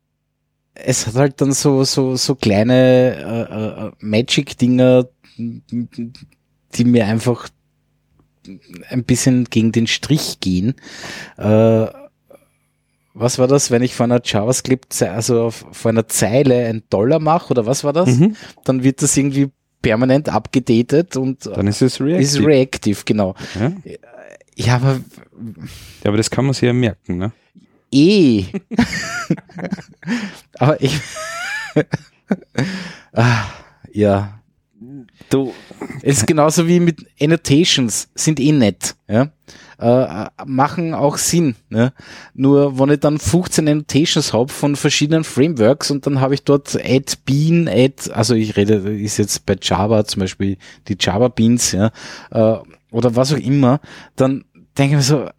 es 0.85 1.07
hat 1.07 1.15
halt 1.15 1.41
dann 1.41 1.53
so 1.53 1.85
so 1.85 2.17
so 2.17 2.35
kleine 2.35 3.17
äh, 3.17 3.87
äh, 3.87 3.93
Magic-Dinger, 4.01 5.09
die 5.37 6.85
mir 6.85 7.07
einfach 7.07 7.49
ein 8.89 9.05
bisschen 9.05 9.45
gegen 9.45 9.73
den 9.73 9.87
Strich 9.87 10.41
gehen. 10.41 10.75
Äh, 11.37 11.87
was 13.13 13.39
war 13.39 13.49
das, 13.49 13.71
wenn 13.71 13.83
ich 13.83 13.95
von 13.95 14.11
einer 14.11 14.23
JavaScript, 14.25 15.03
also 15.03 15.51
von 15.51 15.91
einer 15.91 16.09
Zeile 16.09 16.67
ein 16.67 16.85
Dollar 16.91 17.19
mache 17.19 17.51
oder 17.51 17.67
was 17.67 17.85
war 17.85 17.93
das? 17.93 18.09
Mhm. 18.09 18.37
Dann 18.65 18.83
wird 18.83 19.03
das 19.03 19.17
irgendwie 19.17 19.51
permanent 19.83 20.29
abgedatet 20.29 21.17
und 21.17 21.47
Dann 21.47 21.67
ist 21.67 21.83
es 21.83 22.01
reactive. 22.01 22.23
ist 22.23 22.41
reactive, 22.41 23.03
genau. 23.05 23.35
ja? 23.59 23.73
Ja, 24.57 24.77
aber 24.77 25.01
ja, 26.03 26.09
aber 26.09 26.17
das 26.19 26.31
kann 26.31 26.45
man 26.45 26.55
sich 26.55 26.63
ja 26.65 26.73
merken, 26.73 27.17
ne? 27.17 27.33
Eh. 27.93 28.47
aber 30.59 30.81
ich. 30.81 30.99
ah, 33.13 33.45
ja. 33.93 34.41
Du, 35.29 35.53
Es 36.03 36.19
ist 36.19 36.27
genauso 36.27 36.67
wie 36.67 36.81
mit 36.81 37.07
Annotations, 37.21 38.09
sind 38.15 38.41
eh 38.41 38.53
nett, 38.53 38.97
ja. 39.09 39.31
Äh, 39.79 40.27
machen 40.45 40.93
auch 40.93 41.17
Sinn. 41.17 41.55
Ne? 41.71 41.95
Nur 42.35 42.79
wenn 42.79 42.91
ich 42.91 43.01
dann 43.01 43.19
15 43.19 43.67
Annotations 43.67 44.35
habe 44.35 44.53
von 44.53 44.77
verschiedenen 44.77 45.25
Frameworks 45.25 45.91
und 45.91 46.07
dann 46.07 46.21
habe 46.21 46.35
ich 46.35 46.43
dort 46.45 46.77
add 46.77 47.15
bean, 47.25 47.67
add, 47.67 48.13
also 48.13 48.35
ich 48.35 48.57
rede, 48.57 48.75
ist 48.75 49.17
jetzt 49.17 49.47
bei 49.47 49.57
Java 49.61 50.05
zum 50.05 50.21
Beispiel 50.21 50.59
die 50.89 50.97
Java 51.01 51.29
Beans, 51.29 51.73
ja, 51.73 51.93
äh, 52.31 52.59
oder 52.91 53.17
was 53.17 53.33
auch 53.33 53.39
immer, 53.39 53.81
dann 54.17 54.45
denke 54.77 54.97
ich 54.97 54.97
mir 54.97 55.03
so, 55.03 55.31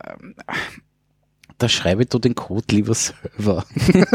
da 1.61 1.69
schreibe 1.69 2.03
ich 2.03 2.09
doch 2.09 2.19
den 2.19 2.35
Code 2.35 2.65
lieber 2.71 2.95
selber. 2.95 3.65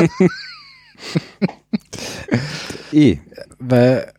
eh. 2.92 3.18
Weil, 3.58 4.12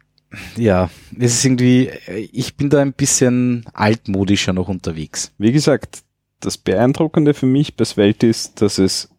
ja, 0.55 0.89
es 1.19 1.34
ist 1.34 1.45
irgendwie, 1.45 1.89
ich 2.32 2.55
bin 2.55 2.69
da 2.69 2.82
ein 2.82 2.93
bisschen 2.93 3.65
altmodischer 3.73 4.53
noch 4.53 4.69
unterwegs. 4.69 5.34
Wie 5.38 5.51
gesagt, 5.51 6.03
das 6.39 6.57
Beeindruckende 6.57 7.34
für 7.34 7.47
mich 7.47 7.75
bei 7.75 7.84
Svelte 7.84 8.28
ist, 8.28 8.61
dass 8.61 8.78
es, 8.78 9.09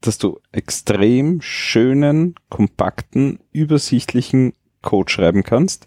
dass 0.00 0.16
du 0.18 0.40
extrem 0.50 1.42
schönen, 1.42 2.34
kompakten, 2.48 3.40
übersichtlichen 3.52 4.54
Code 4.80 5.12
schreiben 5.12 5.42
kannst, 5.42 5.86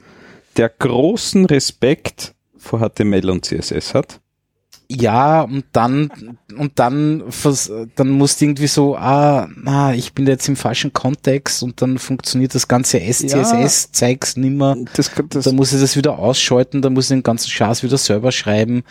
der 0.57 0.69
großen 0.69 1.45
Respekt 1.45 2.35
vor 2.55 2.87
HTML 2.87 3.29
und 3.29 3.45
CSS 3.45 3.93
hat. 3.93 4.21
Ja, 4.89 5.41
und 5.41 5.65
dann, 5.73 6.09
und 6.57 6.79
dann, 6.79 7.21
dann 7.95 8.09
musst 8.11 8.39
du 8.39 8.45
irgendwie 8.45 8.67
so, 8.67 8.95
ah, 8.95 9.49
na, 9.57 9.93
ich 9.93 10.13
bin 10.13 10.25
jetzt 10.27 10.47
im 10.47 10.55
falschen 10.55 10.93
Kontext 10.93 11.61
und 11.61 11.81
dann 11.81 11.97
funktioniert 11.97 12.55
das 12.55 12.69
ganze 12.69 12.99
SCSS, 13.01 13.91
zeig's 13.91 14.37
nimmer. 14.37 14.77
Das, 14.93 15.11
das, 15.29 15.43
Da 15.43 15.51
muss 15.51 15.73
ich 15.73 15.81
das 15.81 15.97
wieder 15.97 16.17
ausschalten, 16.17 16.81
da 16.81 16.89
muss 16.89 17.05
ich 17.05 17.09
den 17.17 17.23
ganzen 17.23 17.49
Schatz 17.49 17.83
wieder 17.83 17.97
selber 17.97 18.31
schreiben, 18.31 18.83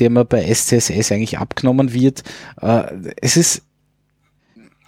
der 0.00 0.10
mir 0.10 0.24
bei 0.24 0.42
SCSS 0.52 1.12
eigentlich 1.12 1.38
abgenommen 1.38 1.92
wird. 1.92 2.24
Äh, 2.60 2.86
es 3.22 3.36
ist, 3.36 3.62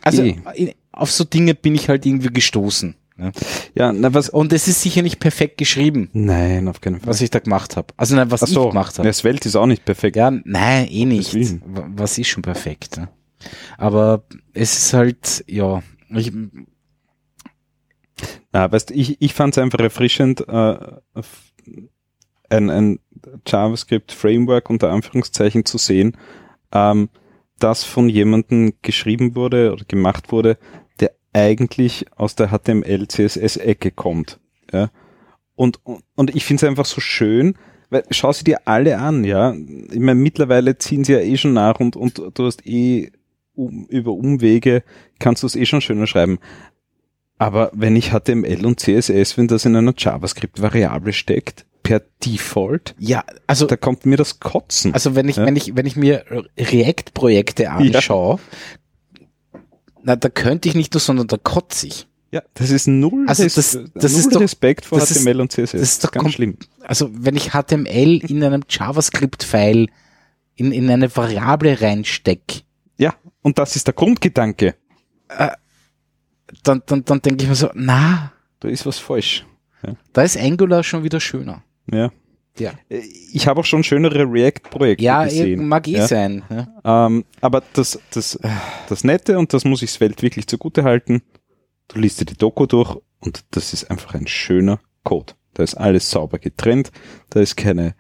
also 0.03 0.23
in- 0.55 0.73
auf 0.91 1.13
so 1.13 1.23
Dinge 1.25 1.55
bin 1.55 1.75
ich 1.77 1.89
halt 1.89 2.07
irgendwie 2.07 2.29
gestoßen. 2.33 2.97
Ne? 3.19 3.33
ja, 3.75 3.93
na, 3.93 4.13
was, 4.13 4.29
Und 4.29 4.53
es 4.53 4.69
ist 4.69 4.83
sicher 4.83 5.01
nicht 5.03 5.21
perfekt 5.21 5.57
geschrieben, 5.57 6.11
nein, 6.13 6.69
auf 6.69 6.81
keinen 6.83 7.01
Fall. 7.01 7.09
was 7.09 7.21
ich 7.23 7.31
da 7.31 7.39
gemacht 7.39 7.77
habe. 7.77 7.95
Also 7.97 8.15
nein, 8.15 8.31
was 8.31 8.41
so, 8.41 8.65
ich 8.65 8.71
gemacht 8.71 8.99
habe. 8.99 9.09
ja, 9.09 9.13
Svelte 9.13 9.49
ist 9.49 9.57
auch 9.57 9.67
nicht 9.67 9.85
perfekt. 9.85 10.17
Ja, 10.17 10.31
nein, 10.31 10.89
eh 10.91 11.07
nicht. 11.07 11.33
Deswegen. 11.33 11.63
Was 11.97 12.19
ist 12.19 12.29
schon 12.29 12.43
perfekt? 12.43 12.99
Ne? 12.99 13.09
Aber 13.79 14.25
es 14.53 14.77
ist 14.77 14.93
halt, 14.93 15.45
ja, 15.47 15.83
ich, 16.11 16.33
Na, 18.53 18.71
weißt, 18.71 18.91
ich, 18.91 19.21
ich 19.21 19.35
fand 19.35 19.57
es 19.57 19.63
einfach 19.63 19.81
erfrischend, 19.81 20.47
äh, 20.49 20.77
ein, 22.49 22.71
ein 22.71 23.01
JavaScript-Framework 23.47 24.71
unter 24.71 24.91
Anführungszeichen 24.91 25.65
zu 25.65 25.79
sehen, 25.79 26.17
ähm, 26.73 27.09
das 27.59 27.85
von 27.85 28.09
jemandem 28.09 28.75
geschrieben 28.83 29.35
wurde 29.35 29.73
oder 29.73 29.85
gemacht 29.85 30.31
wurde, 30.31 30.59
eigentlich 31.37 32.07
aus 32.17 32.35
der 32.35 32.49
HTML-CSS-Ecke 32.49 33.91
kommt. 33.91 34.41
Ja? 34.73 34.91
Und, 35.55 35.85
und, 35.85 36.03
und 36.15 36.35
ich 36.35 36.45
finde 36.45 36.65
es 36.65 36.69
einfach 36.69 36.87
so 36.87 37.01
schön, 37.01 37.57
weil 37.91 38.05
schau 38.11 38.33
sie 38.33 38.45
dir 38.45 38.67
alle 38.67 38.99
an, 38.99 39.23
ja. 39.23 39.55
Ich 39.55 40.01
meine, 40.01 40.15
mittlerweile 40.19 40.79
ziehen 40.79 41.05
sie 41.05 41.13
ja 41.13 41.21
eh 41.21 41.37
schon 41.37 41.53
nach 41.53 41.79
und, 41.79 41.95
und 41.97 42.19
du 42.19 42.45
hast 42.45 42.67
eh 42.67 43.13
um, 43.55 43.87
über 43.89 44.13
Umwege 44.13 44.83
kannst 45.19 45.43
du 45.43 45.47
es 45.47 45.57
eh 45.57 45.67
schon 45.67 45.81
schöner 45.81 46.07
schreiben. 46.07 46.39
Aber 47.39 47.71
wenn 47.75 47.97
ich 47.97 48.11
HTML 48.13 48.65
und 48.65 48.81
CSS, 48.81 49.37
wenn 49.37 49.47
das 49.47 49.67
in 49.67 49.77
einer 49.77 49.95
JavaScript-Variable 49.97 51.13
steckt, 51.13 51.67
per 51.83 52.01
Default, 52.25 52.95
ja, 52.99 53.25
also, 53.47 53.67
da 53.67 53.77
kommt 53.77 54.07
mir 54.07 54.17
das 54.17 54.41
Kotzen. 54.41 54.93
also 54.95 55.15
wenn 55.15 55.29
ich, 55.29 55.37
Ja. 55.37 55.47
wenn 55.47 55.55
ich, 55.55 55.77
wenn 55.77 55.87
ich 55.87 55.97
mir 55.97 56.25
React-Projekte 56.59 57.71
anschaue, 57.71 58.41
na, 60.07 60.15
da 60.17 60.29
könnte 60.29 60.69
ich 60.69 60.75
nicht 60.77 60.95
nur, 60.95 61.01
sondern 61.01 61.27
da 61.27 61.37
kotze 61.37 61.89
ich. 61.89 62.07
ja, 62.31 62.43
das 62.55 62.71
ist 62.71 62.87
null, 62.87 63.25
Also 63.29 63.43
Res- 63.43 63.55
das- 63.55 63.73
das 63.95 64.13
null 64.13 64.21
ist 64.21 64.35
doch- 64.35 64.41
Respekt 64.41 64.85
vor 64.87 64.99
das 65.01 65.11
ist- 65.11 65.19
HTML 65.23 65.41
und 65.41 65.53
CSS. 65.53 65.73
das 65.81 65.81
ist 65.91 66.05
doch 66.05 66.11
ganz 66.13 66.33
schlimm. 66.33 66.57
Also 66.83 67.11
wenn 67.13 67.35
ich 67.37 67.51
HTML 67.53 68.19
in 68.25 68.43
einem 68.45 68.63
JavaScript-File 68.69 69.89
in, 70.55 70.73
in 70.73 70.89
eine 70.91 71.15
Variable 71.15 71.81
reinstecke, 71.81 72.63
Ja, 72.99 73.15
und 73.43 73.59
das 73.59 73.77
ist 73.77 73.87
der 73.89 73.95
Grundgedanke. 73.95 74.75
dann, 76.63 76.83
dann, 76.87 77.05
dann 77.05 77.21
denke 77.23 77.43
ich 77.45 77.49
mir 77.49 77.55
so, 77.57 77.71
na, 77.75 78.33
Da 78.61 78.69
ist 78.69 78.87
was 78.87 78.99
falsch. 78.99 79.45
da 80.13 80.23
ist 80.23 80.37
Angular 80.39 80.83
schon 80.83 81.03
wieder 81.05 81.21
schöner. 81.21 81.63
Ja. 81.93 82.11
Ja, 82.59 82.73
Ich 82.89 83.47
habe 83.47 83.61
auch 83.61 83.65
schon 83.65 83.85
schönere 83.85 84.25
React-Projekte 84.31 85.05
ja 85.05 85.25
gesehen. 85.25 85.67
mag 85.69 85.87
eh 85.89 85.93
ja. 85.93 86.07
sein. 86.07 86.43
Ja. 86.49 87.07
Ähm, 87.07 87.25
aber 87.41 87.63
das, 87.75 87.99
das, 88.13 88.39
das 88.89 89.05
Nette, 89.05 89.39
und 89.39 89.53
das 89.53 89.65
muss 89.65 89.83
ich 89.83 89.91
Svelte 89.91 90.23
wirklich 90.23 90.47
zugute 90.47 90.85
halten, 90.85 91.23
du 91.89 92.01
liest 92.01 92.21
dir 92.21 92.25
die 92.25 92.37
Doku 92.37 92.67
durch 92.67 92.97
und 93.21 93.45
das 93.51 93.73
ist 93.73 93.91
einfach 93.91 94.15
ein 94.15 94.27
schöner 94.27 94.81
Code. 95.05 95.35
Da 95.55 95.63
ist 95.63 95.75
alles 95.75 96.11
sauber 96.11 96.39
getrennt, 96.39 96.91
da 97.31 97.41
ist 97.41 97.57
keine, 97.57 97.95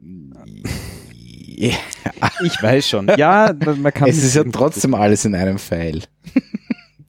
ich 1.58 2.62
weiß 2.62 2.88
schon, 2.88 3.10
ja, 3.16 3.54
man 3.76 3.92
kann 3.92 4.08
Es 4.08 4.22
ist 4.22 4.34
ja 4.34 4.44
trotzdem 4.52 4.94
alles 4.94 5.24
in 5.24 5.34
einem 5.34 5.58
Pfeil. 5.58 6.02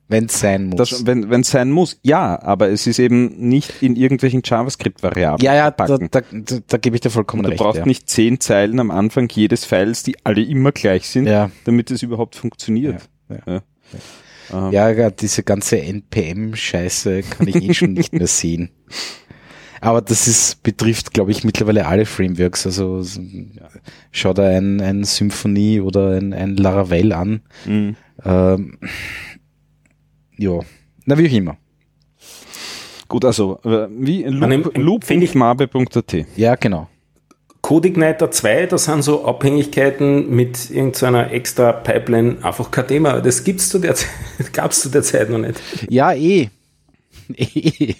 Wenn 0.10 0.26
es 0.26 0.40
sein 0.40 0.66
muss. 0.66 0.78
das, 0.90 1.06
wenn 1.06 1.32
es 1.42 1.50
sein 1.52 1.70
muss, 1.72 2.00
ja, 2.04 2.42
aber 2.42 2.70
es 2.70 2.88
ist 2.88 3.00
eben 3.00 3.28
nicht 3.48 3.82
in 3.82 3.96
irgendwelchen 3.96 4.42
JavaScript-Variablen 4.44 5.46
ja, 5.46 5.54
ja, 5.56 5.72
da, 5.72 5.86
da, 5.98 5.98
da, 6.08 6.22
da 6.68 6.78
gebe 6.78 6.96
ich 6.96 7.02
dir 7.02 7.12
vollkommen 7.12 7.44
Du 7.44 7.50
recht. 7.50 7.62
brauchst 7.62 7.80
ja. 7.80 7.86
nicht 7.86 8.10
zehn 8.10 8.40
Zeilen 8.40 8.80
am 8.80 8.90
Anfang 8.92 9.30
jedes 9.32 9.66
Files, 9.66 10.04
die 10.04 10.18
alle 10.26 10.42
immer 10.44 10.72
gleich 10.72 11.08
sind, 11.08 11.28
Ja, 11.28 11.52
damit 11.66 11.92
es 11.92 12.02
überhaupt 12.04 12.36
funktioniert. 12.36 13.08
Ja, 13.30 13.38
Ja. 13.46 13.62
Ähm, 14.52 14.72
ja, 14.72 14.90
ja, 14.90 15.12
diese 15.12 15.44
ganze 15.44 15.80
NPM-Scheiße 15.80 17.22
kann 17.22 17.48
ich 17.48 17.56
eh 17.56 17.74
schon 17.76 17.94
nicht 17.94 18.14
mehr 18.14 18.26
sehen. 18.28 18.72
Aber 19.82 20.02
das 20.02 20.28
ist, 20.28 20.62
betrifft, 20.64 21.14
glaube 21.14 21.32
ich, 21.32 21.44
mittlerweile 21.44 21.86
alle 21.86 22.06
Frameworks. 22.06 22.66
Also 22.66 23.04
schau 24.12 24.34
da 24.34 24.44
ein, 24.48 24.82
ein 24.82 25.04
Symphony 25.04 25.80
oder 25.82 26.18
ein, 26.18 26.34
ein 26.34 26.58
Laravel 26.58 27.14
an. 27.14 27.42
Mhm. 27.66 27.96
Ähm, 28.26 28.78
ja, 30.40 30.60
na 31.06 31.18
wie 31.18 31.28
auch 31.28 31.34
immer. 31.34 31.58
Gut, 33.08 33.26
also 33.26 33.60
äh, 33.64 33.88
wie 33.90 34.24
dem- 34.24 34.40
loop, 34.40 34.78
loop.mabe.at. 34.78 36.26
Ja, 36.38 36.56
genau. 36.56 36.88
CodeIgniter 37.62 38.32
2, 38.32 38.68
das 38.68 38.86
sind 38.86 39.04
so 39.04 39.26
Abhängigkeiten 39.26 40.30
mit 40.34 40.70
irgendeiner 40.70 41.32
extra 41.32 41.74
Pipeline, 41.74 42.38
einfach 42.44 42.72
kein 42.72 42.88
Thema. 42.88 43.20
Das 43.22 43.44
gibt's 43.44 43.70
zu 43.70 43.80
der 43.80 43.96
Zeit, 43.96 44.10
gab's 44.54 44.82
zu 44.82 44.90
der 44.90 45.04
Zeit 45.04 45.30
noch 45.30 45.40
nicht. 45.40 45.60
Ja, 45.90 46.14
eh. 46.14 46.50
eh. 47.36 47.96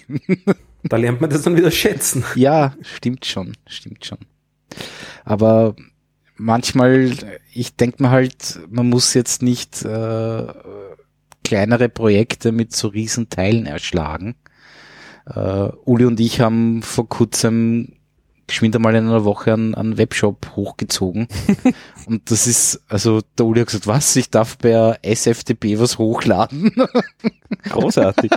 Da 0.84 0.96
lernt 0.96 1.20
man 1.20 1.28
das 1.28 1.42
dann 1.42 1.56
wieder 1.56 1.70
schätzen. 1.70 2.24
Ja, 2.36 2.74
stimmt 2.82 3.26
schon, 3.26 3.52
stimmt 3.66 4.04
schon. 4.06 4.18
Aber 5.24 5.74
manchmal, 6.36 7.12
ich 7.52 7.76
denke 7.76 8.02
mir 8.02 8.10
halt, 8.10 8.60
man 8.70 8.88
muss 8.88 9.12
jetzt 9.14 9.42
nicht 9.42 9.84
äh, 9.84 10.46
kleinere 11.44 11.88
Projekte 11.88 12.52
mit 12.52 12.74
so 12.74 12.88
riesen 12.88 13.28
Teilen 13.28 13.66
erschlagen. 13.66 14.36
Äh, 15.26 15.68
Uli 15.84 16.04
und 16.04 16.18
ich 16.20 16.40
haben 16.40 16.82
vor 16.82 17.08
kurzem 17.08 17.94
geschwind 18.46 18.74
einmal 18.74 18.96
in 18.96 19.06
einer 19.06 19.24
Woche 19.24 19.52
einen, 19.52 19.74
einen 19.76 19.96
Webshop 19.96 20.56
hochgezogen. 20.56 21.28
und 22.06 22.30
das 22.32 22.48
ist, 22.48 22.82
also 22.88 23.20
der 23.38 23.46
Uli 23.46 23.60
hat 23.60 23.68
gesagt, 23.68 23.86
was, 23.86 24.16
ich 24.16 24.30
darf 24.30 24.58
bei 24.58 24.98
SFTP 25.02 25.78
was 25.78 25.98
hochladen? 25.98 26.72
Großartig. 27.68 28.32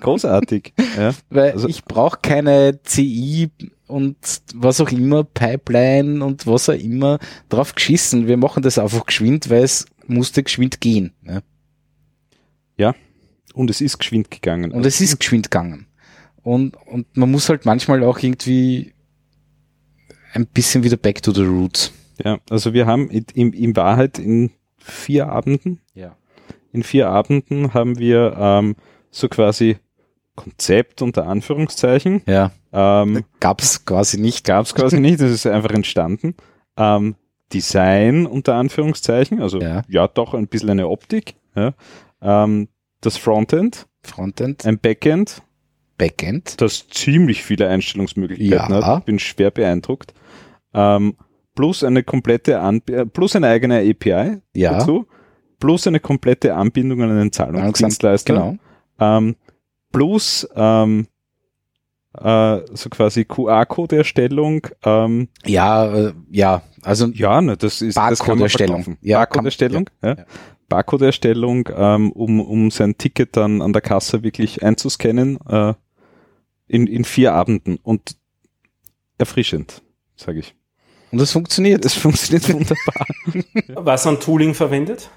Großartig. 0.00 0.72
Ja. 0.96 1.12
Weil 1.28 1.52
Also- 1.52 1.68
ich 1.68 1.84
brauche 1.84 2.18
keine 2.22 2.80
CI 2.84 3.50
und 3.86 4.16
was 4.54 4.80
auch 4.80 4.90
immer, 4.90 5.24
Pipeline 5.24 6.24
und 6.24 6.46
was 6.46 6.68
auch 6.70 6.74
immer 6.74 7.18
drauf 7.50 7.74
geschissen. 7.74 8.26
Wir 8.28 8.36
machen 8.38 8.62
das 8.62 8.78
einfach 8.78 9.04
geschwind, 9.04 9.50
weil 9.50 9.64
es 9.64 9.84
musste 10.06 10.42
geschwind 10.42 10.80
gehen. 10.80 11.12
Ne? 11.22 11.42
Und 13.54 13.70
es 13.70 13.80
ist 13.80 13.98
geschwind 13.98 14.30
gegangen. 14.30 14.70
Und 14.72 14.86
es 14.86 15.00
ist 15.00 15.18
geschwind 15.18 15.50
gegangen. 15.50 15.86
Und, 16.42 16.76
und 16.86 17.16
man 17.16 17.30
muss 17.30 17.48
halt 17.48 17.66
manchmal 17.66 18.02
auch 18.04 18.18
irgendwie 18.18 18.92
ein 20.32 20.46
bisschen 20.46 20.84
wieder 20.84 20.96
back 20.96 21.22
to 21.22 21.32
the 21.32 21.42
roots. 21.44 21.92
ja, 22.24 22.38
also 22.48 22.72
wir 22.72 22.86
haben 22.86 23.10
in, 23.10 23.52
in, 23.52 23.76
Wahrheit 23.76 24.18
in 24.18 24.50
vier 24.78 25.28
Abenden, 25.28 25.80
Ja. 25.94 26.16
in 26.72 26.82
vier 26.82 27.08
Abenden 27.08 27.74
haben 27.74 27.98
wir 27.98 28.36
ähm, 28.38 28.76
so 29.10 29.28
quasi 29.28 29.76
Konzept 30.36 31.02
unter 31.02 31.26
Anführungszeichen. 31.26 32.22
Ja. 32.26 32.52
Ähm, 32.72 33.24
Gab's 33.40 33.84
quasi 33.84 34.18
nicht. 34.20 34.44
Gab 34.46 34.64
es 34.64 34.74
quasi 34.74 35.00
nicht, 35.00 35.20
das 35.20 35.30
ist 35.32 35.46
einfach 35.46 35.72
entstanden. 35.72 36.34
Ähm, 36.76 37.16
Design 37.52 38.26
unter 38.26 38.54
Anführungszeichen, 38.54 39.42
also 39.42 39.60
Ja. 39.60 39.82
ja, 39.88 40.06
doch 40.06 40.34
ein 40.34 40.46
bisschen 40.46 40.70
eine 40.70 40.88
Optik. 40.88 41.34
Ja. 41.56 41.74
Ähm, 42.22 42.68
das 43.00 43.16
Frontend, 43.16 43.86
Frontend, 44.02 44.66
ein 44.66 44.78
Backend, 44.78 45.42
Backend. 45.98 46.60
das 46.60 46.88
ziemlich 46.88 47.42
viele 47.42 47.68
Einstellungsmöglichkeiten 47.68 48.74
Ja. 48.74 48.86
hat. 48.86 49.04
Bin 49.06 49.18
schwer 49.18 49.50
beeindruckt. 49.50 50.12
Ähm, 50.74 51.16
plus 51.54 51.82
eine 51.84 52.02
komplette 52.02 52.60
Anb 52.60 52.88
äh, 52.90 53.04
plus 53.06 53.36
eine 53.36 53.48
eigene 53.48 53.78
API 53.80 54.38
Ja. 54.54 54.72
dazu, 54.78 55.06
plus 55.58 55.86
eine 55.86 56.00
komplette 56.00 56.54
Anbindung 56.54 57.02
an 57.02 57.10
einen 57.10 57.32
Zahlungsdienstleister. 57.32 58.34
Genau. 58.34 58.56
Ähm, 58.98 59.36
plus 59.92 60.48
ähm, 60.54 61.06
äh, 62.18 62.60
so 62.72 62.88
quasi 62.90 63.24
QR-Code-Erstellung. 63.24 64.66
Ähm, 64.84 65.28
Ja, 65.46 65.92
äh, 65.94 66.12
ja, 66.30 66.62
also 66.82 67.06
ja, 67.08 67.40
ne, 67.40 67.56
das 67.56 67.82
ist 67.82 67.94
Barcode-Erstellung. 67.94 68.96
Ja, 69.00 69.18
Barcode-Erstellung, 69.18 69.88
ja. 70.02 70.08
ja. 70.16 70.24
Barcode-Erstellung, 70.70 71.68
ähm, 71.76 72.10
um, 72.12 72.40
um 72.40 72.70
sein 72.70 72.96
Ticket 72.96 73.36
dann 73.36 73.60
an 73.60 73.74
der 73.74 73.82
Kasse 73.82 74.22
wirklich 74.22 74.62
einzuscannen, 74.62 75.38
äh, 75.46 75.74
in, 76.66 76.86
in 76.86 77.04
vier 77.04 77.34
Abenden 77.34 77.78
und 77.82 78.16
erfrischend, 79.18 79.82
sage 80.16 80.38
ich. 80.38 80.54
und 81.12 81.20
das 81.20 81.32
funktioniert. 81.32 81.84
Es 81.84 81.92
funktioniert 81.94 82.48
wunderbar. 82.50 83.06
Was 83.84 84.06
an 84.06 84.18
Tooling 84.20 84.54
verwendet? 84.54 85.10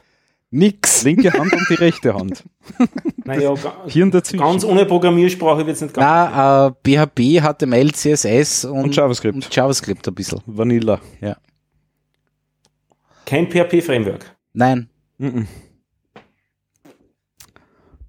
Nix. 0.56 1.04
Linke 1.04 1.32
Hand 1.34 1.52
und 1.54 1.66
die 1.70 1.74
rechte 1.76 2.14
Hand. 2.14 2.44
Naja, 3.26 3.54
Hirn 3.88 4.12
dazwischen. 4.12 4.44
ganz 4.44 4.66
ohne 4.66 4.86
Programmiersprache 4.86 5.66
wird's 5.66 5.80
nicht 5.80 5.94
ganz. 5.94 6.06
Na, 6.06 6.68
äh, 6.68 6.72
PHP, 7.06 7.40
HTML, 7.42 7.92
CSS 7.94 8.66
und, 8.66 8.84
Und 8.84 8.96
JavaScript. 8.96 9.34
und 9.36 9.56
JavaScript 9.56 10.06
ein 10.08 10.14
bisschen. 10.14 10.42
Vanilla. 10.46 11.00
Kein 13.26 13.50
PHP-Framework. 13.50 14.36
Nein. 14.52 14.90
Mhm. 15.24 15.48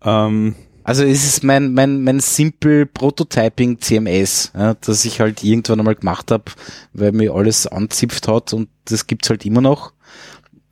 Ähm, 0.03 0.55
Also 0.87 1.03
es 1.05 1.25
ist 1.25 1.43
mein, 1.43 1.73
mein, 1.73 2.05
mein 2.05 2.21
simple 2.21 2.85
Prototyping 2.85 3.81
CMS, 3.81 4.53
ja, 4.55 4.75
das 4.75 5.05
ich 5.07 5.19
halt 5.19 5.43
irgendwann 5.43 5.81
einmal 5.81 5.95
gemacht 5.95 6.31
habe, 6.31 6.45
weil 6.93 7.13
mir 7.13 7.33
alles 7.35 7.67
anzipft 7.67 8.29
hat 8.29 8.53
und 8.53 8.69
das 8.85 9.07
gibt's 9.07 9.31
halt 9.31 9.47
immer 9.47 9.63
noch. 9.63 9.95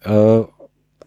Äh, 0.00 0.42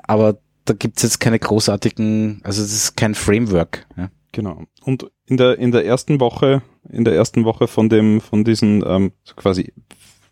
aber 0.08 0.40
da 0.66 0.74
gibt's 0.74 1.04
jetzt 1.04 1.20
keine 1.20 1.38
großartigen, 1.38 2.42
also 2.44 2.64
das 2.64 2.74
ist 2.74 2.98
kein 2.98 3.14
Framework. 3.14 3.86
Ja. 3.96 4.10
Genau. 4.32 4.64
Und 4.82 5.12
in 5.28 5.38
der, 5.38 5.60
in 5.60 5.72
der 5.72 5.86
ersten 5.86 6.20
Woche, 6.20 6.64
in 6.90 7.06
der 7.06 7.14
ersten 7.14 7.46
Woche 7.46 7.68
von 7.68 7.90
dem, 7.90 8.22
von 8.22 8.44
diesen 8.44 8.84
ähm, 8.86 9.12
quasi 9.36 9.72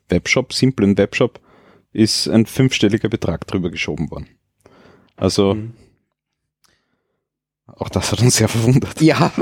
Webshop, 0.10 0.52
simplen 0.52 0.98
Webshop, 0.98 1.40
ist 1.92 2.28
ein 2.28 2.48
fünfstelliger 2.48 3.10
Betrag 3.10 3.46
drüber 3.46 3.70
geschoben 3.70 4.10
worden. 4.10 4.28
Also 5.16 5.54
Mhm. 5.56 5.74
auch 7.68 7.90
das 7.90 8.12
hat 8.12 8.22
uns 8.22 8.36
sehr 8.36 8.48
verwundert. 8.50 9.02
ja. 9.02 9.32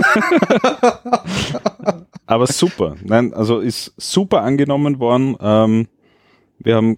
Aber 2.26 2.48
super. 2.48 2.95
Nein, 3.03 3.34
also 3.34 3.60
ist 3.60 3.93
super 3.98 4.41
angenommen 4.41 4.99
worden. 4.99 5.35
Ähm, 5.41 5.88
wir 6.60 6.76
haben 6.76 6.95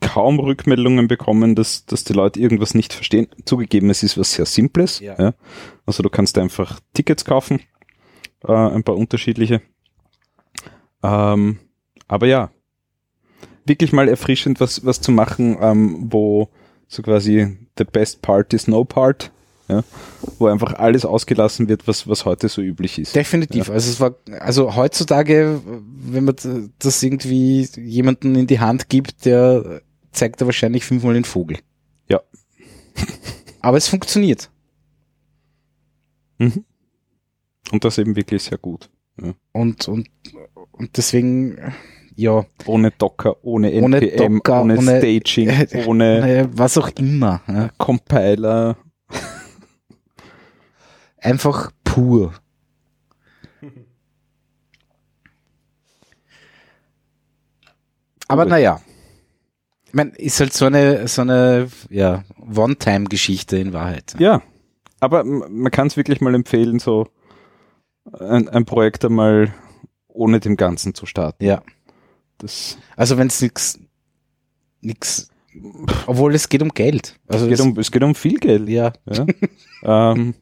kaum 0.00 0.40
Rückmeldungen 0.40 1.06
bekommen, 1.08 1.54
dass, 1.54 1.86
dass 1.86 2.04
die 2.04 2.12
Leute 2.12 2.40
irgendwas 2.40 2.74
nicht 2.74 2.92
verstehen. 2.92 3.28
Zugegeben, 3.44 3.88
es 3.88 4.02
ist 4.02 4.18
was 4.18 4.32
sehr 4.34 4.46
Simples. 4.46 4.98
Ja. 5.00 5.14
Ja. 5.18 5.34
Also 5.86 6.02
du 6.02 6.10
kannst 6.10 6.36
einfach 6.38 6.80
Tickets 6.92 7.24
kaufen, 7.24 7.60
äh, 8.46 8.52
ein 8.52 8.82
paar 8.82 8.96
unterschiedliche. 8.96 9.62
Ähm, 11.02 11.58
aber 12.08 12.26
ja, 12.26 12.50
wirklich 13.64 13.92
mal 13.92 14.08
erfrischend, 14.08 14.60
was, 14.60 14.84
was 14.84 15.00
zu 15.00 15.12
machen, 15.12 15.56
ähm, 15.60 16.08
wo 16.12 16.50
so 16.92 17.02
quasi 17.02 17.56
the 17.78 17.84
best 17.84 18.20
part 18.20 18.52
is 18.52 18.68
no 18.68 18.84
part. 18.84 19.32
Ja, 19.68 19.84
wo 20.38 20.48
einfach 20.48 20.74
alles 20.74 21.06
ausgelassen 21.06 21.68
wird, 21.68 21.86
was, 21.86 22.06
was 22.06 22.24
heute 22.24 22.48
so 22.48 22.60
üblich 22.60 22.98
ist. 22.98 23.14
Definitiv. 23.14 23.70
Also 23.70 23.90
es 23.90 24.00
war, 24.00 24.16
also 24.40 24.74
heutzutage, 24.74 25.60
wenn 25.64 26.24
man 26.24 26.36
das 26.78 27.02
irgendwie 27.02 27.66
jemanden 27.76 28.34
in 28.34 28.48
die 28.48 28.60
Hand 28.60 28.88
gibt, 28.88 29.24
der 29.24 29.80
zeigt 30.10 30.40
er 30.42 30.46
wahrscheinlich 30.46 30.84
fünfmal 30.84 31.14
den 31.14 31.24
Vogel. 31.24 31.58
Ja. 32.08 32.20
Aber 33.60 33.78
es 33.78 33.88
funktioniert. 33.88 34.50
Mhm. 36.38 36.64
Und 37.70 37.84
das 37.84 37.98
eben 37.98 38.16
wirklich 38.16 38.42
sehr 38.42 38.58
gut. 38.58 38.90
Und, 39.52 39.88
und, 39.88 40.08
und 40.72 40.96
deswegen, 40.96 41.56
ja, 42.16 42.44
Ohne 42.66 42.90
Docker, 42.90 43.36
ohne 43.44 43.70
Ohne 43.82 44.00
NPM, 44.00 44.34
Docker, 44.36 44.62
ohne, 44.62 44.78
ohne- 44.78 44.98
Staging, 44.98 45.50
ohne 45.86 46.38
äh, 46.40 46.48
was 46.52 46.76
auch 46.78 46.88
immer. 46.98 47.40
Ja. 47.48 47.70
Compiler. 47.78 48.76
Einfach 51.18 51.70
pur. 51.84 52.32
Aber 58.28 58.44
naja. 58.44 58.80
Ich 59.86 59.94
meine, 59.94 60.10
ist 60.16 60.40
halt 60.40 60.54
so 60.54 60.64
eine, 60.64 61.06
so 61.06 61.20
eine, 61.22 61.68
ja, 61.90 62.24
One-Time-Geschichte 62.38 63.58
in 63.58 63.74
Wahrheit. 63.74 64.14
Ja, 64.18 64.40
aber 65.00 65.22
man 65.24 65.70
kann 65.70 65.88
es 65.88 65.98
wirklich 65.98 66.22
mal 66.22 66.34
empfehlen, 66.34 66.78
so 66.78 67.08
ein, 68.18 68.48
ein 68.48 68.64
Projekt 68.64 69.04
einmal 69.04 69.52
ohne 70.08 70.40
dem 70.40 70.56
Ganzen 70.56 70.94
zu 70.94 71.04
starten. 71.04 71.44
Ja. 71.44 71.62
Das 72.42 72.76
Also 72.96 73.16
wenn 73.18 73.28
es 73.28 73.40
nix, 73.40 73.78
nix, 74.80 75.30
obwohl 76.06 76.34
es 76.34 76.48
geht 76.48 76.60
um 76.62 76.68
Geld. 76.70 77.18
Also 77.26 77.46
es, 77.46 77.50
geht 77.58 77.60
um, 77.66 77.78
es 77.78 77.90
geht 77.90 78.02
um 78.02 78.14
viel 78.14 78.38
Geld. 78.38 78.68
ja, 78.68 78.92
Ja. 79.10 79.26
ähm, 80.12 80.34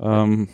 ähm, 0.00 0.48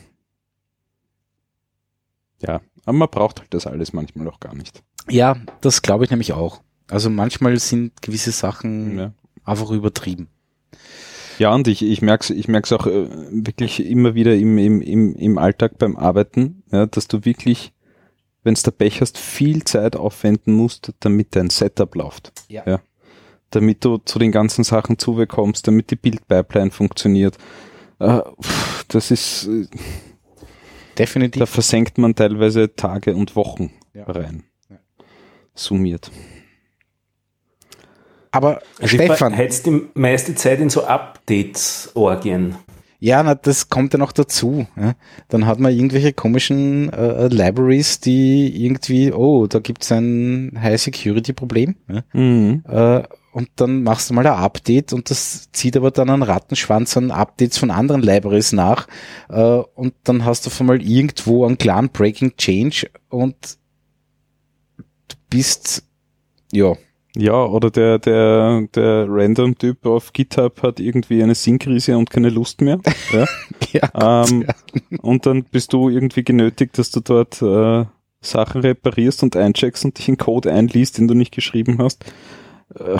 ja, 2.43 2.61
aber 2.85 2.99
man 2.99 3.09
braucht 3.09 3.41
halt 3.41 3.53
das 3.55 3.67
alles 3.67 3.93
manchmal 3.93 4.29
auch 4.29 4.41
gar 4.41 4.55
nicht. 4.55 4.83
ja, 5.09 5.37
das 5.61 5.83
glaube 5.83 6.05
ich 6.05 6.11
nämlich 6.11 6.33
auch. 6.33 6.61
Also 6.89 7.11
manchmal 7.11 7.59
sind 7.59 8.01
gewisse 8.03 8.31
Sachen 8.33 8.99
Ja. 8.99 9.13
einfach 9.45 9.71
übertrieben. 9.71 10.29
Ja, 11.39 11.55
und 11.55 11.69
ich, 11.69 11.83
ich 11.83 12.01
merke 12.01 12.25
es 12.25 12.31
ich 12.31 12.49
merk's 12.49 12.73
auch 12.73 12.87
äh, 12.87 13.09
wirklich 13.31 13.85
immer 13.85 14.15
wieder 14.15 14.35
im, 14.37 14.57
im, 14.59 14.81
im, 14.81 15.15
im 15.17 15.39
Alltag 15.39 15.79
beim 15.79 15.97
Arbeiten, 15.97 16.63
ja, 16.73 16.87
dass 16.87 17.09
du 17.09 17.25
wirklich 17.25 17.73
wenn 18.47 18.55
du 18.55 18.71
Pech 18.71 19.01
hast, 19.01 19.19
viel 19.19 19.65
Zeit 19.65 19.97
aufwenden 19.97 20.55
musst, 20.55 20.93
damit 21.01 21.35
dein 21.35 21.51
Setup 21.51 21.93
läuft. 21.97 22.33
Ja. 22.49 22.63
ja. 22.65 22.81
Damit 23.51 23.85
du 23.85 23.99
zu 23.99 24.19
den 24.21 24.31
ganzen 24.33 24.63
Sachen 24.65 24.99
zubekommst, 24.99 25.67
damit 25.67 25.91
die 25.91 25.97
Bildpipeline 25.97 26.71
funktioniert. 26.71 27.37
Äh, 27.99 28.21
pff, 28.41 28.85
das 28.89 29.11
ist, 29.11 29.49
äh, 29.49 29.67
Definitiv. 30.97 31.41
da 31.41 31.47
versenkt 31.47 31.99
man 31.99 32.15
teilweise 32.15 32.75
Tage 32.77 33.17
und 33.17 33.35
Wochen 33.35 33.73
Ja. 33.95 34.05
rein. 34.05 34.45
Ja. 34.71 34.77
Summiert. 35.55 36.11
Aber 38.31 38.61
Also 38.81 38.97
Stefan, 38.97 39.37
heizt 39.37 39.67
die 39.67 39.89
meiste 39.95 40.35
Zeit 40.37 40.61
in 40.61 40.71
so 40.71 40.85
Updates-Orgien. 40.85 42.57
Ja, 42.99 43.23
na, 43.23 43.35
das 43.35 43.69
kommt 43.69 43.93
ja 43.93 43.99
noch 43.99 44.13
dazu. 44.13 44.67
Ja. 44.77 44.95
Dann 45.29 45.47
hat 45.47 45.59
man 45.59 45.73
irgendwelche 45.73 46.13
komischen 46.13 46.93
äh, 46.93 47.29
Libraries, 47.29 48.01
die 48.01 48.65
irgendwie, 48.65 49.13
oh, 49.13 49.47
da 49.47 49.59
gibt's 49.59 49.93
ein 49.93 50.59
High-Security-Problem. 50.61 51.77
Ja. 51.89 52.03
Mhm. 52.13 52.63
Äh, 52.67 53.03
und 53.33 53.51
dann 53.57 53.83
machst 53.83 54.09
du 54.09 54.15
mal 54.15 54.27
ein 54.27 54.33
Update 54.33 54.95
und 54.95 55.11
das 55.11 55.51
zieht 55.53 55.77
aber 55.77 55.91
dann 55.91 56.09
einen 56.09 56.23
Rattenschwanz 56.23 56.97
an 56.97 57.11
Updates 57.11 57.59
von 57.59 57.71
anderen 57.71 58.01
Libraries 58.01 58.53
nach. 58.53 58.89
Äh, 59.29 59.43
und 59.43 59.93
dann 60.05 60.25
hast 60.25 60.47
du 60.47 60.51
auf 60.51 60.59
einmal 60.59 60.81
irgendwo 60.81 61.45
einen 61.45 61.59
klaren 61.59 61.91
Breaking 61.91 62.35
Change 62.39 62.89
und 63.11 63.59
du 64.79 65.17
bist, 65.29 65.85
ja, 66.51 66.77
Ja, 67.19 67.45
oder 67.47 67.71
der, 67.71 67.99
der, 67.99 68.69
der 68.75 69.07
Random-Typ 69.09 69.87
auf 69.87 70.13
GitHub 70.13 70.63
hat 70.63 70.81
irgendwie 70.81 71.23
eine 71.23 71.35
Sinnkrise 71.35 71.97
und 71.97 72.11
keine 72.11 72.31
Lust 72.31 72.61
mehr. 72.61 72.81
Ja. 73.13 73.27
ja, 73.73 74.25
ähm, 74.25 74.47
und 75.01 75.27
dann 75.27 75.45
bist 75.45 75.73
du 75.73 75.89
irgendwie 75.89 76.25
genötigt, 76.25 76.79
dass 76.79 76.91
du 76.91 77.01
dort 77.01 77.41
äh, 77.41 77.85
Sachen 78.21 78.61
reparierst 78.61 79.23
und 79.23 79.37
eincheckst 79.37 79.85
und 79.85 79.99
dich 79.99 80.09
in 80.09 80.19
Code 80.19 80.53
einliest, 80.53 80.99
den 80.99 81.09
du 81.09 81.15
nicht 81.15 81.33
geschrieben 81.33 81.79
hast. 81.79 82.05
Äh, 82.75 82.99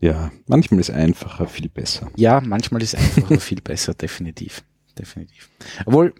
ja, 0.00 0.32
manchmal 0.46 0.80
ist 0.80 0.90
einfacher 0.90 1.46
viel 1.46 1.68
besser. 1.68 2.10
ja, 2.16 2.40
manchmal 2.40 2.82
ist 2.82 2.96
einfach 2.96 3.30
nur 3.30 3.40
viel 3.40 3.60
besser, 3.60 3.94
definitiv, 4.00 4.64
definitiv. 4.98 5.50
Obwohl, 5.86 6.14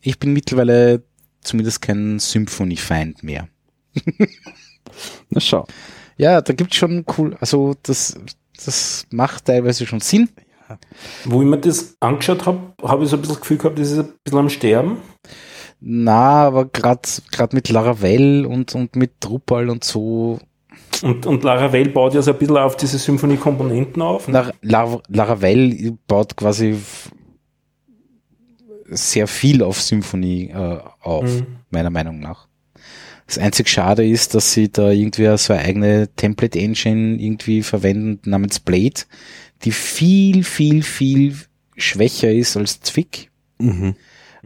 ich 0.00 0.18
bin 0.18 0.32
mittlerweile 0.32 1.04
zumindest 1.40 1.82
kein 1.82 2.18
Symphony-Feind 2.18 3.22
mehr. 3.22 3.48
Na 5.30 5.40
schau. 5.40 5.66
Ja, 6.16 6.40
da 6.40 6.52
gibt's 6.52 6.76
schon 6.76 7.04
cool, 7.18 7.36
also 7.40 7.74
das, 7.82 8.18
das 8.64 9.06
macht 9.10 9.46
teilweise 9.46 9.86
schon 9.86 10.00
Sinn. 10.00 10.28
Wo 11.24 11.42
ich 11.42 11.48
mir 11.48 11.58
das 11.58 11.96
angeschaut 12.00 12.46
habe, 12.46 12.60
habe 12.82 13.04
ich 13.04 13.10
so 13.10 13.16
ein 13.16 13.20
bisschen 13.20 13.34
das 13.34 13.40
Gefühl 13.40 13.58
gehabt, 13.58 13.78
das 13.78 13.90
ist 13.90 13.98
ein 13.98 14.12
bisschen 14.24 14.38
am 14.38 14.48
Sterben. 14.48 14.96
Na, 15.80 16.44
aber 16.46 16.66
gerade 16.66 17.08
mit 17.52 17.68
Laravel 17.68 18.46
und, 18.46 18.74
und 18.74 18.94
mit 18.96 19.12
Drupal 19.20 19.68
und 19.68 19.84
so. 19.84 20.38
Und, 21.02 21.26
und 21.26 21.42
Laravel 21.42 21.88
baut 21.88 22.14
ja 22.14 22.22
so 22.22 22.32
ein 22.32 22.38
bisschen 22.38 22.56
auf 22.56 22.76
diese 22.76 22.98
Symphonie-Komponenten 22.98 24.00
auf. 24.00 24.28
ne? 24.28 24.52
Lar 24.62 25.02
Laravel 25.08 25.98
baut 26.06 26.36
quasi 26.36 26.76
sehr 28.86 29.26
viel 29.26 29.62
auf 29.62 29.80
Symphony 29.80 30.50
äh, 30.54 30.78
auf, 31.00 31.24
Mhm. 31.24 31.46
meiner 31.70 31.90
Meinung 31.90 32.20
nach. 32.20 32.46
Das 33.32 33.42
einzig 33.42 33.70
Schade 33.70 34.06
ist, 34.06 34.34
dass 34.34 34.52
sie 34.52 34.70
da 34.70 34.90
irgendwie 34.90 35.34
so 35.38 35.54
eine 35.54 35.62
eigene 35.62 36.08
Template-Engine 36.16 37.18
irgendwie 37.18 37.62
verwenden 37.62 38.28
namens 38.28 38.60
Blade, 38.60 39.04
die 39.64 39.72
viel, 39.72 40.44
viel, 40.44 40.82
viel 40.82 41.34
schwächer 41.74 42.30
ist 42.30 42.58
als 42.58 42.82
Zwick. 42.82 43.30
Mhm. 43.58 43.94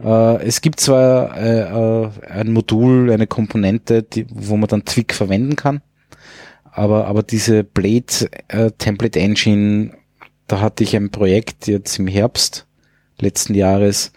Äh, 0.00 0.40
es 0.44 0.60
gibt 0.60 0.78
zwar 0.78 1.36
äh, 1.36 1.62
äh, 1.62 2.10
ein 2.30 2.52
Modul, 2.52 3.10
eine 3.10 3.26
Komponente, 3.26 4.04
die, 4.04 4.24
wo 4.30 4.56
man 4.56 4.68
dann 4.68 4.86
Zwick 4.86 5.14
verwenden 5.14 5.56
kann, 5.56 5.82
aber, 6.70 7.08
aber 7.08 7.24
diese 7.24 7.64
Blade 7.64 8.30
äh, 8.46 8.70
Template 8.78 9.18
Engine, 9.18 9.96
da 10.46 10.60
hatte 10.60 10.84
ich 10.84 10.94
ein 10.94 11.10
Projekt 11.10 11.66
jetzt 11.66 11.98
im 11.98 12.06
Herbst 12.06 12.68
letzten 13.18 13.54
Jahres, 13.54 14.12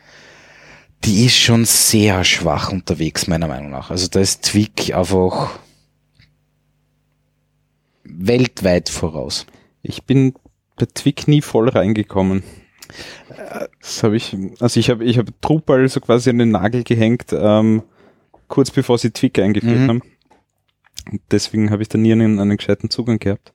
die 1.05 1.25
ist 1.25 1.37
schon 1.37 1.65
sehr 1.65 2.23
schwach 2.23 2.71
unterwegs, 2.71 3.27
meiner 3.27 3.47
Meinung 3.47 3.69
nach. 3.71 3.89
Also 3.89 4.07
da 4.07 4.19
ist 4.19 4.45
Zwick 4.45 4.93
einfach 4.93 5.57
weltweit 8.03 8.89
voraus. 8.89 9.45
Ich 9.81 10.03
bin 10.03 10.33
bei 10.77 10.85
Twick 10.93 11.27
nie 11.27 11.41
voll 11.41 11.69
reingekommen. 11.69 12.43
Das 13.81 14.03
habe 14.03 14.17
ich, 14.17 14.35
also 14.59 14.79
ich 14.79 14.89
habe 14.89 15.05
ich 15.05 15.17
habe 15.17 15.31
Drupal 15.41 15.87
so 15.89 15.99
quasi 15.99 16.29
an 16.29 16.39
den 16.39 16.51
Nagel 16.51 16.83
gehängt, 16.83 17.27
ähm, 17.31 17.83
kurz 18.47 18.71
bevor 18.71 18.97
sie 18.97 19.11
Twick 19.11 19.37
eingeführt 19.39 19.77
Mhm. 19.81 19.87
haben. 19.87 20.01
Und 21.11 21.21
deswegen 21.31 21.71
habe 21.71 21.81
ich 21.81 21.89
da 21.89 21.97
nie 21.97 22.11
einen, 22.11 22.39
einen 22.39 22.57
gescheiten 22.57 22.89
Zugang 22.89 23.19
gehabt. 23.19 23.53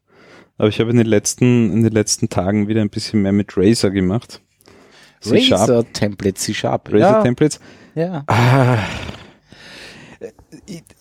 Aber 0.56 0.68
ich 0.68 0.78
habe 0.78 0.90
in 0.90 0.96
den 0.96 1.06
letzten, 1.06 1.72
in 1.72 1.82
den 1.82 1.92
letzten 1.92 2.28
Tagen 2.28 2.68
wieder 2.68 2.80
ein 2.80 2.90
bisschen 2.90 3.22
mehr 3.22 3.32
mit 3.32 3.56
Razer 3.56 3.90
gemacht. 3.90 4.40
C-Sharp, 5.30 5.60
Razor 5.60 5.92
Template 5.92 6.34
C-Sharp. 6.34 6.88
Razer 6.88 6.98
ja, 6.98 7.22
Templates. 7.22 7.60
ja. 7.94 8.24
Ah, 8.26 8.78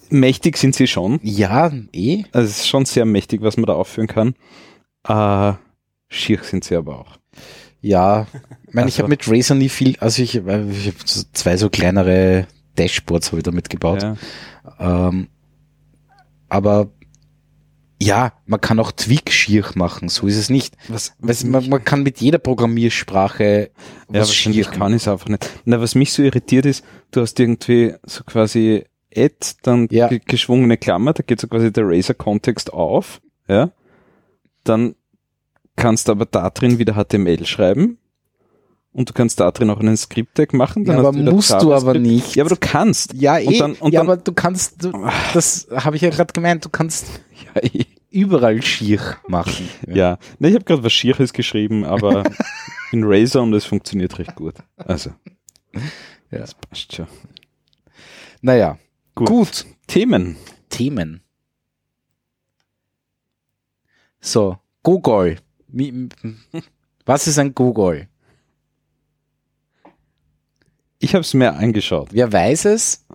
mächtig 0.10 0.58
sind 0.58 0.76
sie 0.76 0.88
schon. 0.88 1.20
ja, 1.24 1.72
eh. 1.92 2.24
Also 2.32 2.50
es 2.50 2.58
ist 2.60 2.68
schon 2.68 2.86
sehr 2.86 3.06
mächtig, 3.06 3.42
was 3.42 3.58
man 3.58 3.66
da 3.66 3.74
aufführen 3.74 4.08
kann. 4.08 4.36
Äh, 5.08 5.54
schier 6.10 6.40
sind 6.44 6.64
sie 6.64 6.76
aber 6.76 7.00
auch. 7.00 7.18
Ja, 7.82 8.28
ich 8.68 8.74
meine, 8.74 8.88
ich 8.88 8.96
Also- 8.96 9.04
habe 9.04 9.10
mit 9.10 9.28
Razer 9.28 9.56
nie 9.56 9.70
viel, 9.70 9.98
also 10.00 10.22
ich, 10.22 10.46
weil 10.46 10.70
ich 10.72 10.88
habe 10.88 10.98
zwei 11.06 11.58
so 11.58 11.70
kleinere 11.70 12.48
Dashboards 12.78 13.28
habe 13.28 13.38
ich 13.40 13.44
damit 13.44 13.70
gebaut. 13.70 14.04
Ja. 14.04 14.16
Ähm, 14.80 15.28
aber 16.50 16.90
ja, 18.04 18.34
man 18.46 18.60
kann 18.62 18.80
auch 18.80 18.92
Tweak 18.92 19.32
schier 19.32 19.66
machen, 19.76 20.10
so 20.10 20.28
ist 20.28 20.38
es 20.38 20.50
nicht. 20.50 20.76
Was, 20.88 21.14
du, 21.20 21.48
man, 21.48 21.70
man 21.70 21.84
kann 21.84 22.04
mit 22.04 22.20
jeder 22.22 22.38
Programmiersprache 22.40 23.72
Ja, 24.10 24.20
was 24.20 24.28
wahrscheinlich 24.30 24.66
schier 24.68 24.74
kann 24.74 24.94
ich 24.94 25.04
es 25.04 25.08
einfach 25.08 25.30
nicht. 25.30 25.50
Na, 25.66 25.80
was 25.82 25.96
mich 25.96 26.12
so 26.14 26.22
irritiert 26.24 26.66
ist, 26.66 26.84
du 27.12 27.22
hast 27.22 27.40
irgendwie 27.40 27.94
so 28.06 28.24
quasi 28.24 28.86
Add, 29.16 29.36
dann 29.62 29.88
Ja. 29.92 30.08
ge- 30.08 30.22
geschwungene 30.26 30.78
Klammer, 30.78 31.14
da 31.14 31.22
geht 31.24 31.40
so 31.40 31.48
quasi 31.48 31.72
der 31.72 31.88
Razer-Kontext 31.88 32.74
auf, 32.74 33.22
ja. 33.48 33.72
Dann 34.64 34.96
kannst 35.76 36.08
du 36.08 36.12
aber 36.14 36.26
da 36.26 36.50
drin 36.50 36.80
wieder 36.80 36.94
HTML 36.96 37.46
schreiben 37.46 37.98
und 38.92 39.10
du 39.10 39.14
kannst 39.14 39.40
da 39.40 39.52
drin 39.52 39.70
auch 39.70 39.80
einen 39.80 39.98
Script-Tag 39.98 40.54
machen. 40.54 40.86
Dann 40.86 40.98
Ja, 40.98 41.02
hast 41.04 41.08
aber 41.18 41.32
musst 41.32 41.52
du 41.62 41.74
aber 41.74 41.94
nicht. 42.00 42.36
Ja, 42.36 42.44
aber 42.44 42.50
du 42.56 42.60
kannst. 42.60 43.14
Ja, 43.14 43.38
eh, 43.40 43.46
Und 43.48 43.60
dann- 43.60 43.74
und 43.74 43.92
ja, 43.94 44.00
dann- 44.00 44.10
aber 44.10 44.18
du 44.18 44.32
kannst, 44.34 44.84
du, 44.84 44.92
das 45.34 45.68
habe 45.72 45.96
ich 45.96 46.02
ja 46.04 46.10
gerade 46.10 46.32
gemeint, 46.34 46.64
du 46.66 46.70
kannst 46.70 47.06
Ja, 47.56 47.62
eh. 47.64 47.86
Überall 48.14 48.62
schier 48.62 49.18
machen. 49.28 49.68
ja. 49.88 50.18
Ne, 50.40 50.50
ich 50.50 50.56
habe 50.56 50.64
gerade 50.66 50.84
was 50.84 50.94
Schieres 50.94 51.34
geschrieben, 51.34 51.84
aber 51.84 52.24
in 52.92 53.04
Razer 53.04 53.42
und 53.42 53.54
es 53.54 53.66
funktioniert 53.66 54.18
recht 54.20 54.36
gut. 54.36 54.56
Also. 54.78 55.12
Ja. 56.32 56.40
Das 56.40 56.54
passt 56.54 56.96
schon. 56.96 57.08
Naja, 58.42 58.78
Gut. 59.16 59.28
gut. 59.28 59.66
Themen. 59.88 60.38
Themen. 60.70 61.22
So, 64.22 64.58
Gogol. 64.84 65.38
Mi- 65.72 66.10
Was 67.06 67.28
ist 67.28 67.38
ein 67.40 67.54
Gogol? 67.54 68.08
Ich 71.00 71.14
habe 71.14 71.22
es 71.22 71.34
mir 71.34 71.54
angeschaut. 71.54 72.10
Wer 72.12 72.32
weiß 72.32 72.66
es? 72.66 73.06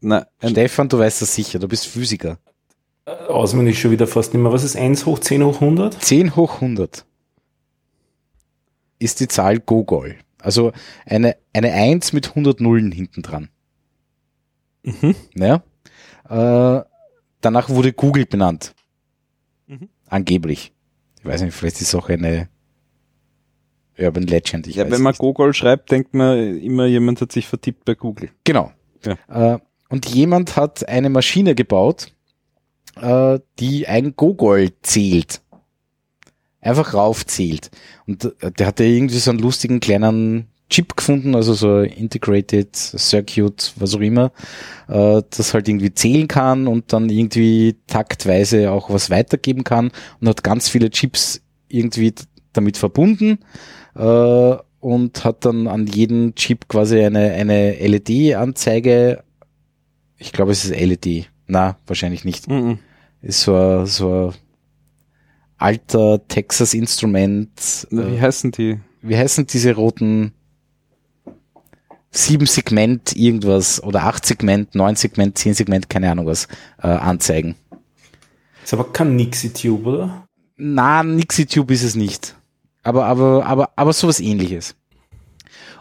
Na, 0.00 0.26
Stefan, 0.44 0.88
du 0.88 0.98
weißt 0.98 1.22
das 1.22 1.34
sicher, 1.34 1.58
du 1.58 1.66
bist 1.66 1.86
Physiker. 1.86 2.38
Auswendig 3.28 3.80
schon 3.80 3.90
wieder 3.90 4.06
fast 4.06 4.34
nicht 4.34 4.42
mehr. 4.42 4.52
Was 4.52 4.64
ist 4.64 4.76
1 4.76 5.06
hoch 5.06 5.18
10 5.18 5.44
hoch 5.44 5.60
100? 5.60 6.02
10 6.02 6.36
hoch 6.36 6.56
100 6.56 7.04
ist 8.98 9.20
die 9.20 9.28
Zahl 9.28 9.60
Gogol. 9.60 10.16
Also 10.40 10.72
eine, 11.06 11.36
eine 11.52 11.72
1 11.72 12.12
mit 12.12 12.30
100 12.30 12.60
Nullen 12.60 12.92
hinten 12.92 13.22
dran. 13.22 13.48
Mhm. 14.82 15.14
Ja? 15.34 15.62
Äh, 16.28 16.84
danach 17.40 17.68
wurde 17.68 17.92
Google 17.92 18.26
benannt. 18.26 18.74
Mhm. 19.66 19.88
Angeblich. 20.08 20.72
Ich 21.20 21.24
weiß 21.24 21.42
nicht, 21.42 21.54
vielleicht 21.54 21.76
ist 21.76 21.88
es 21.88 21.94
auch 21.94 22.08
eine 22.08 22.48
Urban 23.98 24.24
Legend. 24.24 24.66
Ich 24.66 24.76
ja, 24.76 24.84
weiß 24.84 24.92
wenn 24.92 25.02
man 25.02 25.12
nicht. 25.12 25.18
Gogol 25.18 25.52
schreibt, 25.52 25.90
denkt 25.90 26.14
man 26.14 26.58
immer, 26.58 26.86
jemand 26.86 27.20
hat 27.20 27.32
sich 27.32 27.46
vertippt 27.46 27.84
bei 27.84 27.94
Google. 27.94 28.30
Genau. 28.44 28.72
Ja. 29.04 29.54
Äh, 29.54 29.58
und 29.88 30.06
jemand 30.06 30.56
hat 30.56 30.88
eine 30.88 31.10
Maschine 31.10 31.54
gebaut, 31.54 32.12
äh, 33.00 33.40
die 33.58 33.86
ein 33.86 34.14
Gogol 34.16 34.70
zählt. 34.82 35.40
Einfach 36.60 36.94
raufzählt. 36.94 37.70
Und 38.06 38.24
äh, 38.42 38.50
der 38.50 38.66
hatte 38.66 38.84
irgendwie 38.84 39.18
so 39.18 39.30
einen 39.30 39.40
lustigen 39.40 39.80
kleinen 39.80 40.48
Chip 40.70 40.96
gefunden, 40.96 41.34
also 41.34 41.54
so 41.54 41.80
Integrated 41.80 42.76
Circuit, 42.76 43.72
was 43.76 43.94
auch 43.94 44.00
immer, 44.00 44.32
äh, 44.88 45.22
das 45.30 45.54
halt 45.54 45.66
irgendwie 45.66 45.94
zählen 45.94 46.28
kann 46.28 46.66
und 46.66 46.92
dann 46.92 47.08
irgendwie 47.08 47.76
taktweise 47.86 48.70
auch 48.70 48.90
was 48.90 49.08
weitergeben 49.08 49.64
kann 49.64 49.90
und 50.20 50.28
hat 50.28 50.44
ganz 50.44 50.68
viele 50.68 50.90
Chips 50.90 51.40
irgendwie 51.68 52.12
damit 52.52 52.76
verbunden 52.76 53.38
äh, 53.94 54.56
und 54.80 55.24
hat 55.24 55.44
dann 55.44 55.68
an 55.68 55.86
jedem 55.86 56.34
Chip 56.34 56.68
quasi 56.68 57.00
eine, 57.00 57.32
eine 57.32 57.72
LED-Anzeige 57.72 59.22
Ich 60.18 60.32
glaube, 60.32 60.52
es 60.52 60.66
ist 60.66 60.78
LED. 60.78 61.30
Na, 61.46 61.78
wahrscheinlich 61.86 62.24
nicht. 62.24 62.48
Mhm. 62.48 62.78
Ist 63.22 63.42
so 63.42 63.54
ein, 63.56 63.86
so 63.86 64.28
ein 64.28 64.34
alter 65.58 66.26
Texas 66.28 66.74
Instrument. 66.74 67.86
Wie 67.90 68.16
Äh, 68.16 68.20
heißen 68.20 68.52
die? 68.52 68.78
wie 69.02 69.16
heißen 69.16 69.46
diese 69.46 69.74
roten 69.74 70.32
sieben 72.10 72.46
Segment 72.46 73.14
irgendwas 73.16 73.82
oder 73.82 74.04
acht 74.04 74.24
Segment, 74.26 74.74
neun 74.74 74.96
Segment, 74.96 75.38
zehn 75.38 75.54
Segment, 75.54 75.88
keine 75.88 76.10
Ahnung 76.10 76.26
was, 76.26 76.48
äh, 76.82 76.88
anzeigen? 76.88 77.54
Ist 78.64 78.72
aber 78.72 78.92
kein 78.92 79.16
Nixie-Tube, 79.16 79.86
oder? 79.86 80.28
Na, 80.56 81.02
NixiTube 81.02 81.70
ist 81.70 81.84
es 81.84 81.94
nicht. 81.94 82.34
Aber, 82.82 83.06
aber, 83.06 83.46
aber, 83.46 83.70
aber 83.76 83.92
sowas 83.92 84.20
ähnliches. 84.20 84.74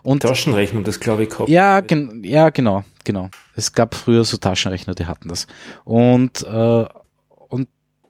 Und 0.03 0.22
Taschenrechner, 0.22 0.84
das 0.84 0.99
glaube 0.99 1.23
ich 1.23 1.30
ja, 1.47 1.81
gen 1.81 2.23
ja, 2.23 2.49
genau, 2.49 2.84
genau. 3.03 3.30
Es 3.55 3.73
gab 3.73 3.95
früher 3.95 4.23
so 4.23 4.38
Taschenrechner, 4.38 4.93
die 4.93 5.05
hatten 5.05 5.27
das. 5.30 5.47
Und, 5.84 6.43
äh, 6.43 6.85
und 6.85 6.89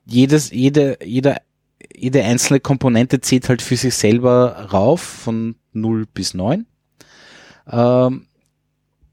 jedes, 0.08 0.50
jede, 0.50 0.98
jede, 1.04 1.36
jede 1.94 2.24
einzelne 2.24 2.60
Komponente 2.60 3.20
zählt 3.20 3.48
halt 3.48 3.62
für 3.62 3.76
sich 3.76 3.94
selber 3.94 4.68
rauf 4.72 5.00
von 5.00 5.56
0 5.72 6.06
bis 6.12 6.34
9. 6.34 6.66
Ähm, 7.70 8.26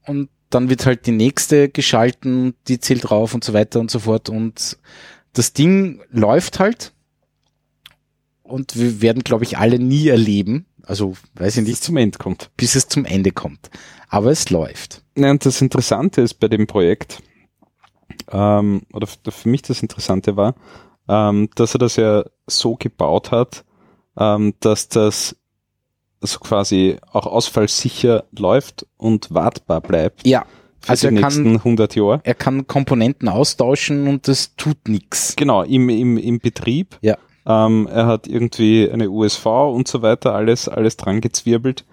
und 0.06 0.28
dann 0.50 0.70
wird 0.70 0.86
halt 0.86 1.06
die 1.06 1.12
nächste 1.12 1.68
geschalten, 1.68 2.54
die 2.68 2.80
zählt 2.80 3.10
rauf 3.10 3.34
und 3.34 3.44
so 3.44 3.52
weiter 3.52 3.80
und 3.80 3.90
so 3.90 3.98
fort. 4.00 4.28
Und 4.28 4.78
das 5.32 5.52
Ding 5.52 6.00
läuft 6.10 6.58
halt. 6.58 6.92
Und 8.42 8.76
wir 8.76 9.02
werden, 9.02 9.24
glaube 9.24 9.44
ich, 9.44 9.58
alle 9.58 9.78
nie 9.78 10.08
erleben. 10.08 10.66
Also, 10.82 11.14
weiß 11.34 11.56
ich 11.56 11.64
Bis 11.64 11.74
es 11.74 11.80
nicht, 11.80 11.82
zum 11.82 11.96
Ende 11.96 12.18
kommt. 12.18 12.50
bis 12.56 12.76
es 12.76 12.86
zum 12.86 13.04
Ende 13.04 13.32
kommt. 13.32 13.70
Aber 14.08 14.30
es 14.30 14.50
läuft. 14.50 15.02
Ja, 15.16 15.32
und 15.32 15.44
das 15.44 15.60
Interessante 15.60 16.20
ist 16.20 16.34
bei 16.34 16.46
dem 16.46 16.68
Projekt, 16.68 17.22
ähm, 18.30 18.82
oder 18.92 19.08
für 19.08 19.48
mich 19.48 19.62
das 19.62 19.82
Interessante 19.82 20.36
war, 20.36 20.54
ähm, 21.08 21.48
dass 21.54 21.74
er 21.74 21.78
das 21.78 21.96
ja 21.96 22.24
so 22.46 22.76
gebaut 22.76 23.30
hat, 23.30 23.64
ähm, 24.18 24.54
dass 24.60 24.88
das 24.88 25.36
so 26.20 26.38
quasi 26.40 26.96
auch 27.12 27.26
ausfallsicher 27.26 28.24
läuft 28.36 28.86
und 28.96 29.32
wartbar 29.32 29.80
bleibt 29.80 30.26
Ja. 30.26 30.44
für 30.80 30.90
Also 30.90 31.08
die 31.08 31.16
er 31.16 31.20
nächsten 31.20 31.44
kann, 31.44 31.56
100 31.56 31.94
Jahre. 31.94 32.20
er 32.24 32.34
kann 32.34 32.66
Komponenten 32.66 33.28
austauschen 33.28 34.08
und 34.08 34.26
das 34.28 34.56
tut 34.56 34.88
nichts. 34.88 35.36
Genau, 35.36 35.62
im, 35.62 35.88
im, 35.88 36.16
im 36.16 36.38
Betrieb. 36.38 36.98
Ja. 37.02 37.16
Ähm, 37.46 37.86
er 37.92 38.06
hat 38.06 38.26
irgendwie 38.26 38.90
eine 38.90 39.08
USV 39.10 39.46
und 39.46 39.86
so 39.86 40.02
weiter, 40.02 40.34
alles, 40.34 40.68
alles 40.68 40.96
dran 40.96 41.20
gezwirbelt. 41.20 41.84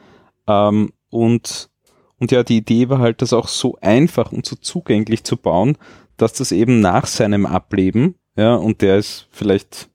Ähm, 0.48 0.94
und, 1.10 1.70
und 2.18 2.32
ja, 2.32 2.42
die 2.44 2.58
Idee 2.58 2.90
war 2.90 3.00
halt, 3.00 3.22
das 3.22 3.34
auch 3.34 3.48
so 3.48 3.78
einfach 3.82 4.32
und 4.32 4.46
so 4.48 4.56
zugänglich 4.56 5.24
zu 5.24 5.38
bauen, 5.38 5.78
dass 6.18 6.34
das 6.34 6.52
eben 6.52 6.80
nach 6.80 7.06
seinem 7.06 7.46
Ableben, 7.46 8.16
ja, 8.36 8.56
und 8.56 8.82
der 8.82 8.98
ist 8.98 9.28
vielleicht 9.32 9.90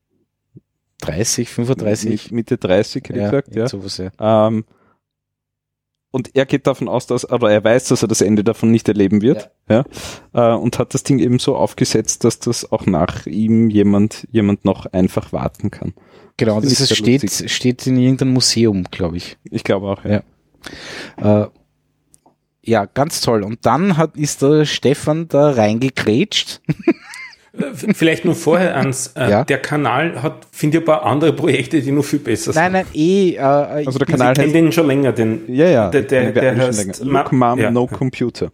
30, 1.01 1.49
35. 1.49 2.11
mit- 2.11 2.33
Mitte 2.33 2.59
30, 2.59 3.05
hätte 3.09 3.19
ich 3.19 3.25
gesagt, 3.25 3.55
ja. 3.55 3.69
sowas, 3.69 3.99
ja. 3.99 4.11
Ähm, 4.19 4.65
und 6.11 6.35
er 6.35 6.47
geht 6.47 6.67
davon 6.67 6.89
aus, 6.89 7.07
dass, 7.07 7.25
aber 7.27 7.53
er 7.53 7.63
weiß, 7.63 7.89
dass 7.89 8.03
er 8.03 8.09
das 8.09 8.23
Ende 8.23 8.43
davon 8.43 8.71
nicht 8.71 8.89
erleben 8.89 9.21
wird, 9.21 9.51
ja, 9.69 9.85
äh, 10.33 10.55
und 10.57 10.79
hat 10.79 10.95
das 10.95 11.03
Ding 11.03 11.19
eben 11.19 11.39
so 11.39 11.55
aufgesetzt, 11.55 12.25
dass 12.25 12.39
das 12.39 12.73
auch 12.73 12.87
nach 12.87 13.27
ihm 13.27 13.69
jemand, 13.69 14.27
jemand 14.33 14.65
noch 14.65 14.87
einfach 14.87 15.33
warten 15.33 15.71
kann. 15.71 15.93
Genau, 16.39 16.61
das 16.61 16.71
sehr 16.71 16.87
steht, 16.97 17.23
lustig. 17.23 17.53
steht 17.53 17.87
in 17.87 17.99
irgendeinem 17.99 18.33
Museum, 18.33 18.85
glaube 18.91 19.17
ich. 19.19 19.37
Ich 19.45 19.65
glaube 19.65 19.89
auch, 19.89 20.05
ja. 20.05 20.23
Ja. 21.21 21.43
Äh, 21.45 21.49
ja, 22.63 22.85
ganz 22.87 23.21
toll. 23.21 23.43
Und 23.43 23.65
dann 23.67 23.97
hat, 23.97 24.17
ist 24.17 24.43
der 24.43 24.65
Stefan 24.65 25.29
da 25.29 25.51
reingekrätscht. 25.51 26.61
Äh, 27.53 27.95
Vielleicht 27.95 28.25
nur 28.25 28.35
vorher 28.35 28.77
ans, 28.77 29.09
äh, 29.17 29.31
Ja. 29.31 29.45
der 29.45 29.59
Kanal 29.59 30.23
hat, 30.23 30.47
finde 30.53 30.79
ich, 30.79 30.83
ein 30.83 30.87
paar 30.87 31.05
andere 31.05 31.33
Projekte, 31.33 31.81
die 31.81 31.91
noch 31.93 32.05
viel 32.05 32.19
besser 32.19 32.53
sind. 32.53 32.61
Nein, 32.63 32.73
nein, 32.73 32.87
eh. 32.95 33.35
Äh, 33.35 33.39
Also 33.41 33.99
der 33.99 34.09
ich- 34.09 34.15
Kanal 34.15 34.33
ich 34.33 34.39
kenne 34.39 34.53
den 34.53 34.73
schon 34.73 34.87
länger, 34.87 35.13
den 35.13 35.43
Ja, 35.53 35.67
ja. 35.67 35.91
Der- 35.91 36.03
der- 36.03 36.33
der 36.33 36.57
heißt 36.57 37.05
Look 37.05 37.33
Mom, 37.33 37.59
ja. 37.59 37.71
No 37.71 37.87
Computer. 37.87 38.53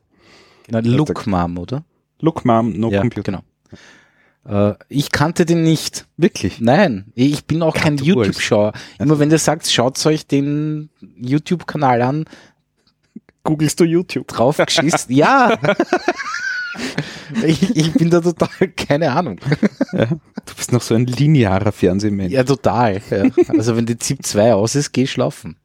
Genau, 0.69 0.81
Look 0.97 1.27
Mom, 1.27 1.59
oder? 1.59 1.85
Look 2.21 2.45
Mom, 2.45 2.73
No 2.79 2.91
ja, 2.91 3.01
Computer. 3.01 3.23
genau. 3.33 4.71
Äh, 4.71 4.75
ich 4.89 5.11
kannte 5.11 5.45
den 5.47 5.63
nicht. 5.63 6.07
Wirklich? 6.17 6.61
Nein, 6.61 7.07
ich 7.15 7.47
bin 7.47 7.63
auch 7.63 7.75
kein 7.75 7.97
du 7.97 8.05
YouTube-Schauer. 8.05 8.73
Immer 8.99 9.19
wenn 9.19 9.31
ihr 9.31 9.39
sagt, 9.39 9.67
schaut 9.71 10.05
euch 10.07 10.27
den 10.27 10.91
YouTube-Kanal 11.17 12.03
an, 12.03 12.25
Googlest 13.43 13.81
du 13.81 13.85
YouTube? 13.85 14.29
drauf 14.29 14.57
geschissen. 14.59 15.13
ja. 15.15 15.59
ich, 17.45 17.77
ich 17.77 17.93
bin 17.95 18.11
da 18.11 18.21
total, 18.21 18.69
keine 18.77 19.13
Ahnung. 19.13 19.39
Du 19.93 20.55
bist 20.57 20.73
noch 20.73 20.83
so 20.83 20.95
ein 20.95 21.07
linearer 21.07 21.73
Fernsehmensch. 21.73 22.33
Ja, 22.33 22.45
total. 22.45 23.01
Ja. 23.11 23.25
Also 23.49 23.77
wenn 23.77 23.87
die 23.87 23.99
ZIP 23.99 24.25
2 24.25 24.55
aus 24.55 24.75
ist, 24.75 24.93
geh 24.93 25.07
schlafen. 25.07 25.57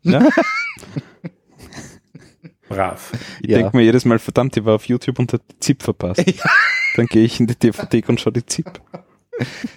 brav. 2.67 3.11
Ich 3.41 3.49
Ja. 3.49 3.57
denke 3.59 3.75
mir 3.77 3.83
jedes 3.83 4.05
Mal, 4.05 4.19
verdammt, 4.19 4.55
ich 4.57 4.65
war 4.65 4.75
auf 4.75 4.85
YouTube 4.85 5.19
und 5.19 5.33
hat 5.33 5.41
die 5.51 5.59
ZIP 5.59 5.83
verpasst. 5.83 6.23
Dann 6.95 7.05
gehe 7.07 7.23
ich 7.23 7.39
in 7.39 7.47
die 7.47 7.55
DVD 7.55 8.03
und 8.07 8.19
schaue 8.19 8.33
die 8.33 8.45
ZIP. 8.45 8.81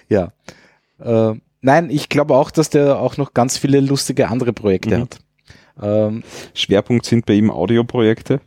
Ja. 0.09 0.33
Äh, 0.99 1.33
nein, 1.61 1.89
ich 1.89 2.09
glaube 2.09 2.35
auch, 2.35 2.51
dass 2.51 2.69
der 2.69 2.99
auch 2.99 3.17
noch 3.17 3.33
ganz 3.33 3.57
viele 3.57 3.79
lustige 3.79 4.27
andere 4.29 4.53
Projekte 4.53 4.97
Mhm. 4.97 5.01
hat. 5.01 5.19
Ähm, 5.81 6.23
Schwerpunkt 6.53 7.05
sind 7.05 7.25
bei 7.25 7.33
ihm 7.33 7.49
Audioprojekte. 7.49 8.41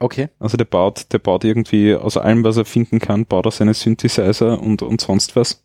Okay. 0.00 0.28
Also 0.38 0.56
der 0.56 0.64
baut, 0.64 1.12
der 1.12 1.18
baut 1.18 1.44
irgendwie 1.44 1.94
aus 1.94 2.16
allem, 2.16 2.42
was 2.44 2.56
er 2.56 2.64
finden 2.64 2.98
kann, 2.98 3.26
baut 3.26 3.46
er 3.46 3.52
seine 3.52 3.74
Synthesizer 3.74 4.60
und, 4.60 4.82
und 4.82 5.00
sonst 5.00 5.36
was. 5.36 5.62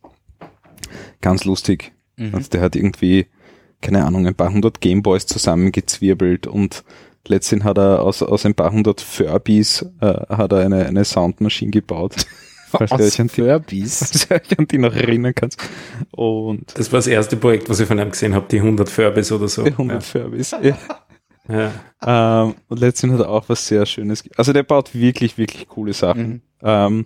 Ganz 1.22 1.46
lustig. 1.46 1.94
Mhm. 2.18 2.36
Also 2.36 2.50
der 2.50 2.62
hat 2.62 2.76
irgendwie, 2.76 3.28
keine 3.82 4.06
Ahnung, 4.06 4.28
ein 4.28 4.36
paar 4.36 4.52
hundert 4.52 4.82
Gameboys 4.82 5.26
zusammengezwirbelt 5.26 6.48
und 6.48 6.84
letztendlich 7.28 7.66
hat 7.68 7.78
er 7.78 8.02
aus, 8.04 8.22
aus 8.22 8.46
ein 8.46 8.56
paar 8.56 8.72
hundert 8.72 9.02
Furbies 9.02 9.86
äh, 10.02 10.06
hat 10.30 10.52
er 10.52 10.60
eine, 10.60 10.86
eine 10.86 11.04
Soundmaschine 11.06 11.72
gebaut. 11.72 12.16
Falls 12.68 12.90
du 12.90 12.96
Aus 12.96 13.02
euch 13.02 13.22
an 13.22 13.28
die, 13.28 13.42
Furbies. 13.42 14.00
falls 14.00 14.28
du 14.28 14.36
euch 14.36 14.60
an 14.60 14.68
die 14.68 14.78
noch 14.80 14.94
erinnern 14.94 15.34
kannst. 15.34 15.62
Und 16.12 16.78
Das 16.78 16.92
war 16.92 16.98
das 16.98 17.08
erste 17.08 17.38
Projekt, 17.38 17.70
was 17.70 17.80
ich 17.80 17.88
von 17.88 18.00
ihm 18.00 18.10
gesehen 18.10 18.34
habe, 18.36 18.48
die 18.50 18.58
100 18.58 18.90
Furbies 18.90 19.32
oder 19.32 19.48
so. 19.48 19.64
100 19.64 20.04
Furbies. 20.04 20.52
Ja. 20.62 20.78
Ja. 21.48 21.72
Ähm, 22.06 22.56
und 22.68 22.80
letztendlich 22.80 23.20
hat 23.20 23.28
er 23.28 23.32
auch 23.32 23.50
was 23.50 23.68
sehr 23.68 23.86
Schönes. 23.86 24.24
Also 24.38 24.54
der 24.54 24.64
baut 24.64 24.94
wirklich, 24.96 25.38
wirklich 25.38 25.68
coole 25.68 25.94
Sachen. 25.94 26.28
Mhm. 26.28 26.42
Ähm, 26.62 27.06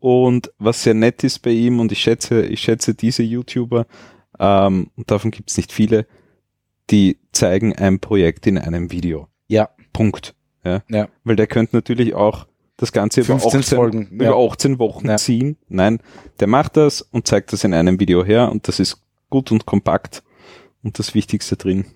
und 0.00 0.52
was 0.58 0.82
sehr 0.82 0.94
nett 0.94 1.24
ist 1.24 1.40
bei 1.40 1.50
ihm, 1.50 1.80
und 1.80 1.90
ich 1.92 2.00
schätze, 2.00 2.42
ich 2.42 2.60
schätze 2.60 2.94
diese 2.94 3.22
YouTuber, 3.22 3.86
ähm, 4.38 4.90
und 4.96 5.10
davon 5.10 5.30
gibt 5.30 5.50
es 5.50 5.56
nicht 5.56 5.72
viele, 5.72 6.06
die 6.90 7.18
zeigen 7.32 7.74
ein 7.76 7.98
Projekt 8.00 8.46
in 8.46 8.58
einem 8.58 8.90
Video. 8.90 9.28
Ja. 9.48 9.70
Punkt. 9.92 10.34
Ja. 10.64 10.82
Ja. 10.88 11.08
Weil 11.24 11.36
der 11.36 11.46
könnte 11.46 11.76
natürlich 11.76 12.14
auch 12.14 12.46
das 12.76 12.92
Ganze 12.92 13.22
über 13.22 13.38
15 13.38 13.60
18, 13.60 13.76
Folgen, 13.76 14.06
über 14.08 14.24
ja. 14.26 14.34
18 14.34 14.78
Wochen 14.78 15.08
Ja. 15.08 15.16
ziehen. 15.16 15.56
Nein, 15.68 15.98
der 16.38 16.46
macht 16.46 16.76
das 16.76 17.02
und 17.02 17.26
zeigt 17.26 17.52
das 17.52 17.64
in 17.64 17.74
einem 17.74 17.98
Video 17.98 18.24
her 18.24 18.50
und 18.50 18.68
das 18.68 18.78
ist 18.78 19.02
gut 19.30 19.50
und 19.50 19.66
kompakt 19.66 20.22
und 20.82 20.98
das 20.98 21.14
Wichtigste 21.14 21.56
drin. 21.56 21.86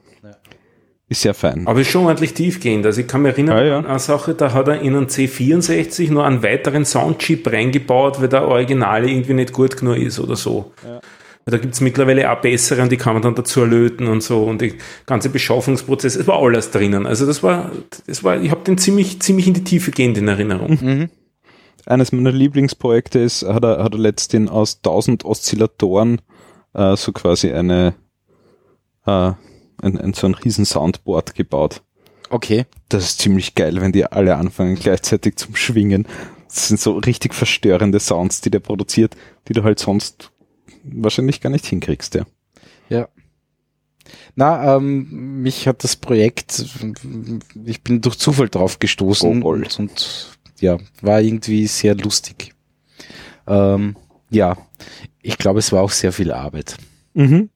Ja. 1.12 1.16
Ist 1.16 1.22
sehr 1.22 1.34
fein. 1.34 1.66
Aber 1.66 1.80
ist 1.80 1.88
schon 1.88 2.06
ordentlich 2.06 2.34
tiefgehend. 2.34 2.86
Also 2.86 3.02
ich 3.02 3.06
kann 3.06 3.22
mich 3.22 3.32
erinnern 3.32 3.58
Ja, 3.58 3.64
ja. 3.64 3.78
an 3.78 3.86
eine 3.86 3.98
Sache, 3.98 4.34
da 4.34 4.52
hat 4.52 4.68
er 4.68 4.80
in 4.80 4.96
einen 4.96 5.06
C64 5.06 6.10
noch 6.10 6.24
einen 6.24 6.42
weiteren 6.42 6.84
Soundchip 6.84 7.52
reingebaut, 7.52 8.20
weil 8.20 8.28
der 8.28 8.48
Originale 8.48 9.08
irgendwie 9.10 9.34
nicht 9.34 9.52
gut 9.52 9.76
genug 9.76 9.96
ist 9.96 10.18
oder 10.18 10.36
so. 10.36 10.72
Da 11.44 11.58
gibt's 11.58 11.80
mittlerweile 11.80 12.30
auch 12.30 12.40
bessere 12.40 12.82
und 12.82 12.92
die 12.92 12.96
kann 12.96 13.14
man 13.14 13.22
dann 13.22 13.34
dazu 13.34 13.64
löten 13.64 14.06
und 14.06 14.22
so 14.22 14.44
und 14.44 14.62
die 14.62 14.74
ganze 15.06 15.28
Beschaffungsprozess, 15.28 16.14
es 16.14 16.26
war 16.28 16.38
alles 16.40 16.70
drinnen. 16.70 17.04
Also 17.04 17.26
das 17.26 17.42
war, 17.42 17.72
das 18.06 18.22
war, 18.22 18.40
ich 18.40 18.50
habe 18.50 18.62
den 18.62 18.78
ziemlich, 18.78 19.20
ziemlich 19.20 19.48
in 19.48 19.54
die 19.54 19.64
Tiefe 19.64 19.90
gehend 19.90 20.16
in 20.18 20.28
Erinnerung. 20.28 20.78
Mhm. 20.80 21.10
Eines 21.84 22.12
meiner 22.12 22.30
Lieblingsprojekte 22.30 23.18
ist, 23.18 23.42
hat 23.42 23.64
er, 23.64 23.82
hat 23.82 23.92
er 23.92 23.98
letztens 23.98 24.50
aus 24.50 24.76
1000 24.84 25.24
Oszillatoren 25.24 26.20
äh, 26.74 26.96
so 26.96 27.10
quasi 27.12 27.52
eine, 27.52 27.94
äh, 29.04 29.32
ein, 29.82 29.98
ein, 29.98 30.14
so 30.14 30.26
ein 30.26 30.34
riesen 30.34 30.64
Soundboard 30.64 31.34
gebaut. 31.34 31.82
Okay. 32.30 32.64
Das 32.88 33.04
ist 33.04 33.18
ziemlich 33.20 33.54
geil, 33.54 33.80
wenn 33.80 33.92
die 33.92 34.06
alle 34.06 34.36
anfangen 34.36 34.76
gleichzeitig 34.76 35.36
zum 35.36 35.54
Schwingen. 35.54 36.06
Das 36.48 36.68
sind 36.68 36.80
so 36.80 36.92
richtig 36.98 37.34
verstörende 37.34 38.00
Sounds, 38.00 38.40
die 38.40 38.50
der 38.50 38.60
produziert, 38.60 39.16
die 39.48 39.52
du 39.52 39.62
halt 39.64 39.78
sonst 39.78 40.30
wahrscheinlich 40.84 41.40
gar 41.40 41.50
nicht 41.50 41.66
hinkriegst, 41.66 42.14
ja. 42.14 42.24
Ja. 42.88 43.08
Na, 44.34 44.76
ähm, 44.76 45.42
mich 45.42 45.68
hat 45.68 45.84
das 45.84 45.96
Projekt, 45.96 46.64
ich 47.64 47.82
bin 47.82 48.00
durch 48.00 48.18
Zufall 48.18 48.48
drauf 48.48 48.78
gestoßen 48.78 49.42
Oh, 49.42 49.50
und, 49.50 49.78
und 49.78 50.38
ja, 50.60 50.78
war 51.00 51.20
irgendwie 51.20 51.66
sehr 51.66 51.94
lustig. 51.94 52.54
Ähm, 53.46 53.96
ja, 54.30 54.56
ich 55.20 55.38
glaube, 55.38 55.58
es 55.58 55.72
war 55.72 55.82
auch 55.82 55.90
sehr 55.90 56.12
viel 56.12 56.32
Arbeit. 56.32 56.76
Mhm. 57.14 57.50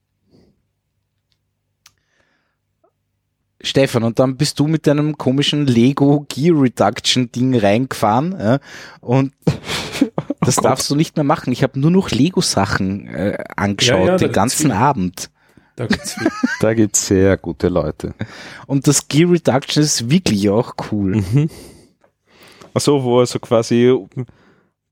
Stefan, 3.67 4.03
und 4.03 4.19
dann 4.19 4.35
bist 4.37 4.59
du 4.59 4.67
mit 4.67 4.87
deinem 4.87 5.17
komischen 5.17 5.67
Lego 5.67 6.25
Gear 6.29 6.59
Reduction 6.59 7.31
Ding 7.31 7.55
reingefahren 7.55 8.35
ja, 8.39 8.59
und 9.01 9.33
das 10.41 10.55
darfst 10.55 10.89
du 10.89 10.95
nicht 10.95 11.15
mehr 11.15 11.23
machen. 11.23 11.51
Ich 11.53 11.63
habe 11.63 11.79
nur 11.79 11.91
noch 11.91 12.09
Lego 12.11 12.41
Sachen 12.41 13.07
äh, 13.07 13.37
angeschaut 13.55 13.99
Ja, 13.99 14.05
ja, 14.05 14.11
da 14.13 14.17
den 14.17 14.31
ganzen 14.31 14.61
viel. 14.63 14.71
Abend. 14.71 15.29
Da 15.75 15.85
gibt's. 15.85 16.15
Da 16.59 16.73
gibt's 16.73 17.05
sehr 17.05 17.37
gute 17.37 17.67
Leute. 17.67 18.15
Und 18.65 18.87
das 18.87 19.07
Gear 19.07 19.29
Reduction 19.29 19.83
ist 19.83 20.09
wirklich 20.09 20.49
auch 20.49 20.73
cool. 20.91 21.17
Mhm. 21.17 21.49
Achso, 22.73 23.03
wo 23.03 23.19
also 23.19 23.37
quasi, 23.37 23.95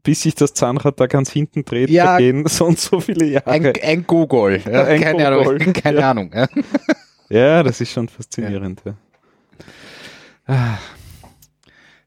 bis 0.03 0.21
sich 0.21 0.35
das 0.35 0.53
Zahnrad 0.53 0.99
da 0.99 1.07
ganz 1.07 1.31
hinten 1.31 1.65
dreht, 1.65 1.89
Ja. 1.89 2.05
vergehen 2.17 2.45
so 2.47 2.65
und 2.65 2.79
so 2.79 2.99
viele 2.99 3.25
Jahre. 3.25 3.49
Ein, 3.49 3.73
ein 3.81 4.05
Gogol. 4.05 4.61
Ja, 4.71 4.83
Ein 4.85 5.01
keine 5.01 5.35
Gogol. 5.37 5.55
Ahnung. 5.61 5.73
Keine 5.73 5.99
Ja. 5.99 6.11
Ahnung. 6.11 6.31
Ja. 6.35 6.47
Ja, 7.29 7.63
das 7.63 7.81
ist 7.81 7.91
schon 7.91 8.07
faszinierend. 8.09 8.81
Ja. 8.85 8.95
Ja, 10.47 10.79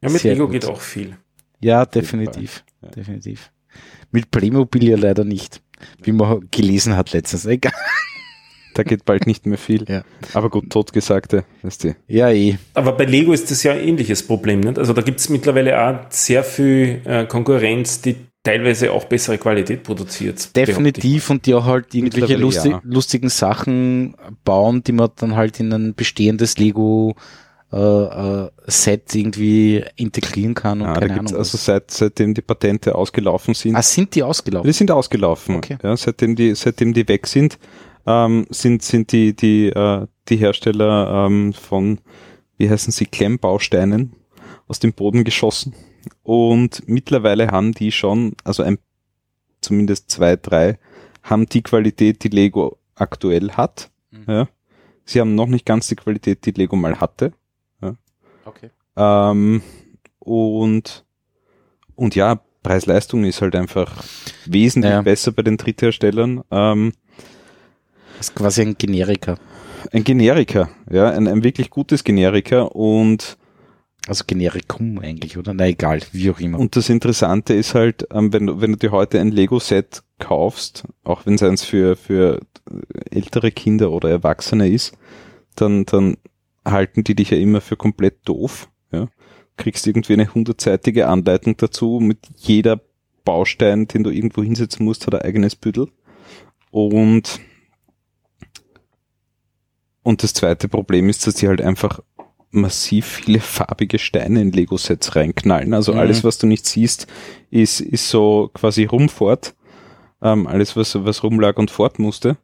mit 0.09 0.23
Sehr 0.23 0.35
Lego 0.35 0.47
gut. 0.47 0.53
geht 0.53 0.65
auch 0.66 0.81
viel. 0.81 1.16
Ja, 1.61 1.85
definitiv. 1.85 2.65
Ja. 2.82 2.89
Definitiv. 2.90 3.51
Mit 4.12 4.31
Playmobil 4.31 4.89
ja 4.89 4.97
leider 4.97 5.24
nicht. 5.24 5.61
Wie 6.03 6.12
man 6.12 6.49
gelesen 6.51 6.97
hat 6.97 7.12
letztens. 7.12 7.47
Egal. 7.47 7.73
Da 8.74 8.85
geht 8.85 9.05
bald 9.05 9.27
nicht 9.27 9.45
mehr 9.45 9.59
viel. 9.59 9.85
Ja. 9.89 10.05
Aber 10.35 10.51
gut, 10.51 10.70
totgesagte, 10.70 11.45
weißt 11.62 11.82
du. 11.82 11.97
Ja, 12.07 12.31
eh. 12.31 12.59
Aber 12.74 12.93
bei 12.93 13.07
Lego 13.07 13.32
ist 13.32 13.51
das 13.51 13.65
ja 13.65 13.73
ein 13.73 13.81
ähnliches 13.81 14.24
Problem. 14.24 14.61
Nicht? 14.61 14.78
Also 14.78 14.93
da 14.93 15.03
gibt 15.03 15.19
es 15.19 15.28
mittlerweile 15.28 15.82
auch 15.82 15.99
sehr 16.11 16.45
viel 16.45 17.01
äh, 17.05 17.27
Konkurrenz, 17.27 18.03
die 18.03 18.15
teilweise 18.49 18.93
auch 18.93 19.05
bessere 19.05 19.37
Qualität 19.37 19.83
produziert. 19.83 20.57
Definitiv 20.57 21.29
und 21.29 21.45
die 21.45 21.55
auch 21.55 21.66
halt 21.66 21.95
irgendwelche 21.95 22.37
lustig, 22.37 22.73
ja. 22.73 22.81
lustigen 22.83 23.29
Sachen 23.29 24.15
bauen, 24.45 24.83
die 24.83 24.93
man 24.93 25.11
dann 25.16 25.37
halt 25.37 25.61
in 25.61 25.70
ein 25.73 25.95
bestehendes 25.95 26.57
Lego 26.57 27.15
äh, 27.70 27.77
äh, 27.77 28.49
Set 28.66 29.15
irgendwie 29.15 29.85
integrieren 29.97 30.55
kann 30.55 30.81
und 30.81 30.87
Ja, 30.87 30.95
da 30.95 31.01
keine 31.01 31.20
Ahnung. 31.20 31.37
also 31.37 31.59
seit, 31.59 31.91
seitdem 31.91 32.33
die 32.33 32.41
Patente 32.41 32.95
ausgelaufen 32.95 33.53
sind, 33.53 33.77
ah, 33.77 33.83
sind 33.83 34.15
die 34.15 34.23
ausgelaufen? 34.23 34.66
die 34.66 34.73
sind 34.73 34.91
ausgelaufen. 34.91 35.57
Okay. 35.57 35.77
Ja, 35.83 35.95
seitdem 35.95 36.35
die, 36.35 36.55
seitdem 36.55 36.95
die 36.95 37.07
weg 37.07 37.27
sind, 37.27 37.59
ähm, 38.07 38.47
sind, 38.49 38.83
sind 38.83 39.12
die, 39.12 39.37
die, 39.37 39.66
äh, 39.66 40.07
die 40.31 40.37
Hersteller 40.37 41.27
ähm, 41.27 41.53
von, 41.53 42.01
wie 42.57 42.70
heißen 42.70 42.93
sie, 42.93 43.05
Klemmbausteinen 43.05 44.15
aus 44.66 44.79
dem 44.79 44.95
Boden 44.95 45.25
geschossen. 45.25 45.75
Und 46.23 46.87
mittlerweile 46.89 47.49
haben 47.49 47.73
die 47.73 47.93
schon, 47.93 48.33
also 48.45 48.62
ein, 48.62 48.79
zumindest 49.61 50.11
zwei, 50.11 50.37
drei, 50.37 50.79
haben 51.23 51.47
die 51.47 51.62
Qualität, 51.62 52.23
die 52.25 52.29
Lego 52.29 52.79
aktuell 52.95 53.51
hat. 53.53 53.91
Mhm. 54.11 54.25
Ja. 54.27 54.49
Sie 55.05 55.20
haben 55.20 55.35
noch 55.35 55.47
nicht 55.47 55.65
ganz 55.66 55.89
die 55.89 55.97
Qualität, 55.97 56.45
die 56.47 56.51
Lego 56.53 56.77
mal 56.77 57.01
hatte. 57.01 57.33
Okay. 58.45 58.70
Ähm, 58.97 59.61
und, 60.20 61.05
und 61.95 62.15
ja, 62.15 62.41
Preis-Leistung 62.62 63.25
ist 63.25 63.43
halt 63.43 63.55
einfach 63.55 64.03
wesentlich 64.47 64.91
Ja. 64.91 65.03
besser 65.03 65.33
bei 65.33 65.43
den 65.43 65.59
Drittherstellern. 65.59 66.43
Ähm, 66.51 66.93
Das 68.16 68.29
ist 68.31 68.35
quasi 68.35 68.62
ein 68.62 68.77
Generiker. 68.79 69.39
ein 69.93 70.03
Generika, 70.05 70.70
ja, 70.91 71.11
ein, 71.11 71.29
ein 71.29 71.45
wirklich 71.45 71.69
gutes 71.69 72.05
Generika 72.05 72.62
und, 72.62 73.37
Also 74.09 74.24
Generikum 74.26 74.98
eigentlich, 75.01 75.36
oder? 75.36 75.52
Na 75.52 75.66
egal, 75.68 76.01
wie 76.12 76.30
auch 76.30 76.40
immer. 76.40 76.59
und 76.59 76.74
das 76.76 76.89
Interessante 76.89 77.52
ist 77.55 77.74
halt, 77.74 78.06
ähm, 78.10 78.32
wenn, 78.32 78.47
du- 78.47 78.60
wenn 78.60 78.72
du 78.72 78.78
dir 78.78 78.90
heute 78.90 79.20
ein 79.20 79.30
Lego-Set 79.30 80.02
kaufst, 80.18 80.85
auch 81.05 81.26
wenn 81.26 81.35
es 81.35 81.43
eins 81.43 81.62
für, 81.62 81.94
für 81.94 82.40
ältere 83.10 83.51
Kinder 83.52 83.90
oder 83.93 84.09
Erwachsene 84.10 84.68
ist, 84.68 84.97
dann, 85.56 85.85
dann 85.85 86.16
halten 86.64 87.05
die 87.05 87.14
dich 87.14 87.30
ja 87.30 87.36
immer 87.39 87.60
für 87.60 87.76
komplett 87.76 88.26
doof, 88.26 88.68
ja. 88.93 89.09
Kriegst 89.59 89.86
irgendwie 89.86 90.12
eine 90.14 90.32
hundertseitige 90.32 91.09
Anleitung 91.09 91.56
dazu 91.56 91.98
mit 92.01 92.18
jeder 92.36 92.80
Baustein, 93.24 93.89
den 93.89 94.05
du 94.05 94.10
irgendwo 94.10 94.43
hinsetzen 94.43 94.85
musst, 94.86 95.06
hat 95.06 95.14
ein 95.16 95.22
eigenes 95.22 95.56
Büdel. 95.56 95.89
Und, 96.70 97.40
und 100.02 100.22
das 100.22 100.32
zweite 100.32 100.68
Problem 100.68 101.09
ist, 101.09 101.26
dass 101.26 101.35
die 101.35 101.48
halt 101.48 101.60
einfach 101.60 102.01
massiv 102.51 103.07
viele 103.07 103.41
farbige 103.41 103.99
Steine 103.99 104.41
in 104.41 104.53
Lego-Sets 104.53 105.16
reinknallen. 105.16 105.75
Also 105.75 105.93
Mhm. 105.93 105.99
alles, 105.99 106.25
was 106.25 106.39
du 106.39 106.47
nicht 106.47 106.66
siehst, 106.66 107.07
ist, 107.51 107.81
ist 107.81 108.09
so 108.09 108.51
quasi 108.55 108.85
rumfort. 108.85 109.55
Ähm, 110.23 110.47
alles, 110.47 110.75
was, 110.77 110.95
was 111.05 111.23
rumlag 111.23 111.57
und 111.59 111.70
fort 111.70 111.99
musste. 111.99 112.37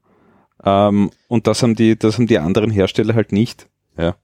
Ähm, 0.65 1.11
und 1.29 1.47
das 1.47 1.63
haben 1.63 1.75
die, 1.75 1.99
das 1.99 2.17
haben 2.17 2.27
die 2.27 2.39
anderen 2.39 2.71
Hersteller 2.71 3.15
halt 3.15 3.33
nicht. 3.33 3.69
Ja. 3.99 4.17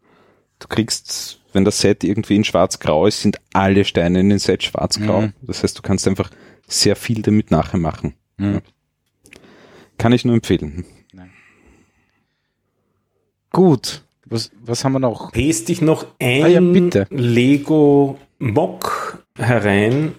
Du 0.58 0.68
kriegst, 0.68 1.40
wenn 1.52 1.64
das 1.64 1.80
Set 1.80 2.04
irgendwie 2.04 2.36
in 2.36 2.44
schwarz-grau 2.44 3.06
ist, 3.06 3.22
sind 3.22 3.38
alle 3.52 3.84
Steine 3.84 4.20
in 4.20 4.28
den 4.28 4.38
Set 4.38 4.62
schwarz-grau. 4.62 5.22
Mhm. 5.22 5.32
Das 5.42 5.62
heißt, 5.62 5.76
du 5.78 5.82
kannst 5.82 6.06
einfach 6.06 6.30
sehr 6.68 6.94
viel 6.94 7.22
damit 7.22 7.50
nachher 7.50 7.78
machen. 7.78 8.14
Mhm. 8.36 8.60
Kann 9.98 10.12
ich 10.12 10.24
nur 10.24 10.34
empfehlen. 10.34 10.84
Gut. 13.52 14.04
Was, 14.30 14.50
was 14.64 14.84
haben 14.84 14.92
wir 14.92 15.00
noch? 15.00 15.32
Paste 15.32 15.72
ich 15.72 15.82
noch 15.82 16.06
ein 16.20 16.42
Ah 16.44 16.46
ja, 16.46 16.60
bitte. 16.60 17.06
Lego 17.10 18.16
Mock 18.38 19.22
herein. 19.36 20.12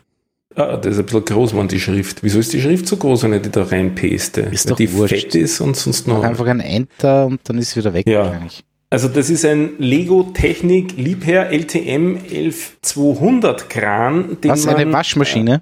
Ah, 0.56 0.76
das 0.76 0.94
ist 0.96 1.00
ein 1.00 1.06
bisschen 1.06 1.24
groß, 1.26 1.54
man 1.54 1.70
die 1.70 1.80
Schrift. 1.80 2.22
Wieso 2.24 2.40
ist 2.40 2.52
die 2.52 2.60
Schrift 2.62 2.86
so 2.86 2.98
groß, 2.98 3.24
wenn 3.24 3.34
ich 3.34 3.42
die 3.44 3.50
da 3.52 3.64
reinpaste? 3.64 4.42
Ist 4.42 4.66
Weil 4.66 4.70
doch 4.72 4.78
die 4.78 4.94
wurscht. 4.94 5.16
fett 5.16 5.36
ist 5.36 5.62
und 5.62 5.78
sonst 5.78 6.08
noch. 6.10 6.24
einfach 6.24 6.46
ein 6.48 6.60
Enter 6.60 7.26
und 7.26 7.40
dann 7.46 7.58
ist 7.58 7.70
es 7.70 7.78
wieder 7.78 7.94
weg 7.94 8.06
Ja. 8.06 8.26
wahrscheinlich. 8.26 8.64
Also 8.90 9.08
das 9.08 9.30
ist 9.30 9.46
ein 9.46 9.76
Lego 9.78 10.24
Technik 10.34 10.98
Liebherr 10.98 11.50
LTM 11.54 12.18
11200 12.30 13.70
Kran, 13.70 14.38
den 14.44 14.52
Was, 14.52 14.66
man, 14.66 14.76
eine 14.76 14.92
Waschmaschine? 14.92 15.62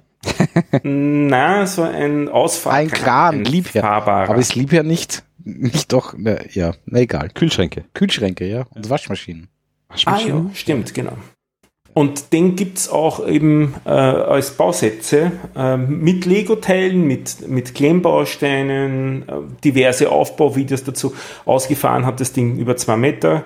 Na, 0.82 1.64
so 1.66 1.82
ein 1.82 2.28
Ausfahr 2.28 2.72
Ein 2.74 2.90
Kran, 2.90 3.44
Liebherr. 3.44 3.82
fahrbarer. 3.82 4.30
Aber 4.30 4.38
ist 4.40 4.56
Liebherr 4.56 4.82
nicht, 4.82 5.22
nicht 5.44 5.92
doch, 5.92 6.14
na, 6.16 6.38
ja, 6.50 6.74
na 6.86 7.00
egal. 7.00 7.30
Kühlschränke. 7.30 7.84
Kühlschränke, 7.94 8.46
ja, 8.46 8.66
und 8.74 8.88
Waschmaschinen. 8.90 9.48
Ah 10.04 10.20
ja, 10.20 10.44
stimmt, 10.54 10.94
genau. 10.94 11.16
Und 11.92 12.32
den 12.32 12.54
gibt's 12.54 12.88
auch 12.88 13.26
eben 13.26 13.74
äh, 13.84 13.90
als 13.90 14.52
Bausätze 14.52 15.32
äh, 15.56 15.76
mit 15.76 16.24
Lego-Teilen, 16.24 17.04
mit, 17.04 17.48
mit 17.48 17.74
Klemmbausteinen, 17.74 19.28
äh, 19.28 19.32
diverse 19.64 20.10
Aufbauvideos 20.10 20.84
dazu. 20.84 21.14
Ausgefahren 21.44 22.06
hat 22.06 22.20
das 22.20 22.32
Ding 22.32 22.58
über 22.58 22.76
zwei 22.76 22.96
Meter, 22.96 23.44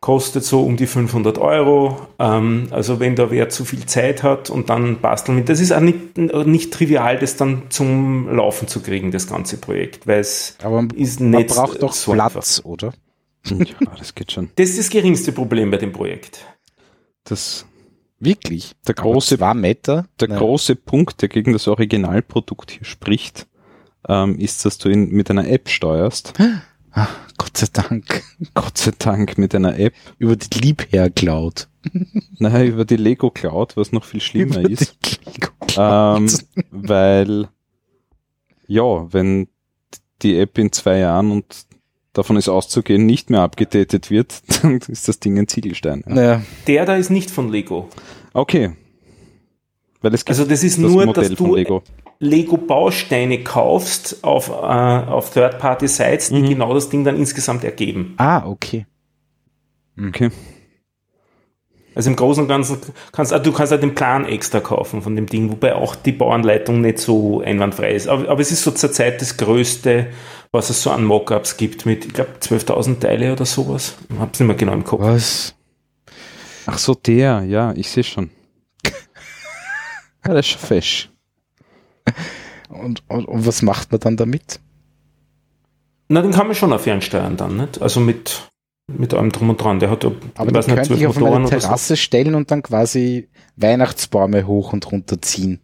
kostet 0.00 0.44
so 0.44 0.62
um 0.62 0.76
die 0.76 0.86
500 0.86 1.38
Euro. 1.38 2.06
Ähm, 2.18 2.68
also 2.70 3.00
wenn 3.00 3.16
da 3.16 3.30
wer 3.30 3.48
zu 3.48 3.64
viel 3.64 3.86
Zeit 3.86 4.22
hat 4.22 4.50
und 4.50 4.70
dann 4.70 5.00
basteln 5.00 5.36
mit, 5.36 5.48
das 5.48 5.60
ist 5.60 5.72
auch 5.72 5.80
nicht, 5.80 6.16
nicht 6.16 6.72
trivial, 6.72 7.18
das 7.18 7.36
dann 7.36 7.64
zum 7.70 8.34
Laufen 8.34 8.68
zu 8.68 8.80
kriegen, 8.80 9.10
das 9.10 9.26
ganze 9.26 9.58
Projekt, 9.58 10.06
weil 10.06 10.20
es 10.20 10.56
Aber 10.62 10.86
ist 10.94 11.20
man 11.20 11.30
nicht 11.30 11.54
braucht 11.54 11.82
doch 11.82 11.92
so 11.92 12.12
Platz, 12.12 12.60
oder? 12.64 12.92
Ja, 13.44 13.56
das 13.98 14.14
geht 14.14 14.32
schon. 14.32 14.50
Das 14.56 14.70
ist 14.70 14.78
das 14.78 14.90
geringste 14.90 15.32
Problem 15.32 15.70
bei 15.70 15.76
dem 15.76 15.92
Projekt. 15.92 16.40
Das, 17.24 17.66
Wirklich? 18.18 18.72
der 18.86 18.94
große 18.94 19.36
Meter? 19.54 20.06
Der 20.20 20.28
Nein. 20.28 20.38
große 20.38 20.76
Punkt, 20.76 21.22
der 21.22 21.28
gegen 21.28 21.52
das 21.52 21.68
Originalprodukt 21.68 22.70
hier 22.72 22.84
spricht, 22.84 23.46
ähm, 24.08 24.38
ist, 24.38 24.64
dass 24.64 24.78
du 24.78 24.88
ihn 24.88 25.10
mit 25.10 25.30
einer 25.30 25.48
App 25.48 25.68
steuerst. 25.68 26.32
Ah, 26.96 27.08
Gott 27.36 27.56
sei 27.58 27.66
Dank. 27.72 28.22
Gott 28.54 28.78
sei 28.78 28.90
Dank 28.98 29.36
mit 29.38 29.54
einer 29.54 29.78
App. 29.78 29.92
Über 30.18 30.34
die 30.34 30.58
Liebherr 30.58 31.10
Cloud. 31.10 31.68
Naja, 32.38 32.64
über 32.64 32.84
die 32.84 32.96
Lego 32.96 33.30
Cloud, 33.30 33.76
was 33.76 33.92
noch 33.92 34.04
viel 34.04 34.20
schlimmer 34.20 34.58
Über 34.60 34.70
ist. 34.70 34.96
die 35.04 35.30
Lego 35.30 35.48
Cloud. 35.66 36.18
Ähm, 36.18 36.28
weil, 36.70 37.48
ja, 38.66 39.12
wenn 39.12 39.48
die 40.22 40.38
App 40.38 40.58
in 40.58 40.72
zwei 40.72 40.98
Jahren 40.98 41.30
und 41.30 41.66
davon 42.12 42.36
ist 42.36 42.48
auszugehen, 42.48 43.06
nicht 43.06 43.30
mehr 43.30 43.40
abgedatet 43.42 44.10
wird, 44.10 44.42
dann 44.62 44.78
ist 44.88 45.06
das 45.08 45.20
Ding 45.20 45.38
ein 45.38 45.48
Ziegelstein. 45.48 46.02
Ja. 46.08 46.14
naja, 46.14 46.42
Der 46.66 46.84
da 46.86 46.96
ist 46.96 47.10
nicht 47.10 47.30
von 47.30 47.50
Lego. 47.50 47.88
Okay. 48.32 48.72
Weil 50.00 50.12
es 50.14 50.24
gibt 50.24 50.30
Also 50.38 50.44
das 50.48 50.62
ist 50.64 50.78
das 50.82 50.90
nur, 50.90 51.06
Modell 51.06 51.28
dass 51.28 51.38
von 51.38 51.48
du 51.50 51.56
Lego. 51.56 51.82
Lego-Bausteine 52.18 53.42
kaufst 53.44 54.22
auf, 54.24 54.48
äh, 54.48 54.52
auf 54.52 55.30
Third-Party-Sites, 55.32 56.30
die 56.30 56.42
Mhm. 56.42 56.48
genau 56.48 56.74
das 56.74 56.88
Ding 56.88 57.04
dann 57.04 57.16
insgesamt 57.16 57.64
ergeben. 57.64 58.14
ah, 58.18 58.46
okay. 58.46 58.86
Okay. 59.98 60.30
Also 61.94 62.10
im 62.10 62.16
Großen 62.16 62.42
und 62.42 62.48
Ganzen 62.48 62.78
kannst 63.12 63.32
ah, 63.32 63.38
du 63.38 63.52
kannst 63.52 63.72
halt 63.72 63.82
den 63.82 63.94
Plan 63.94 64.26
extra 64.26 64.60
kaufen 64.60 65.00
von 65.00 65.16
dem 65.16 65.24
Ding, 65.24 65.50
wobei 65.50 65.74
auch 65.74 65.94
die 65.94 66.12
Bauanleitung 66.12 66.82
nicht 66.82 66.98
so 66.98 67.40
einwandfrei 67.40 67.92
ist. 67.92 68.06
Aber, 68.06 68.28
aber 68.28 68.40
es 68.42 68.52
ist 68.52 68.64
so 68.64 68.70
zurzeit 68.70 69.22
das 69.22 69.38
Größte, 69.38 70.08
was 70.52 70.68
es 70.68 70.82
so 70.82 70.90
an 70.90 71.04
Mockups 71.04 71.56
gibt 71.56 71.86
mit, 71.86 72.04
ich 72.04 72.12
glaube, 72.12 72.32
12.000 72.40 73.00
Teile 73.00 73.32
oder 73.32 73.46
sowas. 73.46 73.96
Ich 74.12 74.18
hab's 74.18 74.38
nicht 74.38 74.46
mehr 74.46 74.56
genau 74.56 74.74
im 74.74 74.84
Kopf. 74.84 75.00
Was? 75.00 75.54
Ach 76.66 76.76
so, 76.76 76.94
der, 76.94 77.44
ja, 77.44 77.72
ich 77.74 77.88
sehe 77.88 78.04
schon. 78.04 78.28
ja, 78.84 78.92
das 80.34 80.40
ist 80.40 80.48
schon 80.48 80.60
fesch. 80.60 81.10
Und, 82.68 83.04
und, 83.08 83.26
und 83.26 83.46
was 83.46 83.62
macht 83.62 83.92
man 83.92 84.00
dann 84.00 84.16
damit? 84.16 84.58
Na, 86.08 86.20
den 86.20 86.32
kann 86.32 86.48
man 86.48 86.56
schon 86.56 86.72
auf 86.72 86.82
fernsteuern 86.82 87.36
dann, 87.36 87.56
nicht? 87.56 87.80
Also 87.80 88.00
mit 88.00 88.48
mit 88.88 89.14
allem 89.14 89.32
drum 89.32 89.50
und 89.50 89.60
dran. 89.60 89.80
Der 89.80 89.90
hat, 89.90 90.04
Aber 90.04 90.60
die 90.60 90.72
könnte 90.72 90.94
ich 90.94 91.06
auf 91.06 91.18
meine 91.18 91.48
Terrasse 91.48 91.96
stellen 91.96 92.34
und 92.34 92.50
dann 92.50 92.62
quasi 92.62 93.28
Weihnachtsbäume 93.56 94.46
hoch 94.46 94.72
und 94.72 94.90
runter 94.90 95.20
ziehen. 95.20 95.60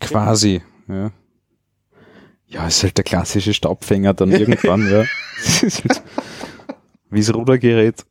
Quasi, 0.00 0.62
ja. 0.88 1.10
Ja, 2.46 2.66
ist 2.66 2.82
halt 2.82 2.96
der 2.96 3.04
klassische 3.04 3.54
Staubfänger 3.54 4.12
dann 4.14 4.32
irgendwann, 4.32 4.90
ja. 4.90 5.04
Wie 7.10 7.20
das 7.20 7.32
Rudergerät. 7.32 8.04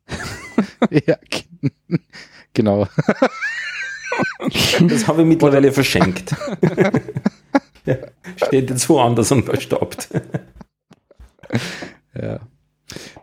ja, 0.90 1.18
genau. 2.54 2.88
Das 4.82 5.08
habe 5.08 5.22
ich 5.22 5.28
mittlerweile 5.28 5.72
verschenkt. 5.72 6.36
ja, 7.86 7.96
steht 8.36 8.70
jetzt 8.70 8.90
woanders 8.90 9.32
und 9.32 9.44
verstaubt. 9.44 10.10
ja. 12.14 12.40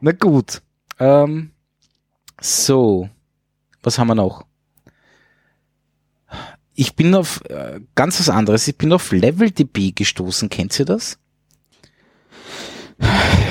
Na 0.00 0.12
gut. 0.12 0.62
Ähm, 0.98 1.50
so, 2.40 3.08
was 3.82 3.98
haben 3.98 4.08
wir 4.08 4.14
noch? 4.14 4.44
Ich 6.74 6.94
bin 6.94 7.14
auf 7.14 7.42
äh, 7.48 7.80
ganz 7.94 8.20
was 8.20 8.28
anderes. 8.28 8.68
Ich 8.68 8.76
bin 8.76 8.92
auf 8.92 9.10
LevelDB 9.10 9.92
gestoßen. 9.94 10.50
Kennt 10.50 10.78
ihr 10.78 10.84
das? 10.84 11.18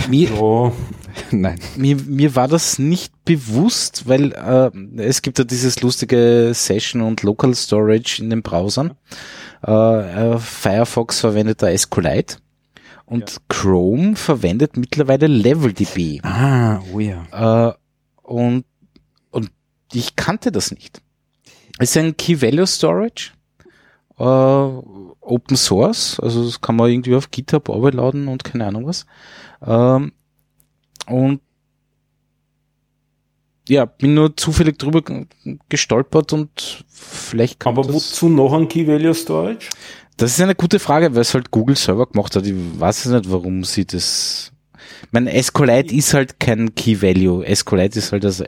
Mir, 0.07 0.31
oh. 0.39 0.71
Nein. 1.31 1.59
Mir, 1.75 1.95
mir 1.95 2.35
war 2.35 2.47
das 2.47 2.79
nicht 2.79 3.13
bewusst, 3.25 4.07
weil 4.07 4.31
äh, 4.33 5.01
es 5.01 5.21
gibt 5.21 5.39
ja 5.39 5.45
dieses 5.45 5.81
lustige 5.81 6.51
Session 6.53 7.01
und 7.01 7.23
Local 7.23 7.53
Storage 7.55 8.21
in 8.21 8.29
den 8.29 8.41
Browsern. 8.41 8.93
Äh, 9.65 9.71
äh 9.71 10.37
Firefox 10.37 11.19
verwendet 11.19 11.61
da 11.61 11.75
SQLite 11.75 12.37
und 13.05 13.31
ja. 13.31 13.37
Chrome 13.49 14.15
verwendet 14.15 14.77
mittlerweile 14.77 15.27
LevelDB. 15.27 16.19
Ah, 16.23 16.81
oh 16.93 16.99
ja. 16.99 17.69
Äh, 17.69 17.73
und, 18.23 18.65
und 19.31 19.51
ich 19.93 20.15
kannte 20.15 20.51
das 20.51 20.71
nicht. 20.71 21.01
Es 21.77 21.91
ist 21.91 21.97
ein 21.97 22.17
Key 22.17 22.41
Value 22.41 22.67
Storage, 22.67 23.31
äh, 24.17 24.23
Open 24.23 25.57
Source, 25.57 26.19
also 26.19 26.45
das 26.45 26.61
kann 26.61 26.75
man 26.75 26.89
irgendwie 26.89 27.15
auf 27.15 27.31
GitHub 27.31 27.67
laden 27.67 28.27
und 28.27 28.43
keine 28.43 28.67
Ahnung 28.67 28.87
was. 28.87 29.05
Ähm, 29.65 30.13
und 31.07 31.41
ja, 33.67 33.85
bin 33.85 34.13
nur 34.13 34.35
zufällig 34.38 34.77
drüber 34.77 35.01
gestolpert 35.69 36.34
und 36.34 36.85
vielleicht 36.88 37.59
kann 37.59 37.73
Aber 37.73 37.91
wozu 37.91 38.30
noch 38.30 38.53
ein 38.53 38.67
Key 38.67 38.88
Value 38.88 39.13
Storage? 39.13 39.69
Das 40.17 40.31
ist 40.31 40.41
eine 40.41 40.55
gute 40.55 40.80
Frage, 40.80 41.13
weil 41.13 41.22
es 41.22 41.34
halt 41.34 41.51
Google 41.51 41.76
selber 41.76 42.05
gemacht 42.05 42.35
hat. 42.35 42.45
Ich 42.45 42.53
weiß 42.55 43.07
nicht, 43.07 43.30
warum 43.30 43.63
sie 43.63 43.85
das. 43.85 44.51
Mein 45.11 45.27
SQLite 45.27 45.93
ist 45.93 46.13
halt 46.13 46.39
kein 46.39 46.73
Key 46.76 47.01
Value. 47.01 47.43
SQLite 47.53 47.99
ist 47.99 48.11
halt 48.11 48.23
das 48.23 48.43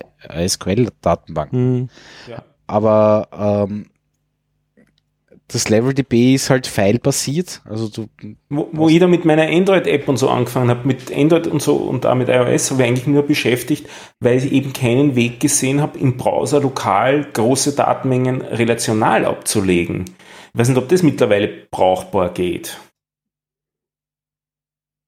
SQL-Datenbank. 0.47 1.51
Mhm. 1.51 1.89
Ja. 2.29 2.43
Aber 2.67 3.67
ähm, 3.69 3.87
das 5.49 5.69
LevelDB 5.69 6.35
ist 6.35 6.49
halt 6.49 6.67
File-basiert. 6.67 7.61
Also 7.63 7.87
du 7.87 8.07
wo, 8.49 8.67
wo 8.73 8.89
ich 8.89 8.99
da 8.99 9.07
mit 9.07 9.23
meiner 9.23 9.47
Android-App 9.47 10.07
und 10.09 10.17
so 10.17 10.29
angefangen 10.29 10.69
habe, 10.69 10.85
mit 10.85 11.15
Android 11.15 11.47
und 11.47 11.61
so 11.61 11.77
und 11.77 12.03
da 12.03 12.15
mit 12.15 12.27
iOS, 12.27 12.71
habe 12.71 12.83
ich 12.83 12.87
eigentlich 12.87 13.07
nur 13.07 13.23
beschäftigt, 13.23 13.87
weil 14.19 14.37
ich 14.37 14.51
eben 14.51 14.73
keinen 14.73 15.15
Weg 15.15 15.39
gesehen 15.39 15.81
habe, 15.81 15.97
im 15.99 16.17
Browser 16.17 16.59
lokal 16.59 17.25
große 17.31 17.75
Datenmengen 17.75 18.41
relational 18.41 19.25
abzulegen. 19.25 20.05
Ich 20.53 20.59
weiß 20.59 20.67
nicht, 20.67 20.77
ob 20.77 20.89
das 20.89 21.01
mittlerweile 21.01 21.47
brauchbar 21.71 22.33
geht. 22.33 22.77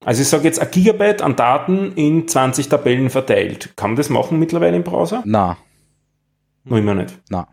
Also 0.06 0.22
ich 0.22 0.30
sage 0.30 0.45
jetzt 0.45 0.60
ein 0.60 0.72
Gigabyte 0.72 1.22
an 1.22 1.36
Daten 1.36 1.91
in 1.95 2.30
20 2.30 2.70
Tabellen 2.70 3.10
verteilt. 3.10 3.74
Kann 3.76 3.91
man 3.91 3.98
das 3.98 4.10
machen 4.10 4.40
mittlerweile 4.40 4.78
im 4.78 4.84
Browser? 4.84 5.22
Na. 5.26 5.57
Noch 6.64 6.78
immer 6.78 6.95
nicht. 6.95 7.20
Na. 7.30 7.49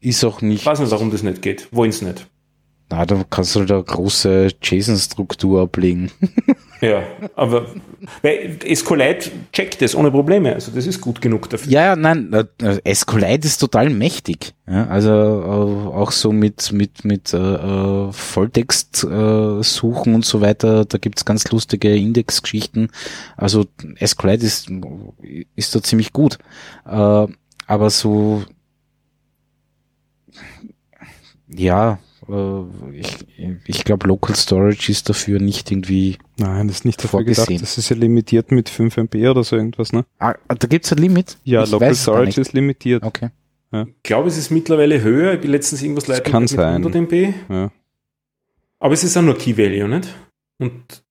Ist 0.00 0.24
auch 0.24 0.40
nicht. 0.42 0.60
Ich 0.60 0.66
weiß 0.66 0.80
nicht, 0.80 0.90
warum 0.90 1.10
das 1.10 1.22
nicht 1.22 1.42
geht. 1.42 1.68
Wollen 1.72 1.90
es 1.90 2.02
nicht. 2.02 2.26
Na, 2.90 3.04
da 3.04 3.22
kannst 3.28 3.54
du 3.54 3.60
eine 3.60 3.82
große 3.82 4.48
JSON-Struktur 4.62 5.60
ablegen. 5.60 6.10
ja, 6.80 7.02
aber 7.36 7.66
weil 8.22 8.58
SQLite 8.74 9.30
checkt 9.52 9.82
das 9.82 9.94
ohne 9.94 10.10
Probleme. 10.10 10.54
Also 10.54 10.72
das 10.74 10.86
ist 10.86 11.02
gut 11.02 11.20
genug 11.20 11.50
dafür. 11.50 11.70
Ja, 11.70 11.96
nein, 11.96 12.32
SQLite 12.90 13.46
ist 13.46 13.58
total 13.58 13.90
mächtig. 13.90 14.54
Ja, 14.66 14.86
also 14.86 15.10
äh, 15.10 15.94
auch 15.94 16.12
so 16.12 16.32
mit 16.32 16.72
mit 16.72 17.04
mit 17.04 17.34
äh, 17.34 17.36
äh 17.36 18.12
Volltext 18.12 19.04
äh, 19.04 19.62
suchen 19.62 20.14
und 20.14 20.24
so 20.24 20.40
weiter. 20.40 20.86
Da 20.86 20.96
gibt's 20.96 21.26
ganz 21.26 21.50
lustige 21.50 21.94
Indexgeschichten. 21.94 22.88
Also 23.36 23.66
SQLite 24.02 24.46
ist 24.46 24.70
ist 25.56 25.74
da 25.74 25.82
ziemlich 25.82 26.14
gut. 26.14 26.38
Äh, 26.86 27.26
aber 27.66 27.90
so 27.90 28.44
ja, 31.48 31.98
äh, 32.28 32.62
ich, 32.92 33.16
ich 33.66 33.84
glaube, 33.84 34.06
Local 34.06 34.34
Storage 34.34 34.90
ist 34.90 35.08
dafür 35.08 35.40
nicht 35.40 35.70
irgendwie. 35.70 36.18
Nein, 36.38 36.68
das 36.68 36.78
ist 36.78 36.84
nicht 36.84 36.98
dafür 36.98 37.10
vorgesehen. 37.10 37.46
gedacht. 37.46 37.62
Das 37.62 37.78
ist 37.78 37.88
ja 37.88 37.96
limitiert 37.96 38.52
mit 38.52 38.68
5 38.68 38.96
MB 38.96 39.14
oder 39.30 39.44
so 39.44 39.56
irgendwas, 39.56 39.92
ne? 39.92 40.04
Ah, 40.18 40.34
da 40.48 40.66
gibt's 40.68 40.92
ein 40.92 40.98
Limit? 40.98 41.38
Ja, 41.44 41.64
ich 41.64 41.70
Local 41.70 41.94
Storage 41.94 42.40
ist 42.40 42.52
limitiert. 42.52 43.02
Okay. 43.02 43.30
Ja. 43.72 43.82
Ich 43.82 44.02
glaube, 44.02 44.28
es 44.28 44.38
ist 44.38 44.50
mittlerweile 44.50 45.02
höher. 45.02 45.34
Ich 45.34 45.40
bin 45.40 45.50
letztens 45.50 45.82
irgendwas 45.82 46.06
leider 46.06 46.22
kann 46.22 46.42
mit 46.42 46.50
sein. 46.50 46.84
100 46.86 46.94
MB. 46.94 47.34
Ja. 47.50 47.70
Aber 48.78 48.94
es 48.94 49.04
ist 49.04 49.16
auch 49.16 49.22
nur 49.22 49.36
Key 49.36 49.56
Value, 49.56 49.88
nicht? 49.88 50.08
Und 50.58 51.02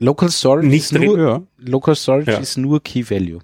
Local 0.00 0.30
Storage 0.30 0.66
nicht 0.66 0.84
ist 0.84 0.92
nur, 0.92 1.18
ja. 1.18 1.42
Local 1.56 1.94
Storage 1.94 2.32
ja. 2.32 2.38
ist 2.38 2.56
nur 2.56 2.82
Key 2.82 3.08
Value. 3.08 3.40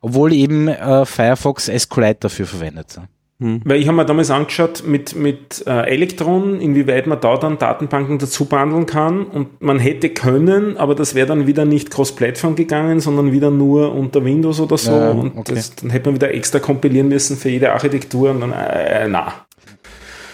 Obwohl 0.00 0.32
eben 0.32 0.68
äh, 0.68 1.04
Firefox 1.04 1.66
SQLite 1.66 2.20
dafür 2.20 2.46
verwendet. 2.46 3.00
Hm. 3.40 3.60
Weil 3.64 3.80
ich 3.80 3.86
habe 3.86 3.96
mir 3.96 4.04
damals 4.04 4.32
angeschaut 4.32 4.82
mit, 4.84 5.14
mit 5.14 5.64
äh, 5.64 5.94
Electron, 5.94 6.60
inwieweit 6.60 7.06
man 7.06 7.20
da 7.20 7.36
dann 7.36 7.56
Datenbanken 7.56 8.18
dazu 8.18 8.46
behandeln 8.46 8.86
kann 8.86 9.26
und 9.26 9.62
man 9.62 9.78
hätte 9.78 10.08
können, 10.08 10.76
aber 10.76 10.96
das 10.96 11.14
wäre 11.14 11.28
dann 11.28 11.46
wieder 11.46 11.64
nicht 11.64 11.92
cross-Plattform 11.92 12.56
gegangen, 12.56 12.98
sondern 12.98 13.30
wieder 13.30 13.52
nur 13.52 13.94
unter 13.94 14.24
Windows 14.24 14.58
oder 14.58 14.76
so 14.76 14.90
ja, 14.90 15.10
und 15.10 15.38
okay. 15.38 15.54
das, 15.54 15.76
dann 15.76 15.90
hätte 15.90 16.08
man 16.08 16.16
wieder 16.16 16.34
extra 16.34 16.58
kompilieren 16.58 17.06
müssen 17.06 17.36
für 17.36 17.48
jede 17.48 17.72
Architektur 17.72 18.30
und 18.30 18.40
dann, 18.40 18.52
äh, 18.52 19.06
na, 19.08 19.32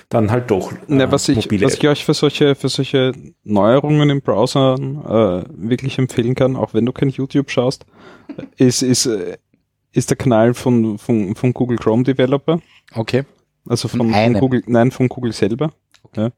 dann 0.09 0.31
halt 0.31 0.51
doch. 0.51 0.73
Äh, 0.73 0.77
Na, 0.89 1.13
was, 1.13 1.29
ich, 1.29 1.51
was 1.61 1.75
ich 1.75 1.87
euch 1.87 2.07
für 2.07 2.15
solche, 2.15 2.55
für 2.55 2.71
solche 2.71 3.13
Neuerungen 3.43 4.09
im 4.09 4.23
Browser 4.23 4.77
äh, 4.77 5.45
wirklich 5.51 5.99
empfehlen 5.99 6.35
kann, 6.35 6.57
auch 6.57 6.73
wenn 6.73 6.87
du 6.87 6.93
kein 6.93 7.11
YouTube 7.11 7.51
schaust, 7.51 7.85
ist, 8.57 8.83
ist, 8.83 9.05
äh, 9.05 9.37
ist 9.93 10.09
der 10.09 10.17
Kanal 10.17 10.55
von, 10.55 10.97
von, 10.97 11.35
von 11.35 11.53
Google 11.53 11.77
Chrome 11.77 12.05
Developer. 12.05 12.61
Okay. 12.95 13.25
Also 13.67 13.89
von, 13.89 14.13
von 14.13 14.35
Google, 14.35 14.63
nein, 14.67 14.91
von 14.91 15.09
Google 15.09 15.33
selber. 15.33 15.73
Okay. 16.05 16.31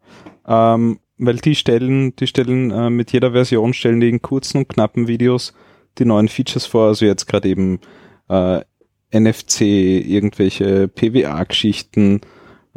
Ja. 0.47 0.75
Ähm, 0.75 1.01
weil 1.19 1.37
die 1.37 1.55
stellen, 1.55 2.15
die 2.17 2.27
stellen 2.27 2.71
äh, 2.71 2.91
mit 2.91 3.13
jeder 3.13 3.33
Version 3.33 3.73
stellen 3.73 4.01
die 4.01 4.09
in 4.09 4.23
kurzen 4.23 4.59
und 4.59 4.69
knappen 4.69 5.09
Videos 5.09 5.55
die 5.99 6.05
neuen 6.05 6.29
Features 6.29 6.67
vor. 6.67 6.89
Also 6.89 7.07
jetzt 7.07 7.27
gerade 7.27 7.49
eben 7.49 7.81
äh, 8.29 8.61
NFC, 9.13 9.63
irgendwelche 9.63 10.89
PWA-Geschichten, 10.89 12.21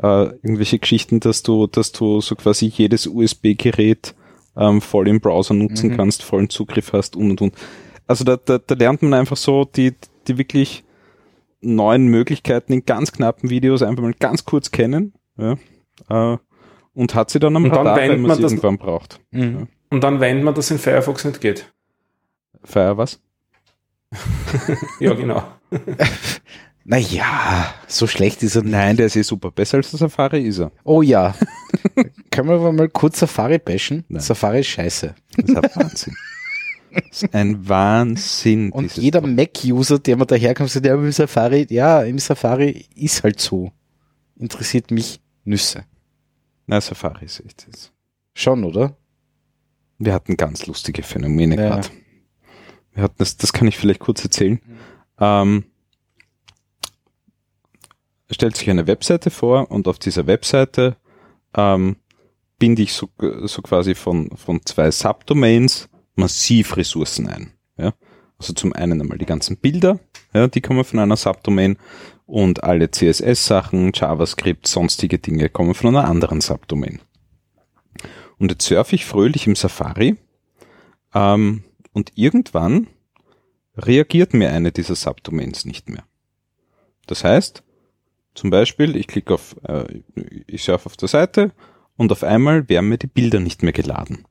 äh, 0.01 0.25
irgendwelche 0.25 0.79
Geschichten, 0.79 1.19
dass 1.19 1.43
du, 1.43 1.67
dass 1.67 1.91
du 1.91 2.21
so 2.21 2.35
quasi 2.35 2.67
jedes 2.67 3.07
USB-Gerät 3.07 4.15
ähm, 4.55 4.81
voll 4.81 5.07
im 5.07 5.19
Browser 5.19 5.53
nutzen 5.53 5.91
mhm. 5.91 5.97
kannst, 5.97 6.23
vollen 6.23 6.49
Zugriff 6.49 6.93
hast 6.93 7.15
und 7.15 7.31
und 7.31 7.41
und. 7.41 7.53
Also 8.07 8.23
da, 8.23 8.37
da, 8.37 8.57
da 8.57 8.75
lernt 8.75 9.01
man 9.01 9.13
einfach 9.13 9.37
so 9.37 9.65
die, 9.65 9.93
die 10.27 10.37
wirklich 10.37 10.83
neuen 11.61 12.07
Möglichkeiten 12.07 12.73
in 12.73 12.85
ganz 12.85 13.11
knappen 13.11 13.49
Videos 13.49 13.81
einfach 13.81 14.03
mal 14.03 14.13
ganz 14.13 14.45
kurz 14.45 14.71
kennen 14.71 15.13
ja, 15.37 15.57
äh, 16.09 16.37
und 16.93 17.15
hat 17.15 17.29
sie 17.29 17.39
dann 17.39 17.55
am 17.55 17.65
und 17.65 17.71
Radar, 17.71 17.97
wenn 17.97 18.21
man 18.21 18.31
es 18.31 18.39
irgendwann 18.39 18.77
braucht. 18.77 19.19
Mhm. 19.31 19.59
Ja. 19.59 19.67
Und 19.91 20.03
dann, 20.03 20.19
wenn 20.19 20.43
man 20.43 20.53
das 20.53 20.71
in 20.71 20.77
Firefox 20.77 21.25
nicht 21.25 21.41
geht. 21.41 21.73
Fire 22.63 22.97
was? 22.97 23.19
ja, 24.99 25.13
genau. 25.13 25.43
naja, 26.83 27.73
so 27.87 28.07
schlecht 28.07 28.43
ist 28.43 28.55
er. 28.55 28.63
Nein, 28.63 28.97
der 28.97 29.07
ist 29.07 29.15
eh 29.15 29.21
super. 29.21 29.51
Besser 29.51 29.77
als 29.77 29.91
der 29.91 29.99
Safari 29.99 30.41
ist 30.41 30.59
er. 30.59 30.71
Oh 30.83 31.01
ja. 31.01 31.35
Können 32.31 32.49
wir 32.49 32.55
aber 32.55 32.71
mal 32.71 32.89
kurz 32.89 33.19
Safari 33.19 33.59
bashen? 33.59 34.05
Nein. 34.09 34.21
Safari 34.21 34.61
ist 34.61 34.67
scheiße. 34.67 35.15
Das 35.37 35.49
ist 35.49 35.55
ein 35.55 35.63
Wahnsinn. 35.75 36.15
Das 36.91 37.23
ist 37.23 37.33
ein 37.33 37.67
Wahnsinn. 37.67 38.71
Und 38.71 38.95
jeder 38.97 39.21
Mac-User, 39.21 39.99
der 39.99 40.17
mir 40.17 40.25
daherkommt, 40.25 40.69
sagt, 40.69 40.85
ja, 40.85 40.95
im 40.95 41.11
Safari, 41.11 41.67
ja, 41.69 42.03
im 42.03 42.19
Safari 42.19 42.85
ist 42.95 43.23
halt 43.23 43.39
so. 43.39 43.71
Interessiert 44.35 44.91
mich 44.91 45.19
Nüsse. 45.43 45.85
Na, 46.67 46.79
Safari 46.79 47.25
ist 47.25 47.39
echt 47.45 47.65
jetzt. 47.67 47.91
Schon, 48.33 48.63
oder? 48.63 48.95
Wir 49.97 50.13
hatten 50.13 50.37
ganz 50.37 50.65
lustige 50.65 51.03
Phänomene 51.03 51.55
ja. 51.55 51.69
gerade. 51.69 51.87
Wir 52.93 53.03
hatten 53.03 53.15
das, 53.17 53.37
das 53.37 53.53
kann 53.53 53.67
ich 53.67 53.77
vielleicht 53.77 53.99
kurz 53.99 54.23
erzählen. 54.23 54.59
Mhm. 54.65 54.77
Ähm, 55.19 55.63
stellt 58.31 58.55
sich 58.55 58.69
eine 58.69 58.87
Webseite 58.87 59.29
vor 59.29 59.71
und 59.71 59.87
auf 59.87 59.99
dieser 59.99 60.27
Webseite 60.27 60.95
ähm, 61.55 61.97
binde 62.59 62.81
ich 62.81 62.93
so, 62.93 63.09
so 63.43 63.61
quasi 63.61 63.95
von, 63.95 64.29
von 64.37 64.61
zwei 64.65 64.91
Subdomains 64.91 65.89
massiv 66.19 66.77
Ressourcen 66.77 67.27
ein. 67.27 67.53
Ja? 67.77 67.93
Also 68.37 68.53
zum 68.53 68.73
einen 68.73 69.01
einmal 69.01 69.17
die 69.17 69.25
ganzen 69.25 69.57
Bilder, 69.57 69.99
ja, 70.33 70.47
die 70.47 70.61
kommen 70.61 70.83
von 70.83 70.99
einer 70.99 71.17
Subdomain 71.17 71.77
und 72.25 72.63
alle 72.63 72.89
CSS-Sachen, 72.91 73.91
JavaScript, 73.93 74.67
sonstige 74.67 75.19
Dinge 75.19 75.49
kommen 75.49 75.73
von 75.73 75.95
einer 75.95 76.07
anderen 76.07 76.41
Subdomain. 76.41 76.99
Und 78.37 78.51
jetzt 78.51 78.65
surfe 78.65 78.95
ich 78.95 79.05
fröhlich 79.05 79.47
im 79.47 79.55
Safari 79.55 80.15
ähm, 81.13 81.63
und 81.91 82.11
irgendwann 82.15 82.87
reagiert 83.75 84.33
mir 84.33 84.51
eine 84.51 84.71
dieser 84.71 84.95
Subdomains 84.95 85.65
nicht 85.65 85.89
mehr. 85.89 86.03
Das 87.07 87.23
heißt, 87.23 87.63
zum 88.35 88.51
Beispiel, 88.51 88.95
ich 88.95 89.07
klicke 89.07 89.33
auf, 89.33 89.55
äh, 89.63 90.01
ich 90.47 90.63
surfe 90.63 90.85
auf 90.85 90.95
der 90.95 91.09
Seite 91.09 91.51
und 91.97 92.11
auf 92.11 92.23
einmal 92.23 92.69
werden 92.69 92.87
mir 92.87 92.97
die 92.97 93.07
Bilder 93.07 93.41
nicht 93.41 93.63
mehr 93.63 93.73
geladen. 93.73 94.25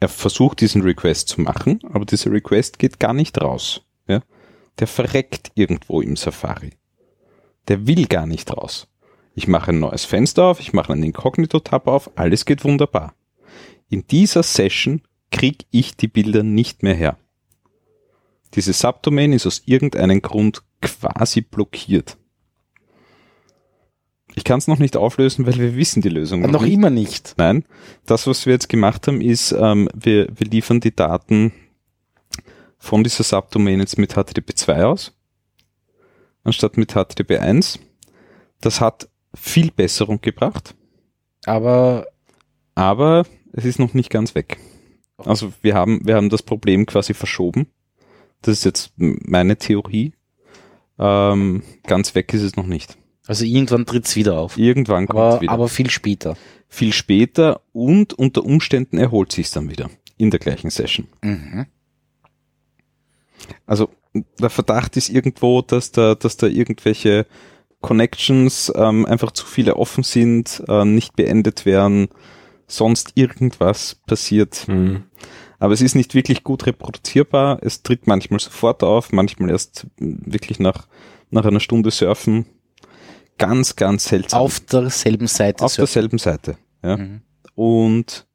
Er 0.00 0.08
versucht 0.08 0.60
diesen 0.60 0.82
Request 0.82 1.28
zu 1.28 1.40
machen, 1.40 1.80
aber 1.92 2.04
dieser 2.04 2.30
Request 2.30 2.78
geht 2.78 3.00
gar 3.00 3.14
nicht 3.14 3.40
raus. 3.40 3.82
Ja? 4.06 4.22
Der 4.78 4.86
verreckt 4.86 5.52
irgendwo 5.54 6.00
im 6.00 6.16
Safari. 6.16 6.72
Der 7.68 7.86
will 7.86 8.06
gar 8.06 8.26
nicht 8.26 8.54
raus. 8.54 8.88
Ich 9.34 9.48
mache 9.48 9.70
ein 9.70 9.80
neues 9.80 10.04
Fenster 10.04 10.44
auf, 10.44 10.60
ich 10.60 10.72
mache 10.72 10.92
einen 10.92 11.02
Inkognito-Tab 11.02 11.88
auf, 11.88 12.10
alles 12.16 12.44
geht 12.44 12.64
wunderbar. 12.64 13.14
In 13.88 14.06
dieser 14.06 14.42
Session 14.42 15.02
kriege 15.30 15.64
ich 15.70 15.96
die 15.96 16.08
Bilder 16.08 16.42
nicht 16.42 16.82
mehr 16.82 16.94
her. 16.94 17.18
Diese 18.54 18.72
Subdomain 18.72 19.32
ist 19.32 19.46
aus 19.46 19.62
irgendeinem 19.66 20.22
Grund 20.22 20.62
quasi 20.80 21.40
blockiert. 21.40 22.16
Ich 24.36 24.44
kann 24.44 24.58
es 24.58 24.68
noch 24.68 24.78
nicht 24.78 24.98
auflösen, 24.98 25.46
weil 25.46 25.56
wir 25.58 25.76
wissen 25.76 26.02
die 26.02 26.10
Lösung 26.10 26.42
noch, 26.42 26.50
noch 26.50 26.62
nicht. 26.62 26.74
immer 26.74 26.90
nicht. 26.90 27.34
Nein, 27.38 27.64
das, 28.04 28.26
was 28.26 28.44
wir 28.44 28.52
jetzt 28.52 28.68
gemacht 28.68 29.08
haben, 29.08 29.22
ist, 29.22 29.52
ähm, 29.52 29.88
wir, 29.94 30.28
wir 30.36 30.46
liefern 30.46 30.78
die 30.78 30.94
Daten 30.94 31.52
von 32.78 33.02
dieser 33.02 33.24
Subdomain 33.24 33.80
jetzt 33.80 33.96
mit 33.98 34.12
HTTP 34.12 34.54
2 34.54 34.84
aus, 34.84 35.16
anstatt 36.44 36.76
mit 36.76 36.92
HTTP 36.92 37.38
1. 37.38 37.78
Das 38.60 38.82
hat 38.82 39.08
viel 39.34 39.70
Besserung 39.70 40.20
gebracht. 40.20 40.74
Aber, 41.46 42.06
aber 42.74 43.24
es 43.52 43.64
ist 43.64 43.78
noch 43.78 43.94
nicht 43.94 44.10
ganz 44.10 44.34
weg. 44.34 44.58
Also 45.16 45.54
wir 45.62 45.74
haben, 45.74 46.06
wir 46.06 46.14
haben 46.14 46.28
das 46.28 46.42
Problem 46.42 46.84
quasi 46.84 47.14
verschoben. 47.14 47.68
Das 48.42 48.58
ist 48.58 48.64
jetzt 48.66 48.92
meine 48.96 49.56
Theorie. 49.56 50.12
Ähm, 50.98 51.62
ganz 51.84 52.14
weg 52.14 52.34
ist 52.34 52.42
es 52.42 52.56
noch 52.56 52.66
nicht. 52.66 52.98
Also 53.26 53.44
irgendwann 53.44 53.86
tritt 53.86 54.06
es 54.06 54.16
wieder 54.16 54.38
auf. 54.38 54.56
Irgendwann 54.56 55.06
kommt 55.06 55.20
aber, 55.20 55.40
wieder. 55.40 55.52
Aber 55.52 55.68
viel 55.68 55.90
später. 55.90 56.36
Viel 56.68 56.92
später 56.92 57.60
und 57.72 58.14
unter 58.14 58.44
Umständen 58.44 58.98
erholt 58.98 59.32
sich 59.32 59.50
dann 59.50 59.70
wieder 59.70 59.90
in 60.16 60.30
der 60.30 60.40
gleichen 60.40 60.70
Session. 60.70 61.08
Mhm. 61.22 61.66
Also 63.66 63.90
der 64.38 64.50
Verdacht 64.50 64.96
ist 64.96 65.10
irgendwo, 65.10 65.62
dass 65.62 65.92
da, 65.92 66.14
dass 66.14 66.36
da 66.36 66.46
irgendwelche 66.46 67.26
Connections 67.80 68.72
ähm, 68.74 69.04
einfach 69.06 69.32
zu 69.32 69.46
viele 69.46 69.76
offen 69.76 70.02
sind, 70.02 70.62
äh, 70.68 70.84
nicht 70.84 71.16
beendet 71.16 71.66
werden, 71.66 72.08
sonst 72.66 73.12
irgendwas 73.14 73.96
passiert. 74.06 74.66
Mhm. 74.68 75.04
Aber 75.58 75.72
es 75.72 75.80
ist 75.80 75.94
nicht 75.94 76.14
wirklich 76.14 76.44
gut 76.44 76.66
reproduzierbar. 76.66 77.58
Es 77.62 77.82
tritt 77.82 78.06
manchmal 78.06 78.40
sofort 78.40 78.82
auf, 78.82 79.12
manchmal 79.12 79.50
erst 79.50 79.86
wirklich 79.98 80.58
nach, 80.58 80.86
nach 81.30 81.44
einer 81.44 81.60
Stunde 81.60 81.90
surfen. 81.90 82.46
Ganz, 83.38 83.76
ganz 83.76 84.04
seltsam. 84.04 84.40
Auf 84.40 84.60
derselben 84.60 85.26
Seite. 85.26 85.64
Auf 85.64 85.72
surfen. 85.72 85.92
derselben 85.92 86.18
Seite, 86.18 86.56
ja. 86.82 86.96
Mhm. 86.96 87.20
Und 87.54 88.26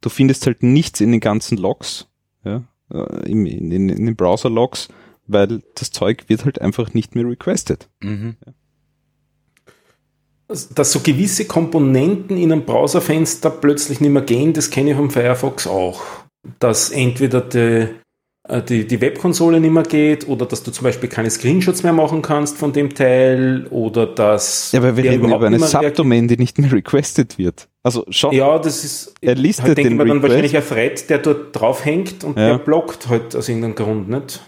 du 0.00 0.08
findest 0.08 0.46
halt 0.46 0.62
nichts 0.62 1.00
in 1.00 1.10
den 1.10 1.20
ganzen 1.20 1.58
Logs, 1.58 2.08
ja, 2.44 2.64
äh, 2.90 3.30
in, 3.30 3.46
in, 3.46 3.88
in 3.88 4.06
den 4.06 4.16
Browser-Logs, 4.16 4.88
weil 5.26 5.62
das 5.74 5.90
Zeug 5.90 6.28
wird 6.28 6.44
halt 6.44 6.60
einfach 6.60 6.94
nicht 6.94 7.14
mehr 7.14 7.26
requested. 7.26 7.88
Mhm. 8.00 8.36
Ja. 8.46 8.52
Dass 10.48 10.92
so 10.92 11.00
gewisse 11.00 11.44
Komponenten 11.46 12.36
in 12.36 12.52
einem 12.52 12.64
Browserfenster 12.64 13.50
plötzlich 13.50 14.00
nicht 14.00 14.10
mehr 14.10 14.22
gehen, 14.22 14.52
das 14.52 14.70
kenne 14.70 14.90
ich 14.90 14.96
vom 14.96 15.10
Firefox 15.10 15.66
auch. 15.66 16.02
Dass 16.60 16.90
entweder 16.90 17.40
die, 17.40 17.88
die, 18.68 18.86
die 18.86 19.00
Webkonsole 19.00 19.60
nicht 19.60 19.72
mehr 19.72 19.82
geht 19.82 20.28
oder 20.28 20.46
dass 20.46 20.62
du 20.62 20.70
zum 20.70 20.84
Beispiel 20.84 21.08
keine 21.08 21.30
Screenshots 21.30 21.82
mehr 21.82 21.92
machen 21.92 22.22
kannst 22.22 22.56
von 22.58 22.72
dem 22.72 22.94
Teil 22.94 23.66
oder 23.70 24.06
dass. 24.06 24.70
Ja, 24.72 24.78
aber 24.80 24.96
wir 24.96 25.04
reden 25.04 25.24
über 25.32 25.46
eine 25.46 25.58
Subdomain, 25.58 26.28
die 26.28 26.36
nicht 26.36 26.58
mehr 26.58 26.70
requested 26.72 27.38
wird. 27.38 27.68
Also 27.82 28.04
schon. 28.10 28.32
Ja, 28.32 28.58
das 28.58 28.84
ist. 28.84 29.14
Er 29.20 29.34
listet 29.34 29.66
halt 29.66 29.78
den 29.78 29.96
man 29.96 30.08
dann 30.08 30.22
wahrscheinlich 30.22 30.56
ein 30.56 30.62
Thread, 30.64 31.08
der 31.10 31.18
dort 31.18 31.54
draufhängt 31.58 32.22
und 32.24 32.38
Ja. 32.38 32.50
der 32.50 32.58
blockt 32.58 33.08
halt 33.08 33.34
aus 33.34 33.48
irgendeinem 33.48 33.74
Grund 33.74 34.08
nicht. 34.08 34.40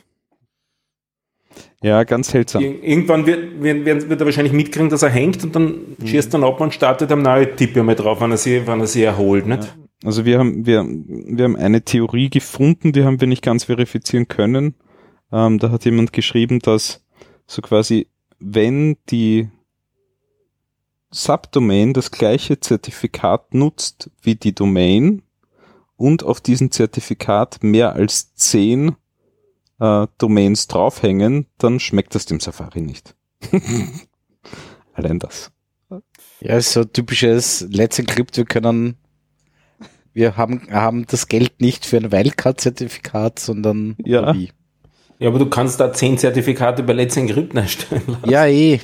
Ja, 1.83 2.03
ganz 2.05 2.31
seltsam. 2.31 2.63
Ir 2.63 2.83
irgendwann 2.83 3.27
wird, 3.27 3.63
wird, 3.63 4.09
wird, 4.09 4.21
er 4.21 4.25
wahrscheinlich 4.25 4.53
mitkriegen, 4.53 4.89
dass 4.91 5.03
er 5.03 5.11
hängt 5.11 5.43
und 5.45 5.55
dann 5.55 5.97
Mhm. 5.99 6.07
schießt 6.07 6.35
dann 6.35 6.43
ab 6.45 6.61
und 6.61 6.75
startet 6.75 7.11
am 7.13 7.23
neue 7.23 7.55
Tipp 7.55 7.77
einmal 7.77 7.95
drauf, 7.95 8.21
wenn 8.21 8.33
er 8.33 8.37
sie, 8.37 8.67
wenn 8.67 8.81
er 8.81 8.87
sie 8.89 9.03
erholt, 9.05 9.47
nicht? 9.47 9.75
Also 10.05 10.25
wir 10.25 10.39
haben, 10.39 10.65
wir, 10.65 10.85
wir 10.85 11.45
haben 11.45 11.57
eine 11.57 11.83
Theorie 11.83 12.31
gefunden, 12.31 12.93
die 12.93 13.05
haben 13.05 13.21
wir 13.21 13.29
nicht 13.29 13.43
ganz 13.43 13.65
verifizieren 13.65 14.29
können. 14.29 14.75
Ähm, 15.33 15.59
da 15.59 15.71
hat 15.71 15.85
jemand 15.85 16.13
geschrieben, 16.13 16.61
dass 16.61 17.05
so 17.47 17.63
quasi, 17.63 18.09
wenn 18.39 18.97
die 19.11 19.49
Subdomain 21.11 21.95
das 21.95 22.11
gleiche 22.11 22.61
Zertifikat 22.61 23.55
nutzt 23.55 24.11
wie 24.23 24.37
die 24.37 24.55
Domain 24.55 25.23
und 25.97 26.23
auf 26.23 26.41
diesem 26.41 26.71
Zertifikat 26.71 27.63
mehr 27.63 27.95
als 27.95 28.35
zehn 28.35 28.95
äh, 29.81 30.07
Domains 30.19 30.69
draufhängen, 30.69 31.47
dann 31.59 31.81
schmeckt 31.81 32.15
das 32.15 32.27
dem 32.27 32.41
Safari 32.41 32.83
nicht. 32.83 33.17
Allein 34.93 35.19
das. 35.19 35.51
Ja, 36.41 36.57
ist 36.57 36.73
so 36.73 36.85
typisches 36.85 37.67
Let's 37.71 37.99
Encrypt, 37.99 38.37
wir 38.37 38.45
können, 38.45 38.99
wir 40.19 40.37
haben, 40.37 40.63
haben 40.73 41.07
das 41.07 41.29
Geld 41.29 41.61
nicht 41.61 41.87
für 41.87 41.97
ein 41.97 42.11
Wildcard-Zertifikat, 42.11 43.39
sondern 43.39 43.95
Ja. 44.05 44.35
wie? 44.35 44.51
Ja, 45.21 45.29
aber 45.29 45.39
du 45.39 45.49
kannst 45.49 45.79
da 45.79 45.93
zehn 45.93 46.19
Zertifikate 46.19 46.83
bei 46.83 46.93
Let's 46.93 47.17
Encrypt 47.17 47.55
erstellen 47.55 48.03
lassen. 48.09 48.29
Ja, 48.29 48.47
eh. 48.47 48.81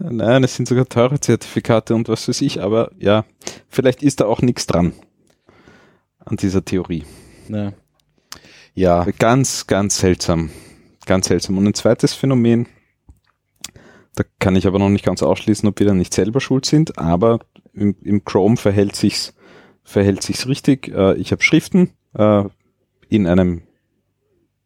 Nein, 0.00 0.42
es 0.42 0.56
sind 0.56 0.66
sogar 0.68 0.88
teure 0.88 1.20
Zertifikate 1.20 1.94
und 1.94 2.08
was 2.08 2.28
weiß 2.28 2.40
ich, 2.40 2.60
aber 2.60 2.90
ja, 2.98 3.24
vielleicht 3.68 4.02
ist 4.02 4.20
da 4.20 4.26
auch 4.26 4.42
nichts 4.42 4.66
dran 4.66 4.92
an 6.24 6.36
dieser 6.36 6.64
Theorie. 6.64 7.04
Ja. 7.48 7.72
ja. 8.74 9.06
Ganz, 9.18 9.68
ganz 9.68 9.98
seltsam. 9.98 10.50
Ganz 11.06 11.28
seltsam. 11.28 11.56
Und 11.58 11.66
ein 11.68 11.74
zweites 11.74 12.14
Phänomen, 12.14 12.66
da 14.16 14.24
kann 14.40 14.56
ich 14.56 14.66
aber 14.66 14.80
noch 14.80 14.88
nicht 14.88 15.04
ganz 15.04 15.22
ausschließen, 15.22 15.68
ob 15.68 15.78
wir 15.78 15.86
da 15.86 15.94
nicht 15.94 16.14
selber 16.14 16.40
schuld 16.40 16.66
sind, 16.66 16.98
aber 16.98 17.38
im, 17.72 17.94
im 18.02 18.24
Chrome 18.24 18.56
verhält 18.56 18.96
sich's, 18.96 19.34
verhält 19.88 20.22
sich's 20.22 20.46
richtig. 20.46 20.88
Äh, 20.88 21.14
ich 21.14 21.32
habe 21.32 21.42
Schriften 21.42 21.90
äh, 22.14 22.44
in 23.08 23.26
einem, 23.26 23.62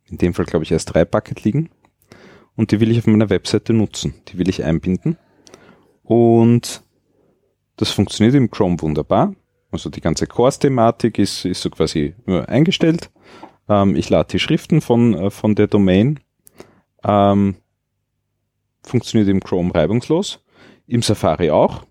in 0.04 0.18
dem 0.18 0.34
Fall 0.34 0.44
glaube 0.44 0.64
ich 0.64 0.72
S3-Bucket 0.72 1.44
liegen 1.44 1.70
und 2.56 2.72
die 2.72 2.80
will 2.80 2.90
ich 2.90 2.98
auf 2.98 3.06
meiner 3.06 3.30
Webseite 3.30 3.72
nutzen. 3.72 4.14
Die 4.28 4.38
will 4.38 4.48
ich 4.48 4.64
einbinden. 4.64 5.16
Und 6.02 6.82
das 7.76 7.90
funktioniert 7.90 8.34
im 8.34 8.50
Chrome 8.50 8.80
wunderbar. 8.80 9.34
Also 9.70 9.88
die 9.88 10.00
ganze 10.00 10.26
Course-Thematik 10.26 11.18
ist, 11.18 11.44
ist 11.44 11.62
so 11.62 11.70
quasi 11.70 12.14
nur 12.26 12.48
eingestellt. 12.48 13.10
Ähm, 13.68 13.96
ich 13.96 14.10
lade 14.10 14.28
die 14.32 14.38
Schriften 14.38 14.80
von, 14.80 15.14
äh, 15.14 15.30
von 15.30 15.54
der 15.54 15.68
Domain. 15.68 16.20
Ähm, 17.04 17.56
funktioniert 18.82 19.28
im 19.28 19.40
Chrome 19.40 19.74
reibungslos. 19.74 20.40
Im 20.86 21.00
Safari 21.00 21.50
auch. 21.50 21.84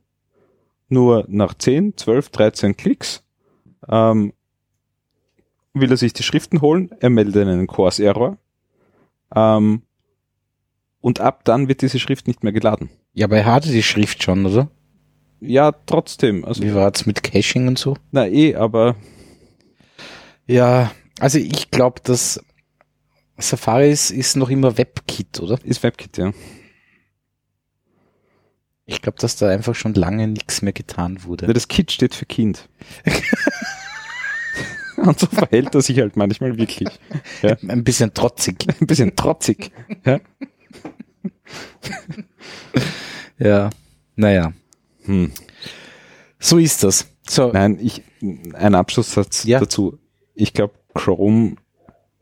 Nur 0.91 1.23
nach 1.29 1.53
10, 1.53 1.95
12, 1.95 2.29
13 2.29 2.75
Klicks 2.75 3.23
ähm, 3.87 4.33
will 5.73 5.89
er 5.89 5.95
sich 5.95 6.11
die 6.11 6.23
Schriften 6.23 6.59
holen. 6.59 6.91
Er 6.99 7.09
meldet 7.09 7.47
einen 7.47 7.65
Course-Error. 7.65 8.37
Ähm, 9.33 9.83
und 10.99 11.21
ab 11.21 11.45
dann 11.45 11.69
wird 11.69 11.81
diese 11.81 11.97
Schrift 11.97 12.27
nicht 12.27 12.43
mehr 12.43 12.51
geladen. 12.51 12.89
Ja, 13.13 13.27
aber 13.27 13.37
er 13.37 13.45
hatte 13.45 13.71
die 13.71 13.83
Schrift 13.83 14.21
schon, 14.21 14.45
oder? 14.45 14.69
Ja, 15.39 15.71
trotzdem. 15.71 16.43
Also, 16.43 16.61
Wie 16.61 16.75
war's 16.75 17.05
mit 17.05 17.23
Caching 17.23 17.69
und 17.69 17.79
so? 17.79 17.95
na 18.11 18.27
eh, 18.27 18.55
aber 18.55 18.95
Ja, 20.45 20.91
also 21.21 21.37
ich 21.39 21.71
glaube, 21.71 22.01
dass 22.03 22.43
Safari 23.37 23.89
ist, 23.91 24.11
ist 24.11 24.35
noch 24.35 24.49
immer 24.49 24.77
WebKit, 24.77 25.39
oder? 25.39 25.57
ist 25.63 25.81
WebKit, 25.83 26.17
ja. 26.17 26.33
Ich 28.85 29.01
glaube, 29.01 29.17
dass 29.19 29.35
da 29.35 29.47
einfach 29.49 29.75
schon 29.75 29.93
lange 29.93 30.27
nichts 30.27 30.61
mehr 30.61 30.73
getan 30.73 31.23
wurde. 31.23 31.47
Ja, 31.47 31.53
Das 31.53 31.67
Kit 31.67 31.91
steht 31.91 32.15
für 32.15 32.25
Kind. 32.25 32.67
Und 34.97 35.19
so 35.19 35.25
verhält 35.27 35.73
er 35.73 35.81
sich 35.81 35.97
halt 35.99 36.15
manchmal 36.15 36.57
wirklich. 36.57 36.89
Ja. 37.41 37.55
Ein 37.67 37.83
bisschen 37.83 38.13
trotzig. 38.13 38.65
Ein 38.81 38.87
bisschen 38.87 39.15
trotzig. 39.15 39.71
Ja. 40.05 40.19
Ja, 43.37 43.69
naja, 44.15 44.53
Hm. 45.03 45.31
so 46.39 46.57
ist 46.59 46.83
das. 46.83 47.07
So, 47.27 47.51
Nein, 47.51 47.79
ich, 47.81 48.03
ein 48.21 48.75
Abschlusssatz 48.75 49.43
Ja. 49.45 49.59
dazu. 49.59 49.97
Ich 50.35 50.53
glaube, 50.53 50.73
Chrome 50.93 51.55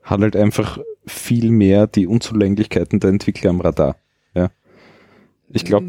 hat 0.03 0.21
halt 0.21 0.35
einfach 0.35 0.79
viel 1.05 1.49
mehr 1.51 1.87
die 1.87 2.07
Unzulänglichkeiten 2.07 2.99
der 2.99 3.09
Entwickler 3.09 3.49
am 3.49 3.59
Radar. 3.61 3.97
Ich 5.51 5.65
glaube, 5.65 5.87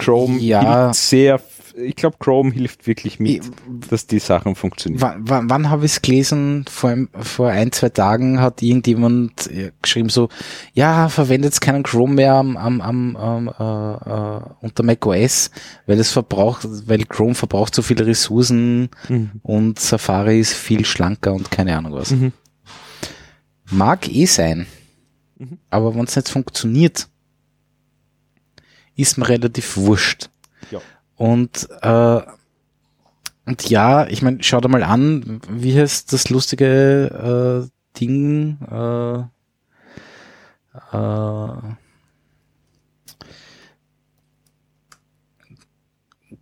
Chrome 0.00 0.38
Ja. 0.40 0.86
hilft 0.86 1.00
sehr, 1.00 1.40
ich 1.76 1.94
glaube, 1.94 2.16
Chrome 2.20 2.52
hilft 2.52 2.86
wirklich 2.86 3.20
mit, 3.20 3.42
dass 3.90 4.06
die 4.06 4.18
Sachen 4.18 4.54
funktionieren. 4.54 5.02
Wann, 5.02 5.28
wann, 5.28 5.50
wann 5.50 5.68
habe 5.70 5.84
ich 5.84 5.92
es 5.92 6.00
gelesen? 6.02 6.64
Vor, 6.70 6.88
ein- 6.90 7.08
vor 7.12 7.48
ein, 7.50 7.70
zwei 7.72 7.90
Tagen 7.90 8.40
hat 8.40 8.62
irgendjemand 8.62 9.50
äh, 9.50 9.72
geschrieben 9.82 10.08
so, 10.08 10.30
ja, 10.72 11.10
verwendet 11.10 11.48
jetzt 11.52 11.60
keinen 11.60 11.82
Chrome 11.82 12.14
mehr 12.14 12.32
am, 12.34 12.56
am, 12.56 12.80
am, 12.80 13.16
am 13.16 13.48
äh, 13.48 14.36
äh, 14.38 14.40
unter 14.62 14.82
macOS, 14.84 15.50
weil 15.86 15.98
es 16.00 16.10
verbraucht, 16.10 16.66
weil 16.86 17.04
Chrome 17.04 17.34
verbraucht 17.34 17.74
so 17.74 17.82
viele 17.82 18.06
Ressourcen 18.06 18.88
und 19.42 19.78
Safari 19.80 20.40
ist 20.40 20.54
viel 20.54 20.86
schlanker 20.86 21.34
und 21.34 21.50
keine 21.50 21.76
Ahnung 21.76 21.92
was. 21.92 22.10
Mhm. 22.12 22.32
Mag 23.70 24.08
eh 24.08 24.26
sein, 24.26 24.66
aber 25.70 25.94
wenn 25.94 26.04
es 26.04 26.16
nicht 26.16 26.28
funktioniert, 26.28 27.08
ist 28.96 29.18
mir 29.18 29.28
relativ 29.28 29.76
wurscht. 29.76 30.30
Ja. 30.70 30.80
Und 31.16 31.68
äh, 31.82 32.20
und 33.46 33.68
ja, 33.68 34.06
ich 34.06 34.22
meine, 34.22 34.38
schau 34.42 34.60
dir 34.60 34.68
mal 34.68 34.82
an, 34.82 35.40
wie 35.50 35.78
heißt 35.78 36.12
das 36.12 36.30
lustige 36.30 37.66
äh, 37.68 37.98
Ding? 38.00 38.58
Äh, 38.70 39.18
äh, 40.96 41.48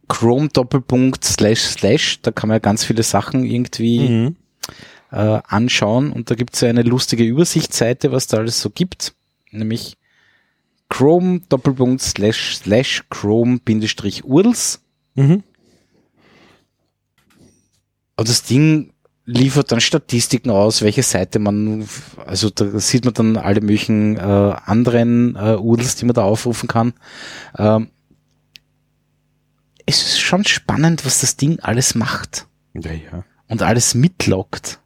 Chrome 0.09 0.49
Doppelpunkt 0.49 1.25
slash 1.25 1.61
slash, 1.61 2.21
da 2.23 2.31
kann 2.33 2.49
man 2.49 2.57
ja 2.57 2.61
ganz 2.61 2.85
viele 2.85 3.03
Sachen 3.03 3.45
irgendwie 3.45 4.09
Mhm. 4.09 4.37
äh, 5.11 5.41
anschauen 5.47 6.13
und 6.13 6.31
da 6.31 6.35
gibt's 6.35 6.61
ja 6.61 6.69
eine 6.69 6.83
lustige 6.83 7.25
Übersichtsseite, 7.25 8.13
was 8.13 8.27
da 8.27 8.39
alles 8.39 8.61
so 8.61 8.71
gibt, 8.71 9.15
nämlich 9.51 9.97
Chrome 10.93 11.41
Doppelpunkt 11.49 12.03
slash 12.03 12.59
slash 12.59 13.05
Chrome 13.09 13.59
Bindestrich 13.65 14.25
URLs 14.25 14.81
Mhm. 15.15 15.43
Und 18.17 18.29
das 18.29 18.43
Ding 18.45 18.93
liefert 19.25 19.73
dann 19.73 19.81
Statistiken 19.81 20.51
aus, 20.51 20.83
welche 20.83 21.03
Seite 21.03 21.39
man, 21.39 21.87
also 22.27 22.51
da 22.51 22.79
sieht 22.79 23.05
man 23.05 23.15
dann 23.15 23.37
alle 23.37 23.61
möglichen 23.61 24.17
äh, 24.17 24.21
anderen 24.21 25.37
äh, 25.37 25.57
URLs, 25.57 25.97
die 25.97 26.05
man 26.07 26.15
da 26.15 26.23
aufrufen 26.25 26.69
kann. 26.69 26.93
Ähm, 27.57 27.89
es 29.87 30.03
ist 30.03 30.21
schon 30.21 30.45
spannend, 30.45 31.05
was 31.07 31.21
das 31.21 31.37
Ding 31.37 31.59
alles 31.61 31.95
macht 31.95 32.47
Ja, 32.75 32.93
ja. 32.93 33.25
und 33.49 33.63
alles 33.63 33.95
mitloggt. 33.95 34.79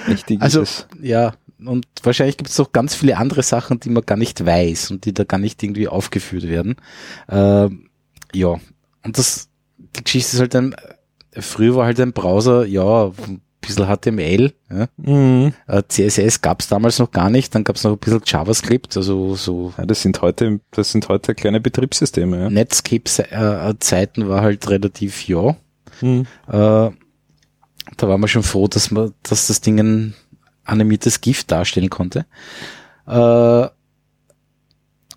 Richtig 0.08 0.42
Also 0.42 0.62
ist 0.62 0.88
es. 0.92 1.02
ja, 1.02 1.34
und 1.60 1.86
wahrscheinlich 2.04 2.38
gibt 2.38 2.50
es 2.50 2.58
noch 2.58 2.72
ganz 2.72 2.96
viele 2.96 3.18
andere 3.18 3.44
Sachen, 3.44 3.80
die 3.80 3.90
man 3.90 4.06
gar 4.06 4.18
nicht 4.18 4.46
weiß 4.46 4.92
und 4.92 5.06
die 5.06 5.14
da 5.14 5.24
gar 5.24 5.38
nicht 5.38 5.62
irgendwie 5.64 5.88
aufgeführt 5.88 6.44
werden. 6.44 6.76
Ähm, 7.30 7.90
ja, 8.34 8.60
und 9.04 9.18
das, 9.18 9.50
die 9.78 10.04
Geschichte 10.04 10.36
ist 10.36 10.40
halt 10.40 10.56
ein, 10.56 10.76
früher 11.32 11.76
war 11.76 11.86
halt 11.86 12.00
ein 12.00 12.14
Browser, 12.14 12.66
ja, 12.66 13.06
ein 13.06 13.42
bisschen 13.62 13.88
HTML, 13.88 14.54
ja. 14.70 14.88
Mhm. 14.98 15.54
Äh, 15.68 15.84
CSS 15.88 16.42
gab 16.42 16.62
es 16.62 16.68
damals 16.68 17.00
noch 17.00 17.12
gar 17.12 17.30
nicht, 17.30 17.56
dann 17.56 17.64
gab 17.64 17.78
es 17.78 17.84
noch 17.84 17.94
ein 17.94 17.98
bisschen 17.98 18.22
JavaScript, 18.26 18.96
also 18.98 19.36
so 19.36 19.74
Ja, 19.78 19.86
das 19.86 20.02
sind 20.02 20.22
heute, 20.22 20.60
das 20.72 20.92
sind 20.92 21.10
heute 21.10 21.36
kleine 21.36 21.62
Betriebssysteme, 21.62 22.40
ja. 22.40 22.50
Netscape-Zeiten 22.50 24.28
war 24.28 24.42
halt 24.42 24.70
relativ, 24.70 25.28
ja. 25.28 25.56
Mhm. 26.02 26.26
Äh, 26.48 26.92
da 27.98 28.10
war 28.10 28.18
man 28.18 28.28
schon 28.28 28.44
froh, 28.44 28.68
dass 28.68 28.92
man, 28.92 29.14
dass 29.24 29.48
das 29.48 29.62
Ding 29.62 30.14
animiertes 30.66 31.22
GIF 31.22 31.46
darstellen 31.46 31.90
konnte. 31.90 32.26
Äh, 33.08 33.70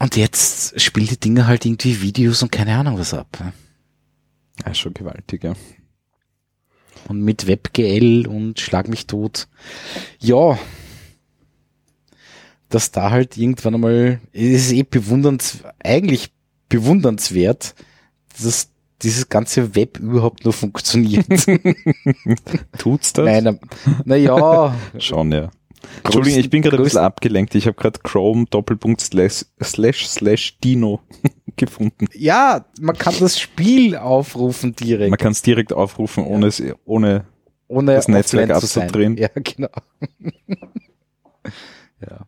und 0.01 0.16
jetzt 0.16 0.81
spielen 0.81 1.09
die 1.09 1.19
Dinge 1.19 1.47
halt 1.47 1.66
irgendwie 1.66 2.01
Videos 2.01 2.43
und 2.43 2.53
keine 2.53 2.77
Ahnung 2.77 2.99
was 2.99 3.15
ab. 3.15 3.53
Ja, 4.65 4.75
schon 4.75 4.95
gewaltig, 4.95 5.43
ja. 5.45 5.55
Und 7.09 7.23
mit 7.23 7.47
WebGL 7.47 8.27
und 8.27 8.61
Schlag 8.61 8.89
mich 8.89 9.07
tot. 9.07 9.49
Ja. 10.20 10.59
Dass 12.69 12.91
da 12.91 13.11
halt 13.11 13.37
irgendwann 13.37 13.75
einmal, 13.75 14.20
es 14.33 14.66
ist 14.66 14.73
eh 14.73 14.83
bewunderns, 14.83 15.61
eigentlich 15.83 16.33
bewundernswert, 16.69 17.75
dass 18.43 18.69
dieses 19.03 19.29
ganze 19.29 19.75
Web 19.75 19.99
überhaupt 19.99 20.45
nur 20.45 20.53
funktioniert. 20.53 21.27
Tut's 22.79 23.12
das? 23.12 23.25
Nein, 23.25 23.59
na 24.05 24.16
ja, 24.16 24.75
Schon, 24.99 25.33
ja. 25.33 25.51
Entschuldigung, 26.03 26.41
ich 26.41 26.51
bin 26.51 26.62
gerade 26.62 26.77
ein 26.79 26.83
bisschen 26.83 27.01
abgelenkt. 27.01 27.55
Ich 27.55 27.66
habe 27.66 27.77
gerade 27.77 28.01
Chrome 28.01 28.47
Doppelpunkt 28.51 29.01
slash 29.01 29.47
slash, 29.62 30.09
slash 30.09 30.59
Dino 30.59 31.01
gefunden. 31.57 32.07
ja, 32.12 32.66
man 32.81 32.97
kann 32.99 33.15
das 33.20 33.39
Spiel 33.39 33.97
aufrufen 33.97 34.75
direkt, 34.75 35.11
Man 35.11 35.19
kann 35.19 35.33
es 35.33 35.43
direkt 35.43 35.73
aufrufen, 35.73 36.25
ohne 36.25 36.49
es, 36.49 36.62
ohne 36.85 37.25
ohne 37.69 37.95
das 37.95 38.09
Netzwerk 38.09 38.51
abzudrehen. 38.51 39.16
Ja, 39.16 39.29
genau. 39.35 39.69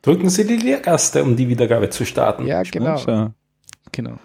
Drücken 0.02 0.28
Sie 0.28 0.46
die 0.46 0.56
Leertaste, 0.56 1.22
um 1.22 1.36
die 1.36 1.48
Wiedergabe 1.48 1.88
zu 1.90 2.04
starten. 2.04 2.46
Ja, 2.46 2.62
genau, 2.62 3.32
genau. 3.90 4.18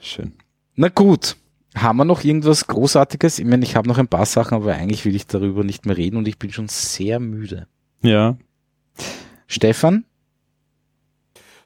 Schön. 0.00 0.32
Na 0.74 0.88
gut. 0.88 1.36
Haben 1.74 1.98
wir 1.98 2.04
noch 2.04 2.22
irgendwas 2.22 2.66
Großartiges? 2.66 3.38
Ich 3.38 3.46
meine, 3.46 3.64
ich 3.64 3.76
habe 3.76 3.88
noch 3.88 3.96
ein 3.96 4.08
paar 4.08 4.26
Sachen, 4.26 4.54
aber 4.56 4.74
eigentlich 4.74 5.06
will 5.06 5.16
ich 5.16 5.26
darüber 5.26 5.64
nicht 5.64 5.86
mehr 5.86 5.96
reden 5.96 6.18
und 6.18 6.28
ich 6.28 6.38
bin 6.38 6.52
schon 6.52 6.68
sehr 6.68 7.18
müde. 7.18 7.66
Ja. 8.02 8.36
Stefan? 9.46 10.04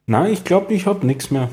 Nein, 0.07 0.33
ich 0.33 0.45
glaube, 0.45 0.73
ich 0.75 0.87
habe 0.87 1.05
nichts 1.05 1.33
mehr. 1.33 1.51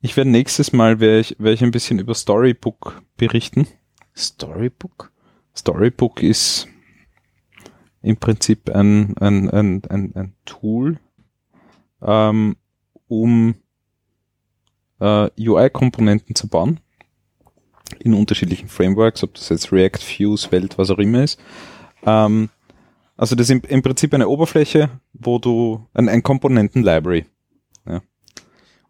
Ich 0.00 0.16
werde 0.16 0.30
nächstes 0.30 0.72
Mal 0.72 0.98
werde 0.98 1.20
ich, 1.20 1.36
werde 1.38 1.52
ich 1.52 1.62
ein 1.62 1.70
bisschen 1.70 2.00
über 2.00 2.14
Storybook 2.14 3.02
berichten. 3.16 3.68
Storybook? 4.16 5.12
Storybook 5.56 6.22
ist 6.22 6.66
im 8.02 8.16
Prinzip 8.16 8.70
ein, 8.70 9.16
ein, 9.18 9.48
ein, 9.50 9.82
ein, 9.88 10.12
ein 10.16 10.34
Tool, 10.44 10.98
ähm, 12.02 12.56
um 13.06 13.54
äh, 15.00 15.28
UI-Komponenten 15.38 16.34
zu 16.34 16.48
bauen 16.48 16.80
in 17.98 18.14
unterschiedlichen 18.14 18.68
Frameworks, 18.68 19.24
ob 19.24 19.34
das 19.34 19.48
jetzt 19.48 19.72
React, 19.72 19.98
Vue, 19.98 20.36
Welt, 20.50 20.78
was 20.78 20.90
auch 20.90 20.98
immer 20.98 21.24
ist. 21.24 21.40
Ähm, 22.06 22.48
also 23.16 23.34
das 23.34 23.50
ist 23.50 23.64
im, 23.64 23.82
Prinzip 23.82 24.14
eine 24.14 24.28
Oberfläche, 24.28 24.90
wo 25.12 25.38
du 25.38 25.86
ein, 25.92 26.08
ein 26.08 26.22
Komponenten-Library. 26.22 27.26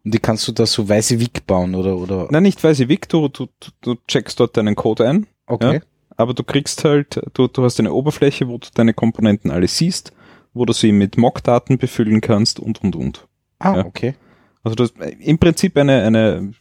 Und 0.03 0.13
die 0.13 0.19
kannst 0.19 0.47
du 0.47 0.51
da 0.51 0.65
so 0.65 0.87
weiße 0.87 1.19
Wick 1.19 1.45
bauen 1.45 1.75
oder, 1.75 1.95
oder? 1.95 2.27
Nein, 2.31 2.43
nicht 2.43 2.63
weiße 2.63 2.89
Wick, 2.89 3.07
du, 3.09 3.27
du, 3.27 3.47
du 3.81 3.95
checkst 4.07 4.39
dort 4.39 4.57
deinen 4.57 4.75
Code 4.75 5.07
ein 5.07 5.27
Okay. 5.45 5.75
Ja. 5.75 5.81
Aber 6.17 6.33
du 6.33 6.43
kriegst 6.43 6.83
halt, 6.83 7.21
du, 7.33 7.47
du 7.47 7.63
hast 7.63 7.79
eine 7.79 7.93
Oberfläche, 7.93 8.47
wo 8.47 8.57
du 8.57 8.67
deine 8.73 8.93
Komponenten 8.93 9.51
alle 9.51 9.67
siehst, 9.67 10.13
wo 10.53 10.65
du 10.65 10.73
sie 10.73 10.91
mit 10.91 11.17
Mock-Daten 11.17 11.77
befüllen 11.77 12.21
kannst 12.21 12.59
und, 12.59 12.81
und, 12.83 12.95
und. 12.95 13.27
Ah, 13.59 13.77
Ja. 13.77 13.85
okay. 13.85 14.15
Also 14.63 14.75
das 14.75 14.91
ist 14.91 15.19
im 15.19 15.37
Prinzip 15.37 15.77
eine, 15.77 16.03
eine, 16.03 16.53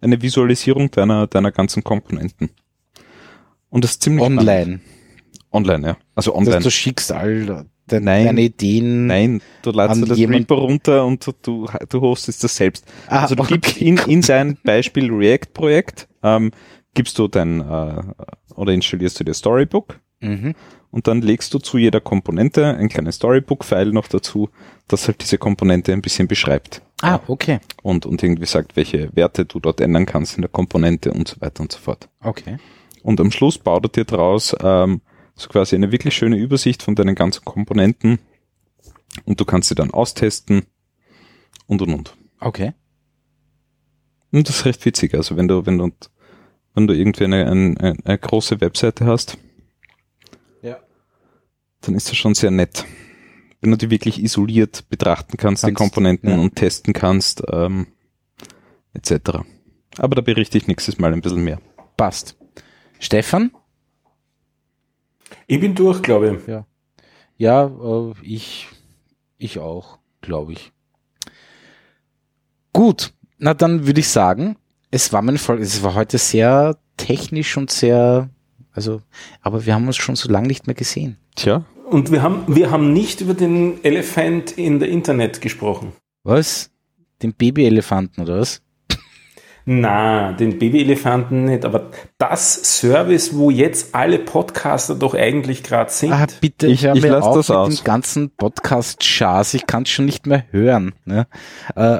eine 0.00 0.22
Visualisierung 0.22 0.90
deiner, 0.90 1.26
deiner 1.26 1.52
ganzen 1.52 1.84
Komponenten. 1.84 2.50
Und 3.68 3.84
das 3.84 3.92
ist 3.92 4.02
ziemlich 4.02 4.22
spannend. 4.22 4.40
Online. 4.40 4.80
Online, 5.52 5.86
ja. 5.86 5.96
Also 6.14 6.34
online. 6.34 6.56
heißt, 6.56 6.66
du 6.66 6.70
schickst 6.70 7.12
all 7.12 7.66
de 7.90 8.00
Nein. 8.00 8.26
deine 8.26 8.40
Ideen. 8.42 9.06
Nein, 9.06 9.42
du 9.62 9.70
ladest 9.70 10.08
das 10.10 10.18
Reaper 10.18 10.54
runter 10.54 11.04
und 11.04 11.26
du, 11.26 11.32
du, 11.42 11.68
du 11.88 12.00
hostest 12.00 12.42
das 12.42 12.56
selbst. 12.56 12.86
Ah, 13.06 13.22
also 13.22 13.34
du 13.34 13.42
okay, 13.42 13.58
gibst 13.58 13.76
in, 13.78 13.98
in 13.98 14.20
dein 14.22 14.56
Beispiel 14.64 15.10
React-Projekt, 15.12 16.08
ähm, 16.22 16.52
gibst 16.94 17.18
du 17.18 17.28
dein, 17.28 17.60
äh, 17.60 18.02
oder 18.54 18.72
installierst 18.72 19.20
du 19.20 19.24
dir 19.24 19.34
Storybook 19.34 20.00
Mhm. 20.24 20.54
und 20.92 21.08
dann 21.08 21.20
legst 21.20 21.52
du 21.52 21.58
zu 21.58 21.78
jeder 21.78 22.00
Komponente 22.00 22.64
ein 22.76 22.88
kleines 22.88 23.16
Storybook-File 23.16 23.92
noch 23.92 24.06
dazu, 24.06 24.50
das 24.86 25.08
halt 25.08 25.20
diese 25.20 25.36
Komponente 25.36 25.92
ein 25.92 26.00
bisschen 26.00 26.28
beschreibt 26.28 26.80
Ah, 27.02 27.20
okay. 27.26 27.58
und, 27.82 28.06
und 28.06 28.22
irgendwie 28.22 28.46
sagt, 28.46 28.76
welche 28.76 29.14
Werte 29.16 29.44
du 29.44 29.60
dort 29.60 29.80
ändern 29.80 30.06
kannst 30.06 30.36
in 30.36 30.42
der 30.42 30.50
Komponente 30.50 31.12
und 31.12 31.28
so 31.28 31.40
weiter 31.40 31.60
und 31.62 31.72
so 31.72 31.78
fort. 31.78 32.08
Okay. 32.20 32.58
Und 33.02 33.20
am 33.20 33.30
Schluss 33.32 33.58
baut 33.58 33.84
er 33.84 33.88
dir 33.88 34.04
daraus 34.04 34.54
ähm, 34.62 35.00
so 35.34 35.48
quasi 35.48 35.74
eine 35.74 35.90
wirklich 35.92 36.14
schöne 36.14 36.36
Übersicht 36.36 36.82
von 36.82 36.94
deinen 36.94 37.14
ganzen 37.14 37.44
Komponenten 37.44 38.18
und 39.24 39.40
du 39.40 39.44
kannst 39.44 39.68
sie 39.68 39.74
dann 39.74 39.90
austesten 39.90 40.64
und 41.66 41.82
und 41.82 41.92
und. 41.92 42.16
Okay. 42.40 42.72
Und 44.30 44.48
das 44.48 44.56
ist 44.58 44.64
recht 44.64 44.84
witzig. 44.84 45.14
Also 45.14 45.36
wenn 45.36 45.48
du, 45.48 45.66
wenn 45.66 45.78
du, 45.78 45.90
wenn 46.74 46.86
du 46.86 46.94
irgendwie 46.94 47.24
eine, 47.24 47.46
eine, 47.50 47.96
eine 48.04 48.18
große 48.18 48.60
Webseite 48.60 49.04
hast, 49.06 49.36
Ja. 50.62 50.76
dann 51.82 51.94
ist 51.94 52.08
das 52.08 52.16
schon 52.16 52.34
sehr 52.34 52.50
nett. 52.50 52.84
Wenn 53.62 53.70
du 53.70 53.78
die 53.78 53.90
wirklich 53.90 54.22
isoliert 54.22 54.88
betrachten 54.90 55.36
kannst, 55.36 55.62
die 55.62 55.68
Kannst, 55.68 55.78
Komponenten 55.78 56.30
ja. 56.30 56.36
und 56.36 56.56
testen 56.56 56.92
kannst, 56.92 57.42
ähm, 57.50 57.86
etc. 58.92 59.38
Aber 59.98 60.16
da 60.16 60.20
berichte 60.20 60.58
ich 60.58 60.66
nächstes 60.66 60.98
Mal 60.98 61.12
ein 61.12 61.22
bisschen 61.22 61.44
mehr. 61.44 61.60
Passt. 61.96 62.36
Stefan? 62.98 63.52
Ich 65.46 65.60
bin 65.60 65.74
durch, 65.74 66.02
glaube 66.02 66.36
ich. 66.36 66.46
Ja, 66.48 66.66
ja 67.36 67.66
äh, 67.66 68.12
ich, 68.22 68.68
ich 69.38 69.58
auch, 69.58 69.98
glaube 70.20 70.52
ich. 70.52 70.72
Gut, 72.72 73.12
na 73.38 73.54
dann 73.54 73.86
würde 73.86 74.00
ich 74.00 74.08
sagen, 74.08 74.56
es 74.90 75.12
war 75.12 75.22
meine 75.22 75.38
Folge, 75.38 75.62
es 75.62 75.82
war 75.82 75.94
heute 75.94 76.18
sehr 76.18 76.78
technisch 76.96 77.56
und 77.56 77.70
sehr, 77.70 78.28
also, 78.72 79.02
aber 79.40 79.66
wir 79.66 79.74
haben 79.74 79.86
uns 79.86 79.96
schon 79.96 80.16
so 80.16 80.30
lange 80.30 80.48
nicht 80.48 80.66
mehr 80.66 80.74
gesehen. 80.74 81.18
Tja, 81.34 81.64
Und 81.92 82.10
wir 82.10 82.22
haben, 82.22 82.44
wir 82.46 82.70
haben 82.70 82.92
nicht 82.94 83.20
über 83.20 83.34
den 83.34 83.84
Elefant 83.84 84.52
in 84.52 84.78
der 84.78 84.88
Internet 84.88 85.42
gesprochen. 85.42 85.92
Was? 86.24 86.70
Den 87.22 87.34
Babyelefanten 87.34 88.24
oder 88.24 88.40
was? 88.40 88.62
Na, 89.66 90.32
den 90.32 90.58
Babyelefanten 90.58 91.44
nicht, 91.44 91.64
aber 91.66 91.90
das 92.18 92.78
Service, 92.80 93.36
wo 93.36 93.50
jetzt 93.50 93.94
alle 93.94 94.18
Podcaster 94.18 94.94
doch 94.94 95.14
eigentlich 95.14 95.62
gerade 95.62 95.90
sind. 95.92 96.12
Ah, 96.12 96.26
bitte, 96.40 96.66
Ich- 96.66 96.82
ich 96.82 97.02
mir 97.02 97.10
lass 97.12 97.24
auf 97.24 97.36
das 97.36 97.48
mit 97.50 97.56
aus. 97.58 97.76
dem 97.76 97.84
ganzen 97.84 98.30
Podcast-Schaß. 98.30 99.54
Ich 99.54 99.66
kann 99.66 99.82
es 99.84 99.90
schon 99.90 100.06
nicht 100.06 100.26
mehr 100.26 100.46
hören. 100.50 100.94
Ne? 101.04 101.26
Äh, 101.76 101.98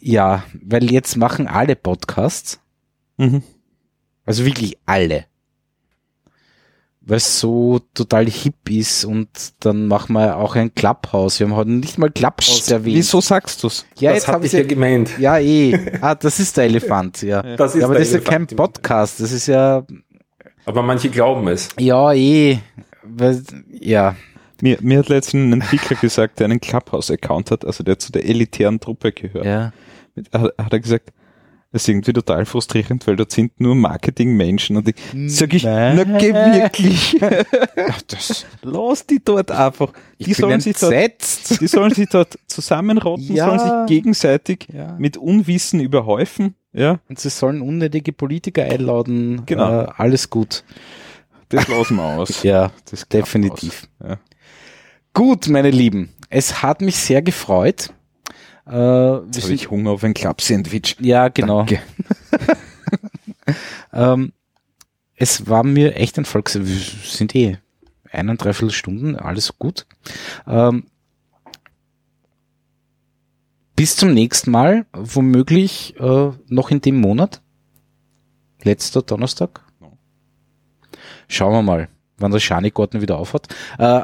ja, 0.00 0.42
weil 0.60 0.90
jetzt 0.90 1.16
machen 1.16 1.46
alle 1.46 1.76
Podcasts, 1.76 2.60
mhm. 3.18 3.42
also 4.24 4.44
wirklich 4.44 4.78
alle, 4.86 5.26
weil 7.08 7.16
es 7.16 7.40
so 7.40 7.80
total 7.94 8.26
hip 8.26 8.68
ist 8.70 9.04
und 9.04 9.28
dann 9.60 9.86
machen 9.88 10.12
wir 10.12 10.36
auch 10.36 10.54
ein 10.56 10.74
Clubhouse. 10.74 11.40
Wir 11.40 11.46
haben 11.48 11.56
heute 11.56 11.70
nicht 11.70 11.96
mal 11.98 12.10
Clubhouse 12.10 12.70
erwähnt. 12.70 12.96
wieso 12.96 13.20
sagst 13.20 13.64
du's? 13.64 13.86
Ja, 13.98 14.12
das 14.12 14.28
habe 14.28 14.44
ich 14.46 14.52
ja 14.52 14.62
gemeint. 14.62 15.18
ja 15.18 15.38
eh. 15.38 15.76
Ah, 16.02 16.14
das 16.14 16.38
ist 16.38 16.56
der 16.56 16.64
Elefant, 16.64 17.22
ja. 17.22 17.42
Das 17.56 17.74
ist 17.74 17.80
ja, 17.80 17.86
aber 17.86 17.94
der 17.94 18.00
das 18.00 18.08
ist 18.08 18.14
ja 18.14 18.20
kein 18.20 18.42
Elefant 18.42 18.56
Podcast. 18.56 19.20
Das 19.20 19.32
ist 19.32 19.46
ja, 19.46 19.84
Aber 20.66 20.82
manche 20.82 21.08
glauben 21.08 21.48
es. 21.48 21.70
ja 21.78 22.12
eh. 22.12 22.58
Weil, 23.02 23.42
ja, 23.70 24.14
Mir, 24.60 24.76
mir 24.82 24.98
hat 24.98 25.08
letztens 25.08 25.42
ein 25.54 25.60
Entwickler 25.62 25.96
gesagt, 25.96 26.40
der 26.40 26.44
einen 26.46 26.60
Clubhouse-Account 26.60 27.50
hat, 27.52 27.64
also 27.64 27.82
der 27.84 27.98
zu 27.98 28.12
der 28.12 28.26
elitären 28.26 28.80
Truppe 28.80 29.12
gehört. 29.12 29.46
ja. 29.46 29.72
Hat, 30.32 30.52
hat 30.58 30.72
er 30.72 30.80
gesagt, 30.80 31.10
das 31.70 31.82
ist 31.82 31.88
irgendwie 31.88 32.12
total 32.14 32.46
frustrierend, 32.46 33.06
weil 33.06 33.16
dort 33.16 33.30
sind 33.30 33.60
nur 33.60 33.74
Marketingmenschen 33.74 34.76
und 34.78 34.88
ich 34.88 34.94
sag 35.26 35.52
ich, 35.52 35.64
na 35.64 36.02
geh 36.04 36.32
wirklich, 36.32 37.18
Ach, 37.90 38.02
das, 38.08 38.46
lass 38.62 39.06
die 39.06 39.20
dort 39.22 39.50
einfach. 39.50 39.92
ich 40.16 40.26
Die 40.28 40.34
sollen 40.34 40.60
sich 40.60 40.76
dort. 40.78 41.60
Die 41.60 41.66
sollen 41.66 41.92
sich 41.92 42.08
dort 42.08 42.38
zusammenrotten, 42.46 43.34
Ja. 43.34 43.46
sollen 43.46 43.58
sich 43.86 43.96
gegenseitig 43.96 44.66
Ja. 44.72 44.96
mit 44.98 45.16
Unwissen 45.18 45.80
überhäufen. 45.80 46.54
Ja, 46.72 47.00
Und 47.08 47.18
sie 47.18 47.30
sollen 47.30 47.60
unnötige 47.62 48.12
Politiker 48.12 48.62
einladen. 48.64 49.42
Genau. 49.46 49.82
Äh, 49.82 49.86
alles 49.96 50.30
gut. 50.30 50.64
das 51.50 51.66
lassen 51.68 51.96
wir 51.96 52.04
aus. 52.04 52.42
Ja, 52.42 52.70
Das 52.90 53.06
definitiv. 53.08 53.88
aus. 54.00 54.08
Ja. 54.08 54.16
Gut, 55.14 55.48
meine 55.48 55.70
Lieben. 55.70 56.10
Es 56.30 56.62
hat 56.62 56.80
mich 56.82 56.96
sehr 56.96 57.22
gefreut. 57.22 57.90
Äh, 58.68 59.24
Jetzt 59.26 59.44
habe 59.44 59.54
ich 59.54 59.70
Hunger 59.70 59.90
auf 59.90 60.04
ein 60.04 60.14
Club-Sandwich. 60.14 60.96
ja, 61.00 61.28
genau. 61.28 61.66
Ähm, 63.92 64.32
es 65.16 65.48
war 65.48 65.64
mir 65.64 65.96
echt 65.96 66.18
ein 66.18 66.24
Volk. 66.24 66.54
Wir 66.54 66.64
sind 66.64 67.34
eh 67.34 67.58
eineindreiviertel 68.10 68.70
Stunden, 68.70 69.16
alles 69.16 69.58
gut. 69.58 69.86
Ähm, 70.46 70.84
bis 73.76 73.96
zum 73.96 74.12
nächsten 74.14 74.50
Mal, 74.50 74.86
womöglich 74.92 75.98
äh, 75.98 76.30
noch 76.48 76.70
in 76.70 76.80
dem 76.80 77.00
Monat. 77.00 77.40
Letzter 78.62 79.02
Donnerstag. 79.02 79.60
Schauen 81.28 81.52
wir 81.52 81.62
mal, 81.62 81.88
wann 82.16 82.32
der 82.32 82.40
Schanigarten 82.40 83.00
wieder 83.00 83.18
aufhat. 83.18 83.48
Äh, 83.78 84.02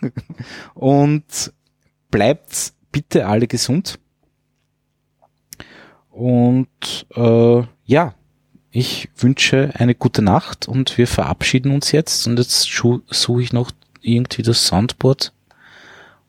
und 0.74 1.52
bleibt 2.10 2.72
bitte 2.92 3.26
alle 3.26 3.46
gesund. 3.46 3.98
Und 6.10 7.06
äh, 7.14 7.62
ja, 7.84 8.14
ich 8.70 9.08
wünsche 9.16 9.72
eine 9.74 9.94
gute 9.94 10.22
Nacht 10.22 10.68
und 10.68 10.96
wir 10.98 11.06
verabschieden 11.06 11.72
uns 11.72 11.92
jetzt. 11.92 12.26
Und 12.26 12.38
jetzt 12.38 12.62
suche 12.62 13.42
ich 13.42 13.52
noch 13.52 13.70
irgendwie 14.00 14.42
das 14.42 14.66
Soundboard 14.66 15.32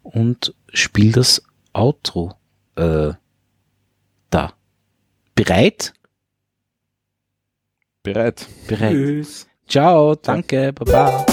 und 0.03 0.53
spiele 0.73 1.11
das 1.13 1.43
Outro 1.73 2.33
äh, 2.75 3.11
da. 4.29 4.53
Bereit? 5.35 5.93
Bereit. 8.03 8.47
Bereit. 8.67 8.93
Tschüss. 8.93 9.47
Ciao, 9.67 10.15
danke, 10.15 10.73
baba. 10.73 11.25